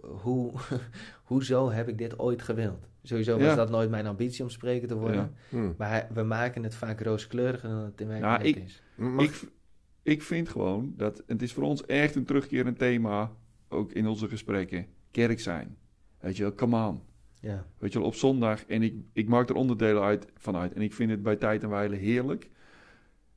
hoe, 0.02 0.52
hoezo 1.24 1.70
heb 1.70 1.88
ik 1.88 1.98
dit 1.98 2.18
ooit 2.18 2.42
gewild? 2.42 2.88
Sowieso 3.02 3.32
was 3.38 3.46
Ja. 3.46 3.54
dat 3.54 3.70
nooit 3.70 3.90
mijn 3.90 4.06
ambitie 4.06 4.42
om 4.44 4.50
spreker 4.50 4.88
te 4.88 4.94
worden. 4.96 5.16
Ja. 5.48 5.58
Hm. 5.58 5.72
Maar 5.78 6.08
we 6.14 6.22
maken 6.22 6.62
het 6.62 6.74
vaak 6.74 7.00
rooskleuriger 7.00 7.68
dan 7.68 7.78
het 7.78 8.00
in 8.00 8.06
Ja, 8.06 8.12
werkelijkheid 8.12 8.56
ik- 8.56 8.64
is. 8.64 8.82
Mag- 8.94 9.24
Ik, 9.24 9.48
ik 10.02 10.22
vind 10.22 10.48
gewoon 10.48 10.92
dat 10.96 11.22
het 11.26 11.42
is 11.42 11.52
voor 11.52 11.62
ons 11.64 11.86
echt 11.86 12.14
een 12.14 12.24
terugkerend 12.24 12.78
thema, 12.78 13.30
ook 13.68 13.92
in 13.92 14.06
onze 14.06 14.28
gesprekken, 14.28 14.86
kerk 15.10 15.40
zijn. 15.40 15.76
Weet 16.20 16.36
je 16.36 16.42
wel, 16.42 16.54
come 16.54 16.86
on. 16.88 17.00
Ja. 17.40 17.66
Weet 17.78 17.92
je 17.92 17.98
wel, 17.98 18.08
op 18.08 18.14
zondag. 18.14 18.64
En 18.66 18.82
ik, 18.82 18.94
ik 19.12 19.28
maak 19.28 19.48
er 19.48 19.54
onderdelen 19.54 20.02
uit, 20.02 20.26
van 20.36 20.56
uit. 20.56 20.72
En 20.72 20.82
ik 20.82 20.92
vind 20.92 21.10
het 21.10 21.22
bij 21.22 21.36
tijd 21.36 21.62
en 21.62 21.68
wijle 21.68 21.96
heerlijk. 21.96 22.50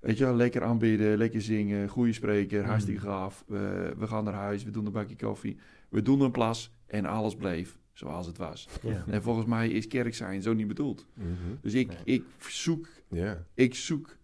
Weet 0.05 0.17
je 0.17 0.23
wel, 0.25 0.35
lekker 0.35 0.63
aanbidden, 0.63 1.17
lekker 1.17 1.41
zingen, 1.41 1.87
goede 1.89 2.13
spreker, 2.13 2.65
hartstikke 2.65 3.01
gaaf. 3.01 3.43
We, 3.47 3.93
we 3.97 4.07
gaan 4.07 4.23
naar 4.23 4.33
huis, 4.33 4.63
we 4.63 4.71
doen 4.71 4.85
een 4.85 4.91
bakje 4.91 5.15
koffie. 5.15 5.57
We 5.89 6.01
doen 6.01 6.21
een 6.21 6.31
plas 6.31 6.71
en 6.85 7.05
alles 7.05 7.35
bleef. 7.35 7.77
zoals 7.93 8.27
het 8.27 8.37
was. 8.37 8.67
Ja. 8.81 9.03
En 9.07 9.21
volgens 9.21 9.45
mij 9.45 9.69
is 9.69 9.87
kerk 9.87 10.15
zijn 10.15 10.41
zo 10.41 10.53
niet 10.53 10.67
bedoeld. 10.67 11.05
Mhm. 11.13 11.29
Dus 11.61 11.73
ik, 11.73 11.91
ik 12.03 12.23
zoek, 12.39 12.87
ik 13.53 13.75
zoek 13.75 14.17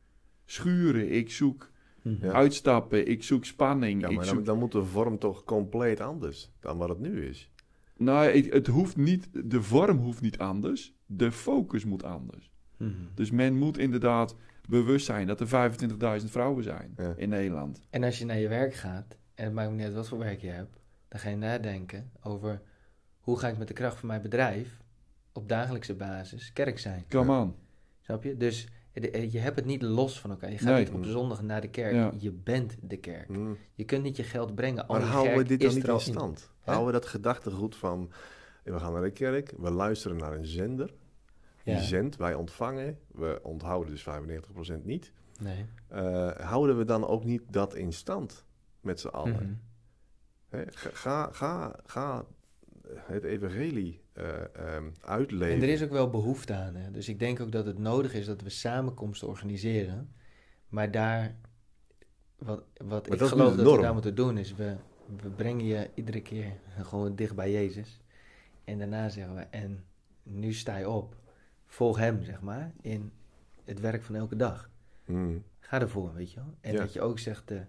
schuren, 0.45 1.11
ik 1.11 1.31
zoek 1.31 1.69
Mhm. 2.01 2.29
Uitstappen, 2.29 3.07
ik 3.07 3.23
zoek 3.23 3.45
spanning. 3.45 4.01
Ja, 4.01 4.11
maar 4.11 4.25
zoek... 4.25 4.35
dan, 4.35 4.43
dan 4.43 4.57
moet 4.57 4.71
de 4.71 4.83
vorm 4.83 5.17
toch 5.17 5.43
compleet 5.43 5.99
anders 5.99 6.51
dan 6.59 6.77
wat 6.77 6.89
het 6.89 6.99
nu 6.99 7.25
is. 7.25 7.51
Nou, 7.97 8.49
het 8.49 8.67
hoeft 8.67 8.97
niet, 8.97 9.29
de 9.45 9.61
vorm 9.61 9.97
hoeft 9.97 10.21
niet 10.21 10.37
anders, 10.37 10.93
de 11.05 11.31
focus 11.31 11.85
moet 11.85 12.03
anders. 12.03 12.51
Mhm. 12.77 12.91
Dus 13.15 13.31
men 13.31 13.55
moet 13.57 13.77
inderdaad 13.77 14.35
bewust 14.71 15.05
zijn 15.05 15.27
dat 15.27 15.39
er 15.39 15.47
25.000 16.21 16.31
vrouwen 16.31 16.63
zijn 16.63 16.93
Ja. 16.97 17.13
in 17.17 17.29
Nederland. 17.29 17.79
En 17.89 18.03
als 18.03 18.19
je 18.19 18.25
naar 18.25 18.37
je 18.39 18.47
werk 18.47 18.73
gaat, 18.73 19.17
en 19.35 19.43
het 19.45 19.53
maakt 19.53 19.71
niet 19.71 19.85
uit 19.85 19.93
wat 19.93 20.07
voor 20.07 20.17
werk 20.17 20.41
je 20.41 20.49
hebt, 20.49 20.79
dan 21.07 21.19
ga 21.19 21.29
je 21.29 21.35
nadenken 21.35 22.11
over 22.21 22.61
hoe 23.19 23.39
ga 23.39 23.47
ik 23.47 23.57
met 23.57 23.67
de 23.67 23.73
kracht 23.73 23.97
van 23.99 24.07
mijn 24.07 24.21
bedrijf 24.21 24.79
op 25.33 25.49
dagelijkse 25.49 25.93
basis 25.95 26.53
kerk 26.53 26.79
zijn. 26.79 27.05
Come 27.09 27.39
on. 27.39 27.55
Snap 28.01 28.23
je? 28.23 28.37
Dus 28.37 28.67
de- 28.93 29.27
je 29.31 29.39
hebt 29.39 29.55
het 29.55 29.65
niet 29.65 29.81
los 29.81 30.19
van 30.19 30.29
elkaar. 30.29 30.51
Je 30.51 30.57
gaat 30.57 30.67
Nee. 30.73 30.79
niet 30.83 30.93
op 30.93 31.05
zondag 31.05 31.41
naar 31.41 31.61
de 31.61 31.69
kerk. 31.69 31.93
Ja. 31.93 32.11
Je 32.17 32.31
bent 32.31 32.77
de 32.81 32.97
kerk. 32.97 33.27
Mhm. 33.29 33.51
Je 33.73 33.83
kunt 33.83 34.03
niet 34.03 34.15
je 34.17 34.23
geld 34.23 34.55
brengen. 34.55 34.87
Al 34.87 34.95
Maar 34.99 35.07
houden 35.07 35.37
we 35.37 35.43
dit 35.43 35.61
dan 35.61 35.73
niet 35.73 35.87
in 35.87 35.99
stand? 35.99 36.51
Houden 36.59 36.85
we 36.85 36.91
dat 36.91 37.05
gedachtegoed 37.05 37.75
van... 37.75 38.11
We 38.63 38.79
gaan 38.79 38.93
naar 38.93 39.01
de 39.01 39.11
kerk, 39.11 39.53
we 39.57 39.71
luisteren 39.71 40.17
naar 40.17 40.33
een 40.33 40.45
zender. 40.45 40.93
Die 41.63 41.73
Ja. 41.73 41.79
zendt, 41.81 42.15
wij 42.15 42.33
ontvangen. 42.33 42.99
We 43.11 43.39
onthouden 43.43 43.91
dus 43.91 44.01
95% 44.01 44.83
niet. 44.85 45.11
Nee. 45.39 45.65
Eh, 45.87 46.29
houden 46.29 46.77
we 46.77 46.85
dan 46.85 47.07
ook 47.07 47.23
niet 47.23 47.41
dat 47.49 47.75
in 47.75 47.93
stand 47.93 48.45
met 48.81 48.99
z'n 48.99 49.07
allen? 49.07 49.59
Mhm. 50.49 50.65
Ga, 50.93 51.29
ga, 51.31 51.75
ga 51.85 52.25
het 52.97 53.23
evangelie 53.23 54.01
uitleven. 55.01 55.55
En 55.55 55.61
er 55.61 55.69
is 55.69 55.83
ook 55.83 55.91
wel 55.91 56.09
behoefte 56.09 56.53
aan. 56.53 56.75
Hè? 56.75 56.91
Dus 56.91 57.09
ik 57.09 57.19
denk 57.19 57.39
ook 57.39 57.51
dat 57.51 57.65
het 57.65 57.77
nodig 57.77 58.13
is 58.13 58.25
dat 58.25 58.41
we 58.41 58.49
samenkomsten 58.49 59.27
organiseren. 59.27 60.13
Maar 60.69 60.91
daar, 60.91 61.35
wat, 62.37 62.63
wat 62.77 63.13
ik 63.13 63.19
geloof 63.19 63.55
dat 63.55 63.75
we 63.75 63.81
daar 63.81 63.93
moeten 63.93 64.15
doen, 64.15 64.37
is 64.37 64.55
we, 64.55 64.75
we 65.21 65.29
brengen 65.29 65.65
je 65.65 65.89
iedere 65.93 66.21
keer 66.21 66.53
gewoon 66.81 67.15
dicht 67.15 67.35
bij 67.35 67.51
Jezus. 67.51 68.01
En 68.63 68.77
daarna 68.77 69.09
zeggen 69.09 69.35
we, 69.35 69.41
en 69.41 69.83
nu 70.23 70.53
sta 70.53 70.77
je 70.77 70.89
op. 70.89 71.15
Volg 71.71 71.97
hem, 71.97 72.23
zeg 72.23 72.41
maar, 72.41 72.71
in 72.81 73.11
het 73.65 73.79
werk 73.79 74.03
van 74.03 74.15
elke 74.15 74.35
dag. 74.35 74.69
Mhm. 75.05 75.37
Ga 75.59 75.81
ervoor, 75.81 76.13
weet 76.13 76.31
je 76.31 76.35
wel. 76.39 76.53
En 76.61 76.73
Ja. 76.73 76.79
dat 76.79 76.93
je 76.93 77.01
ook 77.01 77.19
zegt, 77.19 77.47
de 77.47 77.65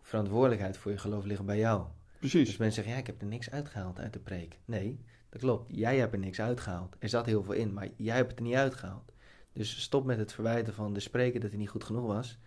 verantwoordelijkheid 0.00 0.76
voor 0.76 0.90
je 0.90 0.98
geloof 0.98 1.24
ligt 1.24 1.44
bij 1.44 1.58
jou. 1.58 1.86
Dus 2.20 2.30
Precies. 2.30 2.56
mensen 2.56 2.72
zeggen, 2.74 2.92
ja, 2.92 2.98
ik 2.98 3.06
heb 3.06 3.20
er 3.20 3.26
niks 3.26 3.50
uitgehaald 3.50 3.98
uit 3.98 4.12
de 4.12 4.18
preek. 4.18 4.58
Nee, 4.64 5.00
dat 5.28 5.40
klopt. 5.40 5.76
Jij 5.76 5.98
hebt 5.98 6.12
er 6.12 6.18
niks 6.18 6.40
uitgehaald. 6.40 6.96
Er 6.98 7.08
zat 7.08 7.26
heel 7.26 7.42
veel 7.42 7.54
in, 7.54 7.72
maar 7.72 7.88
jij 7.96 8.16
hebt 8.16 8.30
het 8.30 8.38
er 8.38 8.44
niet 8.44 8.54
uitgehaald. 8.54 9.12
Dus 9.52 9.82
stop 9.82 10.04
met 10.04 10.18
het 10.18 10.32
verwijten 10.32 10.74
van 10.74 10.92
de 10.92 11.00
spreker 11.00 11.40
dat 11.40 11.50
hij 11.50 11.58
niet 11.58 11.68
goed 11.68 11.84
genoeg 11.84 12.06
was. 12.06 12.38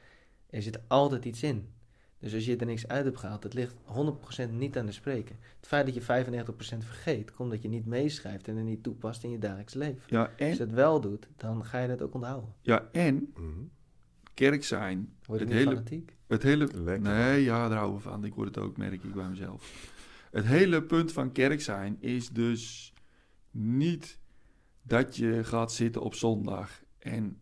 Er 0.50 0.62
zit 0.62 0.80
altijd 0.88 1.26
iets 1.26 1.44
in. 1.44 1.74
Dus 2.20 2.34
als 2.34 2.46
je 2.46 2.56
er 2.56 2.66
niks 2.66 2.88
uit 2.88 3.06
hebt 3.06 3.18
gehaald, 3.18 3.44
het 3.44 3.54
ligt 3.54 3.76
100% 4.48 4.50
niet 4.52 4.78
aan 4.78 4.86
de 4.86 4.92
spreker. 4.92 5.36
Het 5.58 5.68
feit 5.68 5.86
dat 5.86 5.96
je 5.96 6.02
95% 6.02 6.86
vergeet, 6.86 7.32
komt 7.32 7.52
dat 7.52 7.62
je 7.62 7.68
niet 7.70 7.86
meeschrijft 7.86 8.48
en 8.48 8.58
er 8.58 8.64
niet 8.64 8.84
toepast 8.84 9.24
in 9.24 9.30
je 9.30 9.38
dagelijks 9.38 9.74
leven. 9.74 10.02
Ja, 10.08 10.22
Als 10.22 10.32
je 10.38 10.44
en, 10.46 10.58
het 10.58 10.72
wel 10.72 11.02
doet, 11.02 11.28
dan 11.38 11.66
ga 11.66 11.80
je 11.80 11.88
dat 11.88 12.02
ook 12.02 12.14
onthouden. 12.14 12.54
ja, 12.62 12.90
en 12.92 13.32
Mhm. 13.36 13.50
kerk 14.34 14.64
zijn. 14.64 15.14
Word 15.26 15.40
je 15.40 15.46
Het 15.46 15.54
niet 15.54 15.64
hele- 15.64 15.76
fanatiek? 15.76 16.16
Het 16.28 16.44
hele... 16.44 16.68
Lekker. 16.74 17.00
Nee, 17.14 17.44
ja, 17.44 17.68
daar 17.68 17.78
houden 17.78 17.98
we 17.98 18.04
van. 18.10 18.26
Ik 18.26 18.34
word 18.36 18.48
het 18.48 18.58
ook, 18.58 18.78
merk 18.78 19.04
ik 19.04 19.14
bij 19.14 19.30
mezelf. 19.30 19.92
Het 20.32 20.46
hele 20.46 20.84
punt 20.84 21.12
van 21.12 21.32
kerk 21.32 21.62
zijn 21.62 21.98
is 22.00 22.30
dus 22.30 22.94
niet 23.52 24.20
dat 24.82 25.16
je 25.16 25.44
gaat 25.44 25.72
zitten 25.72 26.02
op 26.02 26.14
zondag 26.16 26.82
en 26.98 27.40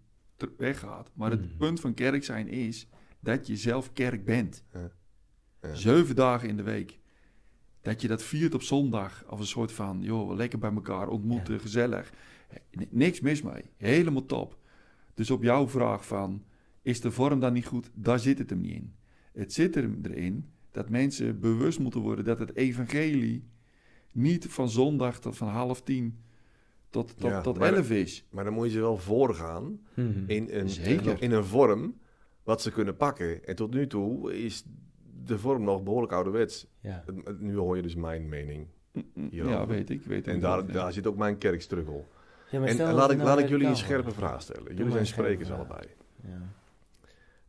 weggaat. 0.58 1.10
Maar 1.14 1.32
het 1.32 1.46
Mhm. 1.46 1.58
punt 1.58 1.80
van 1.80 1.94
kerk 1.94 2.24
zijn 2.24 2.48
is 2.48 2.88
dat 3.24 3.48
je 3.48 3.56
zelf 3.58 3.94
kerk 3.94 4.26
bent. 4.26 4.64
Ja. 4.74 4.92
Ja. 5.62 5.76
Zeven 5.76 6.16
dagen 6.16 6.50
in 6.50 6.58
de 6.58 6.64
week. 6.64 7.00
Dat 7.82 8.02
je 8.02 8.08
dat 8.08 8.24
viert 8.24 8.54
op 8.54 8.62
zondag 8.62 9.24
als 9.28 9.40
een 9.40 9.46
soort 9.46 9.72
van, 9.72 10.02
joh, 10.02 10.36
lekker 10.36 10.60
bij 10.60 10.72
elkaar 10.74 11.08
ontmoeten, 11.08 11.60
gezellig. 11.60 12.12
N- 12.80 12.88
Niks 12.90 13.20
mis 13.20 13.42
mee. 13.42 13.64
Helemaal 13.78 14.26
top. 14.26 14.58
Dus 15.14 15.32
op 15.32 15.44
jouw 15.44 15.68
vraag 15.68 16.06
van, 16.08 16.44
is 16.82 17.02
de 17.02 17.12
vorm 17.12 17.40
dan 17.40 17.54
niet 17.54 17.66
goed? 17.66 17.90
Daar 17.94 18.20
zit 18.20 18.38
het 18.38 18.50
hem 18.50 18.60
niet 18.60 18.74
in. 18.74 18.94
Het 19.34 19.54
zit 19.54 19.76
er 19.76 19.90
erin 20.04 20.50
dat 20.72 20.90
mensen 20.90 21.40
bewust 21.40 21.80
moeten 21.80 22.02
worden 22.02 22.26
dat 22.26 22.40
het 22.40 22.56
evangelie 22.56 23.48
niet 24.12 24.46
van 24.50 24.70
zondag 24.70 25.20
tot 25.20 25.38
van 25.38 25.48
half 25.48 25.82
tien 25.82 26.18
tot, 26.90 27.08
tot, 27.18 27.30
Ja, 27.30 27.42
tot 27.42 27.58
elf 27.58 27.90
is. 27.92 28.26
Maar 28.32 28.44
dan 28.44 28.54
moet 28.54 28.66
je 28.66 28.72
ze 28.72 28.80
wel 28.80 28.98
voorgaan 28.98 29.80
Mhm. 29.94 30.24
in 30.28 30.48
een, 30.52 30.70
Zeker. 30.70 31.22
in 31.22 31.32
een 31.32 31.46
vorm 31.46 31.96
wat 32.44 32.62
ze 32.62 32.72
kunnen 32.72 32.96
pakken. 32.96 33.46
En 33.46 33.56
tot 33.56 33.74
nu 33.74 33.88
toe 33.88 34.44
is 34.44 34.64
de 35.24 35.40
vorm 35.40 35.64
nog 35.64 35.84
behoorlijk 35.84 36.14
ouderwets. 36.14 36.68
Ja. 36.80 37.04
Nu 37.40 37.56
hoor 37.56 37.76
je 37.76 37.82
dus 37.82 37.96
mijn 37.96 38.30
mening. 38.30 38.68
Ja, 38.94 39.02
Hierover. 39.30 39.68
weet 39.68 39.90
ik. 39.90 40.02
Weet 40.06 40.28
En 40.28 40.36
ik 40.36 40.42
daar, 40.42 40.66
ja. 40.66 40.72
daar 40.72 40.94
zit 40.94 41.08
ook 41.08 41.18
mijn 41.18 41.38
kerkstruggle. 41.38 42.04
Ja, 42.50 42.60
maar 42.60 42.68
En, 42.68 42.74
stel 42.74 42.86
en 42.88 42.92
dat 42.92 43.02
laat 43.02 43.12
ik, 43.12 43.18
nou 43.18 43.30
laat 43.30 43.40
ik 43.40 43.50
jullie 43.50 43.68
een 43.68 43.76
scherpe 43.76 44.12
vraag 44.12 44.42
stellen. 44.42 44.76
Jullie 44.76 44.92
zijn 44.92 45.06
sprekers 45.06 45.48
vraag. 45.48 45.60
allebei. 45.60 45.88
Ja. 46.22 46.42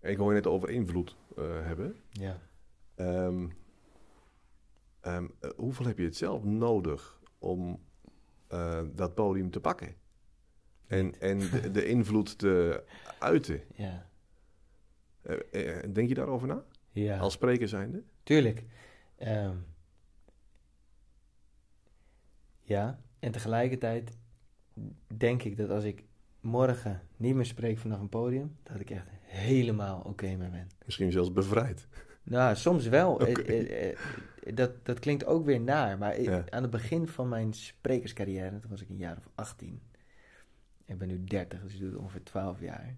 En 0.01 0.11
ik 0.11 0.16
hoor 0.16 0.28
je 0.28 0.34
net 0.34 0.47
over 0.47 0.70
invloed 0.70 1.16
eh, 1.36 1.45
hebben. 1.47 1.97
ja. 2.11 2.38
Ehm, 2.95 3.47
ehm, 5.01 5.26
eh, 5.40 5.51
hoeveel 5.57 5.86
heb 5.86 5.99
je 5.99 6.05
het 6.05 6.16
zelf 6.16 6.45
nodig 6.45 7.20
om 7.38 7.80
eh, 8.49 8.82
dat 8.95 9.14
podium 9.14 9.51
te 9.51 9.61
pakken? 9.61 9.95
En, 10.86 11.20
en 11.20 11.38
de, 11.38 11.70
de 11.70 11.86
invloed 11.86 12.38
te 12.38 12.82
uiten. 13.18 13.61
Ja. 13.74 14.07
Eh, 15.25 15.77
eh, 15.79 15.93
denk 15.93 16.09
je 16.09 16.14
daarover 16.14 16.49
na? 16.49 16.64
Ja. 16.93 17.18
Als 17.18 17.33
spreker 17.33 17.68
zijnde? 17.68 18.03
Tuurlijk. 18.22 18.64
Ehm, 19.16 19.57
ja, 22.62 22.99
en 23.18 23.33
tegelijkertijd 23.33 24.16
denk 25.16 25.43
ik 25.43 25.57
dat 25.57 25.70
als 25.70 25.85
ik 25.85 26.05
morgen 26.41 27.03
niet 27.16 27.35
meer 27.35 27.47
spreek 27.47 27.79
vanaf 27.79 28.01
een 28.01 28.09
podium, 28.09 28.57
dat 28.62 28.81
ik 28.81 28.91
echt 28.91 29.07
helemaal 29.20 30.01
oké 30.01 30.37
mee 30.37 30.51
ben. 30.51 30.68
Misschien 30.85 31.12
zelfs 31.12 31.33
bevrijd. 31.33 31.87
Nou, 32.22 32.57
soms 32.57 32.87
wel. 32.87 33.20
Eh, 34.45 34.55
dat, 34.55 34.85
dat 34.87 34.99
klinkt 34.99 35.25
ook 35.27 35.45
weer 35.45 35.61
naar, 35.61 35.99
maar 35.99 36.20
Ja. 36.20 36.45
aan 36.49 36.62
het 36.62 36.70
begin 36.70 37.09
van 37.09 37.29
mijn 37.29 37.53
sprekerscarrière, 37.53 38.59
toen 38.59 38.70
was 38.70 38.81
ik 38.83 38.89
een 38.89 38.97
jaar 38.97 39.16
of 39.16 39.29
18. 39.35 39.83
Ik 40.85 40.99
ben 40.99 41.09
nu 41.09 41.25
30, 41.25 41.62
dus 41.62 41.72
ik 41.75 41.79
doe 41.81 41.89
het 41.89 41.99
ongeveer 41.99 42.22
12 42.22 42.61
jaar. 42.61 42.97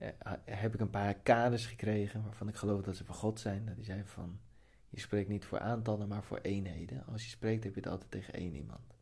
Eh, 0.00 0.32
heb 0.44 0.74
ik 0.74 0.80
een 0.80 0.90
paar 0.90 1.14
kaders 1.14 1.66
gekregen 1.66 2.22
waarvan 2.22 2.48
ik 2.48 2.54
geloof 2.54 2.82
dat 2.82 2.96
ze 2.96 3.04
van 3.04 3.14
God 3.14 3.40
zijn. 3.40 3.66
Dat 3.66 3.76
die 3.76 3.84
zei 3.84 4.02
van, 4.04 4.40
je 4.88 5.00
spreekt 5.00 5.28
niet 5.28 5.44
voor 5.44 5.58
aantallen, 5.58 6.08
maar 6.08 6.24
voor 6.24 6.38
eenheden. 6.42 7.06
Als 7.06 7.24
je 7.24 7.30
spreekt 7.30 7.64
heb 7.64 7.74
je 7.74 7.80
het 7.80 7.90
altijd 7.90 8.10
tegen 8.10 8.34
één 8.34 8.54
iemand. 8.54 8.96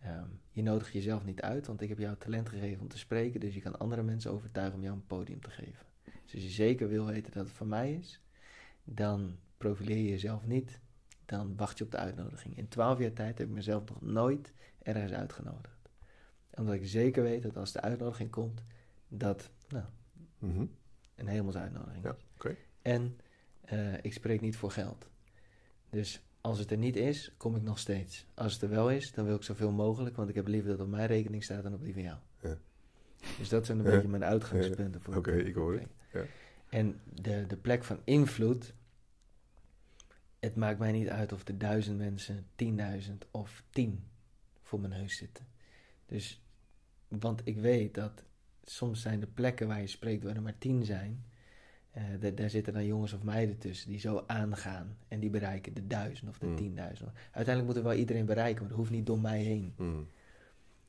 Ehm, 0.00 0.28
je 0.50 0.62
nodigt 0.62 0.92
jezelf 0.92 1.24
niet 1.24 1.40
uit, 1.40 1.66
want 1.66 1.80
ik 1.80 1.88
heb 1.88 1.98
jou 1.98 2.16
talent 2.16 2.48
gegeven 2.48 2.80
om 2.80 2.88
te 2.88 2.98
spreken. 2.98 3.40
Dus 3.40 3.54
je 3.54 3.60
kan 3.60 3.78
andere 3.78 4.02
mensen 4.02 4.30
overtuigen 4.30 4.76
om 4.76 4.82
jou 4.82 4.94
een 4.94 5.06
podium 5.06 5.40
te 5.40 5.50
geven. 5.50 5.86
Dus 6.04 6.34
als 6.34 6.42
je 6.42 6.48
zeker 6.48 6.88
wil 6.88 7.06
weten 7.06 7.32
dat 7.32 7.46
het 7.46 7.56
van 7.56 7.68
mij 7.68 7.92
is, 7.92 8.20
dan 8.84 9.36
profileer 9.56 9.96
je 9.96 10.08
jezelf 10.08 10.46
niet. 10.46 10.80
Dan 11.24 11.56
wacht 11.56 11.78
je 11.78 11.84
op 11.84 11.90
de 11.90 11.96
uitnodiging. 11.96 12.56
In 12.56 12.68
twaalf 12.68 12.98
jaar 12.98 13.12
tijd 13.12 13.38
heb 13.38 13.48
ik 13.48 13.54
mezelf 13.54 13.84
nog 13.88 14.00
nooit 14.00 14.52
ergens 14.82 15.12
uitgenodigd. 15.12 15.90
Omdat 16.54 16.74
ik 16.74 16.86
zeker 16.86 17.22
weet 17.22 17.42
dat 17.42 17.56
als 17.56 17.72
de 17.72 17.80
uitnodiging 17.80 18.30
komt, 18.30 18.62
dat 19.08 19.50
nou, 19.68 19.84
Mhm. 20.38 20.64
een 21.14 21.26
hemelse 21.26 21.58
uitnodiging 21.58 22.04
Ja. 22.04 22.16
En 22.82 23.18
eh, 23.60 24.04
ik 24.04 24.12
spreek 24.12 24.40
niet 24.40 24.56
voor 24.56 24.70
geld. 24.70 25.06
Dus 25.90 26.22
als 26.40 26.58
het 26.58 26.70
er 26.70 26.76
niet 26.78 26.96
is, 26.96 27.32
kom 27.36 27.56
ik 27.56 27.62
nog 27.62 27.78
steeds. 27.78 28.26
Als 28.34 28.52
het 28.52 28.62
er 28.62 28.68
wel 28.68 28.90
is, 28.90 29.12
dan 29.12 29.24
wil 29.24 29.36
ik 29.36 29.42
zoveel 29.42 29.70
mogelijk, 29.70 30.16
want 30.16 30.28
ik 30.28 30.34
heb 30.34 30.46
liever 30.46 30.68
dat 30.68 30.78
het 30.78 30.86
op 30.86 30.92
mijn 30.92 31.06
rekening 31.06 31.44
staat 31.44 31.62
dan 31.62 31.74
op 31.74 31.84
die 31.84 31.92
van 31.92 32.02
jou. 32.02 32.18
Ja. 32.42 32.58
Dus 33.38 33.48
dat 33.48 33.66
zijn 33.66 33.78
een 33.78 33.84
Ja. 33.84 33.90
beetje 33.90 34.08
mijn 34.08 34.24
uitgangspunten. 34.24 35.00
voor 35.00 35.16
Oké, 35.16 35.32
ik 35.32 35.54
hoor 35.54 35.72
het. 35.74 35.88
Ja. 36.12 36.24
En 36.68 37.00
de, 37.14 37.44
de 37.46 37.56
plek 37.56 37.84
van 37.84 38.00
invloed, 38.04 38.74
het 40.38 40.56
maakt 40.56 40.78
mij 40.78 40.92
niet 40.92 41.08
uit 41.08 41.32
of 41.32 41.48
er 41.48 41.58
duizend 41.58 41.98
mensen, 41.98 42.46
tienduizend 42.56 43.26
of 43.30 43.62
tien 43.70 44.04
voor 44.62 44.80
mijn 44.80 44.92
neus 45.00 45.16
zitten. 45.16 45.46
Dus, 46.06 46.42
want 47.08 47.40
ik 47.44 47.56
weet 47.58 47.94
dat 47.94 48.24
soms 48.70 49.02
zijn 49.02 49.20
de 49.20 49.26
plekken 49.26 49.66
waar 49.68 49.80
je 49.80 49.86
spreekt 49.86 50.24
waar 50.24 50.36
er 50.36 50.42
maar 50.42 50.58
tien 50.58 50.84
zijn, 50.84 51.24
da- 52.20 52.30
daar 52.30 52.50
zitten 52.50 52.72
dan 52.72 52.86
jongens 52.86 53.12
of 53.12 53.22
meiden 53.22 53.58
tussen 53.58 53.90
die 53.90 53.98
zo 54.00 54.24
aangaan 54.26 54.96
en 55.08 55.20
die 55.20 55.30
bereiken 55.30 55.74
de 55.74 55.86
duizend 55.86 56.30
of 56.30 56.38
de 56.38 56.46
Mm. 56.46 56.56
tienduizend. 56.56 57.10
Uiteindelijk 57.32 57.66
moet 57.66 57.76
er 57.76 57.82
wel 57.90 57.98
iedereen 57.98 58.26
bereiken, 58.26 58.60
maar 58.60 58.68
dat 58.68 58.78
hoeft 58.78 58.90
niet 58.90 59.06
door 59.06 59.20
mij 59.20 59.42
heen. 59.42 59.72
Mhm. 59.76 59.98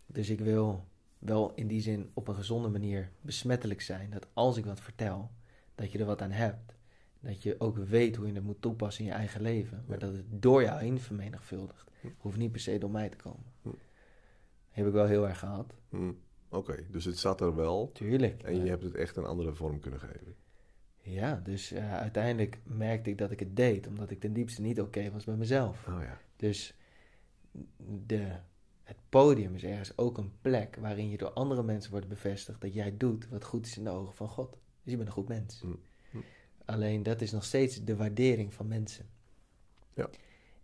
Dus 0.05 0.29
ik 0.29 0.39
wil 0.39 0.85
wel 1.19 1.51
in 1.55 1.67
die 1.67 1.81
zin 1.81 2.09
op 2.13 2.27
een 2.27 2.35
gezonde 2.35 2.67
manier 2.69 3.09
besmettelijk 3.21 3.81
zijn. 3.81 4.09
Dat 4.09 4.27
als 4.33 4.57
ik 4.57 4.65
wat 4.65 4.79
vertel, 4.79 5.31
dat 5.75 5.91
je 5.91 5.99
er 5.99 6.05
wat 6.05 6.21
aan 6.21 6.31
hebt. 6.31 6.73
Dat 7.19 7.43
je 7.43 7.55
ook 7.59 7.77
weet 7.77 8.15
hoe 8.15 8.27
je 8.27 8.33
het 8.33 8.43
moet 8.43 8.61
toepassen 8.61 9.03
in 9.03 9.09
je 9.09 9.15
eigen 9.15 9.41
leven. 9.41 9.83
Maar 9.87 9.99
Ja. 9.99 10.05
dat 10.05 10.15
het 10.15 10.25
door 10.41 10.61
jou 10.63 10.79
heen 10.79 10.99
vermenigvuldigt. 10.99 11.83
Hoeft 12.17 12.37
niet 12.37 12.51
per 12.51 12.61
se 12.61 12.77
door 12.77 12.91
mij 12.91 13.09
te 13.09 13.17
komen. 13.17 13.43
Heb 14.69 14.87
ik 14.87 14.93
wel 14.93 15.05
heel 15.05 15.27
erg 15.27 15.39
gehad. 15.39 15.73
Oké, 16.49 16.85
dus 16.91 17.05
het 17.05 17.17
zat 17.17 17.41
er 17.41 17.55
wel 17.55 17.91
Tuurlijk. 17.93 18.43
en 18.43 18.63
je 18.63 18.69
hebt 18.69 18.83
het 18.83 18.95
echt 18.95 19.15
een 19.17 19.25
andere 19.25 19.53
vorm 19.53 19.79
kunnen 19.79 19.99
geven. 19.99 20.35
Ja, 21.01 21.41
dus 21.43 21.71
eh, 21.71 21.93
uiteindelijk 21.97 22.59
merkte 22.63 23.09
ik 23.09 23.17
dat 23.17 23.31
ik 23.31 23.39
het 23.39 23.55
deed. 23.55 23.87
Omdat 23.87 24.11
ik 24.11 24.19
ten 24.19 24.33
diepste 24.33 24.61
niet 24.61 24.81
oké 24.81 25.11
was 25.11 25.25
met 25.25 25.37
mezelf. 25.37 25.87
Oh 25.87 26.01
ja. 26.01 26.21
Dus 26.35 26.73
de, 28.05 28.31
het 28.83 28.97
podium 29.09 29.55
is 29.55 29.63
ergens 29.63 29.97
ook 29.97 30.17
een 30.17 30.31
plek 30.41 30.75
waarin 30.79 31.09
je 31.09 31.17
door 31.17 31.31
andere 31.31 31.63
mensen 31.63 31.91
wordt 31.91 32.07
bevestigd 32.07 32.61
dat 32.61 32.73
jij 32.73 32.97
doet 32.97 33.27
wat 33.29 33.43
goed 33.43 33.65
is 33.65 33.77
in 33.77 33.83
de 33.83 33.89
ogen 33.89 34.13
van 34.15 34.29
God. 34.29 34.51
Dus 34.83 34.91
je 34.91 34.95
bent 34.95 35.07
een 35.07 35.13
goed 35.13 35.27
mens. 35.27 35.61
Mm. 35.61 35.79
Mm. 36.11 36.23
Alleen 36.65 37.03
dat 37.03 37.21
is 37.21 37.31
nog 37.31 37.43
steeds 37.43 37.83
de 37.83 37.95
waardering 37.95 38.53
van 38.53 38.67
mensen. 38.67 39.05
Ja. 39.93 40.09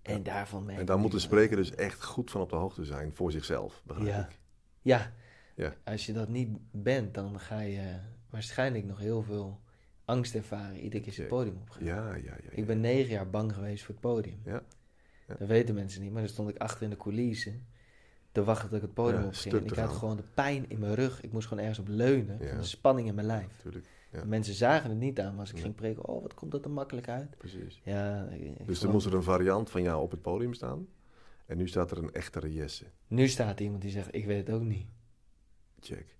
En 0.01 0.23
daarvan 0.23 0.65
merk 0.65 0.79
En 0.79 0.86
daar 0.86 0.97
moet 0.99 1.11
de 1.11 1.19
spreker 1.19 1.55
dus 1.55 1.75
echt 1.75 2.03
goed 2.03 2.31
van 2.31 2.41
op 2.41 2.49
de 2.49 2.55
hoogte 2.55 2.86
zijn 2.86 3.13
voor 3.13 3.31
zichzelf, 3.31 3.81
begrijp 3.86 4.07
Ja. 4.07 4.25
ik. 4.29 4.39
Ja. 4.81 5.13
Ja. 5.56 5.74
Als 5.84 6.06
je 6.06 6.14
dat 6.14 6.30
niet 6.30 6.49
bent, 6.72 7.14
dan 7.14 7.39
ga 7.39 7.60
je 7.60 7.95
waarschijnlijk 8.30 8.86
nog 8.86 8.99
heel 8.99 9.22
veel 9.24 9.60
angst 10.06 10.36
ervaren 10.36 10.80
iedere 10.80 11.03
keer 11.03 11.14
je 11.16 11.20
het 11.20 11.30
podium 11.30 11.56
op. 11.62 11.78
Ja, 11.80 11.95
ja, 12.10 12.16
ja. 12.16 12.36
ja. 12.43 12.49
Ik 12.51 12.66
ben 12.66 12.80
negen 12.80 13.12
jaar 13.12 13.30
bang 13.30 13.53
geweest 13.53 13.84
voor 13.84 13.93
het 13.93 14.03
podium. 14.03 14.39
Ja. 14.45 14.64
Ja. 15.28 15.36
Dat 15.38 15.47
weten 15.47 15.76
mensen 15.76 16.01
niet, 16.01 16.12
maar 16.12 16.22
dan 16.22 16.30
stond 16.30 16.49
ik 16.49 16.58
achter 16.58 16.84
in 16.84 16.89
de 16.89 16.97
coulissen 16.97 17.66
te 18.32 18.43
wachten 18.43 18.68
tot 18.70 18.78
ik 18.78 18.84
het 18.84 18.93
podium 18.93 19.22
Ja, 19.22 19.28
op 19.28 19.34
ging. 19.34 19.56
En 19.56 19.66
ik 19.66 19.72
had 19.76 19.91
gewoon 19.91 20.18
de 20.18 20.24
pijn 20.34 20.66
in 20.70 20.80
mijn 20.80 20.93
rug. 20.95 21.22
Ik 21.22 21.32
moest 21.32 21.47
gewoon 21.47 21.64
ergens 21.64 21.80
op 21.80 21.88
leunen 21.88 22.38
Ja. 22.41 22.47
van 22.49 22.58
de 22.58 22.64
spanning 22.64 23.08
in 23.08 23.16
mijn 23.16 23.28
lijf. 23.28 23.47
Natuurlijk, 23.58 23.86
ja. 24.12 24.20
En 24.22 24.28
Mensen 24.28 24.53
zagen 24.53 24.89
het 24.89 24.99
niet 24.99 25.20
aan, 25.20 25.32
maar 25.32 25.39
als 25.39 25.51
ik 25.51 25.60
ging 25.60 25.76
preken, 25.76 26.08
oh 26.08 26.22
wat 26.22 26.34
komt 26.34 26.51
dat 26.51 26.66
er 26.66 26.72
makkelijk 26.72 27.10
uit. 27.10 27.38
precies. 27.38 27.82
Ja, 27.84 28.28
ik- 28.30 28.68
Dus 28.68 28.84
er 28.84 28.89
moest 28.89 29.06
er 29.06 29.14
een 29.14 29.24
variant 29.24 29.70
van 29.70 29.82
jou 29.82 30.01
op 30.01 30.12
het 30.12 30.22
podium 30.22 30.53
staan. 30.53 30.88
En 31.45 31.58
nu 31.58 31.68
staat 31.68 31.91
er 31.91 31.97
een 31.97 32.14
echtere 32.14 32.53
Jesse. 32.53 32.86
Nu 33.08 33.28
staat 33.28 33.60
iemand 33.60 33.82
die 33.82 33.91
zegt, 33.91 34.16
ik 34.16 34.26
weet 34.26 34.47
het 34.47 34.56
ook 34.56 34.64
niet. 34.64 34.86
Check. 35.86 36.17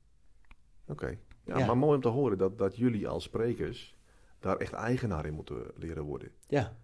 Oké. 0.88 1.18
Ja, 1.44 1.58
Ja. 1.58 1.66
maar 1.66 1.78
mooi 1.78 1.96
om 1.96 2.02
te 2.02 2.08
horen 2.08 2.38
dat, 2.38 2.58
dat 2.58 2.76
jullie 2.78 3.08
als 3.08 3.24
sprekers 3.24 3.98
daar 4.40 4.58
echt 4.58 4.74
eigenaar 4.74 5.26
in 5.26 5.34
moeten 5.34 5.72
leren 5.76 6.04
worden. 6.04 6.32
Ja, 6.48 6.78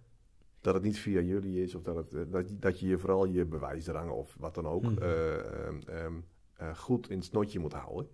Dat 0.61 0.73
het 0.73 0.83
niet 0.83 0.99
via 0.99 1.21
jullie 1.21 1.63
is, 1.63 1.75
of 1.75 1.83
dat, 1.83 1.95
het, 1.95 2.13
eh, 2.13 2.21
dat, 2.27 2.45
dat 2.61 2.79
je 2.79 2.87
je 2.87 2.97
vooral 2.97 3.25
je 3.25 3.45
bewijsdrang 3.45 4.11
of 4.11 4.35
wat 4.39 4.55
dan 4.55 4.67
ook 4.67 4.81
Mhm. 4.83 5.01
eh, 5.01 5.65
ehm, 5.67 5.79
ehm, 5.87 6.13
eh, 6.55 6.75
goed 6.77 7.09
in 7.09 7.15
het 7.17 7.25
snotje 7.25 7.59
moet 7.59 7.73
houden. 7.73 8.09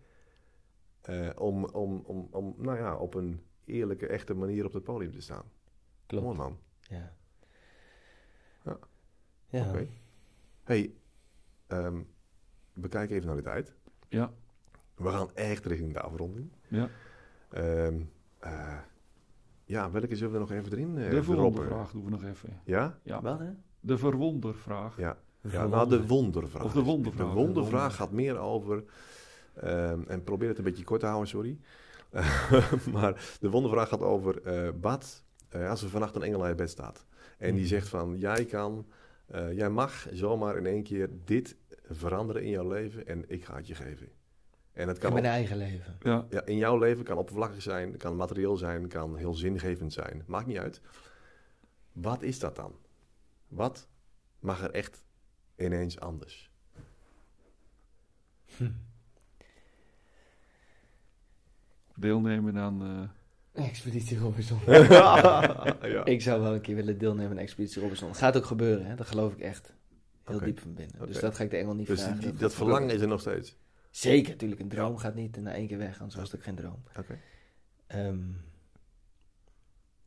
Eh, 1.01 1.30
om, 1.36 1.65
om, 1.65 2.01
om, 2.05 2.28
om 2.32 2.53
nou 2.57 2.78
ja, 2.78 2.95
op 2.97 3.13
een 3.13 3.41
eerlijke, 3.65 4.07
echte 4.07 4.34
manier 4.34 4.65
op 4.65 4.74
het 4.74 4.84
podium 4.84 5.11
te 5.11 5.22
staan. 5.22 5.43
klopt. 6.05 6.24
Mooi 6.26 6.38
man. 6.38 6.57
Ja. 6.82 7.15
Ja. 8.63 8.78
Ja. 9.49 9.70
Oké. 9.70 9.88
hey, 10.63 10.93
ehm, 11.68 12.01
we 12.74 12.88
kijken 12.88 13.15
even 13.15 13.28
naar 13.28 13.36
de 13.36 13.41
tijd. 13.41 13.76
Ja, 14.09 14.34
We 14.98 15.10
gaan 15.10 15.30
echt 15.34 15.66
richting 15.66 15.93
de 15.93 16.00
afronding. 16.02 16.50
ja. 16.68 16.89
Ehm, 17.50 17.95
eh, 18.39 18.78
ja, 19.66 19.91
welke 19.91 20.16
zullen 20.16 20.34
we 20.34 20.39
nog 20.39 20.52
even 20.52 20.72
erin 20.72 20.98
eh 20.98 21.10
De 21.10 21.24
verwondervraag 21.24 21.91
doen 21.91 22.04
we 22.04 22.10
nog 22.10 22.24
even. 22.24 22.62
Ja? 22.64 23.00
Ja, 23.04 23.22
Wat 23.22 23.39
hè? 23.39 23.50
de 23.80 23.98
verwondervraag. 23.98 24.98
Ja. 24.98 25.18
Ja, 25.41 25.68
nou, 25.68 25.89
de 25.89 26.08
wondervraag. 26.08 26.64
Of 26.64 26.74
de 26.74 26.82
wondervraag. 26.84 27.28
De 27.28 27.34
wondervraag 27.34 27.80
Wonder. 27.82 27.98
gaat 27.98 28.12
meer 28.12 28.38
over. 28.38 28.84
ehm, 29.54 30.02
en 30.08 30.24
probeer 30.24 30.48
het 30.50 30.58
een 30.58 30.64
beetje 30.64 30.84
kort 30.84 31.00
te 31.00 31.06
houden, 31.06 31.28
sorry. 31.30 31.58
maar 32.93 33.38
de 33.39 33.50
wondervraag 33.50 33.89
gaat 33.89 34.02
over 34.02 34.41
eh, 34.41 34.70
wat 34.82 35.24
eh, 35.50 35.70
als 35.70 35.84
er 35.84 35.89
vannacht 35.89 36.16
een 36.16 36.22
engel 36.24 36.43
aan 36.43 36.50
je 36.50 36.56
bed 36.56 36.70
staat. 36.70 37.06
En 37.38 37.52
die 37.52 37.60
Mhm. 37.60 37.70
zegt 37.70 37.88
van 37.89 38.18
jij 38.18 38.45
kan, 38.45 38.86
eh, 39.28 39.54
jij 39.54 39.70
mag 39.70 40.08
zomaar 40.12 40.58
in 40.58 40.66
één 40.66 40.84
keer 40.84 41.10
dit 41.26 41.56
veranderen 41.89 42.43
in 42.43 42.50
jouw 42.50 42.68
leven 42.68 43.08
en 43.08 43.24
ik 43.28 43.45
ga 43.45 43.56
het 43.56 43.68
je 43.68 43.76
geven. 43.76 44.08
En 44.78 44.88
het 44.88 44.98
In 44.98 45.02
kan 45.04 45.14
mijn 45.14 45.26
op- 45.26 45.32
eigen 45.32 45.58
leven. 45.58 45.98
Ja, 46.00 46.26
ja, 46.30 46.46
in 46.46 46.58
jouw 46.58 46.78
leven 46.78 47.04
kan 47.04 47.18
oppervlakkig 47.18 47.62
zijn, 47.62 47.98
kan 47.98 48.16
materieel 48.16 48.58
zijn, 48.58 48.88
kan 48.88 49.16
heel 49.16 49.34
zingevend 49.34 49.94
zijn. 49.94 50.24
Maakt 50.26 50.46
niet 50.48 50.58
uit. 50.58 50.82
Wat 51.92 52.22
is 52.22 52.40
dat 52.40 52.56
dan? 52.56 52.76
Wat 53.48 53.88
mag 54.40 54.62
er 54.64 54.72
echt 54.72 55.04
ineens 55.56 56.00
anders? 56.00 56.52
deelnemen 61.96 62.58
aan... 62.58 62.82
eh, 63.54 63.66
Expeditie 63.68 64.18
Robinson. 64.18 64.60
ja. 64.90 66.06
Ik 66.06 66.22
zou 66.22 66.42
wel 66.42 66.54
een 66.54 66.62
keer 66.62 66.76
willen 66.76 66.98
deelnemen 66.98 67.32
aan 67.32 67.38
Expeditie 67.38 67.82
Robinson. 67.82 68.16
Gaat 68.16 68.38
ook 68.38 68.46
gebeuren, 68.46 68.86
hè? 68.86 68.96
dat 68.96 69.08
geloof 69.08 69.34
ik 69.34 69.40
echt. 69.40 69.74
Heel 70.24 70.40
diep 70.40 70.60
van 70.60 70.74
binnen. 70.74 71.08
Dus 71.08 71.20
dat 71.20 71.36
ga 71.36 71.44
ik 71.44 71.50
de 71.50 71.58
engel 71.58 71.76
niet 71.76 71.88
Dus 71.88 72.02
vragen. 72.02 72.20
die- 72.22 72.34
dat 72.34 72.54
verlangen 72.54 72.90
is 72.90 73.02
er 73.02 73.08
nog 73.08 73.20
steeds. 73.20 73.58
Zeker, 73.98 74.32
natuurlijk. 74.32 74.62
Een 74.62 74.70
droom 74.70 74.98
gaat 74.98 75.16
niet 75.16 75.38
na 75.38 75.54
één 75.54 75.68
keer 75.68 75.78
weg, 75.78 76.00
anders 76.00 76.16
was 76.16 76.32
het 76.32 76.39
ook 76.39 76.45
geen 76.45 76.56
droom. 76.56 76.84
Oké. 76.98 77.20
Ehm, 77.88 78.32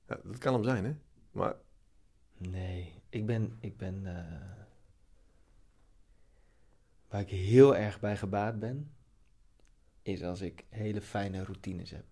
Ja, 0.09 0.21
dat 0.25 0.39
kan 0.39 0.55
hem 0.55 0.65
zijn, 0.65 0.85
hè? 0.85 0.95
Maar 1.31 1.55
nee, 2.39 3.03
ik 3.09 3.27
ben... 3.27 3.57
Ik 3.61 3.77
ben 3.77 4.07
eh, 4.07 4.65
waar 7.09 7.21
ik 7.21 7.29
heel 7.29 7.77
erg 7.77 8.01
bij 8.01 8.17
gebaat 8.17 8.59
ben, 8.59 8.95
is 10.03 10.23
als 10.23 10.41
ik 10.41 10.65
hele 10.69 11.01
fijne 11.01 11.45
routines 11.45 11.91
heb. 11.91 12.05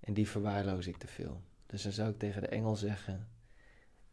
En 0.00 0.14
die 0.14 0.28
verwaarloos 0.28 0.86
ik 0.86 0.96
te 0.96 1.06
veel. 1.06 1.42
Dus 1.66 1.82
dan 1.82 1.92
zou 1.92 2.10
ik 2.10 2.18
tegen 2.18 2.42
de 2.42 2.48
engel 2.48 2.76
zeggen... 2.76 3.28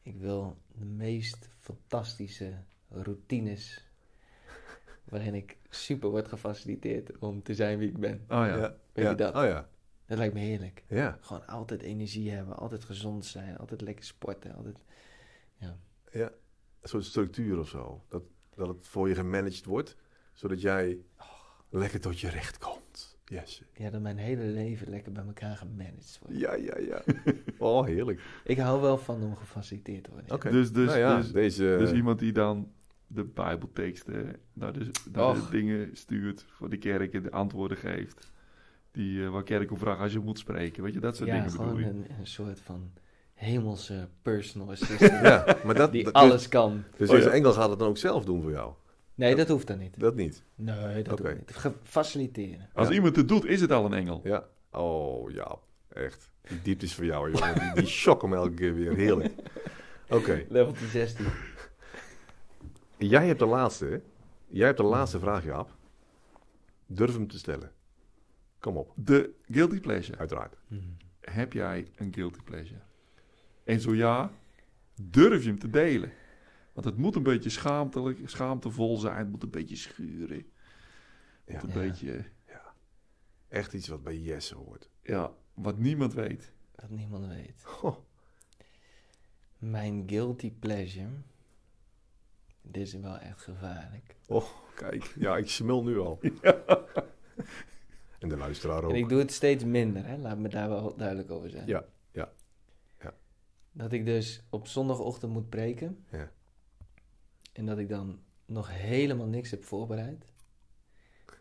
Ik 0.02 0.18
wil 0.18 0.62
de 0.68 0.86
meest 0.86 1.50
fantastische 1.60 2.64
routines... 2.90 3.85
waarin 5.06 5.34
ik 5.34 5.58
super 5.70 6.10
word 6.10 6.28
gefaciliteerd 6.28 7.18
om 7.18 7.44
te 7.44 7.54
zijn 7.54 7.78
wie 7.78 7.90
ik 7.90 7.98
ben. 7.98 8.22
oh 8.22 8.46
ja. 8.46 8.76
Weet 8.94 9.08
je 9.08 9.16
dat? 9.16 9.36
Oh 9.36 9.44
ja. 9.44 9.68
Dat 10.06 10.18
lijkt 10.18 10.34
me 10.34 10.40
heerlijk. 10.40 10.84
Ja. 10.88 11.18
Gewoon 11.22 11.48
altijd 11.48 11.82
energie 11.82 12.32
hebben, 12.32 12.56
altijd 12.56 12.84
gezond 12.84 13.26
zijn, 13.26 13.58
altijd 13.58 13.82
lekker 13.82 14.06
sporten. 14.06 14.56
Altijd... 14.56 14.78
ja. 16.12 16.32
Een 16.82 16.92
soort 16.92 17.06
structuur 17.06 17.60
of 17.60 17.70
zo. 17.70 18.04
Dat, 18.10 18.24
dat 18.56 18.68
het 18.68 18.88
voor 18.88 19.08
je 19.10 19.16
gemanaged 19.16 19.66
wordt, 19.66 19.96
zodat 20.34 20.62
jij 20.62 20.98
lekker 21.70 22.00
tot 22.00 22.20
je 22.20 22.30
recht 22.30 22.58
komt. 22.58 23.18
Yes. 23.26 23.62
Ja, 23.74 23.90
dat 23.90 24.02
mijn 24.02 24.18
hele 24.18 24.44
leven 24.44 24.90
lekker 24.90 25.12
bij 25.12 25.24
elkaar 25.24 25.58
gemanaged 25.58 26.20
wordt. 26.22 26.40
Ja, 26.40 26.54
ja, 26.54 26.78
ja. 26.78 27.04
Oh, 27.58 27.86
heerlijk. 27.86 28.22
Ik 28.44 28.58
hou 28.58 28.82
wel 28.82 28.98
van 28.98 29.24
om 29.24 29.36
gefaciliteerd 29.36 30.04
te 30.04 30.10
worden. 30.12 30.32
Oké. 30.32 30.52
Dus, 30.52 30.72
dus, 30.72 30.88
nou 30.88 31.00
ja, 31.00 31.18
dus, 31.18 31.32
deze... 31.32 31.76
dus 31.80 31.92
iemand 31.92 32.20
die 32.20 32.32
dan 32.32 32.72
de 33.08 33.24
bijbelteksten 33.24 34.36
naar 34.54 34.74
de, 34.74 34.92
naar 35.14 35.34
de 35.34 35.42
dingen 35.52 35.90
stuurt 35.94 36.46
voor 36.50 36.70
die 36.70 36.80
kerk 36.80 37.14
en 37.14 37.24
de 37.24 37.32
antwoorden 37.32 37.78
geeft. 37.78 38.32
Die 38.92 39.18
uh, 39.18 39.30
waar 39.30 39.44
kerk 39.44 39.72
om 39.72 39.78
vraagt 39.78 40.00
als 40.00 40.12
je 40.14 40.20
moet 40.20 40.40
spreken. 40.40 40.84
Weet 40.84 40.94
je, 40.94 41.00
dat 41.00 41.16
soort 41.16 41.30
ja, 41.30 41.36
dingen 41.36 41.52
bedoel 41.58 41.80
een, 41.80 42.06
een 42.20 42.28
soort 42.28 42.60
van 42.60 42.92
hemelse 43.34 44.10
personal 44.22 44.70
assistant 44.76 45.12
ja, 45.12 45.58
maar 45.66 45.76
dat... 45.76 45.92
die 45.92 46.04
dat- 46.04 46.14
alles 46.14 46.48
kan. 46.48 46.84
Dus 46.98 47.10
Oh, 47.10 47.16
deze 47.16 47.28
ja. 47.28 47.34
engel 47.34 47.54
gaat 47.54 47.70
het 47.70 47.80
dan 47.80 47.88
ook 47.88 47.98
zelf 47.98 48.26
doen 48.26 48.42
voor 48.42 48.52
jou? 48.52 48.74
Nee, 49.16 49.36
dat 49.36 49.48
hoeft 49.48 49.68
dan 49.68 49.78
niet. 49.78 50.00
Dat 50.00 50.16
niet? 50.16 50.44
Nee, 50.56 51.04
dat 51.04 51.14
Oké. 51.20 51.24
hoeft 51.30 51.36
niet. 51.38 51.56
Ge- 51.56 51.74
Faciliteren. 51.84 52.70
Als 52.74 52.88
Ja. 52.88 52.94
iemand 52.94 53.16
het 53.16 53.28
doet, 53.28 53.46
is 53.46 53.62
het 53.62 53.72
al 53.72 53.86
een 53.86 53.94
engel. 53.94 54.22
Ja. 54.24 54.46
Oh, 54.72 55.32
ja. 55.32 55.56
Echt. 55.90 56.32
Die 56.48 56.62
diepte 56.62 56.86
is 56.86 56.94
voor 56.96 57.06
jou, 57.06 57.32
jongen. 57.32 57.54
Die, 57.60 57.74
die 57.74 57.86
shock 57.86 58.22
hem 58.22 58.34
elke 58.34 58.54
keer 58.54 58.74
weer. 58.76 58.96
Heerlijk. 58.96 59.34
Oké. 60.10 60.46
Level 60.50 60.74
16. 60.92 61.26
Jij 63.08 63.28
hebt 63.28 63.40
de 63.40 63.46
laatste, 63.46 63.86
hè? 63.86 63.98
Jij 64.48 64.66
hebt 64.66 64.78
de 64.78 64.84
laatste 64.84 65.20
vraag, 65.20 65.44
Jaap. 65.44 65.76
Durf 66.86 67.14
hem 67.14 67.28
te 67.28 67.38
stellen. 67.38 67.72
Kom 68.60 68.78
op, 68.78 68.92
De 68.96 69.34
guilty 69.50 69.80
pleasure. 69.80 70.18
uiteraard. 70.18 70.56
Heb 71.20 71.54
jij 71.54 71.92
een 71.96 72.14
guilty 72.14 72.40
pleasure? 72.44 72.82
En 73.64 73.80
zo 73.82 73.96
ja, 73.96 74.32
durf 75.02 75.42
je 75.44 75.50
hem 75.50 75.60
te 75.60 75.70
delen? 75.70 76.12
Want 76.74 76.86
het 76.86 76.98
moet 76.98 77.16
een 77.16 77.24
beetje 77.24 77.50
schaamtelijk, 77.50 78.20
schaamtevol 78.30 78.98
zijn. 78.98 79.18
Het 79.18 79.30
moet 79.30 79.44
een 79.44 79.50
beetje 79.50 79.76
schuren. 79.76 80.38
Het 81.46 81.56
Ja. 81.56 81.62
moet 81.66 81.76
een 81.76 81.82
Ja. 81.84 81.88
beetje, 81.90 82.26
Echt 83.48 83.74
iets 83.74 83.88
wat 83.88 84.04
bij 84.04 84.18
Jesse 84.18 84.56
hoort. 84.56 84.90
ja, 85.02 85.32
wat 85.54 85.78
niemand 85.78 86.14
weet. 86.14 86.52
Dat 86.76 86.90
niemand 86.90 87.28
weet. 87.28 87.62
Goh. 87.64 87.96
Mijn 89.58 90.04
guilty 90.10 90.52
pleasure. 90.52 91.10
Dit 92.72 92.88
is 92.88 92.94
wel 92.94 93.18
echt 93.18 93.42
gevaarlijk. 93.42 94.16
Kijk, 94.76 95.14
ja, 95.20 95.38
ik 95.38 95.50
smul 95.50 95.84
nu 95.84 96.00
al. 96.00 96.20
En 98.20 98.30
de 98.30 98.38
luisteraar 98.38 98.84
ook. 98.84 98.90
En 98.90 98.96
ik 98.96 99.10
doe 99.10 99.20
het 99.20 99.32
steeds 99.32 99.64
minder, 99.64 100.06
hè? 100.06 100.18
laat 100.18 100.38
me 100.38 100.50
daar 100.50 100.70
wel 100.70 100.96
duidelijk 100.96 101.32
over 101.32 101.50
zijn. 101.50 101.68
Ja, 101.68 101.86
ja, 102.12 102.32
ja. 103.00 103.14
Dat 103.72 103.92
ik 103.92 104.06
dus 104.06 104.44
op 104.50 104.68
zondagochtend 104.68 105.32
moet 105.32 105.50
preken. 105.50 106.06
Ja. 106.12 106.32
En 107.54 107.66
dat 107.66 107.78
ik 107.78 107.90
dan 107.90 108.20
nog 108.46 108.70
helemaal 108.72 109.28
niks 109.28 109.52
heb 109.52 109.64
voorbereid. 109.64 110.26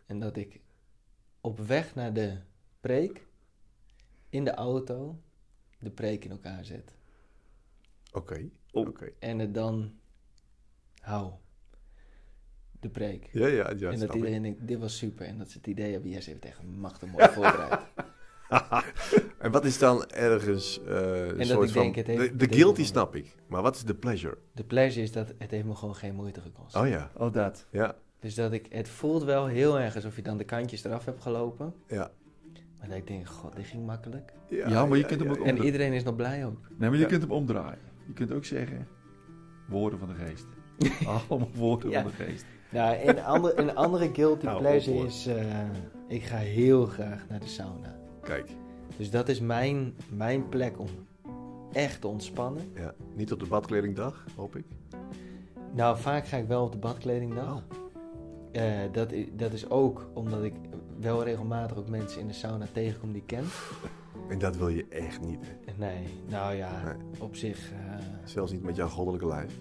En 0.05 0.19
dat 0.19 0.37
ik 0.37 0.61
op 1.41 1.59
weg 1.59 1.95
naar 1.95 2.13
de 2.13 2.37
preek 2.79 3.27
in 4.29 4.43
de 4.43 4.53
auto 4.53 5.19
de 5.79 5.91
preek 5.91 6.25
in 6.25 6.31
elkaar 6.31 6.65
zet. 6.65 6.95
Oké. 8.11 8.49
Oh. 8.71 8.87
Oké. 8.87 9.11
En 9.19 9.39
het 9.39 9.53
dan 9.53 9.99
hou. 11.05 11.31
De 12.79 12.89
preek. 12.89 13.29
Ja, 13.31 13.47
ja, 13.47 13.73
ja. 13.77 13.91
en 13.91 13.99
dat 13.99 14.13
iedereen 14.13 14.41
denkt, 14.41 14.67
dit 14.67 14.79
was 14.79 14.97
super. 14.97 15.25
En 15.25 15.37
dat 15.37 15.49
ze 15.49 15.57
het 15.57 15.67
idee 15.67 15.91
hebben, 15.91 16.09
yes, 16.09 16.25
heeft 16.25 16.45
echt 16.45 16.63
machtig 16.63 17.11
mooi 17.11 17.27
voorbereid. 17.27 17.79
En 19.37 19.51
wat 19.51 19.65
is 19.65 19.77
dan 19.77 20.05
ergens 20.05 20.83
eh 20.83 21.27
een 21.27 21.37
dat 21.37 21.47
soort 21.47 21.67
ik 21.67 21.73
van... 21.73 21.81
denk, 21.83 21.95
het 21.95 22.07
heeft 22.07 22.39
de, 22.39 22.47
de 22.47 22.55
guilty 22.55 22.83
snap 22.83 23.15
ik. 23.15 23.35
Maar 23.47 23.61
wat 23.61 23.75
is 23.75 23.83
de 23.83 23.95
pleasure? 23.95 24.37
De 24.51 24.63
pleasure 24.63 25.01
is 25.03 25.11
dat 25.11 25.33
het 25.37 25.51
heeft 25.51 25.65
me 25.65 25.75
gewoon 25.75 25.95
geen 25.95 26.15
moeite 26.15 26.41
gekost. 26.41 26.75
Oh 26.75 26.87
ja. 26.87 27.11
Oh, 27.13 27.33
dat. 27.33 27.67
Ja. 27.71 27.95
Dus 28.19 28.35
dat 28.35 28.51
ik, 28.51 28.65
het 28.69 28.89
voelt 28.89 29.23
wel 29.23 29.45
heel 29.47 29.79
erg 29.79 29.95
alsof 29.95 30.15
je 30.15 30.21
dan 30.21 30.37
de 30.37 30.43
kantjes 30.43 30.83
eraf 30.83 31.05
hebt 31.05 31.21
gelopen. 31.21 31.73
Ja. 31.87 32.11
Maar 32.79 32.87
dat 32.87 32.97
ik 32.97 33.07
denk, 33.07 33.27
god, 33.27 33.55
dit 33.55 33.65
ging 33.65 33.85
makkelijk. 33.85 34.33
Ja, 34.49 34.85
maar 34.85 34.97
je 34.97 35.05
kunt 35.05 35.19
hem 35.19 35.29
ook 35.29 35.37
ja. 35.37 35.43
En 35.43 35.63
iedereen 35.63 35.93
is 35.93 36.03
nog 36.03 36.15
blij 36.15 36.45
ook. 36.45 36.59
Nee, 36.69 36.89
maar 36.89 36.97
je 36.97 37.03
Ja. 37.03 37.09
kunt 37.09 37.21
hem 37.21 37.31
omdraaien. 37.31 37.79
Je 38.07 38.13
kunt 38.13 38.31
ook 38.33 38.45
zeggen, 38.45 38.87
woorden 39.67 39.99
van 39.99 40.07
de 40.07 40.13
geest. 40.15 40.45
Allemaal 41.29 41.49
woorden 41.55 41.89
Ja. 41.89 42.01
van 42.01 42.11
de 42.17 42.23
geest. 42.23 42.45
Nou, 42.69 42.97
een, 43.07 43.23
ander, 43.23 43.59
een 43.59 43.75
andere 43.75 44.09
guilty 44.13 44.45
Nou, 44.45 44.59
pleasure 44.59 44.97
op, 44.99 45.05
is, 45.05 45.27
eh, 45.27 45.45
ik 46.07 46.23
ga 46.23 46.37
heel 46.37 46.85
graag 46.85 47.25
naar 47.29 47.39
de 47.39 47.47
sauna. 47.47 47.95
Kijk, 48.21 48.49
Dus 48.97 49.09
dat 49.09 49.29
is 49.29 49.39
mijn, 49.39 49.93
mijn 50.09 50.49
plek 50.49 50.79
om 50.79 50.87
echt 51.71 52.01
te 52.01 52.07
ontspannen. 52.07 52.71
ja. 52.75 52.93
niet 53.13 53.31
op 53.31 53.39
de 53.39 53.45
badkledingdag, 53.45 54.25
hoop 54.35 54.55
ik. 54.55 54.65
Nou, 55.73 55.97
vaak 55.97 56.27
ga 56.27 56.37
ik 56.37 56.47
wel 56.47 56.63
op 56.63 56.71
de 56.71 56.77
badkledingdag. 56.77 57.53
Oh. 57.55 57.61
Eh, 58.51 58.63
dat, 58.91 59.13
dat 59.33 59.53
is 59.53 59.69
ook 59.69 60.07
omdat 60.13 60.43
ik 60.43 60.53
wel 60.99 61.23
regelmatig 61.23 61.77
ook 61.77 61.89
mensen 61.89 62.21
in 62.21 62.27
de 62.27 62.33
sauna 62.33 62.65
tegenkom 62.71 63.11
die 63.11 63.21
ik 63.21 63.27
ken. 63.27 63.43
En 64.29 64.39
dat 64.39 64.57
wil 64.57 64.67
je 64.67 64.85
echt 64.89 65.21
niet, 65.21 65.39
hè? 65.45 65.71
Nee, 65.77 66.07
nou 66.29 66.55
ja, 66.55 66.83
Nee. 66.83 67.21
op 67.21 67.35
zich 67.35 67.71
eh 67.71 67.77
Zelfs 68.23 68.51
niet 68.51 68.63
met 68.63 68.75
jouw 68.75 68.87
goddelijke 68.87 69.27
lijf. 69.27 69.59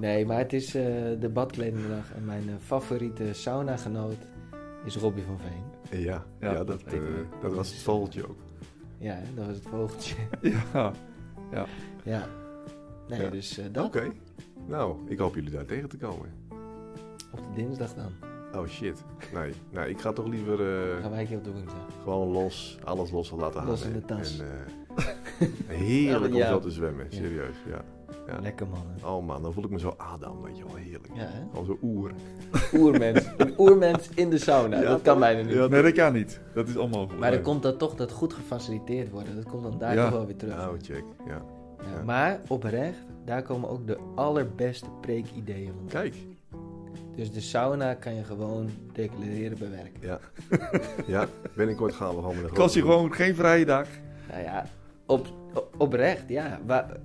nee, 0.00 0.26
maar 0.26 0.38
het 0.38 0.52
is 0.52 0.74
eh, 0.74 0.82
de 1.20 1.30
badkledingdag 1.32 2.14
en 2.14 2.24
mijn 2.24 2.48
eh, 2.48 2.54
favoriete 2.60 3.32
saunagenoot 3.32 4.16
is 4.84 4.96
Robbie 4.96 5.24
van 5.24 5.38
Veen. 5.38 6.00
Ja, 6.00 6.24
ja, 6.40 6.50
Ja, 6.52 6.64
dat, 6.64 6.66
dat 6.66 6.82
eh, 6.92 7.00
dat 7.40 7.54
was 7.54 7.68
het 7.72 7.82
vogeltje 7.82 8.28
ook. 8.28 8.36
Ja, 8.98 9.14
hè, 9.14 9.34
dat 9.34 9.46
was 9.46 9.54
het 9.56 9.66
vogeltje. 9.68 10.14
Ja. 11.52 11.66
ja. 12.04 12.26
Nee, 13.08 13.20
Ja. 13.20 13.30
dus 13.30 13.58
eh, 13.58 13.64
dat 13.72 13.84
Oké. 13.84 14.10
Nou, 14.66 14.96
ik 15.10 15.18
hoop 15.18 15.34
jullie 15.34 15.50
daar 15.50 15.64
tegen 15.64 15.88
te 15.88 15.96
komen. 15.96 16.28
op 17.32 17.38
de 17.38 17.52
dinsdag 17.54 17.94
dan. 17.94 18.10
Oh 18.54 18.66
shit. 18.66 19.04
Nee, 19.34 19.52
nee 19.70 19.88
ik 19.88 20.00
ga 20.00 20.12
toch 20.12 20.26
liever 20.26 20.60
eh, 20.60 21.00
gaan 21.02 21.10
wij 21.10 21.20
een 21.20 21.26
keer 21.26 21.36
op 21.36 21.44
de 21.44 21.52
woensdag. 21.52 21.86
gewoon 22.02 22.28
los, 22.28 22.78
alles 22.84 23.10
los 23.10 23.30
laten 23.30 23.58
halen. 23.60 23.70
Los 23.70 23.84
in 23.84 23.92
de 23.92 24.04
tas. 24.04 24.38
En, 24.38 24.46
eh, 24.46 25.46
heerlijk 25.78 26.32
om 26.32 26.38
Ja. 26.38 26.48
zo 26.48 26.58
te 26.58 26.70
zwemmen, 26.70 27.06
Ja. 27.10 27.16
serieus. 27.16 27.56
Ja. 27.68 27.84
Ja. 28.26 28.40
Lekker 28.40 28.66
man. 28.68 28.82
hè. 29.00 29.06
Oh 29.08 29.26
man, 29.26 29.42
dan 29.42 29.52
voel 29.52 29.64
ik 29.64 29.70
me 29.70 29.78
zo 29.78 29.94
Adam, 29.96 30.42
weet 30.42 30.58
je 30.58 30.64
wel, 30.64 30.74
heerlijk. 30.74 31.08
Ja, 31.14 31.22
hè? 31.22 31.40
Gewoon 31.50 31.64
zo 31.64 31.78
oer. 31.82 32.10
Oermens. 32.80 33.26
Een 33.36 33.54
oermens 33.58 34.08
in 34.14 34.30
de 34.30 34.38
sauna. 34.38 34.80
Ja, 34.80 34.88
dat 34.88 35.02
kan 35.02 35.18
bijna 35.18 35.42
niet. 35.42 35.54
Ja, 35.54 35.66
Nee, 35.66 35.82
dat 35.82 35.92
kan 35.92 36.12
niet. 36.12 36.40
Dat 36.54 36.68
is 36.68 36.76
onmogelijk. 36.76 37.18
Maar 37.20 37.30
dan 37.30 37.42
komt 37.42 37.62
dat 37.62 37.78
toch 37.78 37.94
dat 37.94 38.12
goed 38.12 38.32
gefaciliteerd 38.32 39.10
worden. 39.10 39.34
Dat 39.34 39.44
komt 39.44 39.62
dan 39.62 39.78
daar 39.78 39.94
Ja. 39.94 40.02
toch 40.04 40.12
wel 40.12 40.26
weer 40.26 40.36
terug. 40.36 40.56
Nou, 40.56 40.76
check. 40.82 41.04
Ja. 41.26 41.42
Ja, 41.78 41.98
ja. 41.98 42.04
Maar 42.04 42.40
oprecht, 42.48 42.98
daar 43.24 43.42
komen 43.42 43.68
ook 43.68 43.86
de 43.86 43.98
allerbeste 44.14 44.86
preekideeën 45.00 45.72
van. 45.78 45.86
Kijk. 45.88 46.14
Dus 47.16 47.32
de 47.32 47.40
sauna 47.40 47.94
kan 47.94 48.14
je 48.14 48.24
gewoon 48.24 48.70
declareren 48.92 49.58
bij 49.58 49.70
werk. 49.70 49.92
Ja. 50.00 50.18
ja, 51.06 51.26
binnenkort 51.56 51.94
gaan 51.94 52.08
we 52.08 52.14
gewoon 52.20 52.36
met 52.36 52.44
een 52.44 52.50
Kost 52.54 52.74
je 52.74 52.80
gewoon 52.80 53.12
geen 53.14 53.34
vrije 53.34 53.64
dag. 53.64 53.88
Nou 54.30 54.42
ja, 54.42 54.66
op, 55.06 55.26
op- 55.54 55.74
oprecht, 55.78 56.28
ja. 56.28 56.60
Waar, 56.66 56.96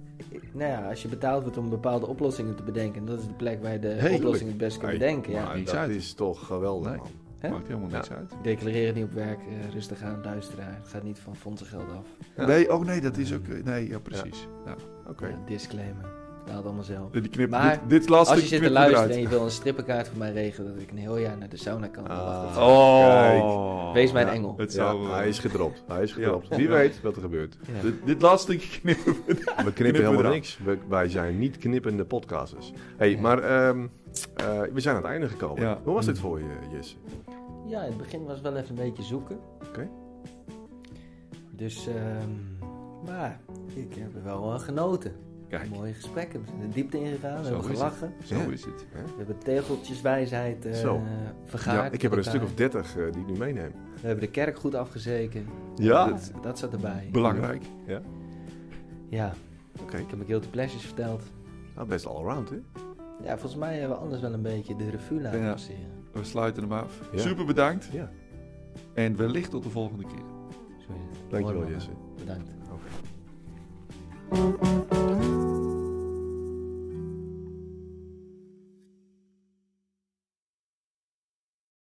nou 0.51 0.71
ja. 0.71 0.89
Als 0.89 1.01
je 1.01 1.07
betaald 1.07 1.41
wordt 1.41 1.57
om 1.57 1.69
bepaalde 1.69 2.05
oplossingen 2.07 2.55
te 2.55 2.63
bedenken, 2.63 3.05
dat 3.05 3.19
is 3.19 3.25
de 3.27 3.33
plek 3.33 3.61
waar 3.61 3.71
je 3.73 3.79
de 3.79 3.87
Heerlijk. 3.87 4.13
oplossing 4.15 4.49
het 4.49 4.57
best 4.57 4.77
kunt 4.77 4.89
Nee, 4.91 4.99
bedenken. 4.99 5.31
Ja. 5.31 5.43
Maar 5.45 5.63
dat 5.63 5.75
uit. 5.75 5.89
is 5.91 6.13
toch 6.13 6.45
geweldig, 6.45 6.89
Nee. 6.89 6.97
man. 6.97 7.07
Hè? 7.39 7.49
Maakt 7.49 7.67
helemaal 7.67 7.89
niks 7.89 8.07
Ja. 8.07 8.15
uit. 8.15 8.31
Declareer 8.43 8.85
het 8.85 8.95
niet 8.95 9.03
op 9.05 9.11
werk, 9.13 9.39
eh, 9.39 9.73
rustig 9.73 10.01
aan, 10.01 10.21
luisteraar. 10.23 10.75
Het 10.81 10.87
gaat 10.87 11.03
niet 11.03 11.19
van 11.19 11.35
fondsen 11.35 11.67
af. 11.79 12.05
Ja. 12.35 12.45
Nee, 12.45 12.73
oh 12.73 12.85
nee, 12.85 13.01
dat 13.01 13.17
is 13.17 13.33
ook... 13.33 13.47
Nee, 13.63 13.87
ja, 13.89 13.99
precies. 13.99 14.47
Ja. 14.65 14.75
Oké. 15.07 15.27
Ja, 15.27 15.35
disclaimer. 15.45 16.05
Betaalt 16.47 16.65
allemaal 16.65 16.83
zelf. 16.83 17.11
Die 17.11 17.29
knip, 17.29 17.49
Maar 17.49 17.79
dit, 17.79 17.89
dit 17.89 18.09
laatste 18.09 18.33
Als 18.33 18.41
je 18.43 18.47
zit 18.47 18.61
te 18.61 18.69
luisteren 18.71 19.09
en 19.09 19.21
je 19.21 19.27
wil 19.27 19.43
een 19.43 19.51
strippenkaart 19.51 20.07
voor 20.07 20.17
mij 20.17 20.31
regelen, 20.31 20.73
dat 20.73 20.81
ik 20.83 20.91
een 20.91 20.97
heel 20.97 21.17
jaar 21.17 21.37
naar 21.37 21.49
de 21.49 21.57
sauna 21.57 21.87
kan. 21.87 22.07
Ah. 22.07 22.55
Oh. 22.57 23.93
Wees 23.93 24.11
mijn 24.11 24.27
Ja. 24.27 24.33
engel. 24.33 24.53
Het 24.57 24.73
zou... 24.73 25.05
eh, 25.05 25.13
hij 25.13 25.27
is 25.27 25.39
gedropt. 25.39 25.83
Hij 25.87 26.03
is 26.03 26.09
Ja. 26.09 26.15
gedropt. 26.15 26.55
Wie 26.55 26.67
weet 26.69 27.01
wat 27.01 27.15
er 27.15 27.21
gebeurt. 27.21 27.57
Ja. 27.75 27.81
dit, 27.81 27.93
dit 28.05 28.21
laatste 28.21 28.55
knippen 28.57 29.15
we 29.25 29.35
We 29.65 29.73
knippen 29.73 30.05
helemaal 30.05 30.31
niks. 30.31 30.59
We- 30.63 30.77
wij 30.89 31.09
zijn 31.09 31.39
niet 31.39 31.57
knippende 31.57 32.05
podcasters. 32.05 32.73
hey, 32.97 33.09
Ja. 33.11 33.21
maar 33.21 33.39
ehm, 33.39 33.87
eh, 34.35 34.61
we 34.73 34.79
zijn 34.79 34.95
aan 34.95 35.01
het 35.01 35.11
einde 35.11 35.27
gekomen. 35.29 35.61
Ja. 35.63 35.79
Hoe 35.83 35.93
was 35.93 36.05
dit 36.05 36.19
voor 36.19 36.39
je, 36.39 36.45
Jesse? 36.75 36.95
Ja, 37.67 37.81
in 37.81 37.87
het 37.87 37.97
begin 37.97 38.23
was 38.25 38.33
het 38.33 38.43
wel 38.43 38.55
even 38.57 38.69
een 38.77 38.83
beetje 38.89 39.03
zoeken. 39.03 39.39
Oké. 39.67 39.87
Dus, 41.51 41.87
ehm, 41.87 42.29
maar 43.05 43.39
ik 43.73 43.93
heb 43.95 44.15
er 44.15 44.23
wel 44.23 44.53
uh, 44.53 44.59
genoten. 44.59 45.11
Kijk, 45.49 45.69
Mooie 45.69 45.93
gesprekken. 45.93 46.39
We 46.41 46.45
zijn 46.47 46.59
de 46.59 46.67
diepte 46.73 46.99
ingegaan, 46.99 47.41
we 47.41 47.47
hebben 47.47 47.63
gelachen. 47.65 48.13
zo 48.23 48.35
Ja. 48.35 48.45
is 48.51 48.65
het. 48.65 48.85
We 48.91 49.13
hebben 49.17 49.37
tegeltjeswijsheid 49.37 50.65
eh 50.65 50.73
Zo. 50.73 51.01
vergaard. 51.45 51.77
Ja, 51.77 51.91
ik 51.91 52.01
heb 52.01 52.11
er 52.11 52.17
een 52.17 52.23
met 52.23 52.33
stuk 52.33 52.43
of 52.43 52.53
dertig 52.53 52.97
eh, 52.97 53.11
die 53.11 53.21
ik 53.21 53.27
nu 53.27 53.37
meeneem. 53.37 53.71
We 54.01 54.07
hebben 54.07 54.25
de 54.25 54.31
kerk 54.31 54.59
goed 54.59 54.75
afgezeken. 54.75 55.45
Ja? 55.75 56.05
Dat, 56.07 56.31
dat 56.41 56.59
zat 56.59 56.73
erbij. 56.73 57.09
Belangrijk. 57.11 57.63
Ja, 59.09 59.33
Oké. 59.81 59.97
ik 59.97 60.05
heb 60.07 60.15
mijn 60.15 60.27
guilty 60.29 60.47
pleasures 60.47 60.85
verteld. 60.85 61.23
Nou, 61.75 61.87
best 61.87 62.05
all 62.05 62.15
around, 62.25 62.49
hè? 62.49 62.55
Ja, 63.23 63.37
volgens 63.37 63.55
mij 63.55 63.77
hebben 63.77 63.97
we 63.97 64.03
anders 64.03 64.21
wel 64.21 64.33
een 64.33 64.41
beetje 64.41 64.75
de 64.75 64.89
revue 64.89 65.21
laten 65.21 65.39
Ja. 65.39 65.51
passeren. 65.51 65.91
We 66.11 66.23
sluiten 66.23 66.63
hem 66.63 66.71
af. 66.71 66.99
Ja. 67.11 67.17
Super 67.19 67.45
bedankt. 67.45 67.89
Ja. 67.91 68.11
En 68.93 69.15
wellicht 69.15 69.49
tot 69.49 69.63
de 69.63 69.69
volgende 69.69 70.03
keer. 70.03 70.23
Zo 70.87 70.93
is 70.93 71.17
het. 71.19 71.29
Dankjewel. 71.31 71.67
Jesse. 71.69 71.89
Bedankt. 72.17 72.49
Oké. 72.71 72.85